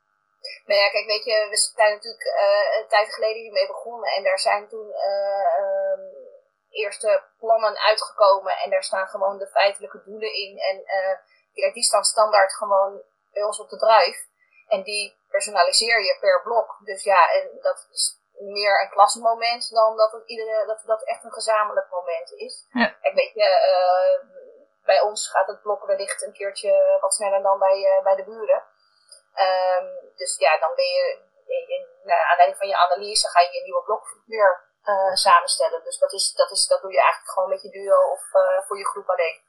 Nou 0.65 0.79
ja, 0.79 0.89
kijk, 0.89 1.05
weet 1.05 1.25
je, 1.25 1.47
we 1.49 1.57
zijn 1.57 1.93
natuurlijk 1.93 2.25
uh, 2.25 2.77
een 2.77 2.87
tijd 2.87 3.13
geleden 3.13 3.41
hiermee 3.41 3.67
begonnen. 3.67 4.09
En 4.15 4.23
daar 4.23 4.39
zijn 4.39 4.67
toen 4.67 4.87
uh, 4.87 5.99
eerste 6.69 7.23
plannen 7.39 7.77
uitgekomen. 7.77 8.53
En 8.63 8.69
daar 8.69 8.83
staan 8.83 9.07
gewoon 9.07 9.37
de 9.37 9.47
feitelijke 9.47 10.01
doelen 10.05 10.33
in. 10.33 10.57
En 10.57 10.77
ja, 11.61 11.73
die 11.73 11.83
staan 11.83 12.03
standaard 12.03 12.53
gewoon 12.53 13.01
bij 13.31 13.43
ons 13.43 13.59
op 13.59 13.69
de 13.69 13.77
drive. 13.77 14.25
En 14.67 14.83
die 14.83 15.17
personaliseer 15.29 16.03
je 16.03 16.17
per 16.19 16.41
blok. 16.43 16.77
Dus 16.83 17.03
ja, 17.03 17.31
en 17.31 17.57
dat 17.61 17.87
is 17.91 18.19
meer 18.39 18.81
een 18.81 18.89
klassenmoment 18.89 19.69
dan 19.69 19.97
dat 19.97 20.11
het, 20.11 20.27
iedere, 20.27 20.65
dat, 20.65 20.81
dat 20.85 21.03
echt 21.03 21.23
een 21.23 21.31
gezamenlijk 21.31 21.89
moment 21.89 22.31
is. 22.31 22.67
Ja. 22.71 22.95
En 23.01 23.13
weet 23.13 23.33
je, 23.33 23.47
uh, 23.73 24.29
bij 24.85 25.01
ons 25.01 25.29
gaat 25.29 25.47
het 25.47 25.61
blok 25.61 25.85
wellicht 25.85 26.21
een 26.23 26.33
keertje 26.33 26.97
wat 27.01 27.13
sneller 27.13 27.41
dan 27.41 27.59
bij, 27.59 27.77
uh, 27.77 28.03
bij 28.03 28.15
de 28.15 28.23
buren. 28.23 28.63
Um, 29.45 30.13
dus 30.15 30.37
ja, 30.37 30.59
dan 30.59 30.75
ben 30.75 30.85
je, 30.85 31.21
in, 31.67 31.87
naar 32.03 32.25
aanleiding 32.29 32.57
van 32.57 32.67
je 32.67 32.75
analyse, 32.75 33.27
ga 33.29 33.39
je 33.39 33.51
je 33.51 33.63
nieuwe 33.63 33.83
blok 33.83 34.21
weer 34.25 34.69
uh, 34.83 35.13
samenstellen. 35.13 35.83
Dus 35.83 35.97
dat, 35.97 36.13
is, 36.13 36.33
dat, 36.33 36.51
is, 36.51 36.67
dat 36.67 36.81
doe 36.81 36.91
je 36.91 37.01
eigenlijk 37.01 37.31
gewoon 37.31 37.49
met 37.49 37.61
je 37.61 37.69
duo 37.69 38.11
of 38.11 38.21
voor 38.67 38.77
je 38.77 38.87
groep 38.87 39.09
alleen. 39.09 39.45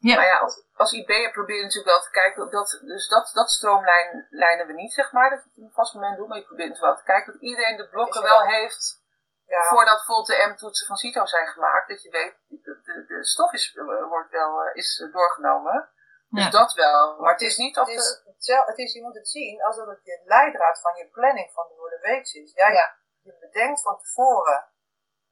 Ja. 0.00 0.16
Maar 0.16 0.26
ja, 0.26 0.38
als, 0.38 0.64
als 0.74 0.92
IB'er 0.92 1.30
probeer 1.30 1.56
je 1.56 1.62
natuurlijk 1.62 1.94
wel 1.94 2.00
te 2.00 2.10
kijken, 2.10 2.50
dat, 2.50 2.80
dus 2.84 3.08
dat, 3.08 3.30
dat 3.32 3.50
stroomlijnen 3.50 4.66
we 4.66 4.72
niet, 4.72 4.92
zeg 4.92 5.12
maar, 5.12 5.30
dat 5.30 5.42
je 5.44 5.50
op 5.60 5.66
een 5.66 5.72
vast 5.72 5.94
moment 5.94 6.16
doet, 6.16 6.28
maar 6.28 6.38
je 6.38 6.44
probeert 6.44 6.68
natuurlijk 6.68 6.94
wel 6.94 7.04
te 7.04 7.12
kijken 7.12 7.32
dat 7.32 7.42
iedereen 7.42 7.76
de 7.76 7.88
blokken 7.88 8.22
wel 8.22 8.42
heeft, 8.42 9.02
ja. 9.46 9.62
voordat 9.62 9.96
bijvoorbeeld 9.96 10.26
de 10.26 10.46
M-toetsen 10.52 10.86
van 10.86 10.96
CITO 10.96 11.26
zijn 11.26 11.46
gemaakt, 11.46 11.88
dat 11.88 12.02
je 12.02 12.10
weet, 12.10 12.34
de, 12.48 12.80
de, 12.82 13.04
de 13.06 13.24
stof 13.24 13.52
is, 13.52 13.74
wordt 14.08 14.30
wel, 14.30 14.70
is 14.72 15.08
doorgenomen. 15.12 15.90
Dus 16.30 16.44
ja. 16.44 16.50
dat 16.50 16.74
wel. 16.74 17.20
Maar 17.20 17.32
het 17.32 17.40
is 17.40 17.56
niet 17.56 17.78
of 17.78 17.86
het 17.86 17.96
is, 17.96 18.22
de... 18.46 18.62
het 18.66 18.78
is, 18.78 18.92
je 18.92 19.02
moet 19.02 19.14
het 19.14 19.28
zien 19.28 19.62
alsof 19.62 19.86
het 19.86 20.00
je 20.02 20.22
leidraad 20.24 20.80
van 20.80 20.96
je 20.96 21.08
planning 21.08 21.50
van 21.52 21.66
de 21.68 21.74
door 21.74 21.90
de 21.90 21.98
week 22.00 22.32
is. 22.32 22.52
Ja, 22.54 22.68
ja. 22.68 22.96
Je 23.22 23.36
bedenkt 23.40 23.82
van 23.82 23.98
tevoren 23.98 24.68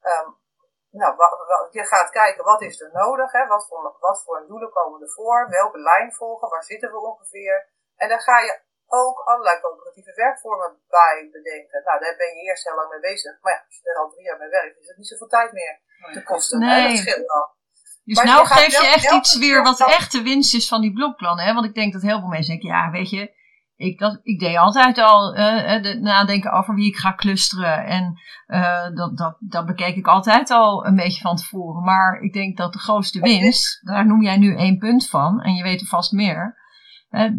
um, 0.01 0.37
nou, 0.91 1.15
je 1.71 1.85
gaat 1.85 2.09
kijken 2.09 2.43
wat 2.43 2.61
is 2.61 2.81
er 2.81 2.91
nodig, 2.93 3.31
hè? 3.31 3.47
Wat, 3.47 3.67
voor, 3.67 3.95
wat 3.99 4.23
voor 4.23 4.45
doelen 4.47 4.71
komen 4.71 5.01
er 5.01 5.09
voor, 5.09 5.49
welke 5.49 5.79
lijn 5.79 6.13
volgen, 6.13 6.49
waar 6.49 6.63
zitten 6.63 6.91
we 6.91 6.99
ongeveer. 6.99 7.67
En 7.95 8.09
dan 8.09 8.19
ga 8.19 8.39
je 8.39 8.61
ook 8.87 9.19
allerlei 9.19 9.59
coöperatieve 9.59 10.13
werkvormen 10.15 10.81
bij 10.87 11.29
bedenken. 11.31 11.83
Nou, 11.83 11.99
daar 11.99 12.15
ben 12.17 12.27
je 12.35 12.41
eerst 12.47 12.67
heel 12.67 12.75
lang 12.75 12.89
mee 12.89 12.99
bezig. 12.99 13.37
Maar 13.41 13.53
ja, 13.53 13.63
als 13.65 13.75
je 13.77 13.89
er 13.89 13.97
al 13.97 14.09
drie 14.09 14.25
jaar 14.25 14.37
mee 14.37 14.49
werkt, 14.49 14.79
is 14.79 14.87
het 14.87 14.97
niet 14.97 15.07
zoveel 15.07 15.27
tijd 15.27 15.51
meer 15.51 15.79
te 16.11 16.23
kosten. 16.23 16.59
Nee. 16.59 16.87
Dat 16.87 16.97
scheelt 16.97 17.29
al. 17.29 17.57
Dus 18.03 18.17
maar 18.17 18.25
nou 18.25 18.45
geef 18.45 18.81
je 18.81 18.87
echt 18.87 19.11
iets 19.11 19.37
weer 19.37 19.63
wat 19.63 19.79
echt 19.79 20.11
de 20.11 20.21
winst 20.21 20.53
is 20.53 20.67
van 20.67 20.81
die 20.81 20.93
blokplannen. 20.93 21.45
Hè? 21.45 21.53
Want 21.53 21.65
ik 21.65 21.73
denk 21.73 21.93
dat 21.93 22.01
heel 22.01 22.19
veel 22.19 22.27
mensen 22.27 22.51
denken, 22.51 22.69
ja, 22.69 22.91
weet 22.91 23.09
je, 23.09 23.33
ik, 23.79 23.99
dat, 23.99 24.19
ik 24.23 24.39
deed 24.39 24.57
altijd 24.57 24.97
al 24.97 25.37
uh, 25.37 26.01
nadenken 26.01 26.51
over 26.51 26.75
wie 26.75 26.87
ik 26.87 26.97
ga 26.97 27.13
clusteren. 27.15 27.85
En 27.85 28.19
uh, 28.47 28.95
dat, 28.95 29.17
dat, 29.17 29.37
dat 29.39 29.65
bekeek 29.65 29.95
ik 29.95 30.07
altijd 30.07 30.49
al 30.49 30.85
een 30.85 30.95
beetje 30.95 31.21
van 31.21 31.35
tevoren. 31.35 31.83
Maar 31.83 32.19
ik 32.21 32.33
denk 32.33 32.57
dat 32.57 32.73
de 32.73 32.79
grootste 32.79 33.19
winst, 33.19 33.85
daar 33.85 34.05
noem 34.05 34.21
jij 34.21 34.37
nu 34.37 34.55
één 34.55 34.77
punt 34.77 35.09
van. 35.09 35.41
En 35.41 35.53
je 35.53 35.63
weet 35.63 35.81
er 35.81 35.87
vast 35.87 36.11
meer. 36.11 36.57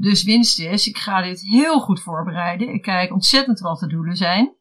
Dus 0.00 0.24
winst 0.24 0.58
is, 0.60 0.86
ik 0.86 0.98
ga 0.98 1.22
dit 1.22 1.40
heel 1.40 1.80
goed 1.80 2.00
voorbereiden. 2.00 2.74
Ik 2.74 2.82
kijk 2.82 3.12
ontzettend 3.12 3.60
wat 3.60 3.78
de 3.78 3.86
doelen 3.86 4.16
zijn. 4.16 4.54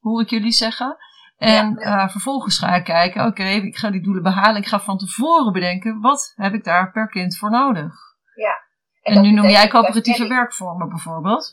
Hoor 0.00 0.20
ik 0.20 0.30
jullie 0.30 0.52
zeggen. 0.52 0.96
En 1.36 1.76
ja, 1.78 2.08
vervolgens 2.08 2.58
ga 2.58 2.74
ik 2.74 2.84
kijken, 2.84 3.20
oké, 3.20 3.30
okay, 3.30 3.54
ik 3.54 3.76
ga 3.76 3.90
die 3.90 4.02
doelen 4.02 4.22
behalen. 4.22 4.60
Ik 4.60 4.68
ga 4.68 4.80
van 4.80 4.98
tevoren 4.98 5.52
bedenken, 5.52 6.00
wat 6.00 6.32
heb 6.34 6.54
ik 6.54 6.64
daar 6.64 6.92
per 6.92 7.08
kind 7.08 7.36
voor 7.36 7.50
nodig? 7.50 7.94
Ja. 8.34 8.65
En, 9.06 9.14
en 9.16 9.22
nu 9.22 9.30
noem 9.32 9.50
jij 9.56 9.68
coöperatieve 9.68 10.26
werkvormen 10.38 10.88
bijvoorbeeld. 10.88 11.44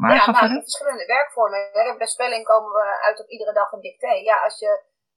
Maar 0.00 0.14
ja, 0.14 0.24
nou, 0.26 0.38
verder. 0.38 0.60
verschillende 0.70 1.06
werkvormen. 1.06 1.60
Bij 1.98 2.06
spelling 2.16 2.44
komen 2.52 2.72
we 2.78 2.86
uit 3.06 3.20
op 3.22 3.28
iedere 3.28 3.52
dag 3.52 3.72
een 3.72 3.80
dicté. 3.80 4.12
Ja, 4.30 4.36
als 4.48 4.58
je 4.58 4.70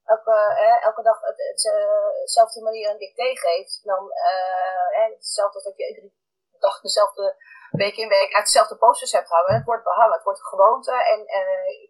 elke, 0.06 0.36
eh, 0.64 0.86
elke 0.90 1.04
dag 1.10 1.20
het, 1.22 1.40
het, 1.52 1.62
uh, 1.74 2.08
hetzelfde 2.24 2.62
manier 2.62 2.90
een 2.90 3.04
dicté 3.06 3.30
geeft, 3.46 3.82
dan 3.84 4.04
uh, 4.04 5.14
hetzelfde 5.16 5.56
als 5.56 5.64
dat 5.64 5.78
je 5.78 5.88
iedere 5.88 6.12
dag 6.60 6.82
dezelfde 6.82 7.36
week 7.72 7.96
in 7.98 8.08
week 8.08 8.34
uit 8.34 8.48
hetzelfde 8.48 8.78
posters 8.78 9.12
hebt 9.12 9.30
houden. 9.30 9.56
Het 9.56 9.66
wordt 9.66 9.84
behangen, 9.84 10.14
het 10.14 10.24
wordt 10.24 10.40
een 10.40 10.54
gewoonte 10.56 10.94
en 11.14 11.20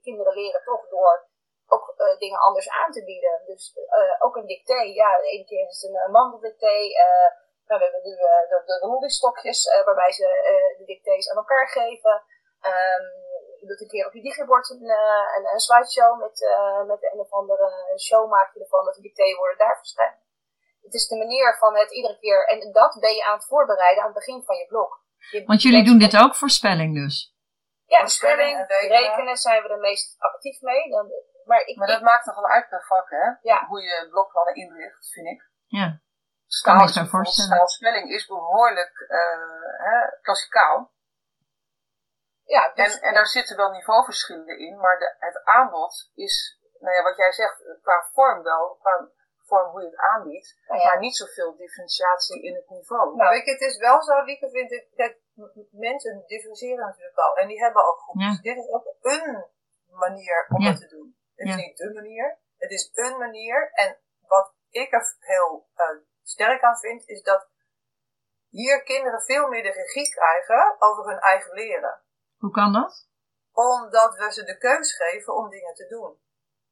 kinderen 0.01 0.33
leren 0.33 0.63
toch 0.63 0.89
door 0.89 1.29
ook 1.67 1.85
dingen 2.19 2.39
anders 2.39 2.69
aan 2.69 2.91
te 2.91 3.03
bieden. 3.03 3.41
Dus 3.45 3.73
ook 4.19 4.35
een 4.35 4.45
dicté, 4.45 4.79
ja, 5.01 5.17
de 5.17 5.29
ene 5.29 5.45
keer 5.45 5.67
is 5.67 5.81
het 5.81 5.91
een 5.91 6.11
mandeldicté. 6.11 6.77
Nou, 7.67 7.79
we 7.79 7.85
hebben 7.87 8.03
nu 8.09 8.13
uh, 8.13 8.43
de, 8.51 8.57
de 8.65 8.77
rolliestokjes 8.87 9.65
uh, 9.65 9.85
waarbij 9.85 10.11
ze 10.11 10.27
uh, 10.53 10.77
de 10.79 10.85
dictées 10.85 11.29
aan 11.29 11.37
elkaar 11.37 11.67
geven. 11.67 12.15
Um, 12.71 13.05
je 13.61 13.67
doet 13.67 13.81
een 13.81 13.87
keer 13.87 14.05
op 14.07 14.13
je 14.13 14.21
digibord 14.21 14.69
een, 14.69 14.89
een, 15.37 15.45
een 15.53 15.59
slideshow 15.59 16.19
met, 16.19 16.37
met 16.87 17.01
een 17.11 17.19
of 17.19 17.31
andere 17.31 17.67
show 17.99 18.29
maak 18.29 18.53
je 18.53 18.59
ervan 18.59 18.85
dat 18.85 18.95
de 18.95 19.01
dictées 19.01 19.37
worden 19.37 19.57
daar 19.57 19.77
verschijnen. 19.77 20.19
Het 20.81 20.93
is 20.93 21.07
de 21.07 21.17
manier 21.17 21.57
van 21.57 21.77
het 21.77 21.91
iedere 21.91 22.17
keer, 22.19 22.47
en 22.47 22.71
dat 22.71 22.97
ben 22.99 23.13
je 23.13 23.25
aan 23.25 23.37
het 23.37 23.47
voorbereiden 23.47 24.03
aan 24.03 24.09
het 24.09 24.19
begin 24.21 24.43
van 24.43 24.55
je 24.55 24.67
blog. 24.67 24.99
Je 25.31 25.45
Want 25.45 25.61
jullie 25.61 25.83
doen 25.83 25.99
dit 25.99 26.17
ook 26.17 26.35
voor 26.35 26.49
spelling 26.49 26.95
dus? 26.95 27.35
Ja, 27.85 28.05
spelling, 28.05 28.65
rekenen. 28.67 29.37
zijn 29.37 29.63
we 29.63 29.69
er 29.69 29.79
meest 29.79 30.15
actief 30.19 30.61
mee. 30.61 30.89
Dan, 30.89 31.11
maar 31.45 31.61
ik, 31.65 31.77
maar 31.77 31.87
dat 31.87 31.97
ik, 31.97 32.03
maakt 32.03 32.25
toch 32.25 32.35
wel 32.35 32.49
uit 32.49 32.69
per 32.69 32.85
vak, 32.87 33.09
hè? 33.09 33.25
Ja. 33.41 33.65
Hoe 33.67 33.81
je 33.81 34.07
blokplannen 34.09 34.55
inricht, 34.55 35.09
vind 35.13 35.27
ik. 35.27 35.49
Ja. 35.67 36.01
Ik. 36.51 37.45
Staalspelling 37.45 38.09
is 38.09 38.25
behoorlijk 38.27 39.05
uh, 39.09 39.61
hè, 39.77 40.21
klassikaal. 40.21 40.91
Ja, 42.43 42.71
dus, 42.73 42.99
en, 42.99 43.07
en 43.07 43.13
daar 43.13 43.27
zitten 43.27 43.57
wel 43.57 43.71
niveauverschillen 43.71 44.59
in, 44.59 44.77
maar 44.77 44.99
de, 44.99 45.15
het 45.19 45.43
aanbod 45.43 46.11
is, 46.15 46.59
nou 46.79 46.95
ja, 46.95 47.03
wat 47.03 47.17
jij 47.17 47.31
zegt, 47.31 47.63
qua 47.81 48.09
vorm 48.13 48.43
wel, 48.43 48.77
qua 48.81 49.09
vorm 49.37 49.71
hoe 49.71 49.81
je 49.81 49.87
het 49.87 49.99
aanbiedt, 49.99 50.59
nou 50.67 50.79
ja. 50.79 50.85
maar 50.87 50.99
niet 50.99 51.15
zoveel 51.15 51.55
differentiatie 51.55 52.43
in 52.43 52.55
het 52.55 52.69
niveau. 52.69 53.15
Nou, 53.15 53.35
je, 53.35 53.51
het 53.51 53.61
is 53.61 53.77
wel 53.77 54.01
zo, 54.01 54.23
Lieke, 54.23 54.49
vind 54.49 54.71
ik, 54.71 54.87
dat 54.95 55.13
mensen 55.71 56.23
differentiëren 56.27 56.85
natuurlijk 56.85 57.17
al, 57.17 57.35
en 57.35 57.47
die 57.47 57.59
hebben 57.59 57.83
al 57.83 57.93
groepjes. 57.93 58.39
Ja. 58.41 58.53
Dit 58.53 58.57
is 58.63 58.71
ook 58.71 58.95
een 59.01 59.45
manier 59.85 60.45
om 60.49 60.61
Ja. 60.61 60.69
het 60.69 60.79
te 60.79 60.87
doen. 60.87 61.15
Het 61.35 61.47
is 61.47 61.55
niet 61.55 61.77
de 61.77 61.93
manier, 61.93 62.37
het 62.57 62.71
is 62.71 62.89
een 62.93 63.17
manier. 63.17 63.71
En 63.73 63.99
wat 64.27 64.53
ik 64.69 64.93
er 64.93 65.15
heel 65.19 65.67
uh, 65.75 66.09
sterk 66.23 66.61
aan 66.61 66.77
vind, 66.77 67.07
is 67.07 67.23
dat 67.23 67.49
hier 68.49 68.83
kinderen 68.83 69.21
veel 69.21 69.47
meer 69.47 69.63
de 69.63 69.71
regie 69.71 70.09
krijgen 70.09 70.75
over 70.79 71.05
hun 71.05 71.19
eigen 71.19 71.53
leren. 71.53 72.01
Hoe 72.37 72.51
kan 72.51 72.73
dat? 72.73 73.09
Omdat 73.51 74.15
we 74.15 74.31
ze 74.31 74.43
de 74.43 74.57
keus 74.57 74.95
geven 74.95 75.35
om 75.35 75.49
dingen 75.49 75.73
te 75.73 75.87
doen. 75.87 76.19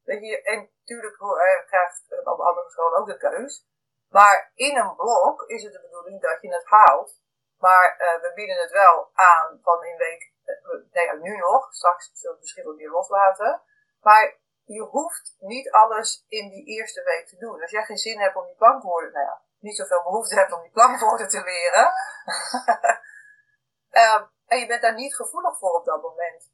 Weet 0.02 0.20
je, 0.20 0.42
en 0.42 0.70
natuurlijk 0.80 1.20
uh, 1.20 1.66
krijgt 1.66 2.04
uh, 2.08 2.18
op 2.18 2.40
andere 2.40 2.70
scholen 2.70 2.98
ook 2.98 3.06
de 3.06 3.16
keus. 3.16 3.68
Maar 4.08 4.52
in 4.54 4.76
een 4.76 4.94
blok 4.96 5.42
is 5.42 5.62
het 5.62 5.72
de 5.72 5.80
bedoeling 5.80 6.20
dat 6.20 6.40
je 6.40 6.54
het 6.54 6.66
haalt. 6.66 7.20
Maar 7.58 7.96
uh, 7.98 8.22
we 8.22 8.32
bieden 8.34 8.56
het 8.56 8.70
wel 8.70 9.10
aan 9.14 9.58
van 9.62 9.84
in 9.84 9.96
week, 9.96 10.32
nee, 10.92 11.18
nu 11.20 11.36
nog, 11.36 11.72
straks 11.72 12.10
zullen 12.12 12.22
we 12.22 12.30
het 12.30 12.40
misschien 12.40 12.64
wel 12.64 12.74
weer 12.74 12.90
loslaten. 12.90 13.62
Maar 14.00 14.39
je 14.74 14.82
hoeft 14.82 15.36
niet 15.38 15.70
alles 15.70 16.24
in 16.28 16.48
die 16.50 16.64
eerste 16.64 17.02
week 17.02 17.26
te 17.26 17.36
doen. 17.36 17.60
Als 17.60 17.70
jij 17.70 17.84
geen 17.84 17.96
zin 17.96 18.20
hebt 18.20 18.36
om 18.36 18.46
die 18.46 18.56
klankwoorden, 18.56 19.12
nou 19.12 19.24
ja, 19.24 19.42
niet 19.58 19.76
zoveel 19.76 20.02
behoefte 20.02 20.34
hebt 20.34 20.52
om 20.52 20.62
die 20.62 20.70
klankwoorden 20.70 21.28
te 21.28 21.42
leren. 21.42 21.92
uh, 23.90 24.22
en 24.52 24.58
je 24.58 24.66
bent 24.66 24.82
daar 24.82 24.94
niet 24.94 25.16
gevoelig 25.16 25.58
voor 25.58 25.74
op 25.74 25.84
dat 25.84 26.02
moment. 26.02 26.50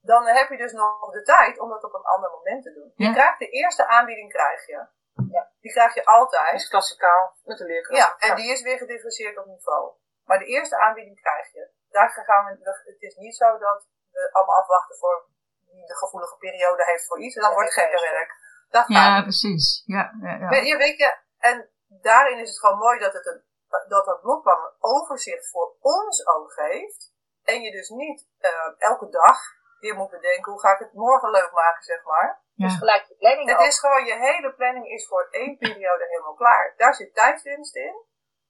Dan 0.00 0.26
heb 0.26 0.48
je 0.48 0.56
dus 0.56 0.72
nog 0.72 1.10
de 1.10 1.22
tijd 1.22 1.58
om 1.58 1.68
dat 1.68 1.84
op 1.84 1.94
een 1.94 2.04
ander 2.14 2.30
moment 2.30 2.62
te 2.62 2.72
doen. 2.72 2.92
Je 2.96 3.04
Ja. 3.04 3.12
krijgt 3.12 3.38
de 3.38 3.48
eerste 3.48 3.86
aanbieding 3.86 4.32
krijg 4.32 4.66
je. 4.66 4.86
Ja. 5.30 5.50
Die 5.60 5.72
krijg 5.72 5.94
je 5.94 6.04
altijd. 6.04 6.54
is 6.54 6.68
klassikaal 6.68 7.36
met 7.44 7.58
de 7.58 7.64
leerkracht. 7.64 7.98
Ja, 8.00 8.28
en 8.28 8.36
die 8.36 8.52
is 8.52 8.62
weer 8.62 8.78
gedifferentieerd 8.78 9.38
op 9.38 9.46
niveau. 9.46 9.92
Maar 10.24 10.38
de 10.38 10.44
eerste 10.44 10.78
aanbieding 10.78 11.20
krijg 11.20 11.52
je. 11.52 11.70
Daar 11.88 12.10
gaan 12.10 12.44
we, 12.44 12.80
het 12.84 13.02
is 13.02 13.16
niet 13.16 13.36
zo 13.36 13.58
dat 13.58 13.88
we 14.10 14.28
allemaal 14.32 14.56
afwachten 14.56 14.96
voor 14.96 15.28
wie 15.74 15.86
de 15.86 15.96
gevoelige 15.96 16.36
periode 16.36 16.84
heeft 16.84 17.06
voor 17.06 17.20
iets. 17.20 17.36
En 17.36 17.42
dan 17.42 17.52
wordt 17.52 17.74
het 17.74 17.78
gekke 17.84 18.00
werk. 18.10 18.30
Dat 18.68 18.84
Ja, 18.86 19.22
precies. 19.22 19.82
Ja, 19.86 20.12
ja, 20.20 20.34
ja. 20.34 20.48
Weet 20.48 20.66
je, 20.66 20.76
weet 20.76 20.98
je, 20.98 21.16
en 21.38 21.70
daarin 21.88 22.38
is 22.38 22.48
het 22.48 22.58
gewoon 22.58 22.78
mooi 22.78 22.98
dat 22.98 23.12
het 23.12 23.26
een, 23.26 23.42
dat 23.88 24.04
dat 24.04 24.20
blokplan 24.20 24.64
een 24.64 24.76
overzicht 24.78 25.50
voor 25.50 25.76
ons 25.80 26.26
ook 26.26 26.52
geeft. 26.52 27.12
En 27.42 27.62
je 27.62 27.70
dus 27.70 27.88
niet 27.88 28.28
eh, 28.38 28.50
elke 28.78 29.08
dag 29.08 29.38
weer 29.78 29.94
moet 29.94 30.10
bedenken 30.10 30.52
hoe 30.52 30.60
ga 30.60 30.72
ik 30.72 30.78
het 30.78 30.92
morgen 30.92 31.30
leuk 31.30 31.52
maken, 31.52 31.82
zeg 31.82 32.04
maar. 32.04 32.42
Ja. 32.54 32.66
Dus 32.66 32.78
gelijk 32.78 33.04
je 33.08 33.14
planning 33.14 33.48
Het 33.48 33.58
ook. 33.58 33.66
is 33.66 33.78
gewoon, 33.78 34.04
je 34.04 34.16
hele 34.18 34.54
planning 34.54 34.86
is 34.86 35.06
voor 35.06 35.28
één 35.30 35.56
periode 35.58 36.04
helemaal 36.08 36.34
klaar. 36.34 36.74
Daar 36.76 36.94
zit 36.94 37.14
tijdswinst 37.14 37.76
in. 37.76 37.94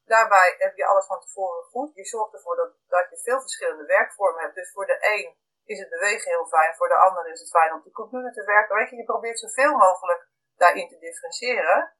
Daarbij 0.04 0.54
heb 0.58 0.76
je 0.76 0.86
alles 0.86 1.06
van 1.06 1.20
tevoren 1.20 1.64
goed. 1.64 1.94
Je 1.94 2.04
zorgt 2.04 2.34
ervoor 2.34 2.56
dat, 2.56 2.72
dat 2.88 3.06
je 3.10 3.18
veel 3.18 3.40
verschillende 3.40 3.84
werkvormen 3.84 4.42
hebt. 4.42 4.54
Dus 4.54 4.72
voor 4.72 4.86
de 4.86 4.98
een 5.00 5.36
is 5.64 5.78
het 5.78 5.88
bewegen 5.88 6.30
heel 6.30 6.46
fijn, 6.46 6.74
voor 6.74 6.88
de 6.88 6.94
ander 7.06 7.30
is 7.30 7.40
het 7.40 7.50
fijn 7.50 7.72
om 7.72 7.80
de 7.84 7.90
computer 7.90 8.32
te 8.32 8.44
werken. 8.44 8.76
Weet 8.76 8.90
je, 8.90 8.96
je 8.96 9.04
probeert 9.04 9.38
zoveel 9.38 9.76
mogelijk 9.76 10.28
daarin 10.56 10.88
te 10.88 10.98
differentiëren. 10.98 11.92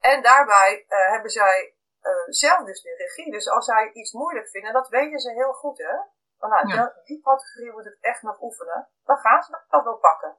En 0.00 0.22
daarbij 0.22 0.84
eh, 0.88 1.10
hebben 1.10 1.30
zij 1.30 1.74
eh, 2.00 2.12
zelf 2.26 2.64
dus 2.64 2.82
de 2.82 2.94
regie. 2.96 3.32
Dus 3.32 3.48
als 3.48 3.64
zij 3.64 3.90
iets 3.92 4.12
moeilijk 4.12 4.48
vinden, 4.48 4.72
dat 4.72 4.88
weten 4.88 5.18
ze 5.18 5.30
heel 5.32 5.52
goed, 5.52 5.78
hè. 5.78 5.96
Van, 6.38 6.48
nou, 6.48 6.68
Ja. 6.68 7.00
die 7.04 7.22
categorie 7.22 7.72
moet 7.72 7.84
het 7.84 7.98
echt 8.00 8.22
nog 8.22 8.40
oefenen. 8.40 8.88
Dan 9.04 9.16
gaan 9.16 9.42
ze 9.42 9.58
dat 9.68 9.84
wel 9.84 9.96
pakken. 9.96 10.36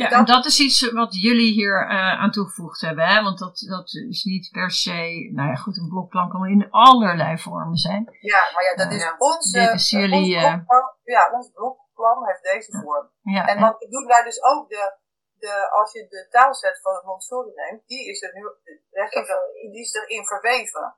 Ja, 0.00 0.08
Dat- 0.08 0.18
en 0.18 0.24
dat 0.24 0.44
is 0.44 0.58
iets 0.60 0.90
wat 0.92 1.12
jullie 1.26 1.52
hier 1.52 1.76
eh, 1.88 2.20
aan 2.22 2.30
toegevoegd 2.30 2.80
hebben. 2.80 3.06
Hè? 3.06 3.22
Want 3.22 3.38
dat, 3.38 3.56
dat 3.76 3.88
is 4.08 4.24
niet 4.24 4.48
per 4.52 4.70
se. 4.70 5.30
Nou 5.32 5.48
ja, 5.48 5.54
goed, 5.54 5.76
een 5.78 5.88
blokplan 5.88 6.28
kan 6.28 6.46
in 6.46 6.70
allerlei 6.70 7.38
vormen 7.38 7.76
zijn. 7.76 8.02
Ja, 8.20 8.40
maar 8.54 8.64
ja, 8.68 8.74
dat 8.82 8.90
Ja, 8.92 8.96
is 8.96 9.14
onze. 9.18 9.58
Dit 9.58 9.72
is 9.80 9.90
jullie, 9.90 10.34
ons 10.36 10.44
eh, 10.44 10.52
blokplan, 10.52 10.92
ja, 11.04 11.30
ons 11.32 11.50
blokplan 11.54 12.26
heeft 12.26 12.42
deze 12.42 12.70
vorm. 12.82 13.10
Ja, 13.22 13.46
En 13.46 13.60
want 13.60 13.82
ik 13.82 13.90
doe 13.90 14.06
daar 14.06 14.24
dus 14.24 14.42
ook 14.42 14.68
de, 14.68 14.96
de, 15.38 15.70
als 15.70 15.92
je 15.92 16.06
de 16.08 16.26
taalset 16.30 16.80
van 16.82 16.94
het 16.94 17.04
Montessori 17.04 17.52
neemt, 17.54 17.86
die 17.86 18.08
is 18.10 18.22
er 18.22 18.30
nu, 18.34 18.42
die 19.70 19.80
is 19.80 19.94
erin 19.94 20.26
verweven. 20.26 20.94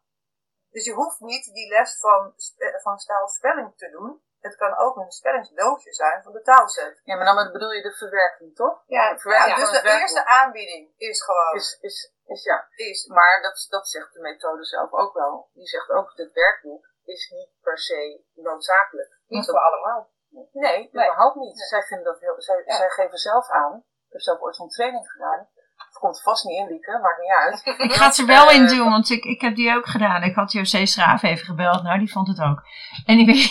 Dus 0.71 0.85
je 0.85 0.93
hoeft 0.93 1.21
niet 1.21 1.45
die 1.53 1.69
les 1.69 1.99
van, 2.01 2.33
van 2.83 2.99
staalspelling 2.99 3.73
te 3.77 3.91
doen. 3.91 4.21
Het 4.49 4.57
kan 4.57 4.79
ook 4.85 4.97
een 4.97 5.11
spellingsdoosje 5.11 5.93
zijn 5.93 6.23
van 6.23 6.33
de 6.33 6.43
taalset. 6.43 7.01
Ja, 7.05 7.15
maar 7.17 7.25
dan 7.25 7.53
bedoel 7.53 7.71
je 7.71 7.83
de 7.83 7.93
verwerking, 7.93 8.55
toch? 8.57 8.83
Ja, 8.87 9.13
de 9.13 9.19
verwerking 9.19 9.57
Ja, 9.57 9.65
van 9.65 9.73
dus 9.73 9.83
de 9.83 9.99
eerste 10.01 10.25
aanbieding 10.27 10.93
is 10.97 11.23
gewoon, 11.25 11.55
is, 11.55 11.79
is, 11.81 12.13
is 12.27 12.43
ja. 12.45 12.69
is, 12.75 13.07
Maar 13.07 13.43
dat, 13.43 13.67
dat 13.69 13.89
zegt 13.89 14.13
de 14.13 14.21
methode 14.21 14.65
zelf 14.65 14.93
ook 14.93 15.15
wel. 15.15 15.49
Die 15.53 15.67
zegt 15.67 15.89
ook, 15.91 16.13
het 16.15 16.33
werkboek 16.33 16.85
is 17.05 17.31
niet 17.31 17.51
per 17.63 17.79
se 17.79 18.25
noodzakelijk. 18.35 19.19
Niet 19.27 19.45
voor 19.45 19.59
allemaal. 19.59 20.11
Nee, 20.29 20.51
Nee. 20.53 20.89
überhaupt 20.89 21.37
niet. 21.37 21.59
Zij, 21.59 21.83
vinden 21.83 22.13
dat 22.13 22.21
heel, 22.21 22.43
zij, 22.43 22.63
Ja. 22.67 22.75
zij 22.77 22.89
geven 22.89 23.19
zelf 23.19 23.49
aan. 23.51 23.77
Ik 24.07 24.13
heb 24.13 24.21
zelf 24.21 24.41
ooit 24.41 24.57
zo'n 24.57 24.69
training 24.69 25.11
gedaan. 25.11 25.49
Het 25.99 26.07
komt 26.07 26.23
vast 26.23 26.45
niet 26.45 26.59
in, 26.59 26.69
Lieke, 26.69 26.99
maakt 26.99 27.21
niet 27.21 27.37
uit. 27.45 27.57
Ik 27.91 27.93
ga 27.93 28.07
het 28.07 28.19
er 28.19 28.27
wel 28.27 28.51
in 28.51 28.65
Eh, 28.65 28.69
doen, 28.69 28.91
want 28.91 29.11
ik, 29.11 29.25
ik 29.25 29.41
heb 29.41 29.55
die 29.57 29.75
ook 29.77 29.87
gedaan. 29.87 30.23
Ik 30.23 30.35
had 30.35 30.53
José 30.53 30.87
Schraaf 30.87 31.23
even 31.23 31.45
gebeld. 31.45 31.83
Nou, 31.83 31.99
die 31.99 32.13
vond 32.13 32.29
het 32.29 32.41
ook. 32.41 32.63
Anyway, 33.07 33.49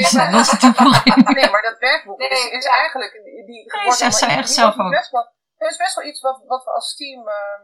dus 0.00 0.10
dat 0.10 0.30
was 0.30 0.50
de 0.50 0.56
toevoeging. 0.56 1.28
Nee, 1.38 1.50
maar 1.50 1.62
dat 1.62 1.78
werkboek 1.78 2.20
is, 2.20 2.28
Nee, 2.44 2.50
is 2.58 2.64
ja. 2.64 2.76
eigenlijk... 2.76 3.12
Die, 3.46 3.72
Nee, 3.82 3.92
zegt 3.92 4.22
echt 4.22 4.50
zelf 4.50 4.78
ook. 4.78 4.90
Best 4.90 5.10
wel, 5.10 5.32
het 5.56 5.70
is 5.70 5.76
best 5.76 5.94
wel 5.94 6.04
iets 6.04 6.20
wat, 6.20 6.42
wat 6.46 6.64
we 6.64 6.70
als 6.70 6.96
team 6.96 7.28
eh, 7.28 7.60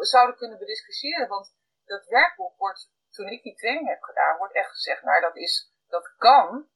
zouden 0.00 0.36
kunnen 0.36 0.58
bediscussiëren. 0.58 1.28
Want 1.28 1.54
dat 1.84 2.06
werkboek 2.08 2.54
wordt, 2.56 2.90
toen 3.10 3.26
ik 3.26 3.42
die 3.42 3.54
training 3.54 3.88
heb 3.88 4.02
gedaan, 4.02 4.36
wordt 4.38 4.54
echt 4.54 4.70
gezegd, 4.70 5.02
nou 5.02 5.20
dat 5.20 5.36
is, 5.36 5.72
dat 5.88 6.14
kan. 6.18 6.66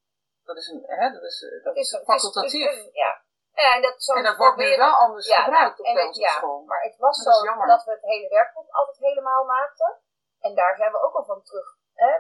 Dat 0.45 0.57
is 0.57 0.69
een, 0.69 0.83
hè, 0.87 1.11
dat 1.13 1.23
is, 1.23 1.43
eh, 1.43 1.65
dat 1.65 1.75
Het 1.75 1.85
is 1.85 1.91
het 1.91 2.01
is- 2.01 2.07
facultatief. 2.07 2.67
het 2.71 2.77
is- 2.79 2.89
ja. 2.93 3.23
Ja, 3.63 3.75
en 3.75 3.83
dat, 3.83 4.03
zo 4.03 4.13
en 4.15 4.23
dat 4.23 4.37
wordt 4.37 4.57
nu 4.57 4.77
wel 4.77 4.95
anders 4.95 5.27
Ja, 5.29 5.43
gebruikt 5.43 5.79
op 5.81 5.87
en 5.87 6.13
ja, 6.13 6.29
school. 6.29 6.63
Maar 6.65 6.83
het 6.83 6.97
was 6.97 7.25
Dat 7.25 7.35
zo 7.35 7.67
dat 7.67 7.85
we 7.85 7.91
het 7.91 8.03
hele 8.03 8.29
werkboek 8.29 8.69
altijd 8.71 8.99
helemaal 8.99 9.45
maakten. 9.45 10.01
En 10.41 10.55
daar 10.55 10.77
zijn 10.77 10.93
we 10.93 11.03
ook 11.03 11.15
al 11.15 11.25
van 11.25 11.43
terug. 11.43 11.69
Hè? 11.95 12.13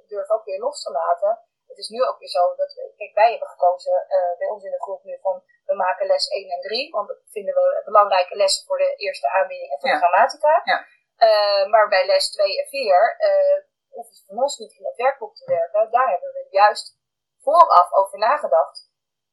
Ik 0.00 0.08
durf 0.08 0.30
ook 0.30 0.44
weer 0.44 0.58
los 0.60 0.82
te 0.82 0.90
laten. 0.90 1.38
Het 1.66 1.78
is 1.78 1.88
nu 1.88 2.02
ook 2.08 2.18
weer 2.18 2.28
zo 2.28 2.54
dat, 2.54 2.72
we- 2.74 2.92
kijk, 2.96 3.14
wij 3.14 3.30
hebben 3.30 3.48
gekozen 3.48 4.04
eh, 4.08 4.38
bij 4.38 4.48
ons 4.48 4.64
in 4.64 4.70
de 4.70 4.82
groep 4.82 5.02
nu 5.04 5.18
van 5.22 5.42
we 5.66 5.74
maken 5.74 6.06
les 6.06 6.28
1 6.28 6.50
en 6.50 6.60
3. 6.60 6.90
Want 6.90 7.08
dat 7.08 7.18
vinden 7.30 7.54
we 7.54 7.82
belangrijke 7.84 8.36
lessen 8.36 8.66
voor 8.66 8.78
de 8.78 8.94
eerste 8.96 9.28
aanbieding 9.28 9.70
en 9.72 9.80
voor 9.80 9.88
Ja. 9.88 9.94
de 9.94 10.00
grammatica. 10.00 10.60
Ja. 10.64 10.86
Eh, 11.16 11.66
maar 11.70 11.88
bij 11.88 12.06
les 12.06 12.30
2 12.30 12.58
en 12.62 12.68
4 12.68 13.16
eh 13.18 13.64
hoeven 13.90 14.14
ze 14.14 14.24
van 14.26 14.42
ons 14.42 14.58
niet 14.58 14.72
in 14.78 14.84
het 14.84 14.96
werkboek 14.96 15.34
te 15.36 15.44
werken. 15.46 15.90
Daar 15.90 16.08
hebben 16.10 16.32
we 16.32 16.46
juist 16.50 16.98
vooraf 17.42 17.92
over 17.92 18.18
nagedacht. 18.18 18.90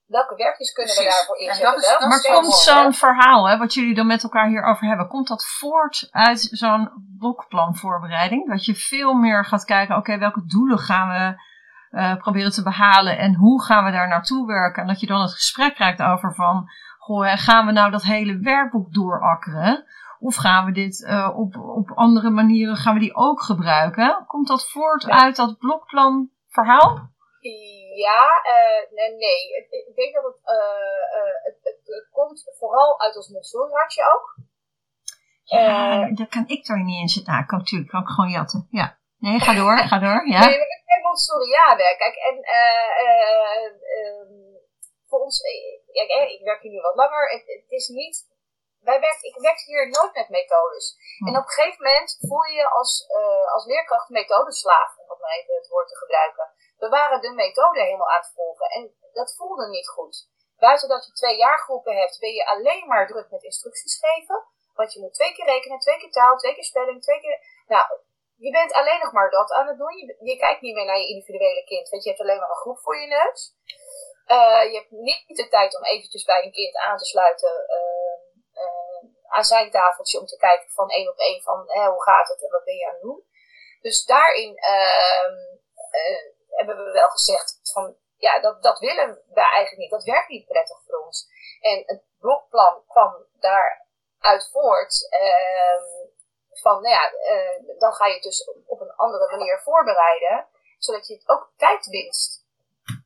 Welke 0.09 0.35
werkjes 0.35 0.71
kunnen 0.71 0.95
we 0.95 1.03
daarvoor 1.03 1.35
En 1.35 1.41
inzetten? 1.41 1.71
dat 1.71 1.81
is- 1.83 1.87
Welke 1.87 2.01
dat 2.01 2.09
Maar 2.09 2.41
komt 2.41 2.53
zo'n 2.53 2.93
verhaal, 2.93 3.49
hè, 3.49 3.57
wat 3.57 3.73
jullie 3.73 3.95
dan 3.95 4.07
met 4.07 4.23
elkaar 4.23 4.47
hierover 4.47 4.87
hebben, 4.87 5.07
komt 5.07 5.27
dat 5.27 5.45
voort 5.45 6.07
uit 6.11 6.39
zo'n 6.51 6.89
blokplanvoorbereiding? 7.17 8.49
Dat 8.49 8.65
je 8.65 8.75
veel 8.75 9.13
meer 9.13 9.45
gaat 9.45 9.65
kijken, 9.65 9.95
oké, 9.95 10.17
welke 10.17 10.45
doelen 10.45 10.77
gaan 10.79 11.09
we 11.09 11.47
eh, 11.89 12.15
proberen 12.15 12.51
te 12.51 12.63
behalen 12.63 13.17
en 13.17 13.35
hoe 13.35 13.63
gaan 13.63 13.85
we 13.85 13.91
daar 13.91 14.07
naartoe 14.07 14.47
werken? 14.47 14.81
En 14.81 14.87
dat 14.87 14.99
je 14.99 15.07
dan 15.07 15.21
het 15.21 15.33
gesprek 15.33 15.75
krijgt 15.75 16.01
over 16.01 16.35
van, 16.35 16.69
goh, 16.99 17.31
gaan 17.35 17.65
we 17.65 17.71
nou 17.71 17.91
dat 17.91 18.03
hele 18.03 18.39
werkboek 18.39 18.93
doorakkeren? 18.93 19.85
Of 20.19 20.35
gaan 20.35 20.65
we 20.65 20.71
dit 20.71 21.05
eh, 21.05 21.29
op, 21.37 21.55
op 21.55 21.91
andere 21.95 22.29
manieren, 22.29 22.75
gaan 22.75 22.93
we 22.93 22.99
die 22.99 23.15
ook 23.15 23.41
gebruiken? 23.41 24.23
Komt 24.27 24.47
dat 24.47 24.69
voort 24.69 25.03
Ja. 25.03 25.21
uit 25.21 25.35
dat 25.35 25.57
blokplanverhaal? 25.57 27.09
Ja, 27.95 28.41
eh, 28.43 28.91
nee, 28.91 29.15
nee. 29.15 29.55
Ik, 29.87 29.95
denk 29.95 30.13
dat 30.13 30.23
het, 30.23 30.39
eh, 30.43 31.19
eh, 31.19 31.33
het, 31.43 31.57
het, 31.61 31.79
het 31.83 32.09
komt 32.11 32.51
vooral 32.57 32.99
uit 32.99 33.15
ons 33.15 33.29
Montessori-hartje 33.29 34.03
ook. 34.13 34.37
Ja, 35.43 36.09
daar 36.11 36.27
kan 36.27 36.47
ik 36.47 36.67
er 36.67 36.83
niet 36.83 37.01
in 37.01 37.07
zitten. 37.07 37.33
Nou, 37.33 37.45
kan, 37.45 37.57
natuurlijk 37.57 37.89
kan 37.89 38.01
ik 38.01 38.07
gewoon 38.07 38.29
jatten. 38.29 38.67
Ja. 38.69 38.97
Nee, 39.17 39.39
ga 39.39 39.53
door, 39.53 39.77
ga 39.91 39.99
door. 39.99 40.27
Ja. 40.27 40.39
Nee, 40.45 40.53
ik 40.53 40.83
ben 40.85 41.01
Montessorianen. 41.01 41.97
Kijk, 41.97 42.15
en 42.15 42.41
ehm, 42.43 43.59
voor 45.09 45.19
ons, 45.19 45.41
eh, 45.41 46.33
ik 46.33 46.41
werk 46.43 46.61
hier 46.61 46.71
nu 46.71 46.81
wat 46.81 46.95
langer. 46.95 47.29
Het, 47.29 47.43
het 47.45 47.71
is 47.79 47.87
niet, 47.87 48.27
wij 48.81 48.99
werken, 48.99 49.29
ik 49.29 49.37
werk 49.41 49.59
hier 49.59 49.89
nooit 49.89 50.13
met 50.13 50.29
methodes. 50.29 50.85
Hm. 51.17 51.27
En 51.27 51.37
op 51.37 51.45
een 51.45 51.57
gegeven 51.57 51.83
moment 51.83 52.17
voel 52.19 52.43
je 52.43 52.53
je 52.53 52.69
als, 52.69 53.05
eh, 53.07 53.53
als 53.53 53.65
leerkracht 53.65 54.09
methodeslaaf, 54.09 54.97
om 54.97 55.09
het 55.09 55.19
maar 55.19 55.35
even 55.37 55.55
het 55.55 55.67
woord 55.67 55.87
te 55.87 55.97
gebruiken. 55.97 56.47
We 56.77 56.89
waren 56.89 57.21
de 57.21 57.31
methode 57.31 57.81
helemaal 57.81 58.09
aan 58.09 58.21
het 58.21 58.33
volgen 58.35 58.69
en 58.69 58.95
dat 59.13 59.35
voelde 59.35 59.67
niet 59.67 59.89
goed. 59.89 60.27
Buiten 60.57 60.89
dat 60.89 61.05
je 61.05 61.11
twee 61.11 61.37
jaargroepen 61.37 61.95
hebt, 61.95 62.19
ben 62.19 62.33
je 62.33 62.45
alleen 62.45 62.87
maar 62.87 63.07
druk 63.07 63.29
met 63.29 63.43
instructies 63.43 63.99
geven. 63.99 64.47
Want 64.73 64.93
je 64.93 64.99
moet 64.99 65.13
twee 65.13 65.33
keer 65.33 65.45
rekenen, 65.45 65.79
twee 65.79 65.97
keer 65.97 66.11
taal, 66.11 66.37
twee 66.37 66.53
keer 66.53 66.63
spelling, 66.63 67.01
twee 67.01 67.19
keer... 67.19 67.63
Nou, 67.67 67.85
je 68.37 68.51
bent 68.51 68.73
alleen 68.73 68.99
nog 68.99 69.11
maar 69.11 69.29
dat 69.29 69.51
aan 69.51 69.67
het 69.67 69.77
doen. 69.77 69.97
Je, 69.97 70.17
je 70.19 70.37
kijkt 70.37 70.61
niet 70.61 70.75
meer 70.75 70.85
naar 70.85 70.99
je 70.99 71.07
individuele 71.07 71.63
kind, 71.63 71.89
want 71.89 72.03
je 72.03 72.09
hebt 72.09 72.21
alleen 72.21 72.39
maar 72.39 72.49
een 72.49 72.63
groep 72.65 72.79
voor 72.79 72.97
je 72.97 73.07
neus. 73.07 73.53
Eh, 74.25 74.63
je 74.71 74.77
hebt 74.77 74.91
niet 74.91 75.37
de 75.37 75.47
tijd 75.47 75.77
om 75.77 75.83
eventjes 75.83 76.23
bij 76.23 76.43
een 76.43 76.51
kind 76.51 76.75
aan 76.75 76.97
te 76.97 77.05
sluiten 77.05 77.67
eh, 77.67 77.98
aan 79.29 79.43
zijn 79.43 79.71
tafeltje 79.71 80.19
om 80.19 80.25
te 80.25 80.37
kijken 80.37 80.69
van 80.69 80.89
één 80.89 81.09
op 81.09 81.17
één 81.17 81.41
van 81.41 81.63
hè, 81.67 81.89
hoe 81.89 82.03
gaat 82.03 82.27
het 82.27 82.43
en 82.43 82.49
wat 82.49 82.63
ben 82.63 82.75
je 82.75 82.85
aan 82.85 82.93
het 82.93 83.01
doen. 83.01 83.23
Dus 83.81 84.05
daarin 84.05 84.57
ehm, 84.57 85.33
eh, 85.91 86.31
hebben 86.49 86.85
we 86.85 86.91
wel 86.91 87.09
gezegd 87.09 87.59
van 87.73 87.95
ja, 88.17 88.39
dat, 88.39 88.63
dat 88.63 88.79
willen 88.79 89.21
we 89.33 89.41
eigenlijk 89.41 89.77
niet. 89.77 89.91
Dat 89.91 90.03
werkt 90.03 90.29
niet 90.29 90.47
prettig 90.47 90.77
voor 90.85 91.05
ons. 91.05 91.27
En 91.61 91.83
het 91.85 92.03
blokplan 92.19 92.83
kwam 92.87 93.25
daaruit 93.39 94.49
voort. 94.51 95.07
ehm, 95.09 96.07
van, 96.51 96.81
nou 96.81 96.93
ja, 96.93 97.11
eh, 97.11 97.79
dan 97.79 97.93
ga 97.93 98.05
je 98.05 98.13
het 98.13 98.23
dus 98.23 98.49
op, 98.67 98.81
een 98.81 98.95
andere 98.95 99.29
manier 99.29 99.59
voorbereiden. 99.59 100.47
Zodat 100.77 101.07
je 101.07 101.13
het 101.13 101.29
ook 101.29 101.51
tijdwinst 101.57 102.45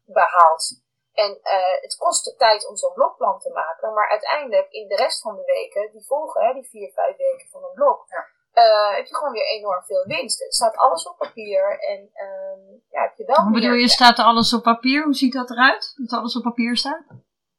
behaalt. 0.05 0.82
En 1.13 1.39
eh, 1.41 1.81
het 1.81 1.95
kost 1.97 2.25
de 2.25 2.35
tijd 2.35 2.67
om 2.67 2.75
zo'n 2.75 2.93
blokplan 2.93 3.39
te 3.39 3.49
maken. 3.49 3.93
Maar 3.93 4.09
uiteindelijk 4.09 4.71
in 4.71 4.87
de 4.87 4.95
rest 4.95 5.21
van 5.21 5.35
de 5.35 5.43
weken, 5.45 5.91
die 5.91 6.05
volgen, 6.05 6.45
hè, 6.45 6.53
die 6.53 6.69
vier, 6.69 6.91
vijf 6.91 7.17
weken 7.17 7.49
van 7.51 7.63
een 7.63 7.73
blok, 7.73 8.05
eh, 8.53 8.95
heb 8.95 9.05
je 9.05 9.15
gewoon 9.15 9.33
weer 9.33 9.47
enorm 9.47 9.83
veel 9.83 10.05
winst. 10.05 10.43
Het 10.43 10.53
staat 10.53 10.77
alles 10.77 11.07
op 11.07 11.17
papier. 11.17 11.79
En 11.79 12.09
ehm, 12.13 12.61
ja, 12.89 13.01
heb 13.01 13.15
je 13.15 13.25
wel 13.25 13.35
Hoe 13.35 13.53
bedoel 13.53 13.73
je, 13.73 13.87
staat 13.87 14.17
er 14.17 14.25
alles 14.25 14.53
op 14.53 14.63
papier? 14.63 15.03
Hoe 15.03 15.13
ziet 15.13 15.33
dat 15.33 15.49
eruit? 15.49 15.93
Dat 15.95 16.19
alles 16.19 16.35
op 16.35 16.43
papier 16.43 16.77
staat? 16.77 17.03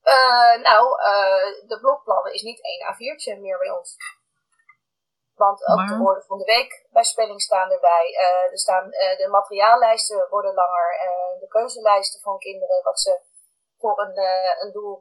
Eh, 0.03 0.63
nou, 0.63 1.01
eh, 1.01 1.69
de 1.69 1.79
blokplannen 1.81 2.33
is 2.33 2.43
niet 2.43 2.65
één 2.65 2.87
A4'tje 2.87 3.41
meer 3.41 3.59
bij 3.59 3.71
ons. 3.71 3.97
Want 5.35 5.67
ook 5.67 5.89
de 5.89 5.97
woorden 5.97 6.25
van 6.25 6.39
de 6.39 6.45
week 6.45 6.87
bij 6.91 7.05
spelling 7.05 7.41
staan 7.43 7.71
erbij. 7.71 8.07
Eh, 8.19 8.53
er 8.53 8.59
staan, 8.59 8.91
eh, 8.91 9.19
de 9.19 9.29
materiaallijsten 9.29 10.27
worden 10.31 10.55
langer. 10.55 10.99
eh, 11.01 11.41
de 11.41 11.49
keuzelijsten 11.49 12.21
van 12.21 12.39
kinderen, 12.39 12.83
wat 12.83 13.01
ze 13.01 13.21
voor 13.85 14.01
een, 14.05 14.17
eh, 14.17 14.63
een 14.63 14.73
doel 14.73 14.95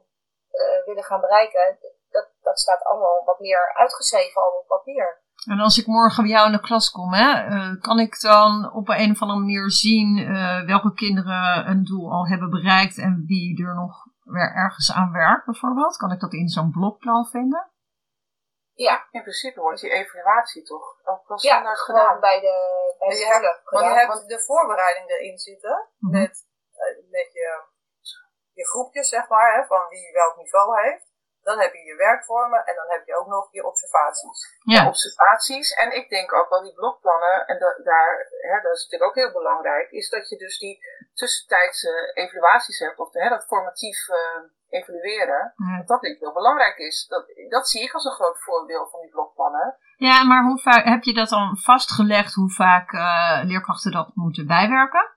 eh, 0.50 0.84
willen 0.84 1.04
gaan 1.04 1.20
bereiken. 1.20 1.78
Dat, 2.10 2.28
dat 2.42 2.58
staat 2.58 2.82
allemaal 2.84 3.24
wat 3.24 3.40
meer 3.40 3.74
uitgeschreven 3.74 4.42
al 4.42 4.58
op 4.60 4.66
papier. 4.66 5.22
En 5.52 5.60
als 5.60 5.78
ik 5.78 5.86
morgen 5.86 6.22
bij 6.22 6.32
jou 6.32 6.46
in 6.46 6.52
de 6.52 6.66
klas 6.68 6.90
kom, 6.90 7.12
hè, 7.12 7.28
uh, 7.48 7.80
kan 7.80 7.98
ik 7.98 8.20
dan 8.20 8.72
op 8.72 8.88
een 8.88 9.10
of 9.10 9.20
andere 9.20 9.40
manier 9.40 9.70
zien 9.70 10.18
uh, 10.18 10.66
welke 10.66 10.92
kinderen 10.94 11.68
een 11.70 11.84
doel 11.84 12.10
al 12.12 12.26
hebben 12.26 12.50
bereikt 12.50 12.98
en 12.98 13.24
wie 13.26 13.66
er 13.66 13.74
nog 13.74 13.94
weer 14.22 14.50
ergens 14.54 14.92
aan 14.92 15.12
werkt, 15.12 15.44
bijvoorbeeld? 15.44 15.96
Kan 15.96 16.12
ik 16.12 16.20
dat 16.20 16.32
in 16.32 16.48
zo'n 16.48 16.70
blokplan 16.70 17.26
vinden? 17.26 17.70
Ja, 18.72 19.06
in 19.10 19.22
principe 19.22 19.60
wordt 19.60 19.80
die 19.80 19.90
evaluatie 19.90 20.62
toch 20.62 20.86
ook 21.04 21.28
wel 21.28 21.38
standaard 21.38 21.78
ja, 21.78 21.84
gedaan. 21.84 22.20
bij 22.20 22.40
de, 22.40 22.56
bij 22.98 23.08
de 23.08 23.16
je 23.16 23.26
hebt, 23.26 23.70
Want 23.70 23.84
je 23.84 23.92
hebt 23.92 24.28
de 24.28 24.40
voorbereiding 24.40 25.10
erin 25.10 25.38
zitten, 25.38 25.88
mm 25.98 26.10
-hmm. 26.10 26.20
met, 26.20 26.46
met 27.10 27.32
je, 27.32 27.62
je 28.54 28.66
groepjes, 28.66 29.08
zeg 29.08 29.28
maar, 29.28 29.54
hè, 29.54 29.66
van 29.66 29.88
wie 29.88 30.12
welk 30.12 30.36
niveau 30.36 30.82
heeft. 30.82 31.12
Dan 31.42 31.58
heb 31.60 31.72
je 31.72 31.84
je 31.90 31.96
werkvormen 31.96 32.64
en 32.64 32.74
dan 32.74 32.88
heb 32.88 33.06
je 33.06 33.16
ook 33.18 33.26
nog 33.26 33.48
je 33.50 33.66
observaties. 33.66 34.38
Ja. 34.64 34.86
observaties. 34.86 35.72
En 35.72 35.96
ik 35.96 36.08
denk 36.08 36.32
ook 36.32 36.48
wel 36.48 36.62
die 36.62 36.74
blokplannen, 36.74 37.46
en 37.46 37.58
da 37.58 37.78
daar, 37.82 38.28
hè, 38.50 38.60
dat 38.60 38.76
is 38.76 38.82
natuurlijk 38.82 39.10
ook 39.10 39.14
heel 39.22 39.32
belangrijk, 39.32 39.90
is 39.90 40.08
dat 40.10 40.28
je 40.28 40.36
dus 40.36 40.58
die 40.58 40.78
tussentijdse 41.14 42.10
evaluaties 42.14 42.78
hebt, 42.78 42.98
of 42.98 43.10
de, 43.10 43.22
hè, 43.22 43.28
dat 43.28 43.46
formatief 43.46 44.08
uh, 44.08 44.16
evalueren. 44.68 45.52
Ja. 45.56 45.76
Dat, 45.76 45.86
dat 45.86 46.00
denk 46.00 46.14
ik 46.14 46.20
heel 46.20 46.32
belangrijk 46.32 46.76
is. 46.78 47.06
Dat, 47.06 47.24
dat 47.48 47.68
zie 47.68 47.82
ik 47.82 47.92
als 47.92 48.04
een 48.04 48.18
groot 48.20 48.42
voordeel 48.42 48.88
van 48.90 49.00
die 49.00 49.10
blokplannen. 49.10 49.76
Ja, 49.96 50.24
maar 50.24 50.44
hoe 50.44 50.60
vaak 50.60 50.84
heb 50.84 51.02
je 51.02 51.14
dat 51.14 51.28
dan 51.28 51.56
vastgelegd, 51.56 52.34
hoe 52.34 52.50
vaak 52.50 52.92
uh, 52.92 53.40
leerkrachten 53.44 53.92
dat 53.92 54.10
moeten 54.14 54.46
bijwerken? 54.46 55.12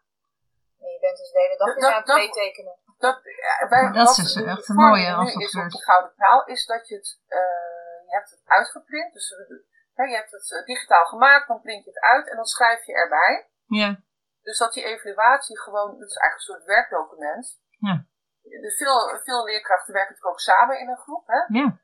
je 0.98 0.98
bent 1.06 1.18
dus 1.18 1.32
de 1.32 1.40
hele 1.40 1.58
dag 1.58 1.76
in 1.76 1.86
aan 1.86 2.02
het 2.02 2.16
meetekenen. 2.16 2.76
Dat, 2.98 3.22
wij, 3.70 3.92
dat 3.92 4.10
is 4.10 4.16
dus 4.16 4.46
echt 4.46 4.70
een 4.70 4.76
mooie 4.76 5.18
op 5.20 5.26
de 5.72 5.84
gouden 5.84 6.14
taal, 6.16 6.46
is 6.46 6.66
dat 6.66 6.88
je 6.88 6.96
het, 6.96 7.20
uh, 7.28 7.38
je 8.08 8.14
hebt 8.16 8.30
het 8.30 8.42
uitgeprint. 8.46 9.14
Dus 9.14 9.32
uh, 9.96 10.10
je 10.10 10.16
hebt 10.16 10.32
het 10.32 10.66
digitaal 10.66 11.06
gemaakt, 11.06 11.48
dan 11.48 11.62
print 11.62 11.84
je 11.84 11.90
het 11.90 12.02
uit 12.02 12.30
en 12.30 12.36
dan 12.36 12.46
schrijf 12.46 12.86
je 12.86 12.94
erbij. 12.94 13.50
Ja. 13.66 14.00
Dus 14.42 14.58
dat 14.58 14.74
die 14.74 14.84
evaluatie 14.84 15.60
gewoon, 15.60 16.00
dat 16.00 16.10
is 16.10 16.18
eigenlijk 16.18 16.50
een 16.50 16.56
soort 16.56 16.76
werkdocument. 16.76 17.60
Ja. 17.80 18.06
Dus 18.42 18.78
veel, 18.78 19.20
veel 19.24 19.44
leerkrachten 19.46 19.94
werken 19.94 20.14
natuurlijk 20.14 20.34
ook 20.34 20.40
samen 20.40 20.80
in 20.80 20.90
een 20.90 20.98
groep. 20.98 21.28
Hè? 21.28 21.60
Ja. 21.60 21.78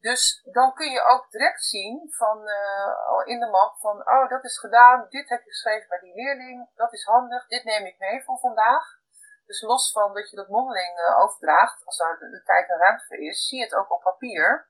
Dus 0.00 0.48
dan 0.52 0.74
kun 0.74 0.90
je 0.90 1.04
ook 1.04 1.30
direct 1.30 1.64
zien 1.64 2.06
van, 2.10 2.38
uh, 2.38 3.32
in 3.32 3.40
de 3.40 3.46
map 3.46 3.76
van, 3.78 4.08
oh 4.08 4.28
dat 4.28 4.44
is 4.44 4.58
gedaan, 4.58 5.06
dit 5.08 5.28
heb 5.28 5.42
je 5.42 5.50
geschreven 5.50 5.88
bij 5.88 5.98
die 5.98 6.14
leerling, 6.14 6.70
dat 6.74 6.92
is 6.92 7.04
handig, 7.04 7.46
dit 7.46 7.64
neem 7.64 7.86
ik 7.86 7.98
mee 7.98 8.22
voor 8.24 8.38
vandaag. 8.38 9.02
Dus 9.46 9.60
los 9.60 9.92
van 9.92 10.14
dat 10.14 10.30
je 10.30 10.36
dat 10.36 10.48
mondeling 10.48 10.98
uh, 10.98 11.20
overdraagt, 11.22 11.84
als 11.84 11.96
daar 11.96 12.18
de, 12.18 12.42
tijd 12.44 12.68
en 12.68 12.78
ruimte 12.78 13.04
voor 13.06 13.16
is, 13.16 13.48
zie 13.48 13.58
je 13.58 13.64
het 13.64 13.74
ook 13.74 13.92
op 13.92 14.02
papier. 14.02 14.68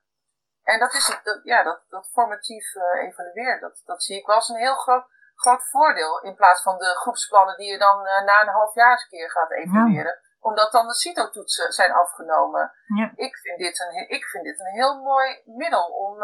En 0.63 0.79
dat 0.79 0.93
is 0.93 1.07
het, 1.07 1.23
dat, 1.23 1.39
ja, 1.43 1.63
dat, 1.63 1.83
dat 1.87 2.09
formatief 2.11 2.75
uh, 2.75 3.03
evalueren, 3.03 3.59
dat, 3.59 3.81
dat 3.85 4.03
zie 4.03 4.17
ik 4.17 4.25
wel 4.25 4.35
als 4.35 4.49
een 4.49 4.65
heel 4.65 4.75
groot, 4.75 5.05
groot 5.35 5.69
voordeel. 5.69 6.21
In 6.21 6.35
plaats 6.35 6.61
van 6.61 6.77
de 6.77 6.85
groepsplannen 6.85 7.57
die 7.57 7.71
je 7.71 7.77
dan 7.77 8.01
na 8.01 8.41
een 8.41 8.47
half 8.47 8.73
jaar 8.73 8.91
een 8.91 9.09
keer 9.09 9.31
gaat 9.31 9.51
evalueren 9.51 10.19
omdat 10.45 10.71
dan 10.71 10.87
de 10.87 10.93
CITO-toetsen 10.93 11.71
zijn 11.71 11.91
afgenomen. 11.91 12.71
Ja. 12.85 13.11
Ik, 13.15 13.35
vind 13.37 13.57
dit 13.57 13.79
een, 13.79 14.09
ik 14.09 14.25
vind 14.25 14.43
dit 14.43 14.59
een 14.59 14.73
heel 14.73 15.01
mooi 15.01 15.41
middel 15.45 15.85
om 15.85 16.17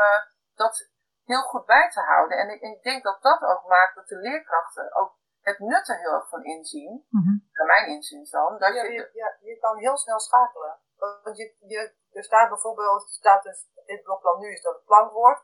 dat 0.55 0.89
heel 1.25 1.41
goed 1.41 1.65
bij 1.65 1.89
te 1.89 1.99
houden. 1.99 2.37
En 2.37 2.49
ik, 2.49 2.61
ik, 2.61 2.83
denk 2.83 3.03
dat 3.03 3.21
dat 3.21 3.41
ook 3.41 3.67
maakt 3.67 3.95
dat 3.95 4.07
de 4.07 4.15
leerkrachten 4.15 4.95
ook 4.95 5.17
het 5.41 5.59
nut 5.59 5.89
er 5.89 5.99
heel 5.99 6.11
erg 6.11 6.29
van 6.29 6.43
inzien. 6.43 7.05
Mm 7.09 7.23
-hmm. 7.23 7.49
Naar 7.53 7.65
mijn 7.65 7.87
inziens 7.87 8.29
dan. 8.29 8.57
Dat 8.57 8.75
ja, 8.75 8.83
je, 8.83 9.09
ja, 9.13 9.37
je 9.39 9.57
kan 9.57 9.77
heel 9.77 9.97
snel 9.97 10.19
schakelen. 10.19 10.79
Want 11.23 11.37
je, 11.37 11.55
je, 11.59 11.93
er 12.11 12.23
staat 12.23 12.49
bijvoorbeeld, 12.49 13.09
staat 13.09 13.43
dus 13.43 13.69
in 13.85 13.95
het 13.95 14.03
blokplan 14.03 14.39
nu 14.39 14.51
is 14.51 14.61
dat 14.61 14.75
het 14.75 14.85
planwoord. 14.85 15.43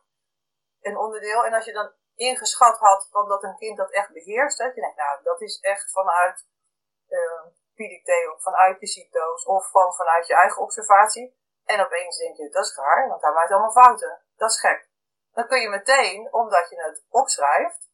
Een 0.82 0.98
onderdeel. 0.98 1.46
En 1.46 1.54
als 1.54 1.66
je 1.66 1.74
dan 1.74 1.92
ingeschat 2.16 2.78
had 2.78 3.08
van 3.12 3.28
dat 3.28 3.44
een 3.44 3.58
kind 3.58 3.78
dat 3.78 3.92
echt 3.92 4.14
beheerst. 4.14 4.58
Hè, 4.58 4.66
je 4.66 4.82
denkt, 4.82 4.98
nou, 4.98 5.24
dat 5.24 5.42
is 5.42 5.60
echt 5.60 5.92
vanuit 5.92 6.46
uh, 7.10 7.46
PDT 7.74 8.42
vanuit 8.42 8.80
je 8.80 8.88
CITO's 8.88 9.46
of 9.46 9.72
van, 9.72 9.94
vanuit 9.94 10.28
je 10.28 10.36
eigen 10.36 10.62
observatie. 10.62 11.36
En 11.66 11.86
opeens 11.86 12.18
denk 12.18 12.38
je, 12.38 12.50
dat 12.50 12.66
is 12.66 12.76
raar, 12.76 13.08
want 13.08 13.22
hij 13.22 13.32
maakt 13.32 13.52
allemaal 13.52 13.72
fouten. 13.72 14.22
Dat 14.36 14.50
is 14.50 14.60
gek. 14.60 14.90
Dan 15.32 15.48
kun 15.48 15.62
je 15.62 15.70
meteen, 15.70 16.34
omdat 16.34 16.70
je 16.70 16.82
het 16.82 17.06
opschrijft, 17.10 17.90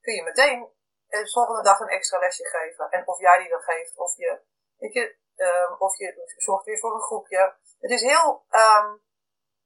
kun 0.00 0.14
je 0.14 0.22
meteen 0.22 0.68
de 1.08 1.30
volgende 1.32 1.62
dag 1.62 1.80
een 1.80 1.96
extra 1.98 2.18
lesje 2.18 2.44
geven. 2.44 2.90
En 2.90 3.06
of 3.06 3.18
jij 3.18 3.38
die 3.38 3.48
dan 3.48 3.60
geeft, 3.60 3.98
of 3.98 4.16
je, 4.16 4.40
weet 4.76 4.92
je, 4.92 5.16
um, 5.36 5.76
of 5.78 5.96
je 5.96 6.34
zorgt 6.36 6.64
weer 6.64 6.78
voor 6.78 6.94
een 6.94 7.08
groepje. 7.10 7.54
Het 7.80 7.90
is 7.90 8.02
heel, 8.02 8.44
um, 8.50 9.00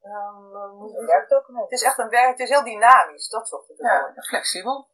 um, 0.03 0.55
een 0.99 1.07
werkdocument. 1.07 1.65
Het 1.65 1.81
is 1.81 1.83
echt 1.83 1.99
een 1.99 2.09
werk, 2.09 2.31
het 2.31 2.41
is 2.41 2.49
heel 2.49 2.65
dynamisch, 2.65 3.29
dat 3.29 3.49
soort 3.49 3.67
dingen. 3.67 4.13
Ja, 4.15 4.23
flexibel. 4.23 4.91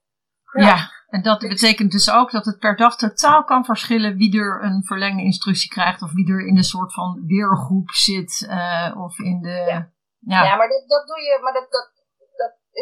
Ja. 0.52 0.90
en 1.08 1.22
dat 1.22 1.38
betekent 1.38 1.92
dus 1.92 2.10
ook 2.10 2.30
dat 2.30 2.44
het 2.44 2.58
per 2.58 2.76
dag 2.76 2.96
totaal 2.96 3.44
kan 3.44 3.64
verschillen 3.64 4.16
wie 4.16 4.40
er 4.40 4.62
een 4.62 4.84
verlengde 4.84 5.22
instructie 5.22 5.70
krijgt 5.70 6.02
of 6.02 6.12
wie 6.12 6.32
er 6.32 6.46
in 6.46 6.56
een 6.56 6.64
soort 6.64 6.92
van 6.94 7.24
weergroep 7.26 7.90
zit 7.90 8.46
uh, 8.48 8.94
of 8.96 9.18
in 9.18 9.40
de. 9.42 9.48
Ja, 9.48 9.92
ja. 10.18 10.44
ja 10.44 10.56
maar 10.56 10.68
dat, 10.68 10.88
dat 10.88 11.06
doe 11.06 11.20
je, 11.20 11.38
maar 11.42 11.52
dat, 11.52 11.70
dat 11.70 11.97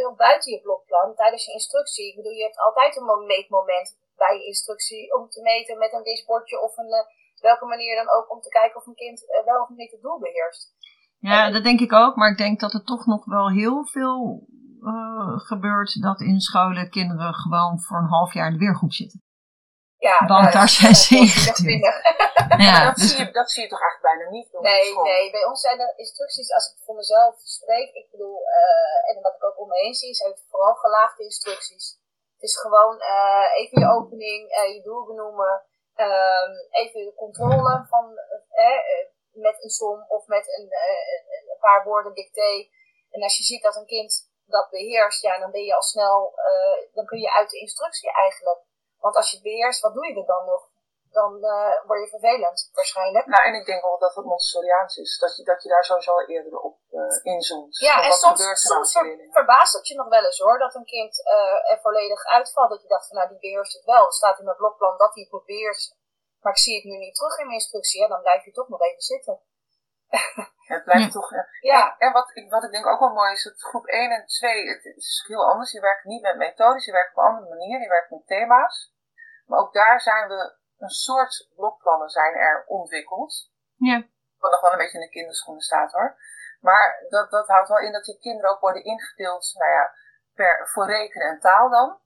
heel 0.00 0.14
buiten 0.14 0.52
je 0.52 0.60
blokplan, 0.60 1.14
tijdens 1.14 1.44
je 1.46 1.52
instructie. 1.52 2.08
Ik 2.10 2.16
bedoel, 2.16 2.38
je 2.40 2.48
hebt 2.48 2.60
altijd 2.66 2.96
een 2.96 3.26
meetmoment 3.26 3.88
bij 4.16 4.34
je 4.36 4.46
instructie 4.46 5.14
om 5.16 5.28
te 5.28 5.42
meten 5.42 5.78
met 5.78 5.92
een 5.92 6.02
wisbordje 6.02 6.62
of 6.62 6.76
een, 6.76 6.92
uh, 7.00 7.04
welke 7.40 7.66
manier 7.66 7.96
dan 7.96 8.10
ook 8.16 8.32
om 8.34 8.40
te 8.40 8.48
kijken 8.48 8.80
of 8.80 8.86
een 8.86 9.02
kind 9.04 9.22
uh, 9.22 9.44
wel 9.44 9.62
of 9.62 9.68
niet 9.68 9.90
het 9.90 10.02
doel 10.02 10.18
beheerst. 10.18 10.74
Ja, 11.18 11.50
dat 11.50 11.64
denk 11.64 11.80
ik 11.80 11.92
ook, 11.92 12.16
maar 12.16 12.30
ik 12.30 12.38
denk 12.38 12.60
dat 12.60 12.72
er 12.72 12.84
toch 12.84 13.06
nog 13.06 13.24
wel 13.24 13.48
heel 13.50 13.86
veel 13.86 14.46
uh, 14.80 15.38
gebeurt 15.38 16.02
dat 16.02 16.20
in 16.20 16.40
scholen 16.40 16.90
kinderen 16.90 17.34
gewoon 17.34 17.80
voor 17.80 17.98
een 17.98 18.14
half 18.16 18.32
jaar 18.34 18.46
in 18.46 18.52
de 18.52 18.58
weergroep 18.58 18.92
zitten. 18.92 19.25
Ja, 20.08 20.18
Want 20.32 20.40
nou, 20.42 20.52
daar 20.58 20.68
zijn 20.68 20.94
ze 20.94 21.14
ingestuurd. 21.24 21.84
Ja, 22.66 22.84
dat, 22.84 22.96
dus 22.96 23.10
zie 23.10 23.24
je, 23.24 23.32
dat 23.40 23.50
zie 23.50 23.62
je 23.62 23.68
toch 23.68 23.82
eigenlijk 23.82 24.08
bijna 24.12 24.30
niet? 24.36 24.48
Nee, 24.52 25.02
nee, 25.10 25.30
bij 25.30 25.44
ons 25.44 25.60
zijn 25.60 25.80
er 25.80 25.92
instructies, 25.96 26.52
als 26.52 26.66
ik 26.70 26.84
voor 26.84 26.94
mezelf 26.94 27.34
spreek, 27.42 27.94
ik 27.94 28.10
bedoel, 28.10 28.38
uh, 28.58 29.10
en 29.10 29.22
wat 29.22 29.34
ik 29.34 29.44
ook 29.44 29.58
om 29.60 29.68
me 29.68 29.78
heen 29.78 29.94
zie, 29.94 30.14
zijn 30.14 30.30
het 30.30 30.44
vooral 30.50 30.74
gelaagde 30.74 31.22
instructies. 31.22 31.98
Het 32.34 32.42
is 32.42 32.56
gewoon 32.60 32.96
uh, 32.96 33.46
even 33.60 33.80
je 33.80 33.88
opening, 33.88 34.42
uh, 34.58 34.74
je 34.74 34.82
doel 34.82 35.06
benoemen, 35.06 35.62
um, 35.96 36.52
even 36.70 37.04
de 37.04 37.14
controle 37.16 37.86
van, 37.88 38.04
met 39.32 39.62
een 39.62 39.70
som 39.70 40.04
of 40.08 40.26
met 40.26 40.46
een, 40.58 40.68
een 41.52 41.60
paar 41.60 41.84
woorden 41.84 42.14
dicté. 42.14 42.68
En 43.10 43.22
als 43.22 43.36
je 43.36 43.44
ziet 43.44 43.62
dat 43.62 43.76
een 43.76 43.86
kind 43.86 44.30
dat 44.46 44.70
beheerst, 44.70 45.22
ja, 45.22 45.38
dan 45.38 45.50
ben 45.50 45.64
je 45.64 45.74
al 45.74 45.82
snel, 45.82 46.32
uh, 46.36 46.94
dan 46.94 47.06
kun 47.06 47.18
je 47.18 47.32
uit 47.32 47.50
de 47.50 47.58
instructie 47.58 48.12
eigenlijk. 48.12 48.60
Want 49.00 49.16
als 49.16 49.30
je 49.30 49.36
het 49.36 49.44
beheerst, 49.44 49.80
wat 49.80 49.94
doe 49.94 50.06
je 50.06 50.20
er 50.20 50.26
dan 50.26 50.44
nog? 50.44 50.68
Dan 51.10 51.32
uh, 51.44 51.86
word 51.86 52.00
je 52.00 52.08
vervelend, 52.08 52.70
waarschijnlijk. 52.72 53.26
Nou, 53.26 53.44
en 53.48 53.54
ik 53.54 53.66
denk 53.66 53.82
wel 53.82 53.98
dat 53.98 54.14
het 54.14 54.24
Montessoriaans 54.24 54.96
is. 54.96 55.18
Dat 55.18 55.36
je, 55.36 55.44
dat 55.44 55.62
je 55.62 55.68
daar 55.68 55.84
sowieso 55.84 56.18
eerder 56.18 56.58
op 56.58 56.76
uh, 56.90 57.34
inzoomt. 57.34 57.78
Ja, 57.78 58.02
en 58.04 58.12
soms, 58.12 58.62
soms 58.62 58.92
ver, 58.92 59.28
verbaast 59.30 59.72
het 59.72 59.88
je 59.88 59.94
nog 59.94 60.08
wel 60.08 60.24
eens 60.24 60.38
hoor. 60.38 60.58
Dat 60.58 60.74
een 60.74 60.84
kind 60.84 61.18
uh, 61.18 61.72
er 61.72 61.78
volledig 61.80 62.24
uitvalt. 62.24 62.70
Dat 62.70 62.82
je 62.82 62.88
dacht 62.88 63.06
van, 63.06 63.16
nou, 63.16 63.28
die 63.28 63.38
beheerst 63.38 63.72
het 63.72 63.84
wel. 63.84 64.06
Er 64.06 64.12
staat 64.12 64.38
in 64.38 64.44
mijn 64.44 64.56
blokplan 64.56 64.96
dat 64.96 65.14
hij 65.14 65.22
het 65.22 65.32
moet 65.32 65.44
beheersen. 65.44 65.96
Maar 66.40 66.52
ik 66.52 66.58
zie 66.58 66.74
het 66.74 66.84
nu 66.84 66.96
niet 66.96 67.14
terug 67.14 67.38
in 67.38 67.46
mijn 67.46 67.58
instructie. 67.58 68.00
Ja, 68.00 68.08
dan 68.08 68.20
blijf 68.20 68.44
je 68.44 68.52
toch 68.52 68.68
nog 68.68 68.82
even 68.82 69.02
zitten. 69.02 69.40
Het 70.72 70.84
blijft 70.84 71.12
toch. 71.12 71.30
Ja. 71.60 71.96
En, 71.98 72.12
wat, 72.12 72.30
ik, 72.34 72.50
wat 72.50 72.64
ik 72.64 72.70
denk 72.70 72.86
ook 72.86 73.00
wel 73.00 73.12
mooi 73.12 73.32
is 73.32 73.44
dat 73.44 73.62
groep 73.62 73.86
1 73.86 74.10
en 74.10 74.26
2, 74.26 74.68
het 74.68 74.84
is 74.84 75.24
heel 75.26 75.50
anders. 75.50 75.72
Je 75.72 75.80
werkt 75.80 76.04
niet 76.04 76.22
met 76.22 76.36
methodes, 76.36 76.84
je 76.84 76.92
werkt 76.92 77.16
op 77.16 77.22
een 77.22 77.30
andere 77.30 77.48
manier, 77.48 77.80
je 77.80 77.88
werkt 77.88 78.10
met 78.10 78.26
thema's. 78.26 78.94
Maar 79.46 79.58
ook 79.58 79.72
daar 79.72 80.00
zijn 80.00 80.28
we, 80.28 80.54
een 80.78 80.88
soort 80.88 81.48
blokplannen 81.54 82.08
zijn 82.08 82.34
er 82.34 82.64
ontwikkeld. 82.66 83.50
Ja. 83.76 84.06
Wat 84.38 84.50
nog 84.50 84.60
wel 84.60 84.72
een 84.72 84.78
beetje 84.78 84.98
in 84.98 85.04
de 85.04 85.10
kinderschoenen 85.10 85.62
staat 85.62 85.92
hoor. 85.92 86.18
Maar 86.60 87.06
dat, 87.08 87.30
dat 87.30 87.48
houdt 87.48 87.68
wel 87.68 87.78
in 87.78 87.92
dat 87.92 88.04
die 88.04 88.18
kinderen 88.18 88.50
ook 88.50 88.60
worden 88.60 88.84
ingedeeld, 88.84 89.54
nou 89.58 89.70
ja, 89.72 89.92
per, 90.34 90.68
voor 90.68 90.86
rekenen 90.86 91.28
en 91.28 91.40
taal 91.40 91.70
dan. 91.70 91.98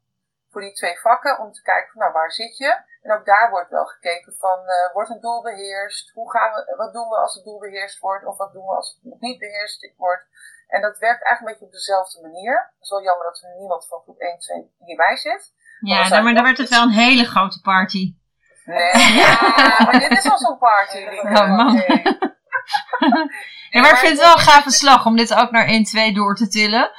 Voor 0.51 0.61
die 0.61 0.73
twee 0.73 0.99
vakken, 0.99 1.39
om 1.39 1.53
te 1.53 1.63
kijken, 1.63 1.99
nou 1.99 2.13
waar 2.13 2.33
zit 2.33 2.57
je? 2.57 2.83
En 3.03 3.13
ook 3.13 3.25
daar 3.25 3.51
wordt 3.51 3.71
wel 3.71 3.85
gekeken 3.85 4.35
van, 4.39 4.59
uh, 4.59 4.93
wordt 4.93 5.11
een 5.11 5.21
doel 5.21 5.43
beheerst? 5.43 6.11
Hoe 6.15 6.31
gaan 6.31 6.53
we, 6.53 6.75
wat 6.77 6.93
doen 6.93 7.09
we 7.09 7.17
als 7.17 7.35
het 7.35 7.45
doel 7.45 7.59
beheerst 7.59 7.99
wordt? 7.99 8.27
Of 8.27 8.37
wat 8.37 8.53
doen 8.53 8.67
we 8.67 8.75
als 8.75 8.89
het 8.95 9.13
nog 9.13 9.21
niet 9.21 9.39
beheerst 9.39 9.93
wordt? 9.97 10.25
En 10.69 10.81
dat 10.81 10.99
werkt 10.99 11.25
eigenlijk 11.25 11.41
een 11.41 11.67
beetje 11.67 11.67
op 11.67 11.73
dezelfde 11.73 12.21
manier. 12.21 12.71
Het 12.75 12.83
is 12.83 12.91
wel 12.91 13.03
jammer 13.03 13.25
dat 13.27 13.43
er 13.43 13.59
niemand 13.59 13.87
van 13.89 14.01
groep 14.01 14.19
1 14.19 14.39
2 14.39 14.71
hierbij 14.79 15.17
zit. 15.17 15.53
Ja, 15.81 16.09
maar, 16.09 16.23
maar 16.23 16.35
dan 16.35 16.45
werd 16.45 16.59
het 16.59 16.69
wel 16.69 16.83
een 16.83 17.01
hele 17.05 17.25
grote 17.25 17.61
party. 17.61 18.15
Nee, 18.65 19.13
ja, 19.23 19.39
maar 19.85 19.99
dit 20.01 20.11
is 20.11 20.31
al 20.31 20.39
zo'n 20.39 20.59
party. 20.59 20.99
Oh, 21.39 21.57
man. 21.57 21.75
ja, 23.71 23.81
maar 23.81 23.91
ik 23.91 23.97
vind 23.97 24.13
het 24.13 24.27
wel 24.27 24.33
een 24.33 24.39
gave 24.39 24.71
slag 24.71 25.07
om 25.07 25.17
dit 25.17 25.35
ook 25.35 25.51
naar 25.51 25.67
1-2 26.11 26.15
door 26.15 26.35
te 26.35 26.49
tillen. 26.49 26.91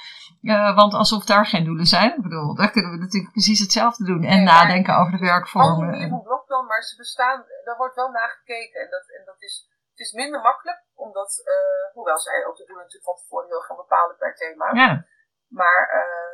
Uh, 0.41 0.76
want 0.76 0.93
alsof 0.93 1.26
daar 1.26 1.45
geen 1.45 1.65
doelen 1.65 1.85
zijn. 1.85 2.15
Ik 2.15 2.22
bedoel, 2.22 2.55
daar 2.55 2.72
kunnen 2.72 2.91
we 2.91 2.97
natuurlijk 2.97 3.31
precies 3.31 3.59
hetzelfde 3.59 4.05
doen. 4.05 4.23
En 4.23 4.43
nadenken 4.43 4.97
over 4.97 5.11
de 5.11 5.26
werkvormen. 5.26 5.93
En... 5.93 6.11
Een 6.11 6.23
blokplan, 6.23 6.65
maar 6.65 6.84
ze 6.84 6.95
bestaan, 6.95 7.45
daar 7.63 7.77
wordt 7.77 7.95
wel 7.95 8.09
naar 8.09 8.30
gekeken. 8.30 8.81
En 8.81 8.89
dat, 8.89 9.05
en 9.18 9.26
dat 9.26 9.41
is, 9.41 9.69
het 9.89 9.99
is 9.99 10.11
minder 10.11 10.41
makkelijk, 10.41 10.84
omdat, 10.93 11.43
uh, 11.45 11.93
hoewel 11.93 12.19
zij 12.19 12.45
ook 12.45 12.57
de 12.57 12.65
doelen 12.65 12.84
natuurlijk 12.84 13.11
van 13.11 13.22
tevoren 13.22 13.47
heel 13.47 13.61
gaan 13.68 13.76
bepalen 13.76 14.15
per 14.18 14.35
thema. 14.35 14.73
Ja. 14.73 15.05
Maar 15.47 15.81
uh, 15.95 16.31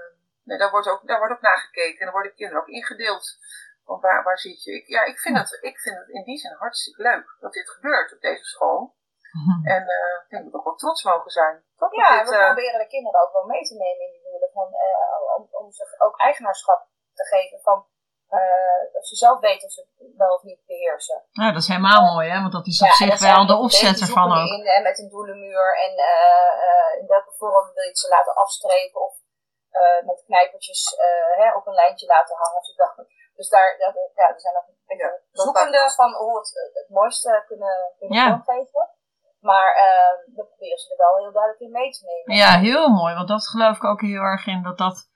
Nee, 0.48 0.58
daar 0.58 0.72
wordt 0.72 0.88
ook, 0.88 1.08
daar 1.08 1.18
wordt 1.18 1.34
ook 1.34 1.42
naar 1.42 1.58
gekeken 1.58 2.00
en 2.00 2.06
dan 2.06 2.14
worden 2.14 2.36
kinderen 2.36 2.62
ook 2.62 2.68
ingedeeld. 2.68 3.26
Want 3.84 4.02
waar, 4.02 4.24
waar 4.24 4.38
zit 4.38 4.64
je? 4.64 4.72
Ik, 4.72 4.88
ja, 4.88 5.04
ik 5.04 5.20
vind, 5.20 5.38
het, 5.38 5.58
ik 5.62 5.80
vind 5.80 5.98
het 5.98 6.10
in 6.10 6.24
die 6.24 6.38
zin 6.38 6.54
hartstikke 6.54 7.02
leuk 7.02 7.36
dat 7.40 7.54
dit 7.54 7.70
gebeurt 7.70 8.14
op 8.14 8.22
deze 8.22 8.44
school. 8.44 8.96
En 9.76 9.84
uh, 9.98 10.16
ik 10.24 10.30
denk 10.30 10.44
dat 10.44 10.52
we 10.52 10.58
toch 10.58 10.64
wel 10.64 10.82
trots 10.84 11.04
mogen 11.04 11.32
zijn. 11.32 11.56
Toch 11.78 11.94
ja, 11.96 12.10
dit, 12.18 12.30
we 12.30 12.36
uh, 12.36 12.46
proberen 12.46 12.80
de 12.80 12.94
kinderen 12.96 13.22
ook 13.24 13.34
wel 13.34 13.46
mee 13.54 13.64
te 13.70 13.76
nemen 13.76 14.06
in 14.06 14.12
die 14.12 14.24
doelen. 14.30 14.50
Van, 14.54 14.68
uh, 14.68 15.36
om, 15.38 15.48
om 15.52 15.72
zich 15.72 16.00
ook 16.06 16.20
eigenaarschap 16.20 16.82
te 17.14 17.26
geven 17.34 17.60
van 17.62 17.86
of 19.00 19.06
ze 19.06 19.16
zelf 19.16 19.40
weten 19.40 19.66
of 19.68 19.72
ze 19.72 19.82
het 19.98 20.16
wel 20.18 20.34
of 20.36 20.44
niet 20.44 20.66
beheersen. 20.66 21.24
Nou, 21.32 21.54
dat 21.54 21.62
is 21.62 21.68
helemaal 21.68 22.14
mooi, 22.14 22.30
hè? 22.30 22.40
Want 22.42 22.52
dat 22.52 22.68
is 22.68 22.82
op 22.82 22.90
zich 22.90 23.20
wel 23.20 23.46
de 23.46 23.56
opzet 23.56 24.00
ervan 24.02 24.32
ook. 24.32 24.48
In, 24.48 24.66
en 24.66 24.84
met 24.84 25.00
een 25.00 25.10
doelenmuur 25.10 25.78
en 25.86 25.92
in 27.00 27.08
welke 27.08 27.34
vorm 27.38 27.74
wil 27.74 27.84
je 27.84 27.90
het 27.90 28.00
ze 28.00 28.08
laten 28.08 28.36
afstrepen 28.36 29.02
of 29.02 29.16
met 30.06 30.24
knijpertjes 30.26 30.96
hè, 31.38 31.56
op 31.56 31.68
een 31.68 31.74
lijntje 31.74 32.08
laten 32.08 32.36
hangen. 32.36 32.62
Dus 33.38 33.50
daar, 33.50 33.76
ja, 34.16 34.28
er 34.34 34.40
zijn 34.40 34.54
nog 34.54 34.68
een 34.68 34.78
beetje 34.86 35.22
zoekende 35.32 35.92
van 35.96 36.14
hoe 36.14 36.38
het 36.38 36.72
het 36.74 36.90
mooiste 36.90 37.44
kunnen, 37.48 37.94
kunnen 37.98 38.18
ja. 38.18 38.28
vormgeven. 38.28 38.90
Maar 39.40 39.70
uh, 39.86 40.36
we 40.36 40.44
proberen 40.46 40.78
ze 40.78 40.92
er 40.92 40.98
wel 40.98 41.18
heel 41.18 41.32
duidelijk 41.32 41.62
in 41.62 41.72
mee 41.72 41.92
te 41.92 42.06
nemen. 42.06 42.36
Ja, 42.44 42.60
heel 42.60 42.88
mooi. 42.90 43.16
Want 43.16 43.28
dat 43.28 43.48
geloof 43.48 43.76
ik 43.76 43.84
ook 43.84 44.02
heel 44.02 44.22
erg 44.22 44.46
in. 44.46 44.64
Dat 44.64 44.78
dat 44.78 45.10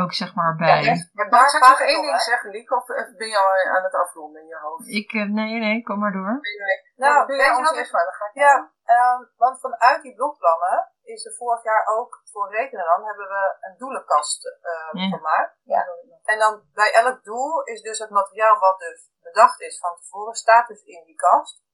ook 0.00 0.12
zeg 0.12 0.34
maar 0.34 0.56
bij... 0.56 0.82
Ja, 0.82 0.94
maar 1.12 1.30
daar 1.30 1.50
zou 1.50 1.62
ik 1.62 1.68
nog 1.68 1.80
één 1.80 2.02
ding 2.02 2.20
zeggen, 2.20 2.50
Lieke? 2.50 2.74
Of 2.76 2.86
ben 3.16 3.28
je 3.28 3.38
al 3.38 3.76
aan 3.76 3.84
het 3.84 3.94
afronden 3.94 4.40
in 4.42 4.48
je 4.48 4.58
hoofd? 4.62 4.88
Ik, 4.88 5.12
uh, 5.12 5.28
nee, 5.30 5.58
nee, 5.58 5.82
kom 5.82 5.98
maar 5.98 6.12
door. 6.12 6.38
Nee, 6.40 6.58
nee. 6.66 6.78
Nou, 6.96 7.26
ben 7.26 7.36
je 7.36 7.56
ons 7.58 7.72
eerst 7.72 7.92
maar, 7.92 8.04
dan 8.04 8.12
ga 8.12 8.26
ik 8.26 8.34
Ja, 8.34 8.54
um, 8.96 9.30
want 9.36 9.60
vanuit 9.60 10.02
die 10.02 10.14
blokplannen 10.14 10.90
is 11.02 11.26
er 11.26 11.32
vorig 11.32 11.62
jaar 11.64 11.86
ook 11.96 12.22
voor 12.32 12.50
Rekenenland 12.50 13.04
hebben 13.04 13.28
we 13.28 13.56
een 13.60 13.76
doelenkast 13.78 14.46
uh, 14.46 15.02
ja. 15.02 15.16
gemaakt. 15.16 15.56
Ja. 15.62 15.86
En 16.24 16.38
dan 16.38 16.62
bij 16.74 16.92
elk 16.92 17.24
doel 17.24 17.62
is 17.62 17.82
dus 17.82 17.98
het 17.98 18.10
materiaal 18.10 18.58
wat 18.58 18.78
dus 18.78 19.10
bedacht 19.22 19.60
is 19.60 19.78
van 19.78 19.96
tevoren, 19.96 20.34
staat 20.34 20.68
dus 20.68 20.82
in 20.82 21.04
die 21.04 21.14
kast. 21.14 21.64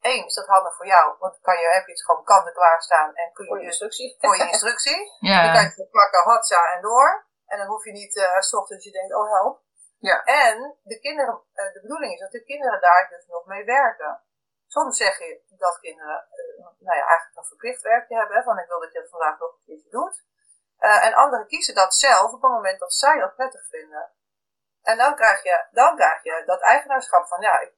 Eén, 0.00 0.24
is 0.24 0.34
dat 0.34 0.46
handig 0.46 0.76
voor 0.76 0.86
jou, 0.86 1.16
want 1.18 1.32
dan 1.32 1.42
kan 1.42 1.58
je, 1.58 1.68
heb 1.68 1.86
je 1.86 1.92
het 1.92 2.04
gewoon 2.04 2.24
kanten 2.24 2.52
klaarstaan 2.52 3.14
en 3.14 3.32
kun 3.32 3.44
je 3.44 3.50
voor 3.50 3.60
je 3.60 3.66
dus 3.66 3.80
instructie. 3.80 4.16
Voor 4.20 4.36
je 4.36 4.46
instructie. 4.46 5.00
ja. 5.30 5.42
Dan 5.42 5.52
kan 5.52 5.62
je 5.62 5.82
het 5.82 5.90
pakken, 5.90 6.22
hotza 6.22 6.72
en 6.74 6.82
door. 6.82 7.26
En 7.46 7.58
dan 7.58 7.66
hoef 7.66 7.84
je 7.84 7.92
niet 7.92 8.16
uh, 8.16 8.40
s 8.40 8.54
ochtends 8.54 8.84
je 8.84 8.90
denkt, 8.90 9.14
oh 9.14 9.32
help. 9.32 9.62
Ja. 9.98 10.24
En 10.24 10.78
de 10.82 10.98
kinderen, 11.00 11.42
uh, 11.54 11.72
de 11.72 11.80
bedoeling 11.80 12.12
is 12.12 12.20
dat 12.20 12.30
de 12.30 12.44
kinderen 12.44 12.80
daar 12.80 13.06
dus 13.08 13.26
nog 13.26 13.46
mee 13.46 13.64
werken. 13.64 14.22
Soms 14.66 14.96
zeg 14.96 15.18
je 15.18 15.42
dat 15.48 15.78
kinderen, 15.78 16.26
uh, 16.58 16.66
nou 16.78 16.96
ja, 16.96 17.06
eigenlijk 17.06 17.36
een 17.36 17.44
verplicht 17.44 17.82
werkje 17.82 18.16
hebben, 18.16 18.42
van 18.42 18.58
ik 18.58 18.66
wil 18.66 18.80
dat 18.80 18.92
je 18.92 18.98
het 18.98 19.10
vandaag 19.10 19.38
nog 19.38 19.50
een 19.52 19.64
keertje 19.64 19.90
doet. 19.90 20.26
en 20.78 21.14
anderen 21.14 21.46
kiezen 21.46 21.74
dat 21.74 21.94
zelf 21.94 22.32
op 22.32 22.42
het 22.42 22.50
moment 22.50 22.78
dat 22.78 22.94
zij 22.94 23.18
dat 23.18 23.34
prettig 23.34 23.66
vinden. 23.68 24.12
En 24.82 24.96
dan 24.96 25.14
krijg 25.14 25.42
je, 25.42 25.66
dan 25.70 25.96
krijg 25.96 26.22
je 26.22 26.42
dat 26.46 26.60
eigenaarschap 26.60 27.26
van, 27.26 27.40
ja, 27.40 27.60
ik, 27.60 27.72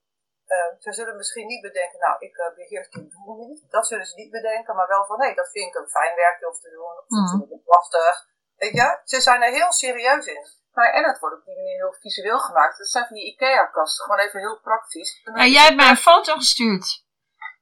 ze 0.79 0.93
zullen 0.93 1.17
misschien 1.17 1.47
niet 1.47 1.63
bedenken, 1.63 1.99
nou, 1.99 2.17
ik 2.19 2.37
uh, 2.37 2.55
beheers 2.55 2.91
dit 2.91 3.11
doel 3.11 3.47
niet. 3.49 3.71
Dat 3.71 3.87
zullen 3.87 4.07
ze 4.07 4.15
niet 4.15 4.31
bedenken, 4.31 4.77
maar 4.77 4.89
wel 4.89 5.05
van, 5.05 5.19
nee, 5.19 5.35
dat 5.35 5.51
vind 5.51 5.67
ik 5.67 5.81
een 5.81 5.89
fijn 5.89 6.15
werkje 6.15 6.47
om 6.49 6.55
te 6.55 6.71
doen. 6.71 6.97
Of 6.99 7.05
mm. 7.09 7.19
dat 7.19 7.49
vind 7.49 7.61
ik 7.61 7.67
lastig. 7.67 8.29
Weet 8.57 8.73
je, 8.73 9.01
ze 9.05 9.21
zijn 9.21 9.43
er 9.43 9.53
heel 9.53 9.73
serieus 9.73 10.27
in. 10.27 10.45
Maar 10.73 10.93
en 10.93 11.05
het 11.05 11.19
wordt 11.19 11.37
op 11.37 11.45
die 11.45 11.57
manier 11.57 11.77
heel 11.77 11.97
visueel 12.01 12.39
gemaakt. 12.39 12.79
Dat 12.79 12.89
zijn 12.89 13.07
van 13.07 13.17
die 13.17 13.33
IKEA-kasten, 13.33 14.05
gewoon 14.05 14.21
even 14.21 14.41
heel 14.41 14.61
praktisch. 14.61 15.21
Ja, 15.35 15.45
jij 15.47 15.65
hebt 15.65 15.77
mij 15.77 15.89
een 15.89 15.97
foto 15.97 16.35
gestuurd. 16.35 17.05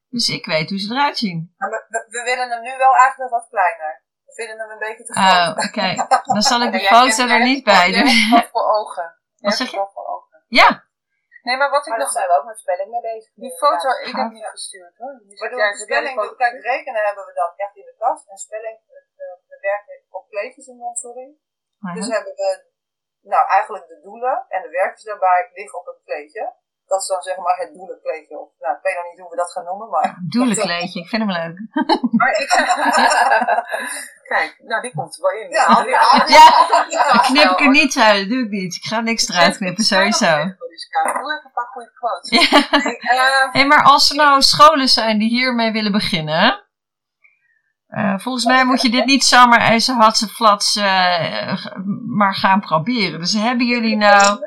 Dus 0.09 0.28
ik 0.28 0.47
weet 0.47 0.69
hoe 0.70 0.78
ze 0.78 0.94
eruit 0.94 1.19
zien. 1.19 1.55
we, 1.56 2.05
we, 2.09 2.23
willen 2.23 2.51
hem 2.51 2.62
nu 2.62 2.77
wel 2.77 2.94
eigenlijk 2.97 3.31
nog 3.31 3.40
wat 3.40 3.48
kleiner. 3.48 4.02
We 4.24 4.32
vinden 4.35 4.59
hem 4.59 4.70
een 4.70 4.78
beetje 4.78 5.05
te 5.05 5.12
groot. 5.12 5.56
Oh, 5.56 5.66
oké. 5.66 6.09
Dan 6.32 6.43
zal 6.43 6.62
ik 6.62 6.73
de 6.73 6.81
foto 6.81 7.28
er 7.28 7.44
niet 7.44 7.65
bij 7.65 7.93
doen. 7.93 8.09
Voor 8.52 8.78
ogen. 8.78 9.16
Wat 9.36 9.55
zeg 9.55 9.70
je? 9.70 9.89
Ja. 10.48 10.88
Nee, 11.49 11.57
maar 11.61 11.70
wat 11.77 11.87
ik 11.87 11.93
maar 11.93 12.05
nog... 12.05 12.11
zijn 12.19 12.29
we 12.31 12.35
ook 12.39 12.49
met 12.53 12.59
spelling 12.65 12.91
mee 12.95 13.05
bezig. 13.11 13.31
Die 13.45 13.55
foto, 13.62 13.89
ik 14.09 14.15
heb 14.20 14.31
niet 14.39 14.51
gestuurd 14.57 14.95
hoor. 15.01 15.15
Die 15.29 15.39
maar 15.41 15.51
door 15.51 15.75
spelling, 15.87 16.16
kijk, 16.37 16.55
rekenen 16.73 17.03
hebben 17.09 17.25
we 17.27 17.33
dan 17.43 17.51
echt 17.57 17.77
in 17.77 17.85
de 17.91 17.97
kast. 17.99 18.29
En 18.29 18.37
spelling, 18.37 18.79
we 19.51 19.57
werken 19.61 19.97
op 20.11 20.29
kleedjes 20.29 20.66
in 20.66 20.77
Montessori. 20.77 21.27
Uh 21.81 21.95
Dus 21.95 22.09
hebben 22.09 22.35
we, 22.35 22.51
nou 23.20 23.45
eigenlijk 23.49 23.87
de 23.87 24.01
doelen 24.01 24.45
en 24.49 24.62
de 24.62 24.69
werkjes 24.69 25.05
daarbij 25.05 25.51
liggen 25.53 25.79
op 25.79 25.87
een 25.87 26.01
kleedje. 26.05 26.55
Dat 26.89 27.01
is 27.01 27.06
dan 27.06 27.23
zeg 27.23 27.36
maar 27.36 27.56
het 27.56 27.74
doelenkleedje. 27.74 28.39
Of, 28.39 28.48
nou, 28.59 28.77
ik 28.77 28.82
weet 28.82 28.94
nog 28.94 29.05
niet 29.10 29.20
hoe 29.20 29.31
we 29.31 29.36
dat 29.36 29.52
gaan 29.52 29.65
noemen, 29.65 29.89
maar... 29.89 30.19
Doelenkleedje, 30.35 31.01
ik 31.01 31.09
vind 31.09 31.23
hem 31.23 31.32
leuk. 31.32 31.56
Maar 32.10 32.31
ik 32.31 32.51
zeg... 32.51 32.66
Kijk, 34.32 34.60
nou 34.65 34.82
die 34.82 34.94
komt 34.94 35.16
er 35.16 35.23
wel 35.23 35.40
in. 35.40 35.51
Ja, 35.51 35.85
ja, 35.86 36.24
ja. 36.89 37.19
knip 37.19 37.51
ik 37.51 37.60
er 37.60 37.69
niet 37.69 37.98
uit, 37.98 38.19
dat 38.19 38.28
doe 38.28 38.44
ik 38.44 38.51
niet. 38.51 38.74
Ik 38.74 38.85
ga 38.85 39.01
niks 39.01 39.28
eruit 39.28 39.56
knippen, 39.56 39.85
sowieso. 39.85 40.27
Doe 40.27 40.66
even 41.02 41.43
een 41.44 41.52
paar 41.52 41.66
goede 41.73 41.93
quotes. 41.94 42.48
Hey, 43.52 43.66
maar 43.66 43.82
als 43.82 44.10
er 44.10 44.16
nou 44.16 44.43
scholen 44.43 44.89
zijn 44.89 45.19
die 45.19 45.28
hiermee 45.28 45.73
willen 45.73 45.93
beginnen... 45.93 46.66
Uh, 47.89 48.19
volgens 48.19 48.44
mij 48.44 48.65
moet 48.65 48.82
je 48.82 48.90
dit 48.90 49.05
niet 49.05 49.24
zomaar 49.24 49.60
ijzerhatse 49.60 50.28
flats 50.28 50.77
uh, 50.77 51.65
maar 52.06 52.35
gaan 52.35 52.60
proberen. 52.60 53.20
Dus 53.20 53.32
hebben 53.32 53.66
jullie 53.66 53.97
nou 53.97 54.39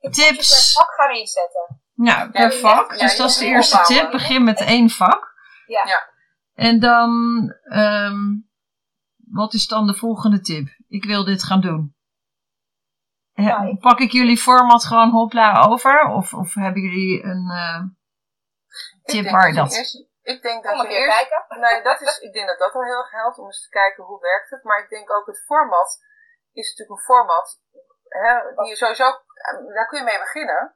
tips? 0.00 0.72
vak 0.72 0.94
gaan 0.94 1.10
inzetten. 1.10 1.82
Nou, 1.94 2.30
per 2.30 2.52
vak. 2.52 2.98
Dus 2.98 3.16
dat 3.16 3.30
is 3.30 3.36
de 3.36 3.44
eerste 3.44 3.82
tip. 3.82 4.10
Begin 4.10 4.44
met 4.44 4.60
één 4.60 4.90
vak. 4.90 5.34
Ja. 5.66 5.86
ja. 5.86 6.08
En 6.54 6.80
dan, 6.80 7.10
um, 7.72 8.50
wat 9.30 9.54
is 9.54 9.66
dan 9.66 9.86
de 9.86 9.94
volgende 9.94 10.40
tip? 10.40 10.68
Ik 10.88 11.04
wil 11.04 11.24
dit 11.24 11.42
gaan 11.42 11.60
doen. 11.60 11.94
Pak 13.80 13.98
ik 13.98 14.12
jullie 14.12 14.36
format 14.36 14.84
gewoon 14.84 15.10
hopla 15.10 15.62
over? 15.62 16.08
Of, 16.08 16.34
of 16.34 16.54
hebben 16.54 16.82
jullie 16.82 17.24
een 17.24 17.50
uh, 17.50 17.82
tip 19.02 19.30
waar 19.30 19.48
je 19.48 19.54
dat... 19.54 19.72
Ik 20.22 20.42
denk 20.42 20.64
dat 20.64 20.80
je 20.82 20.88
eerst, 20.88 21.16
kijken. 21.16 21.60
Nee, 21.60 21.82
dat 21.82 22.00
is, 22.00 22.18
ik 22.18 22.32
denk 22.32 22.46
dat 22.46 22.58
dat 22.58 22.74
al 22.74 22.84
heel 22.84 22.98
erg 22.98 23.10
helpt 23.10 23.38
om 23.38 23.46
eens 23.46 23.62
te 23.62 23.68
kijken 23.68 24.04
hoe 24.04 24.20
werkt 24.20 24.50
het. 24.50 24.64
Maar 24.64 24.82
ik 24.82 24.88
denk 24.88 25.10
ook 25.10 25.26
het 25.26 25.44
format 25.44 25.98
is 26.52 26.68
natuurlijk 26.68 26.98
een 26.98 27.04
format 27.04 27.60
hè, 28.08 28.32
die 28.56 28.68
je 28.68 28.76
sowieso, 28.76 29.04
daar 29.74 29.86
kun 29.86 29.98
je 29.98 30.04
mee 30.04 30.18
beginnen. 30.18 30.74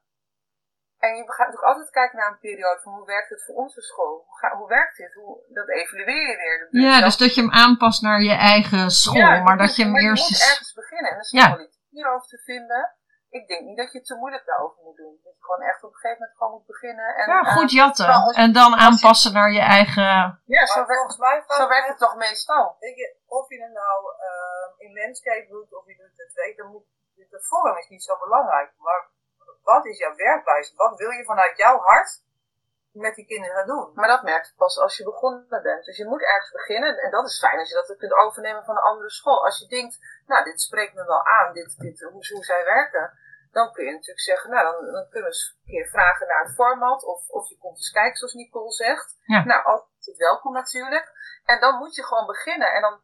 En 0.99 1.17
je 1.17 1.23
gaat 1.23 1.47
natuurlijk 1.47 1.73
altijd 1.73 1.91
kijken 1.91 2.19
naar 2.19 2.31
een 2.31 2.39
periode 2.39 2.81
van 2.83 2.93
hoe 2.93 3.07
werkt 3.07 3.29
het 3.29 3.45
voor 3.45 3.55
onze 3.55 3.83
school? 3.83 4.25
Hoe, 4.27 4.39
ga, 4.39 4.57
hoe 4.57 4.69
werkt 4.69 4.97
dit? 4.97 5.15
Hoe, 5.15 5.39
dat 5.49 5.69
evalueer 5.69 6.29
je 6.31 6.37
weer. 6.37 6.59
Dat 6.59 6.83
ja, 6.83 7.01
dus 7.01 7.17
dat 7.17 7.35
je 7.35 7.41
hem 7.41 7.53
aanpast 7.53 8.03
naar 8.03 8.21
je 8.21 8.35
eigen 8.35 8.91
school, 8.91 9.43
maar 9.43 9.57
dat 9.57 9.77
je 9.77 9.85
hem 9.85 9.97
eerst... 9.97 10.29
Je 10.29 10.35
moet 10.35 10.51
ergens 10.51 10.73
beginnen 10.73 11.11
en 11.11 11.17
er 11.17 11.23
is 11.23 11.31
ja. 11.31 11.51
wel 11.51 11.67
iets 11.67 11.79
hierover 11.91 12.29
te 12.29 12.39
vinden 12.39 12.95
ik 13.39 13.49
denk 13.49 13.63
niet 13.69 13.77
dat 13.77 13.93
je 13.93 13.99
het 13.99 14.07
te 14.07 14.15
moeilijk 14.15 14.47
daarover 14.47 14.83
moet 14.83 14.97
doen. 14.97 15.15
Dat 15.25 15.35
je 15.39 15.45
gewoon 15.49 15.63
echt 15.71 15.83
op 15.83 15.93
een 15.93 16.01
gegeven 16.01 16.21
moment 16.21 16.37
gewoon 16.39 16.53
moet 16.53 16.67
beginnen. 16.75 17.09
En, 17.21 17.27
ja, 17.33 17.43
goed 17.57 17.71
eh, 17.71 17.79
jatten. 17.83 18.09
en 18.45 18.53
dan 18.53 18.73
aanpassen 18.87 19.33
naar 19.33 19.53
je 19.59 19.65
eigen... 19.79 20.09
Ja, 20.57 20.67
zo, 20.67 20.87
werkt, 20.87 21.19
mij 21.19 21.45
zo 21.47 21.69
werkt 21.69 21.89
het 21.89 21.99
toch 21.99 22.17
meestal. 22.17 22.77
Weet 22.81 22.97
je, 22.97 23.17
of 23.27 23.49
je 23.49 23.63
het 23.63 23.73
nou 23.83 23.99
uh, 24.29 24.67
in 24.85 24.93
landscape 25.01 25.47
doet 25.49 25.71
of 25.79 25.87
je 25.87 25.97
doet 25.97 26.17
het 26.17 26.31
twee, 26.35 26.57
dan 26.57 26.71
moet, 26.73 26.87
de 27.37 27.43
vorm 27.43 27.77
is 27.77 27.89
niet 27.89 28.03
zo 28.03 28.19
belangrijk. 28.19 28.71
Maar 28.77 29.01
wat 29.63 29.85
is 29.87 29.99
jouw 29.99 30.15
werkwijze? 30.15 30.73
Wat 30.77 30.99
wil 30.99 31.11
je 31.11 31.25
vanuit 31.25 31.57
jouw 31.57 31.79
hart 31.79 32.23
met 32.93 33.15
die 33.15 33.27
kinderen 33.27 33.67
doen? 33.67 33.91
Maar 33.95 34.09
dat 34.09 34.23
merk 34.23 34.45
je 34.45 34.53
pas 34.57 34.79
als 34.79 34.97
je 34.97 35.05
begonnen 35.05 35.63
bent. 35.63 35.85
Dus 35.85 35.97
je 35.97 36.07
moet 36.07 36.23
ergens 36.23 36.51
beginnen. 36.51 36.99
En 36.99 37.11
dat 37.11 37.27
is 37.27 37.39
fijn 37.39 37.59
als 37.59 37.69
je 37.69 37.75
dat 37.75 37.97
kunt 37.97 38.13
overnemen 38.13 38.65
van 38.65 38.77
een 38.77 38.91
andere 38.91 39.11
school. 39.11 39.45
Als 39.45 39.59
je 39.59 39.67
denkt, 39.67 39.99
nou, 40.27 40.45
dit 40.45 40.61
spreekt 40.61 40.95
me 40.95 41.05
wel 41.05 41.27
aan, 41.27 41.53
dit, 41.53 41.79
dit, 41.79 42.01
hoe, 42.01 42.27
hoe 42.33 42.45
zij 42.45 42.65
werken 42.65 43.23
dan 43.55 43.73
kun 43.73 43.85
je 43.85 43.91
natuurlijk 43.93 44.21
zeggen, 44.31 44.51
nou, 44.51 44.63
dan, 44.65 44.93
dan 44.93 45.09
kunnen 45.11 45.31
we 45.31 45.37
eens 45.37 45.57
een 45.57 45.71
keer 45.73 45.87
vragen 45.87 46.27
naar 46.27 46.43
het 46.45 46.55
format. 46.55 47.05
Of, 47.05 47.29
of 47.29 47.49
je 47.49 47.59
komt 47.59 47.77
eens 47.77 47.91
kijken, 47.91 48.17
zoals 48.17 48.35
Nicole 48.35 48.73
zegt. 48.73 49.17
Ja. 49.25 49.45
Nou, 49.45 49.65
altijd 49.65 50.17
welkom 50.17 50.53
natuurlijk. 50.53 51.07
En 51.45 51.61
dan 51.61 51.79
moet 51.79 51.95
je 51.95 52.05
gewoon 52.05 52.27
beginnen. 52.27 52.73
En 52.73 52.81
dan, 52.81 53.01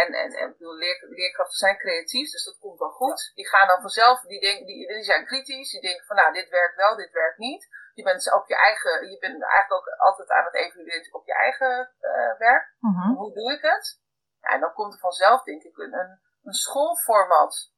en, 0.00 0.08
en, 0.22 0.30
en 0.42 0.54
leer, 0.58 1.06
leerkrachten 1.08 1.58
zijn 1.64 1.78
creatief, 1.78 2.30
dus 2.30 2.44
dat 2.44 2.58
komt 2.58 2.78
wel 2.78 2.90
goed. 3.02 3.30
Die 3.34 3.48
gaan 3.48 3.68
dan 3.68 3.80
vanzelf, 3.80 4.20
die, 4.20 4.40
denken, 4.40 4.66
die, 4.66 4.86
die 4.88 5.02
zijn 5.02 5.26
kritisch, 5.26 5.70
die 5.70 5.80
denken 5.80 6.06
van 6.06 6.16
nou, 6.16 6.32
dit 6.32 6.48
werkt 6.48 6.76
wel, 6.76 6.96
dit 6.96 7.12
werkt 7.12 7.38
niet. 7.38 7.68
Je 7.94 8.02
bent 8.02 8.34
op 8.34 8.46
je 8.48 8.56
eigen, 8.56 9.10
je 9.10 9.18
bent 9.18 9.42
eigenlijk 9.42 9.72
ook 9.72 9.88
altijd 9.98 10.30
aan 10.30 10.44
het 10.44 10.54
evalueren 10.54 11.14
op 11.14 11.26
je 11.26 11.34
eigen 11.34 11.90
uh, 12.00 12.38
werk. 12.38 12.74
Mhm. 12.78 13.12
Hoe 13.14 13.32
doe 13.32 13.52
ik 13.52 13.62
het? 13.62 14.00
Ja, 14.40 14.48
en 14.48 14.60
dan 14.60 14.72
komt 14.72 14.92
er 14.92 14.98
vanzelf, 14.98 15.42
denk 15.42 15.62
ik, 15.62 15.76
een, 15.76 15.94
een, 15.94 16.20
een 16.42 16.52
schoolformat 16.52 17.72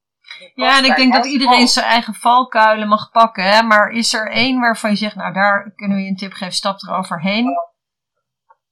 ja, 0.54 0.78
en 0.78 0.84
ik 0.84 0.96
denk 0.96 1.12
dat 1.14 1.24
iedereen 1.24 1.68
zijn 1.68 1.86
eigen 1.86 2.14
valkuilen 2.14 2.88
mag 2.88 3.10
pakken. 3.10 3.44
Hè? 3.44 3.62
Maar 3.62 3.88
is 3.90 4.14
er 4.14 4.30
één 4.30 4.60
waarvan 4.60 4.90
je 4.90 4.96
zegt, 4.96 5.14
nou 5.14 5.32
daar 5.32 5.72
kunnen 5.74 5.96
we 5.96 6.02
je 6.02 6.10
een 6.10 6.16
tip 6.16 6.32
geven, 6.32 6.54
stap 6.54 6.80
eroverheen? 6.80 7.44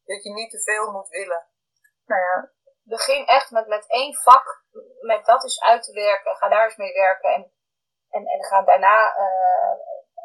Dat 0.05 0.23
je 0.23 0.33
niet 0.33 0.51
te 0.51 0.63
veel 0.63 0.93
moet 0.93 1.09
willen. 1.09 1.47
Nou 2.07 2.21
ja, 2.21 2.51
begin 2.85 3.27
echt 3.27 3.51
met, 3.51 3.67
met 3.67 3.91
één 3.91 4.15
vak, 4.15 4.65
met 5.01 5.25
dat 5.25 5.43
eens 5.43 5.61
uit 5.61 5.83
te 5.83 5.93
werken. 5.93 6.37
Ga 6.37 6.49
daar 6.49 6.65
eens 6.65 6.77
mee 6.77 6.93
werken 6.93 7.33
en, 7.35 7.53
en, 8.11 8.27
en 8.27 8.45
ga 8.45 8.63
daarna 8.63 9.17
uh, 9.19 9.75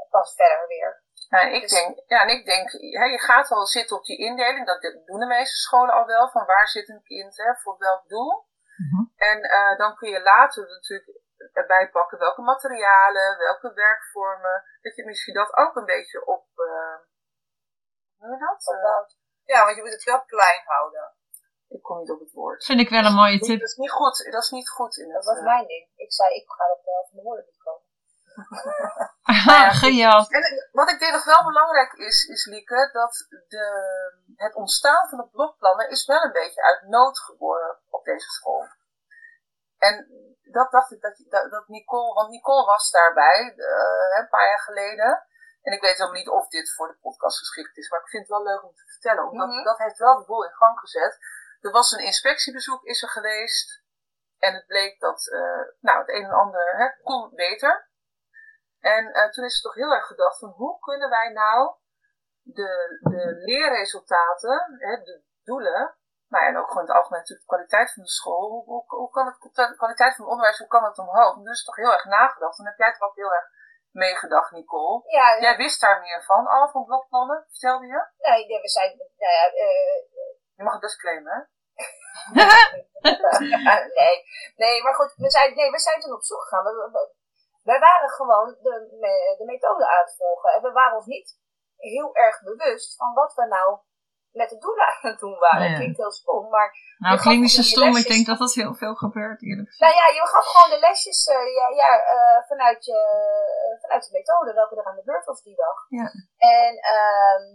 pas 0.09 0.35
verder 0.35 0.67
weer. 0.67 1.03
Nou, 1.29 1.53
ik 1.53 1.61
dus- 1.61 1.71
denk, 1.71 1.99
ja, 2.05 2.21
en 2.21 2.29
ik 2.29 2.45
denk, 2.45 2.71
hè, 2.71 3.05
je 3.05 3.19
gaat 3.19 3.51
al 3.51 3.65
zitten 3.65 3.97
op 3.97 4.03
die 4.03 4.17
indeling, 4.17 4.65
dat 4.65 4.81
doen 4.81 5.19
de 5.19 5.25
meeste 5.25 5.55
scholen 5.55 5.93
al 5.93 6.05
wel, 6.05 6.29
van 6.29 6.45
waar 6.45 6.67
zit 6.67 6.89
een 6.89 7.03
kind, 7.03 7.37
hè, 7.37 7.55
voor 7.55 7.77
welk 7.77 8.07
doel. 8.07 8.47
Mhm. 8.75 9.03
En 9.15 9.37
uh, 9.37 9.77
dan 9.77 9.95
kun 9.95 10.09
je 10.09 10.21
later 10.21 10.67
natuurlijk 10.67 11.19
erbij 11.53 11.89
pakken 11.89 12.19
welke 12.19 12.41
materialen, 12.41 13.37
welke 13.37 13.73
werkvormen. 13.73 14.63
Dat 14.81 14.95
je 14.95 15.05
misschien 15.05 15.33
dat 15.33 15.57
ook 15.57 15.75
een 15.75 15.85
beetje 15.85 16.25
op. 16.25 16.45
Uh, 16.55 16.97
hoe 18.17 18.29
je 18.29 18.37
dat? 18.37 19.17
Ja, 19.43 19.63
want 19.63 19.75
je 19.75 19.81
moet 19.81 19.91
het 19.91 20.03
wel 20.03 20.25
klein 20.25 20.63
houden. 20.65 21.13
Ik 21.69 21.81
kom 21.81 21.99
niet 21.99 22.11
op 22.11 22.19
het 22.19 22.31
woord. 22.31 22.65
Vind 22.65 22.79
ik 22.79 22.89
wel 22.89 23.05
een 23.05 23.13
mooie 23.13 23.39
tip. 23.39 23.59
Dat 23.59 23.69
is 23.69 23.75
niet 23.75 23.91
goed. 23.91 24.27
Dat 24.31 24.43
is 24.43 24.49
niet 24.49 24.69
goed 24.69 24.97
in 24.97 25.11
Dat 25.11 25.25
was 25.25 25.41
mijn 25.41 25.67
ding. 25.67 25.87
Ik 25.95 26.13
zei, 26.13 26.35
ik 26.35 26.45
ga 26.47 26.71
op 26.71 26.83
de 26.83 26.91
helft 26.91 27.09
van 27.09 27.17
de 27.17 27.23
woorden 27.23 27.45
niet 27.45 27.63
komen. 27.63 27.87
Geniaal. 29.83 30.27
En 30.27 30.69
wat 30.71 30.89
ik 30.89 30.99
denk 30.99 31.13
nog 31.13 31.25
wel 31.25 31.43
belangrijk 31.43 31.93
is, 31.93 32.23
is 32.23 32.45
Lieke, 32.45 32.89
dat 32.91 33.27
de, 33.47 33.65
het 34.35 34.55
ontstaan 34.55 35.09
van 35.09 35.17
de 35.17 35.27
blokplannen 35.31 35.89
is 35.89 36.05
wel 36.05 36.23
een 36.23 36.31
beetje 36.31 36.63
uit 36.63 36.81
nood 36.87 37.19
geboren 37.19 37.79
op 37.89 38.03
deze 38.03 38.29
school. 38.29 38.67
En 39.77 40.07
dat 40.51 40.71
dacht 40.71 40.91
ik 40.91 41.01
dat, 41.01 41.23
dat, 41.29 41.51
dat 41.51 41.67
Nicole, 41.67 42.13
want 42.13 42.29
Nicole 42.29 42.65
was 42.65 42.91
daarbij 42.91 43.53
uh, 43.55 44.19
een 44.19 44.29
paar 44.29 44.47
jaar 44.47 44.59
geleden. 44.59 45.23
En 45.61 45.73
ik 45.73 45.81
weet 45.81 45.97
helemaal 45.97 46.19
niet 46.19 46.29
of 46.29 46.47
dit 46.47 46.73
voor 46.75 46.87
de 46.87 46.97
podcast 47.01 47.37
geschikt 47.37 47.77
is, 47.77 47.89
maar 47.89 47.99
ik 47.99 48.09
vind 48.09 48.23
het 48.27 48.31
wel 48.31 48.43
leuk 48.43 48.63
om 48.63 48.73
te 48.73 48.85
vertellen. 48.85 49.29
Omdat 49.29 49.47
mm 49.47 49.63
dat 49.63 49.77
heeft 49.77 49.97
wel 49.97 50.17
de 50.17 50.25
boel 50.25 50.45
in 50.45 50.53
gang 50.53 50.79
gezet. 50.79 51.17
Er 51.59 51.71
was 51.71 51.91
een 51.91 52.05
inspectiebezoek 52.05 52.83
is 52.83 53.01
er 53.01 53.09
geweest. 53.09 53.83
En 54.37 54.53
het 54.53 54.65
bleek 54.65 54.99
dat 54.99 55.27
uh, 55.27 55.63
nou, 55.79 55.99
het 55.99 56.09
een 56.09 56.23
en 56.23 56.31
ander 56.31 56.77
hè, 56.77 57.03
kon 57.03 57.35
beter. 57.35 57.89
En 58.79 59.05
uh, 59.05 59.29
toen 59.29 59.45
is 59.45 59.53
het 59.53 59.63
toch 59.63 59.73
heel 59.73 59.93
erg 59.93 60.07
gedacht 60.07 60.39
van 60.39 60.49
hoe 60.49 60.79
kunnen 60.79 61.09
wij 61.09 61.29
nou 61.29 61.75
de, 62.41 62.99
de 63.01 63.33
leerresultaten, 63.45 64.77
hè, 64.79 65.03
de 65.03 65.23
doelen, 65.43 65.95
maar 66.27 66.47
en 66.47 66.57
ook 66.57 66.67
gewoon 66.67 66.87
het 66.87 66.95
algemeen 66.95 67.19
natuurlijk 67.19 67.47
de 67.47 67.55
kwaliteit 67.55 67.93
van 67.93 68.03
de 68.03 68.09
school, 68.09 68.49
hoe, 68.49 68.63
hoe, 68.63 68.83
hoe 68.87 69.09
kan 69.09 69.25
het, 69.25 69.37
de 69.41 69.75
kwaliteit 69.75 70.15
van 70.15 70.23
het 70.23 70.33
onderwijs, 70.33 70.57
hoe 70.57 70.67
kan 70.67 70.83
het 70.83 70.97
omhoog? 70.97 71.35
En 71.35 71.43
dus 71.43 71.63
toch 71.63 71.75
heel 71.75 71.91
erg 71.91 72.05
nagedacht. 72.05 72.59
En 72.59 72.65
heb 72.65 72.77
jij 72.77 72.91
toch 72.91 73.09
ook 73.09 73.15
heel 73.15 73.33
erg 73.33 73.47
meegedacht, 73.91 74.51
Nicole? 74.51 75.01
Ja, 75.05 75.29
ja. 75.29 75.41
Jij 75.41 75.57
wist 75.57 75.81
daar 75.81 75.99
meer 75.99 76.23
van, 76.23 76.47
al 76.47 76.69
van 76.69 76.85
blokplannen, 76.85 77.45
vertelde 77.49 77.85
je? 77.85 78.07
Nee, 78.17 78.61
we 78.61 78.69
zijn, 78.69 78.97
nou 78.97 79.33
ja, 79.33 79.53
uh, 79.53 79.97
Je 80.59 80.65
mag 80.65 80.73
het 80.73 80.87
best 80.87 81.01
claimen, 81.03 81.31
hè? 81.35 81.41
nee, 84.01 84.15
nee, 84.55 84.83
maar 84.83 84.95
goed, 84.95 85.13
we 85.15 85.29
zijn, 85.29 85.55
nee, 85.55 85.71
we 85.71 85.79
zijn 85.79 85.99
toen 85.99 86.13
op 86.13 86.23
zoek 86.23 86.41
gegaan. 86.41 86.63
We, 86.63 87.13
wij 87.63 87.79
waren 87.79 88.09
gewoon 88.09 88.57
de, 88.61 88.73
de 89.37 89.45
methode 89.45 89.87
aan 89.87 90.05
het 90.05 90.15
volgen. 90.17 90.53
En 90.53 90.61
we 90.61 90.71
waren 90.71 90.97
ons 90.97 91.05
niet 91.05 91.39
heel 91.77 92.15
erg 92.15 92.41
bewust 92.41 92.95
van 92.95 93.13
wat 93.13 93.33
we 93.33 93.45
nou 93.45 93.79
met 94.31 94.49
de 94.49 94.57
doelen 94.57 94.87
aan 94.87 95.09
het 95.11 95.19
doen 95.19 95.39
waren. 95.39 95.69
Dat 95.69 95.79
klinkt 95.79 95.97
heel 95.97 96.11
stom, 96.11 96.49
maar... 96.49 96.69
Nou, 96.97 97.19
klinkt 97.19 97.41
niet 97.41 97.59
zo 97.59 97.61
stom. 97.61 97.95
Ik 97.95 98.11
denk 98.13 98.25
dat 98.25 98.37
dat 98.37 98.53
heel 98.53 98.75
veel 98.81 98.95
gebeurt, 98.95 99.41
eerlijk 99.43 99.69
gezegd. 99.69 99.85
Nou 99.85 99.95
ja, 100.01 100.07
je 100.17 100.27
gaf 100.33 100.45
gewoon 100.51 100.71
de 100.75 100.85
lesjes 100.87 101.27
uh, 101.27 101.47
ja, 101.59 101.67
ja, 101.81 101.91
uh, 102.15 102.39
vanuit, 102.47 102.85
je, 102.85 102.99
uh, 103.67 103.81
vanuit 103.81 104.03
de 104.05 104.17
methode, 104.17 104.53
welke 104.53 104.75
er 104.75 104.85
aan 104.85 104.95
de 104.95 105.09
beurt 105.11 105.25
was 105.25 105.41
die 105.41 105.55
dag. 105.55 105.77
Ja. 105.99 106.07
En 106.37 106.73
um, 106.97 107.45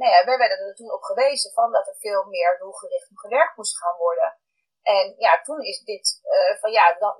nou 0.00 0.10
ja, 0.14 0.24
wij 0.24 0.38
werden 0.38 0.58
er 0.58 0.74
toen 0.74 0.92
op 0.92 1.02
gewezen 1.02 1.52
van 1.52 1.72
dat 1.72 1.86
er 1.86 1.96
veel 1.98 2.24
meer 2.24 2.58
doelgericht 2.58 3.08
gewerkt 3.14 3.56
moest 3.56 3.78
gaan 3.78 3.96
worden. 3.96 4.36
En 4.82 5.14
ja, 5.18 5.40
toen 5.42 5.60
is 5.60 5.78
dit 5.84 6.20
van 6.60 6.70
ja, 6.70 6.96
dan, 6.98 7.16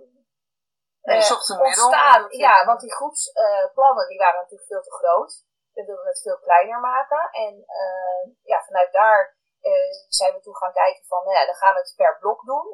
uh, 1.03 1.31
ontstaan. 1.61 2.27
Ja, 2.29 2.65
want 2.65 2.81
die 2.81 2.95
groepsplannen 2.95 4.09
die 4.09 4.19
waren 4.19 4.41
natuurlijk 4.41 4.69
veel 4.69 4.83
te 4.83 4.93
groot. 4.93 5.45
We 5.77 5.85
wilden 5.85 6.07
het 6.07 6.23
veel 6.23 6.39
kleiner 6.39 6.81
maken. 6.81 7.23
En 7.45 7.55
uh, 7.81 8.23
ja, 8.43 8.59
vanuit 8.69 8.93
daar 8.93 9.37
uh, 9.71 9.93
zijn 10.09 10.33
we 10.35 10.41
toen 10.41 10.57
gaan 10.57 10.73
kijken 10.73 11.05
van, 11.07 11.25
nou 11.25 11.37
ja, 11.39 11.45
dan 11.47 11.55
gaan 11.55 11.75
we 11.75 11.81
het 11.81 11.95
per 11.97 12.19
blok 12.19 12.41
doen. 12.45 12.67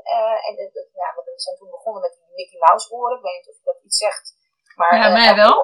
en 0.47 0.55
ja, 1.01 1.09
we 1.17 1.33
zijn 1.37 1.57
toen 1.57 1.71
begonnen 1.71 2.03
met 2.03 2.13
die 2.13 2.35
Mickey 2.35 2.59
Mouse 2.59 2.93
oren. 2.93 3.17
Ik 3.17 3.23
weet 3.23 3.37
niet 3.37 3.51
of 3.51 3.59
je 3.59 3.65
dat 3.65 3.83
iets 3.83 3.99
zegt. 3.99 4.27
Maar, 4.77 4.95
ja, 4.97 5.09
mij 5.09 5.35
wel. 5.35 5.57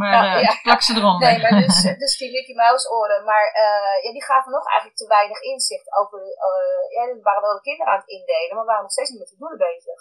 Maar 0.00 0.40
ja. 0.40 0.52
plak 0.62 0.82
ze 0.82 0.92
eronder. 0.96 1.28
Nee, 1.28 1.40
maar 1.42 1.60
dus, 1.60 1.76
dus 2.04 2.18
die 2.18 2.32
Mickey 2.36 2.54
Mouse 2.54 2.90
oren. 2.90 3.24
Maar 3.24 3.46
ja, 4.02 4.12
die 4.12 4.24
gaven 4.24 4.52
nog 4.52 4.66
eigenlijk 4.66 4.98
te 4.98 5.06
weinig 5.06 5.40
inzicht 5.40 5.96
over... 5.98 6.18
ja, 6.94 7.02
er 7.08 7.22
waren 7.22 7.42
wel 7.42 7.54
de 7.54 7.68
kinderen 7.68 7.92
aan 7.92 8.00
het 8.00 8.08
indelen, 8.08 8.54
maar 8.54 8.64
we 8.64 8.70
waren 8.70 8.82
nog 8.82 8.92
steeds 8.92 9.10
niet 9.10 9.18
met 9.18 9.28
de 9.28 9.36
doelen 9.36 9.58
bezig. 9.58 10.00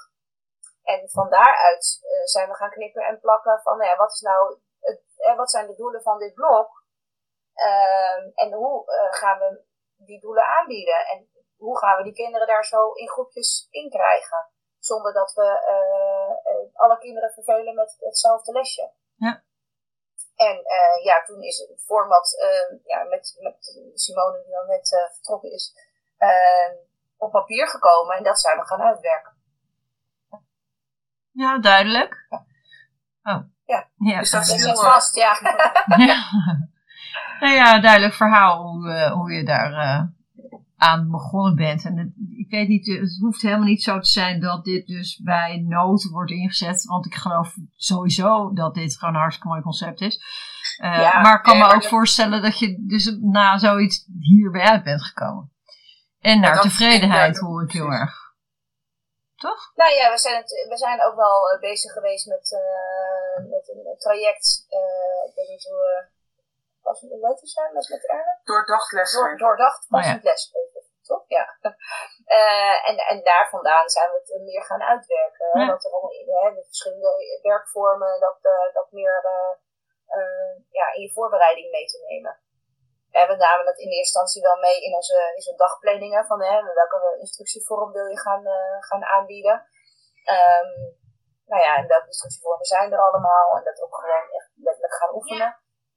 En 0.84 1.10
van 1.10 1.30
daaruit 1.30 1.86
uh, 2.02 2.26
zijn 2.26 2.50
we 2.50 2.56
gaan 2.56 2.70
knippen 2.70 3.04
en 3.04 3.20
plakken 3.20 3.60
van, 3.64 3.78
nou 3.78 3.90
ja, 3.90 3.96
wat 3.96 4.12
is 4.12 4.22
nou, 4.22 4.60
het, 4.82 5.02
eh, 5.18 5.36
wat 5.36 5.52
zijn 5.52 5.68
de 5.68 5.76
doelen 5.76 6.02
van 6.02 6.20
dit 6.20 6.34
blok? 6.34 6.84
Uh, 7.56 8.44
en 8.44 8.54
hoe 8.54 8.84
uh, 8.86 9.14
gaan 9.14 9.40
we 9.40 9.64
die 9.98 10.20
doelen 10.20 10.46
aanbieden? 10.46 11.06
En 11.06 11.30
hoe 11.58 11.78
gaan 11.78 11.98
we 11.98 12.04
die 12.04 12.14
kinderen 12.14 12.48
daar 12.48 12.66
zo 12.66 12.92
in 12.92 13.10
groepjes 13.10 13.68
in 13.70 13.90
krijgen? 13.90 14.50
Zonder 14.80 15.14
dat 15.14 15.34
we 15.34 15.50
alle 16.74 16.98
kinderen 16.98 17.32
vervelen 17.32 17.76
met 17.76 17.98
hetzelfde 18.00 18.52
lesje. 18.52 18.92
Ja. 19.16 19.44
En 20.36 20.64
ja, 21.04 21.24
toen 21.24 21.42
is 21.42 21.58
het 21.58 21.84
format 21.86 22.38
ja, 22.84 23.04
met, 23.04 23.38
met 23.40 23.90
Simone, 23.94 24.44
die 24.44 24.52
dan 24.52 24.68
net 24.68 25.10
vertrokken 25.14 25.52
is, 25.52 25.74
op 27.18 27.32
papier 27.32 27.68
gekomen. 27.68 28.16
En 28.16 28.24
dat 28.24 28.40
zijn 28.40 28.58
we 28.58 28.66
gaan 28.66 28.82
uitwerken. 28.82 29.38
Ja, 31.32 31.60
duidelijk. 31.60 32.28
Oh. 33.24 33.42
Ja, 33.72 33.88
ja 33.98 34.20
dus 34.20 34.30
dat 34.30 34.48
is 34.48 34.80
vast, 34.80 35.16
ja. 35.16 35.38
ja. 35.98 36.24
Nou 37.40 37.54
ja, 37.54 37.80
duidelijk 37.80 38.14
verhaal 38.14 38.62
hoe, 38.62 38.88
uh, 38.88 39.12
hoe 39.12 39.32
je 39.32 39.44
daar 39.44 39.72
uh, 39.72 40.02
aan 40.78 41.12
begonnen 41.12 41.56
bent. 41.56 41.86
En 41.86 41.98
het, 41.98 42.10
ik 42.38 42.50
weet 42.50 42.68
niet, 42.68 42.86
het 42.86 43.18
hoeft 43.20 43.42
helemaal 43.42 43.66
niet 43.66 43.84
zo 43.84 44.00
te 44.00 44.10
zijn 44.10 44.40
dat 44.40 44.64
dit 44.64 44.88
dus 44.88 45.22
bij 45.24 45.66
nood 45.68 46.04
wordt 46.04 46.32
ingezet. 46.32 46.86
Want 46.86 47.06
ik 47.06 47.16
geloof 47.16 47.56
sowieso 47.76 48.54
dat 48.54 48.74
dit 48.74 48.98
gewoon 48.98 49.14
een 49.14 49.20
hartstikke 49.20 49.50
mooi 49.50 49.62
concept 49.62 50.02
is. 50.02 50.20
Uh, 50.84 51.02
ja, 51.02 51.22
maar 51.22 51.36
ik 51.36 51.44
kan 51.44 51.58
me 51.58 51.74
ook 51.74 51.86
voorstellen 51.86 52.42
dat 52.42 52.60
je 52.60 52.86
dus 52.88 53.18
na 53.22 53.58
zoiets 53.58 54.06
hierbij 54.20 54.70
uit 54.70 54.84
bent 54.84 55.04
gekomen. 55.04 55.52
En 56.20 56.40
naar 56.40 56.62
tevredenheid 56.62 57.38
hoor 57.38 57.64
ik 57.64 57.72
heel 57.72 57.92
erg. 57.92 58.20
Toch? 59.36 59.72
Nou 59.76 59.92
ja, 59.92 60.12
we 60.12 60.18
zijn, 60.18 60.36
het, 60.36 60.66
we 60.70 60.78
zijn 60.78 61.06
ook 61.06 61.16
wel 61.16 61.58
bezig 61.60 61.92
geweest 61.92 62.28
met, 62.28 62.56
met 63.50 63.70
een 63.70 63.96
traject. 63.98 64.66
Uh, 64.70 65.30
ik 65.30 65.36
weet 65.36 65.50
niet 65.50 65.68
hoe. 65.70 66.10
was 66.82 67.02
het 67.02 67.12
weet 67.12 67.48
zijn 67.50 67.74
met, 67.74 67.90
met 67.90 68.08
Erne? 68.08 68.40
Doordacht 68.44 68.92
lesgeven. 68.92 69.28
Door, 69.28 69.38
doordacht 69.38 69.88
passend 69.90 70.18
oh, 70.18 70.24
ja. 70.24 70.30
lesgeven, 70.30 70.82
toch? 71.02 71.24
Ja. 71.28 71.46
en, 72.90 72.98
en 72.98 73.24
daar 73.24 73.50
vandaan 73.50 73.90
zijn 73.90 74.12
we 74.12 74.18
het 74.18 74.42
meer 74.42 74.64
gaan 74.64 74.82
uitwerken. 74.82 75.60
Ja. 75.60 75.68
Dat 75.68 75.86
er 75.86 75.92
allemaal 75.92 76.12
hè, 76.42 76.54
de 76.56 76.64
verschillende 76.66 77.40
werkvormen, 77.42 78.20
dat, 78.20 78.38
dat 78.74 78.92
meer 78.92 79.22
ja, 80.70 80.94
in 80.94 81.02
je 81.02 81.12
voorbereiding 81.12 81.72
mee 81.72 81.86
te 81.86 82.06
nemen. 82.08 82.40
En 83.12 83.28
we 83.28 83.36
namen 83.36 83.66
dat 83.66 83.78
in 83.78 83.88
eerste 83.88 83.98
instantie 83.98 84.42
wel 84.42 84.58
mee 84.58 84.84
in 84.84 84.96
onze, 84.96 85.18
in 85.30 85.36
onze 85.36 85.56
dagplanningen. 85.56 86.26
Van 86.26 86.42
hè, 86.42 86.64
welke 86.64 87.18
instructievorm 87.20 87.92
wil 87.92 88.06
je 88.06 88.20
gaan, 88.20 88.46
uh, 88.48 88.78
gaan 88.80 89.04
aanbieden. 89.04 89.66
Um, 90.26 91.00
nou 91.46 91.62
ja, 91.64 91.76
en 91.78 91.88
welke 91.88 92.06
instructievormen 92.06 92.66
zijn 92.66 92.92
er 92.92 93.02
allemaal. 93.08 93.58
En 93.58 93.64
dat 93.64 93.82
ook 93.84 93.96
gewoon 93.96 94.28
echt 94.38 94.50
letterlijk 94.56 94.96
gaan 95.00 95.16
oefenen. 95.16 95.52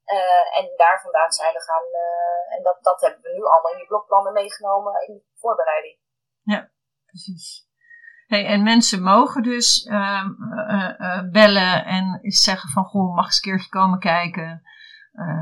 Uh, 0.05 0.59
en 0.59 0.65
daar 0.77 1.01
vandaan 1.01 1.31
zijn 1.31 1.53
we 1.53 1.61
gaan. 1.61 1.85
Uh, 2.05 2.55
en 2.55 2.63
dat, 2.63 2.77
dat 2.83 3.01
hebben 3.01 3.21
we 3.21 3.31
nu 3.37 3.43
allemaal 3.43 3.71
in 3.71 3.77
die 3.77 3.87
blokplannen 3.87 4.33
meegenomen 4.33 4.93
in 5.07 5.13
de 5.13 5.23
voorbereiding. 5.33 5.97
Ja, 6.41 6.71
precies. 7.05 7.67
Hey, 8.25 8.45
en 8.45 8.63
mensen 8.63 9.01
mogen 9.01 9.43
dus 9.43 9.85
uh, 9.85 10.29
bellen 11.31 11.85
en 11.85 12.19
zeggen 12.21 12.69
van 12.69 12.85
goh, 12.85 13.15
mag 13.15 13.25
eens 13.25 13.35
een 13.35 13.51
keertje 13.51 13.69
komen 13.69 13.99
kijken. 13.99 14.61
En 15.11 15.39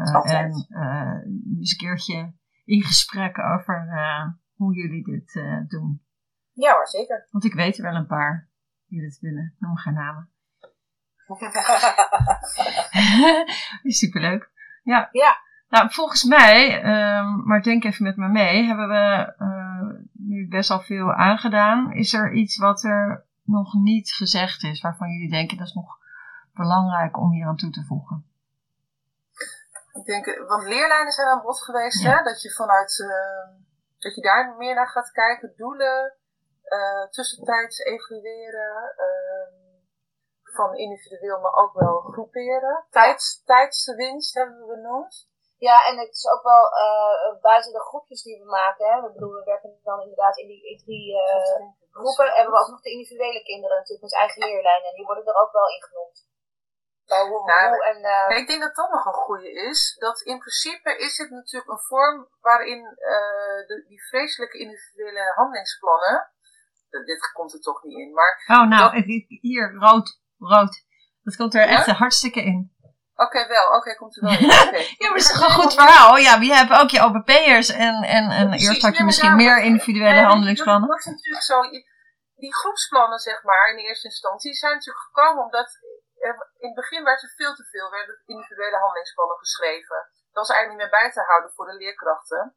eens 1.60 1.72
een 1.72 1.88
keertje 1.88 2.34
in 2.66 2.82
gesprek 2.82 3.40
over 3.40 3.88
hoe 4.56 4.76
jullie 4.76 5.04
dit 5.04 5.34
doen. 5.70 6.06
Ja 6.52 6.74
hoor, 6.74 6.88
zeker. 6.88 7.28
Want 7.32 7.44
ik 7.44 7.54
weet 7.54 7.78
er 7.78 7.84
wel 7.84 7.96
een 7.96 8.08
paar 8.08 8.52
die 8.94 9.02
dit 9.02 9.20
willen. 9.20 9.56
Noem 9.60 9.78
geen 9.78 9.94
namen. 9.94 10.30
Superleuk. 13.84 14.52
Ja. 14.84 15.10
ja. 15.12 15.38
Nou, 15.70 15.92
volgens 15.92 16.24
mij, 16.24 16.84
um, 16.84 17.44
maar 17.46 17.62
denk 17.62 17.84
even 17.84 18.04
met 18.04 18.16
me 18.16 18.28
mee, 18.28 18.64
hebben 18.64 18.88
we 18.88 19.34
nu 20.14 20.48
best 20.48 20.70
al 20.70 20.80
veel 20.80 21.14
aangedaan. 21.14 21.92
Is 21.92 22.14
er 22.14 22.34
iets 22.34 22.58
wat 22.58 22.84
er 22.84 23.26
nog 23.44 23.74
niet 23.74 24.12
gezegd 24.12 24.64
is, 24.64 24.82
waarvan 24.82 25.10
jullie 25.10 25.32
denken 25.32 25.58
dat 25.58 25.68
is 25.68 25.74
nog 25.74 25.98
belangrijk 26.54 27.18
om 27.18 27.32
hier 27.32 27.48
aan 27.48 27.58
toe 27.58 27.72
te 27.72 27.86
voegen? 27.86 28.26
Ik 29.94 30.06
denk, 30.06 30.26
want 30.48 30.64
leerlijnen 30.64 31.12
zijn 31.12 31.28
aan 31.28 31.42
bod 31.42 31.64
geweest, 31.64 32.04
hè? 32.04 32.24
Dat 32.24 32.42
je 32.42 32.52
vanuit, 32.52 33.00
uh, 33.00 33.64
dat 33.98 34.16
je 34.16 34.22
daar 34.22 34.56
meer 34.58 34.76
naar 34.76 34.90
gaat 34.90 35.12
kijken. 35.12 35.54
Doelen, 35.56 36.14
uh, 36.78 37.10
tussentijds 37.10 37.80
evalueren, 37.80 38.94
uh, 38.98 39.64
van 40.56 40.76
individueel, 40.76 41.40
maar 41.40 41.54
ook 41.54 41.74
wel 41.74 42.00
groeperen. 42.00 42.86
Tijds, 42.90 43.44
tijdswinst 43.44 44.34
hebben 44.34 44.60
we 44.60 44.66
benoemd. 44.76 45.32
Ja, 45.58 45.86
en 45.88 45.98
het 45.98 46.14
is 46.20 46.28
ook 46.34 46.44
wel 46.44 46.66
uh, 46.86 47.42
buiten 47.42 47.72
de 47.74 47.80
groepjes 47.80 48.24
die 48.24 48.40
we 48.40 48.46
maken. 48.46 48.86
Hè. 48.86 49.08
Ik 49.08 49.14
bedoel, 49.14 49.34
we 49.34 49.44
werken 49.44 49.80
dan 49.84 50.02
inderdaad 50.02 50.38
in 50.38 50.48
die 50.48 50.70
in 50.72 50.78
drie 50.78 51.14
uh, 51.14 51.46
groepen. 51.92 52.34
Hebben 52.34 52.54
we 52.54 52.60
ook 52.60 52.70
nog 52.70 52.82
de 52.82 52.92
individuele 52.92 53.44
kinderen 53.44 53.78
natuurlijk 53.78 54.08
met 54.10 54.20
eigen 54.20 54.42
leerlijnen. 54.46 54.90
En 54.90 54.96
die 54.96 55.06
worden 55.06 55.26
er 55.26 55.42
ook 55.42 55.52
wel 55.52 55.68
in 55.68 55.84
genoemd. 55.84 56.32
Nou, 57.46 57.82
en, 57.84 58.00
uh, 58.04 58.38
ik 58.38 58.48
denk 58.48 58.62
dat 58.62 58.76
dat 58.76 58.90
nog 58.90 59.06
een 59.06 59.14
goede 59.14 59.52
is. 59.52 59.96
Dat 60.00 60.22
in 60.22 60.40
principe 60.40 60.98
is 60.98 61.18
het 61.18 61.30
natuurlijk 61.30 61.72
een 61.72 61.88
vorm 61.92 62.30
waarin 62.42 62.84
de, 63.68 63.86
die 63.88 64.08
vreselijke 64.08 64.58
individuele 64.58 65.34
handelingsplannen. 65.36 66.33
Dit 67.02 67.32
komt 67.34 67.54
er 67.54 67.60
toch 67.60 67.84
niet 67.84 67.98
in. 67.98 68.14
Maar 68.14 68.44
oh, 68.48 68.68
nou, 68.68 69.02
hier, 69.42 69.74
rood, 69.74 70.20
rood. 70.38 70.86
Dat 71.24 71.36
komt 71.36 71.56
er 71.56 71.68
echt 71.68 71.88
hartstikke 71.88 72.44
in. 72.44 72.72
Oké, 73.16 73.48
wel. 73.48 73.68
Oké, 73.78 73.96
komt 73.96 74.16
er 74.18 74.24
wel 74.24 74.40
in. 74.40 74.46
Okay. 74.68 74.96
ja, 74.98 75.08
maar 75.10 75.18
het 75.18 75.28
is 75.28 75.32
toch 75.32 75.46
een 75.46 75.62
goed 75.62 75.74
verhaal. 75.74 76.18
Ja, 76.18 76.40
we 76.40 76.46
hebben 76.46 76.80
ook 76.80 76.90
je 76.90 77.04
OBP'ers 77.04 77.70
en, 77.70 77.96
en, 78.04 78.30
en 78.30 78.54
eerst 78.54 78.82
had 78.82 78.98
je 78.98 79.04
misschien 79.04 79.36
meer 79.36 79.58
individuele 79.58 80.22
handelingsplannen. 80.22 80.90
Dat, 80.90 81.00
is 81.00 81.06
natuurlijk 81.06 81.44
zo. 81.44 81.62
Die 82.36 82.56
groepsplannen, 82.56 83.20
zeg 83.20 83.44
maar, 83.44 83.70
in 83.70 83.76
de 83.76 83.84
eerste 83.84 84.08
instantie, 84.08 84.54
zijn 84.54 84.74
natuurlijk 84.74 85.06
gekomen 85.06 85.44
omdat 85.44 85.80
in 86.60 86.70
het 86.72 86.76
begin 86.76 87.04
werd 87.04 87.24
er 87.24 87.34
veel 87.36 87.54
te 87.56 87.64
veel, 87.64 87.90
werden 87.90 88.22
individuele 88.26 88.78
handelingsplannen 88.78 89.38
geschreven. 89.38 89.98
Dat 90.32 90.48
was 90.48 90.50
eigenlijk 90.50 90.82
niet 90.82 90.92
meer 90.92 91.00
bij 91.02 91.12
te 91.12 91.22
houden 91.30 91.52
voor 91.52 91.66
de 91.66 91.78
leerkrachten. 91.78 92.56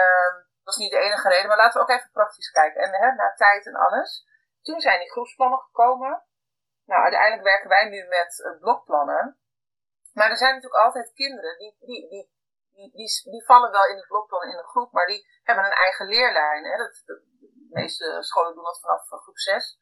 Um, 0.00 0.49
dat 0.64 0.74
is 0.74 0.80
niet 0.80 0.90
de 0.90 0.98
enige 0.98 1.28
reden, 1.28 1.48
maar 1.48 1.56
laten 1.56 1.80
we 1.80 1.86
ook 1.86 1.96
even 1.96 2.10
praktisch 2.12 2.50
kijken. 2.50 2.82
En 2.82 2.92
hè, 2.92 3.12
na 3.14 3.32
tijd 3.34 3.66
en 3.66 3.74
alles. 3.74 4.26
Toen 4.62 4.80
zijn 4.80 4.98
die 4.98 5.10
groepsplannen 5.10 5.58
gekomen. 5.58 6.24
Nou, 6.84 7.02
uiteindelijk 7.02 7.42
werken 7.42 7.68
wij 7.68 7.88
nu 7.88 8.08
met 8.08 8.38
uh, 8.38 8.60
blokplannen. 8.60 9.38
Maar 10.12 10.30
er 10.30 10.36
zijn 10.36 10.54
natuurlijk 10.54 10.82
altijd 10.82 11.12
kinderen 11.12 11.58
die, 11.58 11.76
die, 11.78 12.08
die, 12.08 12.30
die, 12.70 12.90
die, 12.92 13.30
die, 13.30 13.44
vallen 13.44 13.70
wel 13.70 13.86
in 13.86 13.96
het 13.96 14.06
blokplan 14.06 14.42
in 14.42 14.58
een 14.58 14.72
groep, 14.72 14.92
maar 14.92 15.06
die 15.06 15.26
hebben 15.42 15.64
een 15.64 15.82
eigen 15.86 16.06
leerlijn. 16.06 16.64
Hè? 16.64 16.76
Dat, 16.76 17.02
de 17.04 17.22
meeste 17.70 18.16
scholen 18.20 18.54
doen 18.54 18.64
dat 18.64 18.80
vanaf 18.80 19.06
groep 19.06 19.38
6. 19.38 19.78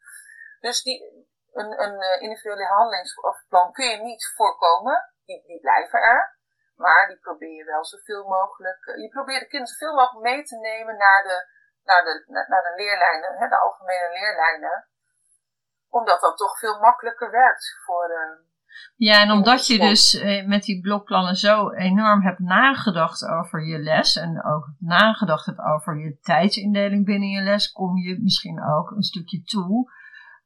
Dus 0.61 0.83
die, 0.83 1.27
een, 1.53 1.83
een 1.83 2.03
uh, 2.03 2.23
individuele 2.23 2.67
handelingsplan 2.67 3.73
kun 3.73 3.89
je 3.89 3.97
niet 3.97 4.33
voorkomen. 4.37 5.13
Die, 5.25 5.43
die 5.47 5.61
blijven 5.61 6.01
er. 6.01 6.38
Maar 6.83 7.05
die 7.09 7.21
probeer 7.27 7.55
je 7.61 7.65
wel 7.65 7.85
zoveel 7.85 8.25
mogelijk. 8.39 8.81
Uh, 8.87 9.03
je 9.03 9.09
probeert 9.09 9.41
de 9.41 9.53
kinderen 9.53 9.75
zoveel 9.75 9.95
mogelijk 9.95 10.25
mee 10.31 10.43
te 10.43 10.57
nemen 10.57 10.97
naar 10.97 11.23
de, 11.29 11.37
naar 11.89 12.03
de, 12.05 12.15
naar, 12.53 12.63
de 12.69 12.75
leerlijnen, 12.77 13.33
hè, 13.39 13.49
de 13.49 13.59
algemene 13.59 14.09
leerlijnen. 14.19 14.77
Omdat 15.89 16.21
dat 16.21 16.37
toch 16.37 16.59
veel 16.59 16.79
makkelijker 16.81 17.31
werkt 17.31 17.65
voor. 17.85 18.11
Uh, 18.11 18.47
ja, 18.97 19.21
en 19.21 19.31
omdat 19.31 19.67
je 19.67 19.79
dus 19.79 20.23
met 20.47 20.63
die 20.63 20.81
blokplannen 20.81 21.37
zo 21.37 21.71
enorm 21.71 22.23
hebt 22.23 22.39
nagedacht 22.39 23.25
over 23.27 23.67
je 23.67 23.79
les 23.79 24.17
en 24.17 24.45
ook 24.45 24.67
nagedacht 24.79 25.47
hebt 25.47 25.59
over 25.59 25.99
je 25.99 26.19
tijdsindeling 26.21 27.05
binnen 27.05 27.29
je 27.29 27.43
les, 27.43 27.73
kom 27.73 27.97
je 27.97 28.23
misschien 28.23 28.65
ook 28.65 28.91
een 28.91 29.03
stukje 29.03 29.43
toe 29.43 29.91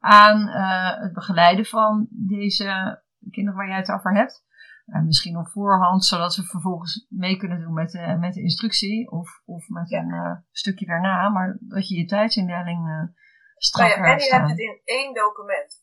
aan 0.03 0.49
uh, 0.49 1.03
het 1.03 1.13
begeleiden 1.13 1.65
van 1.65 2.07
deze 2.11 3.01
kinderen 3.31 3.59
waar 3.59 3.69
jij 3.69 3.77
het 3.77 3.91
over 3.91 4.15
hebt. 4.15 4.45
Uh, 4.87 5.03
misschien 5.03 5.37
op 5.37 5.49
voorhand, 5.49 6.05
zodat 6.05 6.35
ze 6.35 6.43
vervolgens 6.43 7.07
mee 7.09 7.37
kunnen 7.37 7.61
doen 7.61 7.73
met 7.73 7.91
de, 7.91 8.17
met 8.19 8.35
de 8.35 8.43
instructie 8.43 9.11
of, 9.11 9.43
of 9.45 9.69
met 9.69 9.93
een 9.93 10.09
uh, 10.09 10.37
stukje 10.51 10.87
daarna. 10.87 11.29
Maar 11.29 11.57
dat 11.61 11.89
je 11.89 11.97
je 11.97 12.07
tijdsindeling 12.07 13.11
strak 13.57 13.89
nou 13.89 14.01
ja, 14.01 14.13
En 14.13 14.19
je 14.19 14.35
hebt 14.35 14.49
het 14.49 14.59
in 14.59 14.81
één 14.85 15.15
document. 15.15 15.81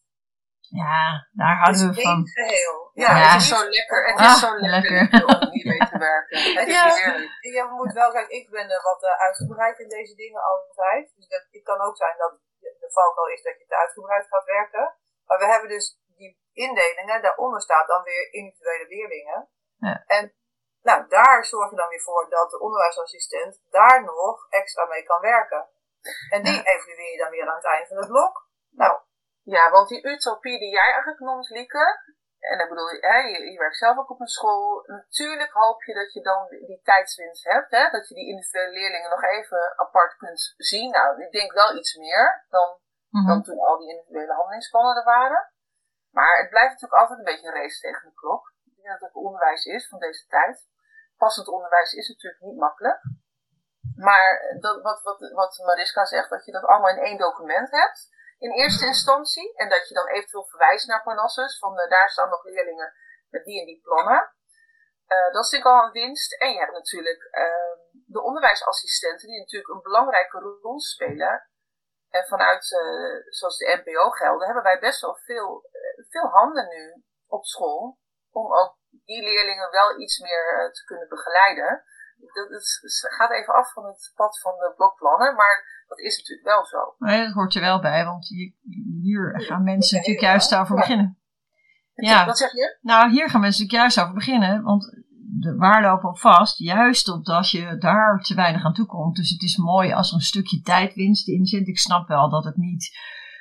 Ja, 0.59 1.27
daar 1.31 1.57
houden 1.61 1.87
we 1.87 2.01
van. 2.01 2.27
geheel. 2.27 2.77
Ja, 2.93 3.17
ja, 3.17 3.31
het 3.33 3.41
is 3.41 3.47
zo 3.47 3.61
lekker. 3.77 3.99
Het 4.09 4.19
is 4.19 4.25
ah, 4.25 4.41
zo 4.45 4.51
lekker, 4.73 4.91
lekker. 4.91 5.25
om 5.25 5.51
hiermee 5.51 5.83
te 5.91 5.97
werken. 5.97 6.37
Het 6.59 6.67
is 6.67 6.81
heerlijk. 6.81 7.31
Je 7.57 7.63
moet 7.77 7.93
wel, 7.93 8.11
kijk, 8.11 8.29
ik 8.39 8.49
ben 8.49 8.67
wat 8.67 9.03
uitgebreid 9.27 9.79
in 9.79 9.89
deze 9.89 10.15
dingen 10.15 10.41
altijd. 10.41 11.11
Dus 11.15 11.27
dat, 11.27 11.43
het 11.51 11.63
kan 11.63 11.81
ook 11.81 11.97
zijn 11.97 12.17
dat 12.17 12.33
de 12.83 12.89
valkuil 12.97 13.27
is 13.27 13.43
dat 13.43 13.57
je 13.59 13.65
te 13.65 13.77
uitgebreid 13.77 14.27
gaat 14.27 14.45
werken. 14.45 14.95
Maar 15.25 15.39
we 15.39 15.45
hebben 15.45 15.69
dus 15.69 15.98
indelingen, 16.65 17.21
daaronder 17.21 17.61
staat 17.61 17.87
dan 17.87 18.03
weer 18.03 18.33
individuele 18.33 18.87
leerlingen. 18.87 19.49
Ja. 19.77 20.03
En 20.05 20.33
nou, 20.81 21.07
daar 21.07 21.45
zorg 21.45 21.69
je 21.69 21.75
dan 21.75 21.89
weer 21.89 22.01
voor 22.01 22.29
dat 22.29 22.49
de 22.49 22.59
onderwijsassistent 22.59 23.61
daar 23.69 24.03
nog 24.03 24.47
extra 24.49 24.85
mee 24.85 25.03
kan 25.03 25.21
werken. 25.21 25.67
En 26.29 26.43
die 26.43 26.61
evalueer 26.73 27.11
je 27.11 27.17
dan 27.17 27.29
weer 27.29 27.49
aan 27.49 27.55
het 27.55 27.65
eind 27.65 27.87
van 27.87 27.97
het 27.97 28.07
blok. 28.07 28.47
Nou, 28.69 28.99
ja, 29.43 29.69
want 29.69 29.87
die 29.89 30.07
utopie 30.07 30.59
die 30.59 30.71
jij 30.71 30.91
eigenlijk 30.91 31.19
noemt, 31.19 31.49
Lieke, 31.49 32.01
en 32.39 32.57
dan 32.57 32.67
bedoel 32.67 32.89
je, 32.89 32.97
hè, 32.99 33.17
je, 33.17 33.51
je, 33.51 33.57
werkt 33.57 33.77
zelf 33.77 33.97
ook 33.97 34.09
op 34.09 34.19
een 34.19 34.35
school. 34.37 34.83
Natuurlijk 34.85 35.51
hoop 35.51 35.83
je 35.83 35.93
dat 35.93 36.13
je 36.13 36.21
dan 36.21 36.47
die 36.49 36.81
tijdswinst 36.83 37.43
hebt. 37.43 37.71
Hè? 37.71 37.89
Dat 37.89 38.07
je 38.07 38.15
die 38.15 38.27
individuele 38.27 38.71
leerlingen 38.71 39.09
nog 39.09 39.23
even 39.23 39.73
apart 39.75 40.17
kunt 40.17 40.53
zien. 40.57 40.91
Nou, 40.91 41.21
ik 41.21 41.31
denk 41.31 41.51
wel 41.53 41.77
iets 41.77 41.95
meer 41.95 42.45
dan, 42.49 42.77
mhm. 43.09 43.27
dan 43.27 43.43
toen 43.43 43.59
al 43.59 43.77
die 43.77 43.89
individuele 43.89 44.33
handelingsplannen 44.33 44.95
er 44.95 45.03
waren. 45.03 45.51
Maar 46.11 46.37
het 46.37 46.49
blijft 46.49 46.71
natuurlijk 46.71 47.01
altijd 47.01 47.19
een 47.19 47.31
beetje 47.31 47.47
een 47.47 47.61
race 47.61 47.79
tegen 47.79 48.09
de 48.09 48.13
klok. 48.13 48.53
Ik 48.65 48.75
denk 48.75 48.99
dat 48.99 49.07
het 49.07 49.23
onderwijs 49.23 49.65
is 49.65 49.87
van 49.87 49.99
deze 49.99 50.25
tijd. 50.27 50.67
Passend 51.17 51.47
onderwijs 51.47 51.93
is 51.93 52.07
natuurlijk 52.07 52.41
niet 52.41 52.57
makkelijk. 52.57 53.01
Maar 53.95 54.55
dat, 54.59 54.81
wat, 54.81 55.01
wat, 55.01 55.31
wat 55.33 55.61
Mariska 55.65 56.05
zegt, 56.05 56.29
dat 56.29 56.45
je 56.45 56.51
dat 56.51 56.65
allemaal 56.65 56.89
in 56.89 57.03
één 57.03 57.17
document 57.17 57.71
hebt 57.71 58.17
in 58.39 58.51
eerste 58.51 58.85
instantie. 58.85 59.55
En 59.55 59.69
dat 59.69 59.87
je 59.87 59.93
dan 59.93 60.07
eventueel 60.07 60.45
verwijst 60.45 60.87
naar 60.87 61.03
Parnassus. 61.03 61.57
Van 61.57 61.79
uh, 61.79 61.89
daar 61.89 62.09
staan 62.09 62.29
nog 62.29 62.43
leerlingen 62.43 62.93
met 63.29 63.43
die 63.43 63.59
en 63.59 63.65
die 63.65 63.81
plannen. 63.81 64.33
Uh, 65.07 65.33
dat 65.33 65.43
is 65.43 65.51
natuurlijk 65.51 65.81
al 65.81 65.85
een 65.85 65.91
winst. 65.91 66.33
En 66.33 66.51
je 66.51 66.59
hebt 66.59 66.71
natuurlijk 66.71 67.27
uh, 67.31 68.01
de 68.05 68.21
onderwijsassistenten 68.21 69.27
die 69.27 69.39
natuurlijk 69.39 69.73
een 69.73 69.81
belangrijke 69.81 70.39
rol 70.61 70.79
spelen. 70.79 71.49
En 72.09 72.25
vanuit, 72.27 72.71
uh, 72.71 73.33
zoals 73.37 73.57
de 73.57 73.81
NPO 73.83 74.09
gelden, 74.09 74.45
hebben 74.45 74.63
wij 74.63 74.79
best 74.79 75.01
wel 75.01 75.15
veel, 75.15 75.69
veel 76.09 76.27
handen 76.27 76.67
nu 76.67 77.03
op 77.27 77.45
school. 77.45 77.99
Om 78.31 78.45
ook 78.45 78.77
die 79.05 79.23
leerlingen 79.23 79.71
wel 79.71 79.99
iets 79.99 80.19
meer 80.19 80.69
te 80.73 80.83
kunnen 80.85 81.07
begeleiden. 81.09 81.83
Dat, 82.33 82.49
het 82.49 83.13
gaat 83.17 83.31
even 83.31 83.53
af 83.53 83.73
van 83.73 83.85
het 83.85 84.11
pad 84.15 84.39
van 84.39 84.55
de 84.57 84.73
blokplannen, 84.75 85.35
maar 85.35 85.83
dat 85.87 85.99
is 85.99 86.17
natuurlijk 86.17 86.47
wel 86.47 86.65
zo. 86.65 86.95
Nee, 86.97 87.25
dat 87.25 87.33
hoort 87.33 87.55
er 87.55 87.61
wel 87.61 87.81
bij, 87.81 88.05
want 88.05 88.27
hier, 88.27 88.53
hier 89.01 89.41
gaan 89.41 89.63
mensen 89.63 89.97
natuurlijk 89.97 90.25
juist 90.25 90.55
over 90.55 90.75
beginnen. 90.75 91.19
Ja. 91.93 92.25
Wat 92.25 92.37
zeg 92.37 92.51
je? 92.51 92.77
Nou, 92.81 93.09
hier 93.09 93.29
gaan 93.29 93.41
mensen 93.41 93.61
natuurlijk 93.61 93.81
juist 93.81 93.99
over 93.99 94.13
beginnen, 94.13 94.63
want 94.63 95.03
de 95.39 95.55
waar 95.55 95.81
lopen 95.81 96.09
op 96.09 96.19
vast, 96.19 96.57
juist 96.57 97.09
omdat 97.09 97.49
je 97.49 97.77
daar 97.77 98.19
te 98.21 98.35
weinig 98.35 98.65
aan 98.65 98.73
toe 98.73 98.85
komt. 98.85 99.15
Dus 99.15 99.29
het 99.29 99.41
is 99.41 99.57
mooi 99.57 99.93
als 99.93 100.09
er 100.09 100.15
een 100.15 100.21
stukje 100.21 100.61
tijdwinst 100.61 101.27
in 101.27 101.45
zit. 101.45 101.67
Ik 101.67 101.77
snap 101.77 102.07
wel 102.07 102.29
dat 102.29 102.43
het 102.43 102.57
niet 102.57 102.97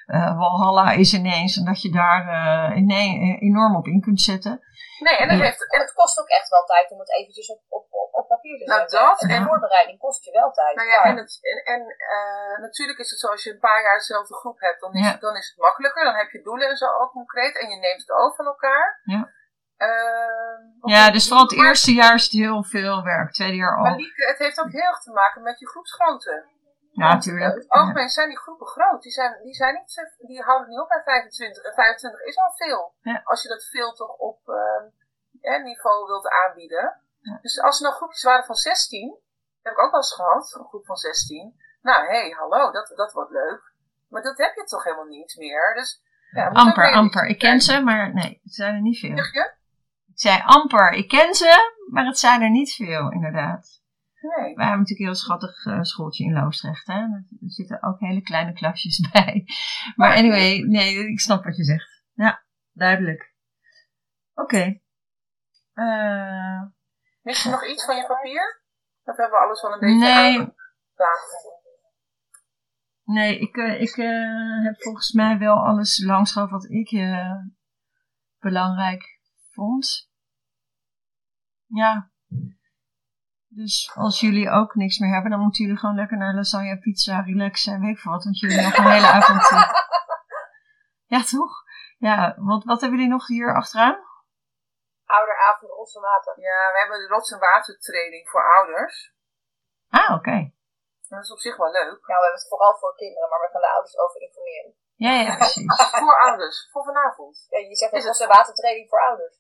uh, 0.07 0.39
Walhalla 0.39 0.91
is 0.91 1.15
ineens 1.15 1.57
en 1.57 1.65
dat 1.65 1.83
je 1.83 1.91
daar 1.91 2.23
uh, 2.25 3.41
enorm 3.41 3.77
op 3.77 3.87
in 3.87 4.01
kunt 4.01 4.21
zetten. 4.21 4.61
Nee, 4.99 5.17
en, 5.17 5.29
dat 5.29 5.41
heeft, 5.41 5.73
en 5.75 5.81
het 5.81 5.95
kost 5.95 6.21
ook 6.21 6.29
echt 6.29 6.49
wel 6.49 6.65
tijd 6.65 6.91
om 6.91 6.99
het 6.99 7.13
eventjes 7.19 7.49
op, 7.51 7.61
op, 7.69 7.87
op, 8.13 8.27
papier 8.29 8.59
te 8.59 8.65
nou, 8.65 8.81
zetten. 8.81 8.99
Nou, 8.99 9.19
dat, 9.19 9.31
en 9.31 9.47
voorbereiding 9.47 9.99
kost 9.99 10.25
je 10.25 10.33
wel 10.33 10.51
tijd. 10.51 10.77
Nou 10.77 10.89
ja, 10.89 11.03
en, 11.05 11.17
het, 11.17 11.39
en, 11.53 11.59
en 11.75 11.83
uh, 12.17 12.59
natuurlijk 12.61 12.99
is 12.99 13.11
het 13.11 13.21
zo, 13.21 13.27
als 13.27 13.45
je 13.45 13.53
een 13.53 13.67
paar 13.69 13.83
jaar 13.83 13.99
dezelfde 13.99 14.35
groep 14.35 14.61
hebt, 14.61 14.81
dan 14.81 14.93
is, 14.95 15.07
het, 15.07 15.21
dan 15.21 15.37
is 15.37 15.49
het 15.49 15.59
makkelijker. 15.59 16.05
Dan 16.05 16.15
heb 16.15 16.31
je 16.31 16.43
doelen 16.43 16.69
en 16.69 16.77
zo 16.77 16.87
ook 17.01 17.11
concreet 17.11 17.59
en 17.61 17.69
je 17.69 17.77
neemt 17.77 18.01
het 18.01 18.11
over 18.11 18.37
van 18.37 18.47
elkaar. 18.47 19.01
Ja. 19.05 19.37
Uh, 19.79 20.93
ja, 20.93 21.11
dus 21.11 21.29
vooral 21.29 21.47
het 21.47 21.59
eerste 21.59 21.93
jaar 21.93 22.15
is 22.15 22.23
het 22.23 22.33
heel 22.33 22.65
veel 22.65 23.03
werk, 23.03 23.33
tweede 23.33 23.57
jaar 23.57 23.77
ook. 23.77 23.85
Maar 23.85 23.97
Lieke, 23.97 24.27
het 24.27 24.39
heeft 24.39 24.61
ook 24.61 24.73
heel 24.73 24.91
erg 24.93 25.01
te 25.03 25.13
maken 25.13 25.43
met 25.43 25.59
je 25.59 25.69
groepsgrootte. 25.69 26.47
Ja, 26.93 27.13
natuurlijk. 27.15 27.55
In 27.55 27.61
het 27.61 27.69
algemeen 27.69 28.09
zijn 28.09 28.29
die 28.29 28.39
groepen 28.39 28.67
groot. 28.67 29.03
Die, 29.03 29.13
zijn, 29.13 29.43
die, 29.43 29.55
zijn 29.55 29.75
niet, 29.75 30.17
die 30.19 30.43
houden 30.43 30.69
niet 30.69 30.81
op 30.81 30.89
bij 30.89 31.03
25. 31.05 31.63
En 31.63 31.75
25 31.75 32.21
is 32.21 32.37
al 32.37 32.53
veel. 32.55 32.95
Ja. 33.01 33.21
Als 33.25 33.43
je 33.43 33.49
dat 33.49 33.65
veel 33.65 33.93
toch 33.93 34.17
op 34.17 34.41
uh, 35.43 35.63
niveau 35.63 36.07
wilt 36.07 36.29
aanbieden. 36.29 37.01
Dus 37.41 37.61
als 37.61 37.81
er 37.81 37.87
nog 37.87 37.97
groepjes 37.97 38.23
waren 38.23 38.45
van 38.45 38.55
16, 38.55 39.09
dat 39.09 39.21
heb 39.63 39.73
ik 39.73 39.81
ook 39.81 39.91
wel 39.91 40.01
eens 40.01 40.15
gehad, 40.15 40.55
een 40.59 40.65
groep 40.65 40.87
van 40.87 40.97
16. 40.97 41.55
Nou, 41.83 42.07
hé, 42.07 42.21
hey, 42.21 42.31
hallo, 42.31 42.71
dat, 42.71 42.93
dat 42.95 43.13
wordt 43.13 43.31
leuk. 43.31 43.73
Maar 44.09 44.23
dat 44.23 44.39
heb 44.39 44.55
je 44.55 44.65
toch 44.65 44.85
helemaal 44.85 45.05
niet 45.05 45.37
meer. 45.39 45.75
Dus, 45.75 46.03
ja, 46.31 46.49
amper, 46.49 46.93
amper. 46.93 47.27
Ik 47.27 47.39
ken 47.39 47.61
ze, 47.61 47.81
maar 47.81 48.15
nee, 48.15 48.41
het 48.43 48.55
zijn 48.55 48.75
er 48.75 48.81
niet 48.81 48.99
veel. 48.99 49.17
Zeg 49.17 49.33
je? 49.33 49.57
Zei 50.19 50.43
amper, 50.45 50.93
ik 50.93 51.09
ken 51.09 51.35
ze, 51.35 51.73
maar 51.91 52.07
het 52.07 52.19
zijn 52.19 52.43
er 52.43 52.51
niet 52.51 52.75
veel, 52.75 53.13
inderdaad. 53.13 53.83
Nee. 54.21 54.55
We 54.55 54.63
hebben 54.63 54.79
natuurlijk 54.79 54.99
een 54.99 55.05
heel 55.05 55.15
schattig 55.15 55.65
uh, 55.65 55.83
schooltje 55.83 56.25
in 56.25 56.33
Loosdrecht. 56.33 56.87
Hè? 56.87 56.95
Er 56.95 57.25
zitten 57.41 57.83
ook 57.83 58.01
hele 58.01 58.23
kleine 58.23 58.53
klasjes 58.53 59.01
bij. 59.13 59.45
Maar 59.97 60.17
anyway, 60.17 60.59
nee, 60.59 61.09
ik 61.09 61.21
snap 61.21 61.45
wat 61.45 61.57
je 61.57 61.65
zegt. 61.65 62.05
Ja, 62.13 62.45
duidelijk. 62.73 63.35
Oké. 64.35 64.55
Okay. 64.55 64.83
Uh, 65.75 66.63
Mis 67.23 67.43
je 67.43 67.51
nog 67.51 67.67
iets 67.67 67.85
van 67.85 67.97
je 67.97 68.07
papier? 68.07 68.63
Of 69.05 69.17
hebben 69.17 69.39
we 69.39 69.45
alles 69.45 69.63
wel 69.63 69.73
een 69.73 69.79
beetje 69.79 69.99
nee. 69.99 70.57
Nee, 73.05 73.39
ik, 73.39 73.57
uh, 73.57 73.81
ik 73.81 73.95
heb 74.65 74.83
volgens 74.83 75.13
mij 75.13 75.39
wel 75.39 75.65
alles 75.65 76.05
langsgehad 76.05 76.51
wat 76.51 76.71
ik 76.71 76.91
belangrijk 78.39 79.21
vond. 79.51 80.08
Ja. 81.69 82.11
Dus 83.49 83.91
als 83.95 84.21
jullie 84.21 84.51
ook 84.51 84.75
niks 84.75 84.99
meer 84.99 85.13
hebben, 85.13 85.31
dan 85.31 85.41
moeten 85.41 85.65
jullie 85.65 85.79
gewoon 85.81 85.95
lekker 85.95 86.17
naar 86.17 86.35
lasagne, 86.35 86.79
pizza, 86.79 87.21
relaxen 87.21 87.73
en 87.75 87.81
weet 87.81 87.95
ik 87.97 87.99
veel 87.99 88.13
wat. 88.13 88.25
Want 88.25 88.39
jullie 88.39 88.63
nog 88.63 88.77
een 88.77 88.91
hele 88.91 89.07
avond... 89.07 89.51
eh, 89.51 89.71
Ja, 91.15 91.23
toch? 91.23 91.55
Ja, 91.99 92.35
wat, 92.37 92.65
wat 92.65 92.81
hebben 92.81 92.99
jullie 92.99 93.13
nog 93.15 93.27
hier 93.27 93.55
achteraan? 93.55 93.99
Ouderavond 95.05 95.71
Rots 95.71 95.95
en 95.95 96.03
Water. 96.03 96.41
Ja, 96.41 96.73
we 96.73 96.79
hebben 96.79 96.99
de 96.99 97.07
Rots 97.15 97.31
en 97.33 97.39
Water 97.39 97.79
training 97.79 98.29
voor 98.31 98.45
ouders. 98.57 99.15
Ah, 99.89 100.15
oké. 100.15 100.53
Dat 101.09 101.23
is 101.25 101.33
op 101.33 101.39
zich 101.39 101.57
wel 101.57 101.71
leuk. 101.71 102.01
Nou, 102.09 102.19
we 102.21 102.25
hebben 102.27 102.41
het 102.41 102.49
vooral 102.49 102.77
voor 102.79 102.95
kinderen, 102.97 103.29
maar 103.29 103.41
we 103.41 103.49
gaan 103.53 103.61
de 103.61 103.73
ouders 103.75 103.99
over 103.99 104.21
informeren. 104.21 104.73
Ja, 104.95 105.13
ja, 105.13 105.37
precies. 105.43 105.91
voor 106.03 106.19
ouders, 106.19 106.69
voor 106.73 106.85
vanavond. 106.85 107.47
Ja, 107.49 107.59
je 107.59 107.77
zegt 107.77 107.93
Is 107.93 108.05
dat 108.05 108.19
het 108.19 108.21
onze 108.21 108.37
watertraining 108.37 108.89
voor 108.89 109.01
ouders. 109.01 109.37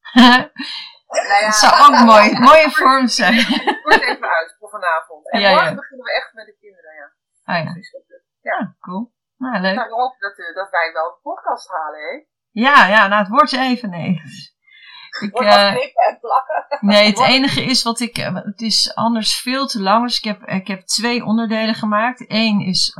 Nou 1.08 1.40
ja, 1.40 1.46
Dat 1.46 1.54
zou 1.54 1.72
ook 1.84 2.04
mooi, 2.04 2.38
mooie 2.38 2.70
vorm 2.70 3.06
zijn. 3.08 3.44
Kort 3.84 4.02
even 4.02 4.28
uit 4.38 4.56
voor 4.58 4.68
vanavond. 4.70 5.30
En 5.30 5.40
Ja, 5.40 5.48
ja. 5.48 5.54
morgen 5.54 5.74
beginnen 5.76 6.06
we 6.06 6.12
echt 6.12 6.32
met 6.32 6.46
de 6.46 6.56
kinderen, 6.60 6.94
ja. 6.94 7.06
Ah 7.44 7.64
ja, 7.64 7.72
dat, 7.74 8.22
ja 8.40 8.76
cool. 8.80 9.12
Nou, 9.36 9.60
leuk. 9.60 9.74
Nou, 9.74 9.88
we 9.88 9.94
hopen 9.94 10.16
dat, 10.18 10.38
eh, 10.38 10.54
dat 10.54 10.70
wij 10.70 10.92
wel 10.92 11.08
de 11.08 11.18
podcast 11.22 11.68
halen, 11.68 12.00
hè? 12.00 12.24
Ja, 12.50 12.86
ja, 12.86 13.06
nou 13.06 13.20
het 13.22 13.28
wordt 13.30 13.52
even 13.52 13.90
nee. 13.90 14.10
Ik, 15.20 15.30
Wordt 15.30 15.48
wat 15.48 15.56
eh, 15.56 15.72
knippen 15.72 16.04
en 16.08 16.18
plakken. 16.20 16.66
nee, 16.80 17.06
het 17.06 17.20
enige 17.20 17.62
is 17.64 17.82
wat 17.82 18.00
ik. 18.00 18.16
eh, 18.18 18.34
Het 18.34 18.60
is 18.60 18.94
anders 18.94 19.40
veel 19.40 19.66
te 19.66 19.80
lang. 19.82 20.02
Dus 20.06 20.16
ik 20.18 20.24
heb, 20.24 20.42
ik 20.44 20.66
heb 20.66 20.80
twee 20.80 21.24
onderdelen 21.24 21.74
gemaakt. 21.74 22.24
Eén 22.28 22.60
is 22.60 22.96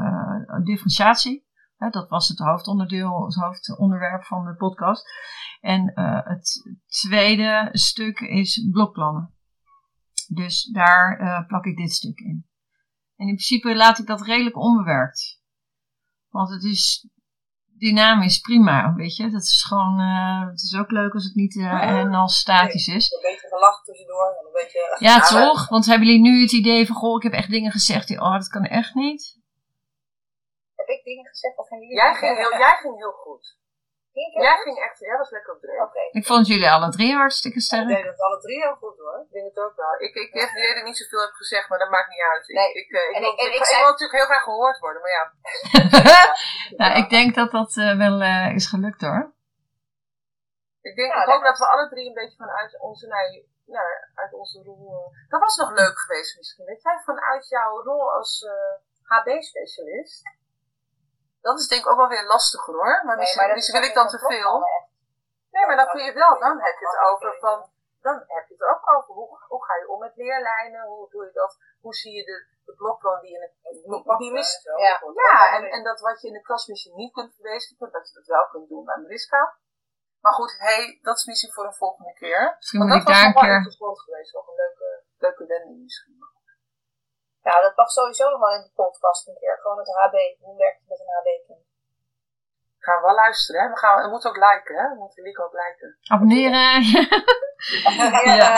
differentiatie. 0.65 1.47
Hè, 1.79 1.89
dat 1.89 2.09
was 2.09 2.29
het 2.29 2.39
hoofdonderdeel, 2.39 3.25
het 3.25 3.35
hoofdonderwerp 3.35 4.25
van 4.25 4.45
de 4.45 4.55
podcast. 4.55 5.05
En 5.61 5.93
eh, 5.95 6.21
het 6.25 6.79
tweede 6.87 7.69
stuk 7.73 8.21
is 8.21 8.69
blokplannen. 8.71 9.35
Dus 10.29 10.65
daar 10.65 11.19
eh, 11.19 11.47
plak 11.47 11.65
ik 11.65 11.77
dit 11.77 11.93
stuk 11.93 12.19
in. 12.19 12.47
En 13.17 13.27
in 13.27 13.35
principe 13.35 13.77
laat 13.77 13.99
ik 13.99 14.07
dat 14.07 14.23
redelijk 14.23 14.57
onbewerkt. 14.57 15.43
Want 16.29 16.51
het 16.51 16.65
is 16.65 17.09
dynamisch 17.79 18.39
prima, 18.39 18.95
weet 18.95 19.17
je. 19.17 19.31
Dat 19.31 19.43
is 19.43 19.65
gewoon, 19.69 19.99
eh, 19.99 20.51
het 20.51 20.63
is 20.63 20.77
ook 20.79 20.91
leuk 20.91 21.15
als 21.15 21.25
het 21.25 21.35
niet 21.35 21.57
eh, 21.57 21.83
en 21.83 22.15
als 22.15 22.39
statisch 22.39 22.87
is. 22.87 23.13
Een 23.13 23.31
beetje 23.31 23.49
gelach 23.49 23.85
tussendoor 23.85 24.37
en 24.39 24.47
een 24.47 24.63
beetje... 24.63 24.97
Ja, 24.99 25.21
toch? 25.21 25.69
Want 25.69 25.87
hebben 25.87 26.07
jullie 26.07 26.23
nu 26.23 26.41
het 26.41 26.53
idee 26.53 26.87
van, 26.87 26.97
goh, 26.97 27.17
ik 27.17 27.23
heb 27.23 27.33
echt 27.33 27.51
dingen 27.51 27.73
gezegd 27.73 28.09
die, 28.09 28.21
oh, 28.21 28.33
dat 28.33 28.49
kan 28.49 28.65
echt 28.65 28.95
niet? 28.95 29.39
Heb 31.09 31.17
ik 31.17 31.23
dingen 31.23 31.31
gezegd 31.37 31.57
of 31.63 31.69
jullie 31.71 31.95
Jij 32.03 32.15
ging, 32.15 32.37
heel, 32.43 32.59
jij 32.65 32.77
ging 32.83 32.97
heel 33.05 33.17
goed. 33.25 33.45
Ging 34.15 34.27
ik 34.29 34.35
heel 34.35 34.43
Jij 34.49 34.55
goed? 34.57 34.63
ging 34.67 34.79
echt, 34.87 34.99
jij 34.99 35.17
was 35.23 35.31
lekker 35.37 35.53
op 35.55 35.61
dreef. 35.61 35.81
Oké. 35.81 36.03
Ik 36.21 36.27
vond 36.27 36.47
jullie 36.47 36.71
alle 36.71 36.91
drie 36.91 37.13
hartstikke 37.23 37.59
Ik 37.59 37.65
sterk. 37.69 37.89
deed 37.89 38.05
het 38.13 38.21
alle 38.27 38.41
drie 38.47 38.61
heel 38.67 38.75
goed 38.83 38.99
hoor. 38.99 39.19
Ik 39.27 39.33
denk 39.37 39.47
het 39.55 39.59
ook 39.65 39.77
wel. 39.83 39.93
Ik, 40.07 40.15
ik 40.15 40.33
heb 40.41 40.49
dat 40.55 40.77
ik 40.81 40.85
niet 40.91 40.97
zoveel 41.03 41.21
heb 41.27 41.35
gezegd, 41.43 41.69
maar 41.69 41.79
dat 41.79 41.91
maakt 41.91 42.09
niet 42.15 42.25
uit. 42.33 42.49
Ik, 42.49 42.57
Nee. 42.57 42.73
ik, 42.83 42.91
eh, 43.01 43.09
ik, 43.11 43.15
En 43.17 43.21
wil, 43.23 43.33
ik- 43.33 43.39
en 43.41 43.47
ik, 43.47 43.53
ik 43.55 43.59
ik 43.61 43.65
zei- 43.67 43.81
wil 43.81 43.91
natuurlijk 43.91 44.19
heel 44.19 44.31
graag 44.33 44.43
gehoord 44.43 44.79
worden, 44.79 45.03
maar 45.03 45.15
ja. 45.19 45.25
nou, 46.81 46.91
ik 47.03 47.09
denk 47.11 47.35
dat 47.35 47.51
dat 47.51 47.77
eh, 47.77 47.97
wel 48.05 48.17
eh, 48.21 48.55
is 48.55 48.67
gelukt 48.67 49.01
hoor. 49.01 49.23
Ik, 50.89 50.95
denk, 50.97 51.13
Ja, 51.13 51.21
ik 51.21 51.27
dat- 51.27 51.35
hoop 51.35 51.45
dat 51.45 51.59
we 51.59 51.67
alle 51.73 51.89
drie 51.89 52.09
een 52.09 52.15
beetje 52.21 52.37
vanuit 52.37 52.81
onze, 52.81 53.07
nou, 53.67 53.87
uit 54.15 54.33
onze 54.33 54.63
rol. 54.63 55.13
dat 55.29 55.41
was 55.41 55.57
nog 55.57 55.71
leuk 55.73 55.99
geweest 55.99 56.37
misschien. 56.37 56.67
Dat 56.67 56.83
jij 56.83 56.99
vanuit 57.05 57.49
jouw 57.49 57.83
rol 57.83 58.13
als 58.13 58.47
HB-specialist. 59.03 60.23
Dat 61.41 61.59
is 61.59 61.69
denk 61.69 61.83
ik 61.83 61.91
ook 61.91 61.97
wel 61.97 62.09
weer 62.09 62.27
lastiger 62.27 62.75
hoor. 62.75 62.95
Maar 63.05 63.05
Nee, 63.05 63.17
misschien, 63.17 63.47
maar 63.47 63.55
misschien 63.55 63.75
is 63.75 63.81
wil 63.81 63.89
ik 63.89 63.95
dan 63.95 64.09
te 64.09 64.19
veel. 64.19 64.55
Nee, 65.51 65.67
maar 65.67 65.77
dan 65.77 65.89
kun 65.89 66.05
je 66.05 66.13
wel, 66.13 66.39
dan 66.39 66.61
heb 66.61 66.79
je 66.79 66.87
het 66.87 66.99
over 67.11 67.37
van, 67.39 67.71
dan 68.01 68.15
heb 68.27 68.45
je 68.49 68.55
het 68.59 68.65
ook 68.73 68.85
over 68.97 69.15
hoe, 69.15 69.39
hoe 69.49 69.65
ga 69.65 69.75
je 69.77 69.89
om 69.89 69.99
met 69.99 70.17
leerlijnen, 70.17 70.87
hoe 70.87 71.11
doe 71.11 71.25
je 71.25 71.33
dat, 71.33 71.59
hoe 71.81 71.95
zie 71.95 72.15
je 72.17 72.25
de, 72.25 72.47
de 72.65 72.75
blokplan 72.75 73.21
die 73.21 73.35
in 73.35 73.43
het, 73.43 73.53
die 74.19 74.33
mis, 74.33 74.63
Ja. 74.77 75.01
ja, 75.15 75.57
en, 75.57 75.71
en 75.71 75.83
dat 75.85 76.01
wat 76.01 76.21
je 76.21 76.27
in 76.29 76.33
de 76.33 76.43
klas 76.43 76.67
misschien 76.67 76.97
niet 76.97 77.13
kunt 77.13 77.35
verwezenlijken, 77.35 77.93
dat 77.93 78.09
je 78.09 78.15
dat 78.15 78.27
wel 78.27 78.49
kunt 78.49 78.69
doen 78.69 78.85
bij 78.85 78.97
Mariska. 78.97 79.57
Maar 80.21 80.33
goed, 80.33 80.59
hey, 80.59 80.99
dat 81.03 81.17
is 81.17 81.25
misschien 81.25 81.53
voor 81.53 81.65
een 81.65 81.75
volgende 81.75 82.13
keer. 82.13 82.55
Misschien 82.57 82.79
Want 82.79 82.93
moet 82.93 83.01
dat 83.01 83.09
ik 83.09 83.15
was 83.15 83.23
daar 83.23 83.27
een 83.27 83.35
nog 83.35 83.43
wel 83.43 83.55
interessant 83.55 84.01
geweest, 84.01 84.35
nog 84.35 84.49
een 84.49 84.55
leuke, 84.55 85.03
leuke 85.19 85.47
wending 85.47 85.83
misschien. 85.83 86.19
Nou, 87.49 87.59
dat 87.67 87.77
mag 87.77 87.91
sowieso 87.91 88.25
nog 88.31 88.41
wel 88.45 88.55
in 88.59 88.67
de 88.69 88.73
podcast 88.83 89.23
een 89.29 89.39
keer. 89.41 89.57
Gewoon 89.63 89.79
het 89.79 89.89
HB. 90.01 90.17
Hoe 90.45 90.57
werkt 90.65 90.81
het 90.81 90.89
met 90.89 91.01
een 91.03 91.15
HB-kind? 91.17 91.65
Gaan 92.85 92.97
we 93.01 93.07
wel 93.07 93.15
luisteren, 93.15 93.63
hè? 93.63 93.69
We, 93.69 93.79
gaan, 93.79 94.03
we 94.03 94.09
moeten 94.11 94.31
ook 94.31 94.43
liken, 94.49 94.75
hè? 94.81 94.89
We 94.95 94.99
moeten 94.99 95.23
Lieke 95.23 95.45
ook 95.45 95.57
liken. 95.65 95.91
Abonneren. 96.15 96.83
Ja. 98.39 98.51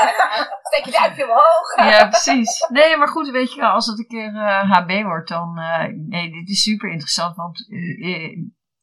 Steek 0.68 0.84
je 0.84 0.90
duimpje 0.90 1.24
omhoog. 1.24 1.66
ja, 1.76 2.08
precies. 2.08 2.66
Nee, 2.68 2.96
maar 2.96 3.08
goed, 3.08 3.28
weet 3.30 3.52
je 3.54 3.60
wel, 3.60 3.70
als 3.70 3.86
het 3.86 3.98
een 3.98 4.06
keer 4.06 4.34
eh, 4.36 4.70
HB 4.72 5.02
wordt, 5.02 5.28
dan... 5.28 5.58
eh, 5.58 5.86
nee, 6.08 6.30
dit 6.30 6.48
is 6.48 6.62
super 6.62 6.90
interessant, 6.90 7.36
want 7.36 7.68
eh, 7.70 8.14
eh, 8.14 8.38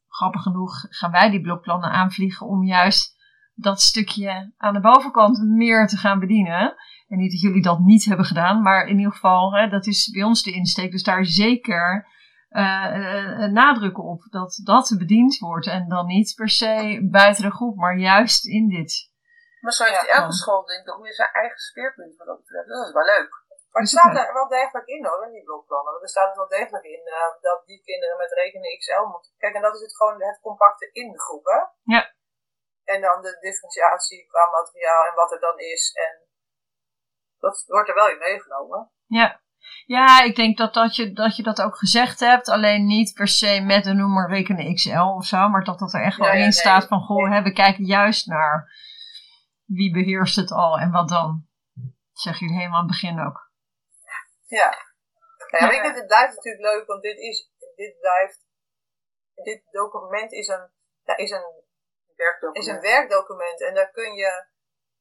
grappig 0.07 0.41
genoeg 0.41 0.71
gaan 0.89 1.11
wij 1.11 1.29
die 1.29 1.41
blokplannen 1.41 1.89
aanvliegen 1.91 2.47
om 2.47 2.63
juist 2.63 3.15
dat 3.53 3.81
stukje 3.81 4.53
aan 4.57 4.73
de 4.73 4.79
bovenkant 4.79 5.43
meer 5.43 5.87
te 5.87 5.97
gaan 5.97 6.19
bedienen. 6.19 6.75
En 7.07 7.17
niet 7.17 7.31
dat 7.31 7.41
jullie 7.41 7.61
dat 7.61 7.79
niet 7.79 8.05
hebben 8.05 8.25
gedaan, 8.25 8.61
maar 8.61 8.87
in 8.87 8.97
ieder 8.97 9.13
geval, 9.13 9.53
hè, 9.53 9.67
dat 9.69 9.85
is 9.85 10.09
bij 10.11 10.23
ons 10.23 10.43
de 10.43 10.51
insteek. 10.51 10.91
Dus 10.91 11.03
daar 11.03 11.25
zeker 11.25 12.07
eh, 12.49 13.47
nadruk 13.61 13.97
op 14.13 14.21
dat 14.29 14.61
dat 14.63 14.95
bediend 14.97 15.37
wordt. 15.37 15.67
En 15.67 15.87
dan 15.89 16.05
niet 16.05 16.35
per 16.35 16.49
se 16.49 16.99
buiten 17.11 17.43
de 17.43 17.51
groep, 17.51 17.75
maar 17.75 17.97
juist 17.97 18.45
in 18.45 18.67
dit. 18.69 18.91
Maar 19.61 19.73
zo 19.73 19.83
heeft 19.83 20.05
Ja. 20.05 20.17
elke 20.21 20.33
school 20.33 20.65
denk 20.65 20.81
ik 20.87 20.93
ook 20.93 21.03
weer 21.03 21.13
zijn 21.13 21.33
eigen 21.33 21.57
speerpunt 21.57 22.15
wat 22.17 22.27
dat 22.27 22.37
betreft. 22.37 22.67
Dat 22.67 22.87
is 22.87 22.93
wel 22.93 23.05
leuk. 23.15 23.45
Maar 23.71 23.83
Is 23.85 23.89
staat 23.89 24.15
er 24.15 24.33
wel 24.33 24.47
degelijk 24.47 24.87
in 24.87 25.05
hoor, 25.05 25.25
in 25.25 25.31
die 25.31 25.43
blokplannen. 25.43 25.91
Want 25.91 26.03
er 26.03 26.09
staat 26.15 26.29
er 26.31 26.37
wel 26.43 26.55
degelijk 26.59 26.85
in 26.85 27.01
dat 27.41 27.59
die 27.65 27.81
kinderen 27.89 28.17
met 28.17 28.31
rekenen 28.31 28.77
XL 28.77 29.05
moeten. 29.13 29.31
Kijk, 29.37 29.55
en 29.55 29.61
dat 29.61 29.75
is 29.75 29.81
het 29.81 29.95
gewoon 29.95 30.21
het 30.21 30.39
compacte 30.41 30.89
in 30.91 31.11
de 31.11 31.19
groep, 31.19 31.45
hè? 31.45 31.59
Ja. 31.95 32.03
En 32.83 33.01
dan 33.01 33.21
de 33.21 33.37
differentiatie 33.39 34.27
qua 34.27 34.43
materiaal 34.59 35.03
en 35.09 35.15
wat 35.15 35.31
er 35.31 35.39
dan 35.39 35.57
is. 35.59 35.83
En 36.05 36.13
dat 37.49 37.63
wordt 37.67 37.89
er 37.89 37.95
wel 37.95 38.09
in 38.09 38.17
meegenomen. 38.17 38.91
Ja. 39.05 39.41
Ja, 39.85 40.21
ik 40.21 40.35
denk 40.35 40.57
dat, 40.57 40.73
dat, 40.73 40.95
je, 40.95 41.13
dat 41.13 41.35
je 41.35 41.43
dat 41.43 41.61
ook 41.61 41.77
gezegd 41.77 42.19
hebt. 42.19 42.49
Alleen 42.49 42.85
niet 42.85 43.13
per 43.13 43.27
se 43.27 43.61
met 43.61 43.83
de 43.83 43.93
noemer 43.93 44.29
rekenen 44.29 44.73
XL 44.73 44.99
of 44.99 45.25
zo. 45.25 45.49
Maar 45.49 45.63
dat 45.63 45.79
dat 45.79 45.93
er 45.93 46.01
echt 46.01 46.17
wel 46.17 46.27
Ja, 46.27 46.33
ja, 46.33 46.39
in 46.39 46.43
nee. 46.43 46.51
staat 46.51 46.87
van... 46.87 46.99
Goh, 46.99 47.31
hè, 47.31 47.41
we 47.41 47.53
kijken 47.53 47.85
juist 47.85 48.27
naar 48.27 48.71
wie 49.65 49.93
beheerst 49.93 50.35
het 50.35 50.51
al 50.51 50.79
en 50.79 50.91
wat 50.91 51.09
dan. 51.09 51.45
Dat 51.73 52.21
zeggen 52.21 52.45
jullie 52.45 52.61
helemaal 52.61 52.81
aan 52.81 52.87
het 52.87 52.99
begin 52.99 53.25
ook. 53.25 53.51
Ja. 54.47 54.85
Ja, 55.51 55.65
maar 55.65 55.73
ik 55.73 55.81
denk, 55.81 55.95
het 55.95 56.07
blijft 56.07 56.35
natuurlijk 56.35 56.63
leuk, 56.63 56.87
want 56.87 57.01
dit 57.01 57.17
is, 57.17 57.51
dit 57.75 57.99
blijft, 57.99 58.39
dit 59.33 59.63
document 59.71 60.31
is 60.31 60.47
een, 60.47 60.69
ja, 61.03 61.17
is 61.17 61.31
een, 61.31 61.65
werkdocument. 62.15 62.67
is 62.67 62.73
een 62.73 62.81
werkdocument 62.81 63.61
en 63.61 63.73
daar 63.73 63.91
kun 63.91 64.13
je 64.13 64.45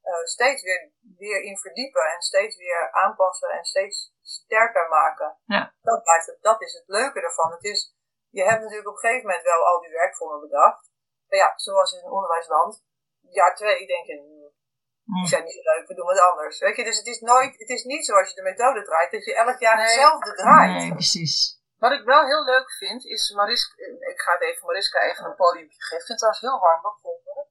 eh, 0.06 0.24
steeds 0.36 0.62
weer, 0.62 0.90
weer 1.16 1.40
in 1.42 1.58
verdiepen 1.58 2.06
en 2.14 2.20
steeds 2.22 2.56
weer 2.56 2.92
aanpassen 2.92 3.50
en 3.50 3.64
steeds 3.64 4.12
sterker 4.22 4.88
maken. 4.88 5.38
Ja. 5.44 5.74
Dat, 5.82 6.02
blijft 6.02 6.26
het, 6.26 6.38
dat 6.40 6.62
is 6.62 6.72
het 6.72 6.84
leuke 6.86 7.20
ervan. 7.20 7.50
Het 7.50 7.64
is, 7.64 7.94
je 8.30 8.44
hebt 8.44 8.62
natuurlijk 8.62 8.88
op 8.88 8.94
een 8.94 9.00
gegeven 9.00 9.26
moment 9.26 9.44
wel 9.44 9.66
al 9.66 9.80
die 9.80 9.90
werkvormen 9.90 10.40
bedacht. 10.40 10.90
Maar 11.28 11.38
ja, 11.38 11.52
zoals 11.56 11.92
in 11.92 12.10
onderwijsland, 12.10 12.84
jaar 13.20 13.54
twee 13.54 13.86
denk 13.86 14.06
je, 14.06 14.16
hmm, 14.16 15.20
die 15.20 15.26
zijn 15.26 15.44
niet 15.44 15.52
zo 15.52 15.60
leuk, 15.62 15.88
we 15.88 15.94
doen 15.94 16.06
wat 16.06 16.20
anders. 16.20 16.58
Weet 16.58 16.76
je, 16.76 16.84
dus 16.84 16.98
het 16.98 17.06
is 17.06 17.20
nooit, 17.20 17.58
het 17.58 17.68
is 17.68 17.84
niet 17.84 18.06
zoals 18.06 18.28
je 18.28 18.34
de 18.34 18.42
methode 18.42 18.82
draait, 18.82 19.10
dat 19.10 19.24
je 19.24 19.34
elk 19.34 19.58
jaar 19.58 19.80
hetzelfde 19.82 20.32
draait. 20.34 20.70
Nee, 20.70 20.92
precies. 20.92 21.60
Wat 21.78 21.92
ik 21.92 22.04
wel 22.04 22.24
heel 22.26 22.44
leuk 22.44 22.72
vind, 22.72 23.04
is 23.04 23.30
Mariska, 23.30 23.82
ik 24.12 24.20
ga 24.20 24.32
het 24.32 24.42
even 24.42 24.66
Mariska 24.66 25.00
even 25.00 25.24
een 25.24 25.34
podium 25.34 25.70
geven. 25.70 25.98
Ik 25.98 26.06
vind 26.06 26.08
het 26.08 26.18
trouwens 26.18 26.40
heel 26.40 26.60
warm, 26.60 26.82
wat 26.82 26.98
vond 27.02 27.22
je? 27.24 27.44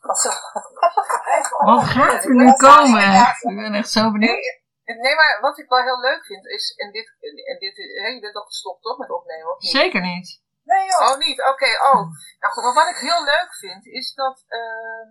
Wat 1.70 1.84
gaat 1.84 2.24
er 2.24 2.34
nu 2.34 2.52
komen? 2.52 3.02
Ik 3.40 3.56
ben 3.56 3.74
echt 3.74 3.90
zo 3.90 4.12
benieuwd. 4.12 4.58
Nee, 4.84 5.14
maar 5.14 5.40
wat 5.40 5.58
ik 5.58 5.68
wel 5.68 5.82
heel 5.82 6.00
leuk 6.00 6.24
vind 6.24 6.46
is, 6.46 6.74
en 6.76 6.92
dit, 6.92 7.16
en 7.20 7.58
dit 7.58 7.76
hè, 7.76 8.08
je 8.08 8.20
bent 8.20 8.34
nog 8.34 8.46
gestopt 8.46 8.82
toch 8.82 8.98
met 8.98 9.10
opnemen, 9.10 9.52
of 9.52 9.60
niet? 9.60 9.70
Zeker 9.70 10.00
niet. 10.00 10.42
Nee 10.62 10.86
joh. 10.86 11.10
Oh 11.10 11.18
niet, 11.18 11.42
oké, 11.42 11.70
oh. 11.82 12.02
Nou 12.40 12.52
goed, 12.52 12.62
maar 12.62 12.74
wat 12.74 12.88
ik 12.88 12.96
heel 12.96 13.24
leuk 13.24 13.54
vind, 13.54 13.86
is 13.86 14.14
dat 14.14 14.44
ehm, 14.48 15.08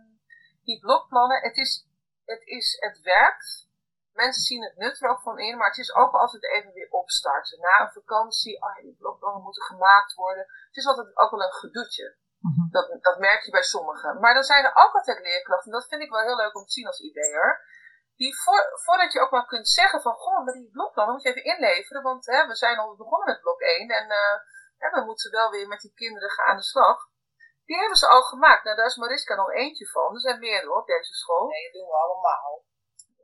die 0.63 0.79
blokplannen, 0.79 1.41
het 1.41 1.57
is, 1.57 1.87
het 2.25 2.41
is, 2.43 2.77
het 2.79 2.99
werkt. 3.01 3.67
Mensen 4.13 4.41
zien 4.41 4.63
het 4.63 4.77
nut 4.77 5.01
er 5.01 5.09
ook 5.09 5.21
van 5.21 5.39
in, 5.39 5.57
maar 5.57 5.67
het 5.67 5.77
is 5.77 5.93
ook 5.93 6.13
altijd 6.13 6.43
even 6.43 6.73
weer 6.73 6.89
opstarten. 6.89 7.59
Na 7.59 7.81
een 7.81 7.91
vakantie, 7.91 8.61
oh 8.61 8.75
die 8.75 8.95
blokplannen 8.99 9.43
moeten 9.43 9.63
gemaakt 9.63 10.13
worden. 10.13 10.45
Het 10.67 10.77
is 10.77 10.85
altijd 10.85 11.17
ook 11.17 11.31
wel 11.31 11.43
een 11.43 11.53
gedoetje. 11.53 12.17
Mhm. 12.39 12.69
Dat, 12.69 12.97
dat 13.01 13.17
merk 13.19 13.41
je 13.43 13.51
bij 13.51 13.63
sommigen. 13.63 14.19
Maar 14.19 14.33
dan 14.33 14.43
zijn 14.43 14.65
er 14.65 14.75
ook 14.75 14.93
altijd 14.93 15.19
leerkrachten, 15.19 15.71
en 15.71 15.79
dat 15.79 15.87
vind 15.87 16.01
ik 16.01 16.09
wel 16.09 16.21
heel 16.21 16.35
leuk 16.35 16.55
om 16.55 16.65
te 16.65 16.71
zien 16.71 16.87
als 16.87 16.99
IB'er. 16.99 17.77
Die 18.15 18.41
voor, 18.41 18.79
voordat 18.83 19.13
je 19.13 19.19
ook 19.19 19.31
maar 19.31 19.45
kunt 19.45 19.69
zeggen 19.69 20.01
van, 20.01 20.13
goh, 20.13 20.45
maar 20.45 20.53
die 20.53 20.69
blokplannen 20.71 21.13
moet 21.13 21.23
je 21.23 21.29
even 21.29 21.43
inleveren. 21.43 22.01
Want 22.01 22.25
hè, 22.25 22.47
we 22.47 22.55
zijn 22.55 22.77
al 22.77 22.95
begonnen 22.95 23.27
met 23.27 23.41
blok 23.41 23.61
1 23.61 23.89
en 23.89 24.09
eh, 24.09 24.93
we 24.93 25.03
moeten 25.05 25.31
wel 25.31 25.49
weer 25.51 25.67
met 25.67 25.81
die 25.81 25.93
kinderen 25.93 26.29
gaan 26.29 26.45
aan 26.45 26.57
de 26.57 26.63
slag. 26.63 27.07
Die 27.65 27.77
hebben 27.77 27.97
ze 27.97 28.07
al 28.07 28.21
gemaakt. 28.21 28.63
Nou, 28.63 28.75
daar 28.75 28.85
is 28.85 28.95
Mariska 28.95 29.35
nog 29.35 29.51
eentje 29.51 29.87
van. 29.87 30.13
Er 30.13 30.19
zijn 30.19 30.39
meerdere 30.39 30.75
op 30.75 30.87
deze 30.87 31.13
school. 31.13 31.47
Nee, 31.47 31.63
dat 31.63 31.73
doen 31.73 31.89
we 31.89 31.95
allemaal. 31.95 32.65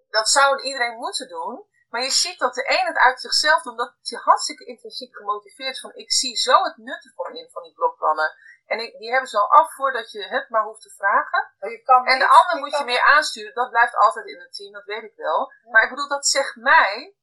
dat 0.10 0.30
zou 0.30 0.62
iedereen 0.62 0.98
moeten 0.98 1.28
doen. 1.28 1.66
Maar 1.90 2.04
je 2.04 2.12
ziet 2.12 2.40
dat 2.40 2.54
de 2.54 2.70
een 2.70 2.86
het 2.86 2.98
uit 2.98 3.22
zichzelf 3.22 3.62
doet, 3.62 3.72
omdat 3.72 3.96
hij 4.02 4.20
hartstikke 4.20 4.66
intrinsiek 4.66 5.16
gemotiveerd 5.16 5.74
is 5.74 5.80
van 5.80 5.96
ik 5.96 6.12
zie 6.12 6.36
zo 6.36 6.64
het 6.64 6.78
nut 6.78 7.06
ervan 7.06 7.36
in 7.36 7.50
van 7.52 7.64
die 7.64 7.74
blokplannen. 7.74 8.36
En 8.66 8.80
ik, 8.80 8.98
die 8.98 9.12
hebben 9.12 9.30
ze 9.30 9.38
al 9.38 9.52
af 9.52 9.74
voordat 9.74 10.12
je 10.12 10.24
het 10.24 10.50
maar 10.50 10.64
hoeft 10.64 10.82
te 10.82 10.94
vragen. 10.98 11.52
Je 11.60 11.82
kan 11.84 12.06
En 12.06 12.20
de 12.20 12.28
ander 12.28 12.58
moet 12.58 12.78
je 12.78 12.84
meer 12.84 13.04
aansturen. 13.04 13.54
Dat 13.54 13.70
blijft 13.70 13.96
altijd 13.96 14.26
in 14.26 14.40
het 14.40 14.54
team, 14.54 14.74
dat 14.74 14.86
weet 14.86 15.04
ik 15.04 15.16
wel. 15.16 15.52
Maar 15.72 15.84
ik 15.84 15.90
bedoel, 15.90 16.08
dat 16.08 16.28
zegt 16.28 16.56
mij 16.56 17.16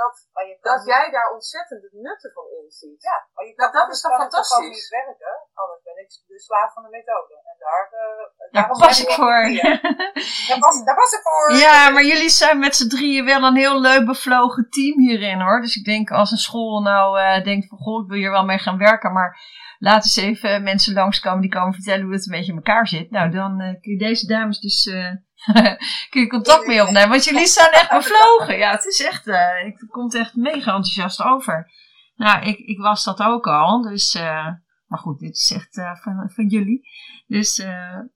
dat, 0.00 0.14
maar 0.34 0.46
je 0.50 0.56
kan 0.60 0.72
dat 0.72 0.80
niet- 0.84 0.94
jij 0.94 1.06
daar 1.16 1.30
ontzettend 1.38 1.80
het 1.86 1.92
nut 2.06 2.20
ervan 2.26 2.46
inziet. 2.60 3.00
Ja, 3.10 3.16
maar 3.34 3.44
je 3.48 3.52
Nou, 3.60 3.70
kan, 3.72 3.80
dat 3.86 3.94
is 3.96 4.00
toch 4.04 4.10
kan 4.16 4.20
fantastisch? 4.20 4.56
gewoon 4.56 4.70
niet 4.78 4.88
werken, 5.00 5.34
anders 5.62 5.82
ben 5.88 5.96
ik 6.02 6.08
de 6.32 6.38
slaaf 6.48 6.70
van 6.74 6.82
de 6.86 6.92
methode. 6.98 7.34
En 7.50 7.56
daar, 7.66 7.84
eh 8.02 8.22
Daar 8.56 8.68
ben 8.82 8.98
ik 9.04 9.10
voor. 9.20 9.40
Daar 10.48 10.58
was, 10.66 10.84
daar 10.84 10.98
was 11.02 11.12
ik 11.18 11.22
voor. 11.28 11.48
Ja, 11.66 11.90
maar 11.90 12.04
jullie 12.04 12.28
zijn 12.28 12.58
met 12.58 12.76
z'n 12.76 12.88
drieën 12.88 13.24
wel 13.24 13.42
een 13.42 13.56
heel 13.56 13.80
leuk 13.80 14.04
bevlogen 14.06 14.68
team 14.70 14.98
hierin 14.98 15.40
hoor. 15.40 15.60
Dus 15.60 15.76
ik 15.76 15.84
denk 15.84 16.10
als 16.10 16.30
een 16.30 16.36
school 16.48 16.80
nou 16.82 17.20
eh, 17.20 17.44
denkt 17.44 17.68
van 17.68 17.78
goh, 17.78 18.02
ik 18.02 18.08
wil 18.10 18.18
hier 18.18 18.30
wel 18.30 18.44
mee 18.44 18.58
gaan 18.58 18.78
werken, 18.78 19.12
maar 19.12 19.30
laat 19.78 20.02
eens 20.04 20.16
even 20.16 20.62
mensen 20.62 20.94
langskomen 20.94 21.40
die 21.40 21.50
komen 21.50 21.74
vertellen 21.74 22.04
hoe 22.04 22.12
het 22.12 22.26
een 22.26 22.36
beetje 22.36 22.50
in 22.52 22.58
elkaar 22.58 22.86
zit. 22.88 23.10
Nou, 23.10 23.30
dan 23.30 23.60
eh, 23.60 23.80
kun 23.80 23.92
je 23.92 23.98
deze 23.98 24.26
dames 24.26 24.60
dus 24.60 24.86
eh, 24.86 25.10
kun 26.10 26.20
je 26.20 26.26
contact 26.26 26.66
mee 26.66 26.82
opnemen. 26.82 27.08
Want 27.08 27.24
jullie 27.24 27.46
zijn 27.46 27.72
echt 27.72 27.90
bevlogen. 27.90 28.56
Ja, 28.58 28.70
het 28.70 28.84
is 28.84 29.04
echt, 29.04 29.26
eh, 29.26 29.64
het 29.92 30.14
echt 30.14 30.34
mega 30.34 30.74
enthousiast 30.74 31.22
over. 31.22 31.72
Nou, 32.14 32.46
ik, 32.46 32.58
ik 32.58 32.78
was 32.78 33.04
dat 33.04 33.20
ook 33.20 33.46
al. 33.46 33.82
Dus, 33.82 34.14
eh, 34.14 34.48
maar 34.86 34.98
goed, 34.98 35.18
dit 35.18 35.36
is 35.36 35.52
echt 35.54 35.76
eh, 35.76 35.96
van, 35.96 36.30
van 36.34 36.46
jullie. 36.46 36.88
Dus, 37.26 37.56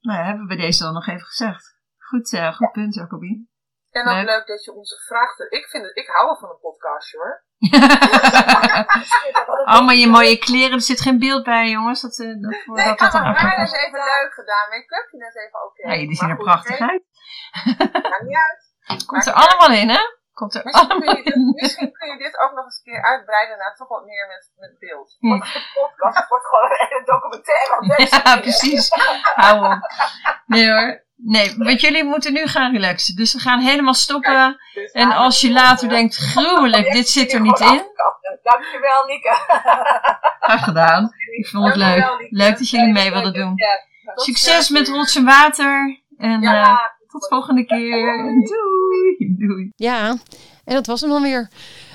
nou 0.01 0.19
ja, 0.19 0.25
hebben 0.25 0.47
we 0.47 0.57
deze 0.57 0.83
dan 0.83 0.93
nog 0.93 1.07
even 1.07 1.27
gezegd. 1.27 1.77
Goed, 1.99 2.39
goed 2.55 2.73
punt, 2.73 2.95
Jacobien. 2.95 3.49
En 3.91 4.09
ook 4.09 4.15
Leuk. 4.15 4.25
leuk 4.27 4.47
dat 4.47 4.65
je 4.65 4.73
ons 4.73 4.93
gevraagd 4.95 5.39
hebt. 5.39 5.53
Ik, 5.53 5.67
vind 5.69 5.85
het, 5.85 5.97
ik 5.97 6.09
hou 6.09 6.27
wel 6.27 6.37
van 6.39 6.51
een 6.51 6.59
podcast 6.61 7.13
hoor. 7.13 7.45
Allemaal 9.73 9.95
je 9.95 10.07
mooie 10.07 10.39
kleren, 10.39 10.73
er 10.73 10.81
zit 10.81 11.01
geen 11.01 11.19
beeld 11.19 11.45
bij, 11.45 11.69
jongens. 11.69 12.01
Dat, 12.01 12.19
eh, 12.19 12.27
dat, 12.27 12.39
Nee, 12.67 12.87
dat, 12.87 12.99
dat 12.99 13.13
mijn 13.13 13.25
haar 13.35 13.63
is 13.63 13.73
even 13.73 13.99
leuk 13.99 14.33
gedaan. 14.35 14.69
Make-up 14.69 15.21
is 15.29 15.35
even 15.35 15.65
oké. 15.65 15.89
Ja, 15.89 15.95
jullie 16.01 16.17
zien 16.17 16.29
Maar 16.29 16.37
er 16.37 16.43
goed, 16.43 16.53
prachtig 16.53 16.79
nee, 16.79 16.89
uit. 16.89 17.03
Maakt 17.93 18.23
niet 18.23 18.37
uit. 18.49 18.63
Komt 19.11 19.27
er 19.27 19.33
allemaal 19.33 19.71
in, 19.83 19.89
hè? 19.89 20.01
Komt 20.33 20.55
er 20.55 20.65
Misschien 20.65 20.89
kun, 20.89 20.97
allemaal 20.97 21.17
je 21.17 21.23
dit, 21.23 21.35
in. 21.35 21.53
misschien 21.55 21.93
kun 21.93 22.09
je 22.09 22.19
dit 22.19 22.39
ook 22.39 22.53
nog 22.53 22.65
eens 22.65 22.81
een 22.85 22.93
keer 22.93 23.03
uitbreiden 23.03 23.59
naar 23.59 23.75
toch 23.77 23.89
wat 23.89 24.05
meer 24.05 24.27
met, 24.27 24.53
met 24.57 24.79
beeld. 24.79 25.17
podcast. 25.75 26.17
Het 26.19 26.29
wordt 26.29 26.47
gewoon 26.47 26.71
een 26.99 27.05
documentaire. 27.15 27.77
op 27.81 27.97
deze 27.97 28.21
Ja, 28.25 28.41
precies. 28.41 28.89
Hou 29.35 29.65
op. 29.67 29.79
Nee 30.47 30.71
hoor. 30.71 31.07
Nee, 31.23 31.55
want 31.57 31.81
jullie 31.81 32.05
moeten 32.05 32.33
nu 32.33 32.47
gaan 32.47 32.73
relaxen. 32.73 33.17
Dus 33.17 33.33
we 33.33 33.39
gaan 33.39 33.61
helemaal 33.61 33.95
stoppen. 33.95 34.57
Dus 34.75 34.91
En 34.93 35.13
als 35.13 35.41
je 35.41 35.53
later 35.53 35.89
denkt, 35.89 36.17
gruwelijk, 36.17 36.93
dit 36.99 37.09
zit 37.09 37.33
er 37.33 37.41
niet 37.41 37.61
in. 37.61 37.83
Dankjewel, 38.43 39.05
Nieke. 39.07 39.37
Graag 40.41 40.65
gedaan. 40.65 41.11
Ik 41.39 41.47
vond 41.47 41.67
het 41.67 41.77
leuk. 41.77 42.27
Leuk 42.31 42.59
dat 42.59 42.71
jullie 42.71 42.93
mee 42.93 43.11
wilden 43.11 43.33
doen. 43.33 43.55
Succes 44.15 44.69
met 44.69 44.89
rots 44.89 45.17
en 45.17 45.25
water. 45.25 46.01
En 46.19 46.43
eh, 46.43 46.77
tot 47.09 47.27
volgende 47.29 47.65
keer. 47.65 48.17
Doei. 48.25 49.37
Doei. 49.39 49.73
Ja, 49.77 50.09
en 50.65 50.75
dat 50.75 50.87
was 50.87 51.01
hem 51.01 51.11
dan 51.11 51.23
weer. 51.23 51.51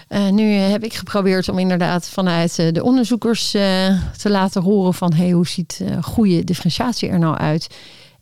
Eh, 0.08 0.30
nu 0.30 0.56
eh, 0.56 0.70
heb 0.72 0.84
ik 0.84 0.94
geprobeerd 0.94 1.50
om 1.50 1.60
inderdaad 1.60 2.10
vanuit 2.10 2.60
eh, 2.60 2.72
de 2.72 2.84
onderzoekers 2.84 3.54
eh, 3.54 4.02
te 4.18 4.30
laten 4.30 4.62
horen 4.62 4.94
van 4.94 5.14
hey, 5.14 5.32
hoe 5.32 5.48
ziet 5.48 5.80
eh, 5.88 6.04
goede 6.04 6.44
differentiatie 6.44 7.10
er 7.10 7.20
nou 7.20 7.38
uit? 7.38 7.68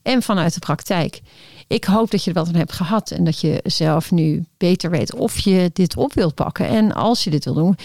En 0.02 0.22
vanuit 0.22 0.54
de 0.54 0.60
praktijk. 0.60 1.22
Ik 1.68 1.84
hoop 1.84 2.12
dat 2.12 2.24
je 2.24 2.30
er 2.30 2.38
wat 2.38 2.48
aan 2.48 2.56
hebt 2.56 2.72
gehad 2.72 3.12
en 3.12 3.24
dat 3.24 3.42
je 3.42 3.60
zelf 3.64 4.12
nu 4.12 4.46
beter 4.58 4.90
weet 4.90 5.14
of 5.14 5.40
je 5.40 5.70
dit 5.74 5.98
op 5.98 6.14
wilt 6.14 6.36
pakken. 6.36 6.68
En 6.68 6.94
als 6.94 7.24
je 7.24 7.30
dit 7.30 7.46
wil 7.46 7.54
doen, 7.54 7.78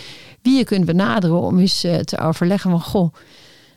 wie 0.43 0.57
je 0.57 0.65
kunt 0.65 0.85
benaderen 0.85 1.41
om 1.41 1.59
eens 1.59 1.85
eh, 1.85 1.99
te 1.99 2.19
overleggen 2.19 2.71
van 2.71 2.81
goh, 2.81 3.15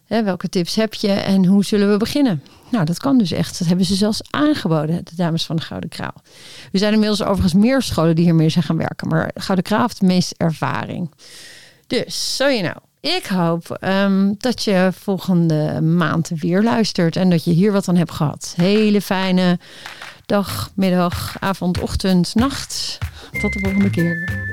hè, 0.05 0.23
welke 0.23 0.49
tips 0.49 0.75
heb 0.75 0.93
je 0.93 1.11
en 1.11 1.45
hoe 1.45 1.65
zullen 1.65 1.91
we 1.91 1.97
beginnen? 1.97 2.43
Nou, 2.71 2.85
dat 2.85 2.99
kan 2.99 3.17
dus 3.17 3.31
echt. 3.31 3.59
Dat 3.59 3.67
hebben 3.67 3.85
ze 3.85 3.95
zelfs 3.95 4.21
aangeboden, 4.29 5.01
de 5.03 5.15
dames 5.15 5.45
van 5.45 5.55
de 5.55 5.61
Gouden 5.61 5.89
Kraal. 5.89 6.21
Er 6.71 6.79
zijn 6.79 6.93
inmiddels 6.93 7.23
overigens 7.23 7.53
meer 7.53 7.81
scholen 7.81 8.15
die 8.15 8.25
hiermee 8.25 8.49
zijn 8.49 8.63
gaan 8.63 8.77
werken. 8.77 9.07
Maar 9.07 9.31
Gouden 9.33 9.65
Kraal 9.65 9.81
heeft 9.81 9.99
de 9.99 10.05
meeste 10.05 10.35
ervaring. 10.37 11.11
Dus, 11.87 12.35
zo 12.35 12.47
je 12.47 12.61
nou. 12.61 12.77
Ik 13.01 13.25
hoop 13.25 13.71
ehm, 13.71 14.33
dat 14.37 14.63
je 14.63 14.89
volgende 14.93 15.81
maand 15.81 16.31
weer 16.35 16.63
luistert. 16.63 17.15
En 17.15 17.29
dat 17.29 17.43
je 17.43 17.51
hier 17.51 17.71
wat 17.71 17.87
aan 17.87 17.95
hebt 17.95 18.11
gehad. 18.11 18.53
Hele 18.55 19.01
fijne 19.01 19.59
dag, 20.25 20.71
middag, 20.75 21.35
avond, 21.39 21.79
ochtend, 21.79 22.35
nacht. 22.35 22.97
Tot 23.41 23.53
de 23.53 23.59
volgende 23.59 23.89
keer. 23.89 24.47